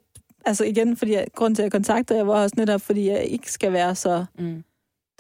Altså 0.45 0.65
igen, 0.65 0.97
fordi 0.97 1.13
jeg, 1.13 1.27
grund 1.35 1.55
til, 1.55 1.63
at 1.63 1.65
jeg 1.65 1.73
kontakter 1.73 2.15
jer, 2.17 2.25
var 2.25 2.43
også 2.43 2.55
netop, 2.59 2.81
fordi 2.81 3.09
jeg 3.09 3.25
ikke 3.25 3.53
skal 3.53 3.73
være 3.73 3.95
så... 3.95 4.25
Mm. 4.39 4.65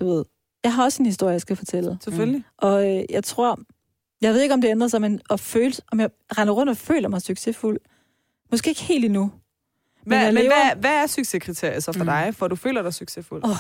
Du 0.00 0.08
ved, 0.10 0.24
jeg 0.64 0.74
har 0.74 0.84
også 0.84 1.02
en 1.02 1.06
historie, 1.06 1.32
jeg 1.32 1.40
skal 1.40 1.56
fortælle. 1.56 1.98
Selvfølgelig. 2.00 2.44
Og 2.58 2.96
øh, 2.96 3.02
jeg 3.10 3.24
tror... 3.24 3.58
Jeg 4.20 4.34
ved 4.34 4.40
ikke, 4.42 4.54
om 4.54 4.60
det 4.60 4.68
ændrer 4.68 4.88
sig, 4.88 5.00
men 5.00 5.20
at 5.30 5.40
føle, 5.40 5.74
om 5.92 6.00
jeg 6.00 6.10
render 6.38 6.54
rundt 6.54 6.70
og 6.70 6.76
føler 6.76 7.08
mig 7.08 7.22
succesfuld. 7.22 7.78
Måske 8.50 8.68
ikke 8.70 8.82
helt 8.82 9.04
endnu. 9.04 9.32
Hvad, 10.04 10.24
men 10.24 10.34
lever- 10.34 10.46
hvad, 10.72 10.80
hvad 10.80 10.90
er 11.02 11.06
succeskriteriet 11.06 11.84
så 11.84 11.92
for 11.92 12.00
Mm. 12.00 12.06
dig, 12.06 12.34
for 12.34 12.48
du 12.48 12.56
føler 12.56 12.82
dig 12.82 12.94
succesfuld? 12.94 13.44
Åh. 13.44 13.50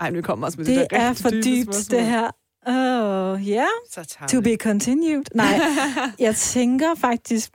Ej, 0.00 0.10
nu 0.10 0.22
kommer 0.22 0.46
også 0.46 0.58
med 0.58 0.66
Det 0.66 0.76
det 0.78 0.86
der 0.90 0.96
er 0.98 1.12
for 1.12 1.30
dybt, 1.30 1.74
spørgsmål. 1.74 1.98
det 1.98 2.06
her. 2.06 2.30
Oh, 2.66 3.48
ja, 3.48 3.66
yeah. 3.98 4.28
To 4.28 4.40
be 4.40 4.56
continued. 4.56 5.22
Nej, 5.34 5.60
jeg 6.26 6.36
tænker 6.36 6.94
faktisk, 6.94 7.52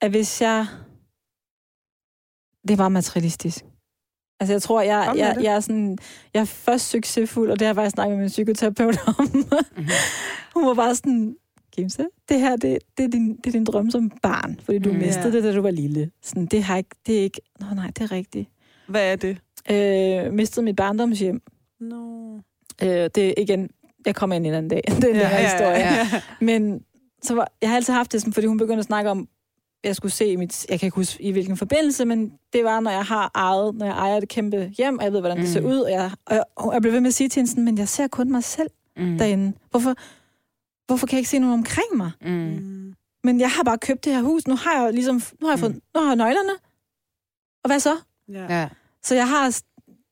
at 0.00 0.10
hvis 0.10 0.40
jeg... 0.40 0.66
Det 2.68 2.74
er 2.74 2.76
meget 2.76 2.92
materialistisk. 2.92 3.64
Altså, 4.40 4.52
jeg 4.54 4.62
tror, 4.62 4.80
jeg, 4.80 5.12
jeg, 5.16 5.36
jeg, 5.42 5.54
er 5.54 5.60
sådan, 5.60 5.98
jeg 6.34 6.40
er 6.40 6.44
først 6.44 6.88
succesfuld, 6.88 7.50
og 7.50 7.58
det 7.58 7.66
har 7.66 7.68
jeg 7.68 7.76
faktisk 7.76 7.94
snakket 7.94 8.16
med 8.16 8.22
min 8.24 8.28
psykoterapeut 8.28 8.98
om. 9.06 9.28
Mhm. 9.32 9.88
Hun 10.54 10.66
var 10.66 10.74
bare 10.74 10.94
sådan, 10.94 11.36
Kimse, 11.76 12.06
det 12.28 12.40
her, 12.40 12.56
det, 12.56 12.78
det, 12.98 13.04
er 13.04 13.08
din, 13.08 13.36
det 13.36 13.46
er 13.46 13.50
din 13.52 13.64
drøm 13.64 13.90
som 13.90 14.10
barn, 14.22 14.60
fordi 14.64 14.78
du 14.78 14.92
Mm. 14.92 14.98
mistede 14.98 15.28
Ja. 15.28 15.30
det, 15.36 15.44
da 15.44 15.54
du 15.54 15.60
var 15.62 15.70
lille. 15.70 16.10
Sådan, 16.22 16.46
det 16.46 16.62
har 16.62 16.76
ikke, 16.76 16.90
det 17.06 17.18
er 17.18 17.22
ikke, 17.22 17.40
nå 17.60 17.66
nej, 17.74 17.86
det 17.86 18.00
er 18.04 18.12
rigtigt. 18.12 18.48
Hvad 18.88 19.12
er 19.12 19.16
det? 19.16 19.38
Øh, 19.70 20.32
mistede 20.32 20.64
mit 20.64 20.76
barndomshjem. 20.76 21.42
No. 21.80 22.34
Øh, 22.82 23.10
det 23.14 23.34
igen, 23.36 23.70
jeg 24.06 24.14
kommer 24.14 24.36
ind 24.36 24.46
en 24.46 24.54
anden 24.54 24.68
dag. 24.70 24.82
det 24.96 25.04
er 25.04 25.08
en 25.10 25.16
ja, 25.16 25.42
historie. 25.42 25.70
ja. 25.78 26.08
ja. 26.12 26.20
Men 26.40 26.80
så 27.22 27.34
var, 27.34 27.52
jeg 27.62 27.68
har 27.70 27.76
altid 27.76 27.92
haft 27.92 28.12
det 28.12 28.20
sådan, 28.20 28.32
fordi 28.32 28.46
hun 28.46 28.58
begyndte 28.58 28.78
at 28.78 28.84
snakke 28.84 29.10
om, 29.10 29.28
jeg 29.84 29.96
skulle 29.96 30.12
se 30.12 30.36
mit, 30.36 30.66
jeg 30.70 30.80
kan 30.80 30.86
ikke 30.86 30.94
huske 30.96 31.22
i 31.22 31.30
hvilken 31.30 31.56
forbindelse, 31.56 32.04
men 32.04 32.32
det 32.52 32.64
var, 32.64 32.80
når 32.80 32.90
jeg 32.90 33.04
har 33.04 33.30
ejet, 33.34 33.74
når 33.74 33.86
jeg 33.86 33.94
ejer 33.94 34.16
et 34.16 34.28
kæmpe 34.28 34.72
hjem, 34.78 34.98
og 34.98 35.04
jeg 35.04 35.12
ved, 35.12 35.20
hvordan 35.20 35.36
det 35.36 35.46
Mm. 35.46 35.52
ser 35.52 35.60
ud, 35.62 35.78
og 35.80 35.90
jeg, 35.90 36.10
og 36.26 36.34
jeg, 36.34 36.44
og 36.56 36.72
jeg 36.74 36.82
blev 36.82 36.92
ved 36.92 37.00
med 37.00 37.08
at 37.08 37.14
sige 37.14 37.28
til 37.28 37.40
hende 37.40 37.50
sådan, 37.50 37.64
men 37.64 37.78
jeg 37.78 37.88
ser 37.88 38.06
kun 38.08 38.32
mig 38.32 38.44
selv 38.44 38.70
Mm. 38.96 39.18
derinde. 39.18 39.52
Hvorfor, 39.70 39.94
hvorfor 40.86 41.06
kan 41.06 41.16
jeg 41.16 41.20
ikke 41.20 41.30
se 41.30 41.38
nogen 41.38 41.54
omkring 41.54 41.96
mig? 41.96 42.10
Mm. 42.22 42.28
Mm. 42.30 42.94
Men 43.24 43.40
jeg 43.40 43.50
har 43.50 43.62
bare 43.62 43.78
købt 43.78 44.04
det 44.04 44.14
her 44.14 44.22
hus, 44.22 44.46
nu 44.46 44.56
har 44.56 44.82
jeg 44.84 44.92
ligesom, 44.92 45.22
nu 45.40 45.46
har 45.46 45.52
jeg 45.52 45.58
fået, 45.58 45.74
nu 45.74 46.00
har 46.00 46.06
jeg 46.08 46.16
nøglerne. 46.16 46.52
Og 47.64 47.68
hvad 47.68 47.80
så? 47.80 47.96
Ja. 48.32 48.60
Ja. 48.60 48.68
Så 49.02 49.14
jeg 49.14 49.28
har, 49.28 49.60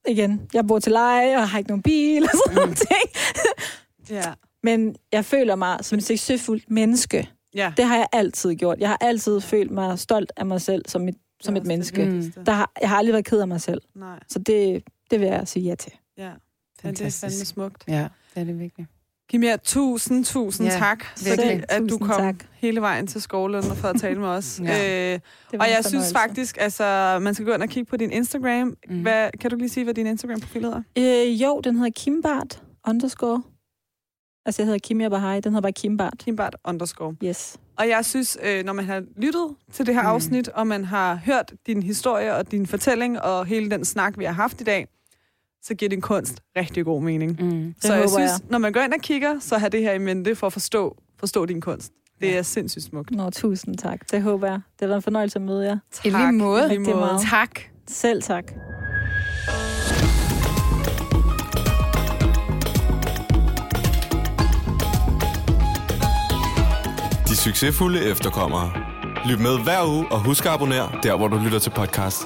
igen, 0.09 0.49
jeg 0.55 0.67
bor 0.67 0.79
til 0.79 0.93
leje, 0.93 1.37
og 1.37 1.49
har 1.49 1.59
ikke 1.59 1.71
nogen 1.71 1.83
bil, 1.83 2.23
og 2.23 2.29
sådan 2.31 2.53
Mm. 2.53 2.55
nogle 2.61 2.75
ting. 2.75 3.11
Ja. 4.11 4.33
Men 4.63 4.97
jeg 5.13 5.25
føler 5.25 5.57
mig 5.57 5.79
som 5.85 5.99
et 5.99 6.05
succesfuldt 6.05 6.71
menneske. 6.71 7.31
Ja. 7.57 7.73
Det 7.77 7.85
har 7.85 7.97
jeg 7.97 8.07
altid 8.13 8.55
gjort. 8.55 8.79
Jeg 8.81 8.89
har 8.89 8.99
altid 9.01 9.41
følt 9.41 9.71
mig 9.71 9.99
stolt 9.99 10.33
af 10.37 10.47
mig 10.47 10.61
selv 10.61 10.83
som 10.89 11.09
et, 11.09 11.15
som 11.41 11.57
et 11.57 11.67
menneske. 11.67 12.05
Mm. 12.05 12.33
Der 12.47 12.53
har, 12.53 12.71
jeg 12.81 12.89
har 12.89 12.97
aldrig 12.97 13.13
været 13.13 13.25
ked 13.25 13.41
af 13.41 13.49
mig 13.49 13.61
selv. 13.61 13.81
Nej, 13.95 14.19
Så 14.29 14.39
det, 14.39 14.83
det 15.11 15.21
vil 15.21 15.27
jeg 15.29 15.49
sige 15.49 15.65
ja 15.69 15.75
til. 15.75 15.93
ja. 16.19 16.23
ja. 16.25 16.29
det 16.29 16.35
er 16.83 16.83
Fantastisk. 16.83 17.21
fandme 17.21 17.45
smukt. 17.45 17.85
Ja, 17.89 18.09
det 18.35 18.41
er 18.41 18.45
det 18.45 18.59
virkelig. 18.59 18.87
Kimia, 19.31 19.57
tusind, 19.57 20.25
tusind 20.25 20.67
Ja, 20.69 20.79
tak, 20.79 21.05
virkelig. 21.25 21.47
fordi 21.51 21.65
at 21.69 21.91
du 21.91 21.99
kom 21.99 22.21
tak. 22.21 22.35
hele 22.55 22.81
vejen 22.81 23.07
til 23.07 23.23
Skovlund 23.23 23.65
for 23.65 23.89
at 23.89 24.01
tale 24.01 24.19
med 24.21 24.29
os. 24.29 24.61
Ja. 24.65 25.13
øh, 25.15 25.21
og 25.53 25.67
jeg 25.77 25.85
synes 25.85 26.13
faktisk, 26.13 26.57
altså, 26.61 27.19
man 27.23 27.35
skal 27.35 27.47
gå 27.47 27.53
ind 27.53 27.63
og 27.63 27.69
kigge 27.69 27.91
på 27.91 27.97
din 27.97 28.11
Instagram. 28.13 28.75
Mm. 28.89 29.03
Hvad, 29.03 29.31
kan 29.41 29.51
du 29.51 29.57
lige 29.57 29.69
sige, 29.69 29.85
hvad 29.85 29.95
din 29.95 30.07
Instagram-profil 30.07 30.63
hedder? 30.63 30.83
Øh, 30.99 31.43
jo, 31.43 31.61
den 31.65 31.77
hedder 31.77 31.91
Kimbart 31.97 32.63
underscore. 32.89 33.43
Altså, 34.47 34.63
jeg 34.63 34.67
hedder 34.67 34.79
Kimia 34.79 35.09
Bahai. 35.09 35.41
Den 35.41 35.53
hedder 35.53 35.61
bare 35.63 35.73
Kimbart. 35.73 36.15
Kimbart 36.19 36.57
underscore. 36.65 37.15
Yes. 37.25 37.57
Og 37.79 37.89
jeg 37.89 38.05
synes, 38.05 38.39
øh, 38.43 38.65
når 38.65 38.73
man 38.73 38.85
har 38.85 39.03
lyttet 39.17 39.47
til 39.73 39.87
det 39.87 39.95
her 39.95 40.03
Mm. 40.03 40.09
afsnit, 40.09 40.49
og 40.49 40.67
man 40.67 40.85
har 40.85 41.15
hørt 41.25 41.53
din 41.67 41.83
historie 41.83 42.35
og 42.37 42.51
din 42.51 42.67
fortælling, 42.67 43.21
og 43.21 43.47
hele 43.47 43.71
den 43.71 43.85
snak, 43.85 44.19
vi 44.19 44.25
har 44.25 44.33
haft 44.33 44.61
i 44.61 44.65
dag, 44.65 44.87
så 45.63 45.75
giver 45.75 45.89
din 45.89 46.01
kunst 46.01 46.41
rigtig 46.57 46.85
god 46.85 47.03
mening. 47.03 47.37
Mm. 47.45 47.75
så 47.81 47.95
jeg 47.95 48.09
synes, 48.11 48.19
jeg. 48.31 48.41
når 48.51 48.59
man 48.59 48.73
går 48.73 48.81
ind 48.81 48.93
og 48.93 49.01
kigger, 49.01 49.39
så 49.41 49.59
har 49.59 49.69
det 49.69 49.81
her 49.83 49.93
i 49.93 49.99
mente 49.99 50.35
for 50.35 50.47
at 50.47 50.53
forstå, 50.53 50.97
forstå 51.19 51.47
din 51.47 51.61
kunst. 51.61 51.93
Det 52.21 52.27
Ja. 52.29 52.37
er 52.39 52.43
sindssygt 52.43 52.85
smukt. 52.85 53.11
Nå, 53.11 53.31
tusind 53.31 53.77
tak. 53.79 54.11
Det 54.11 54.23
håber 54.23 54.47
jeg. 54.47 54.55
Det 54.55 54.81
har 54.81 54.87
været 54.87 54.97
en 54.99 55.03
fornøjelse 55.03 55.39
at 55.39 55.43
møde 55.43 55.65
jer. 55.67 55.79
I 56.05 56.11
lige 56.11 56.33
måde. 56.33 56.61
I 56.65 56.69
lige 56.69 56.79
Rigtig 56.79 56.95
måde. 56.95 57.07
meget. 57.07 57.21
Tak. 57.31 57.61
Selv 57.89 58.23
tak. 58.23 58.53
Succesfulde 67.47 68.05
efterkommere. 68.11 68.73
Lyt 69.29 69.41
med 69.41 69.63
hver 69.65 69.89
uge 69.89 70.07
og 70.11 70.19
husk 70.25 70.47
at 70.47 70.53
abonnere 70.53 70.89
der, 71.03 71.17
hvor 71.17 71.29
du 71.29 71.37
lytter 71.37 71.59
til 71.59 71.71
podcast. 71.71 72.23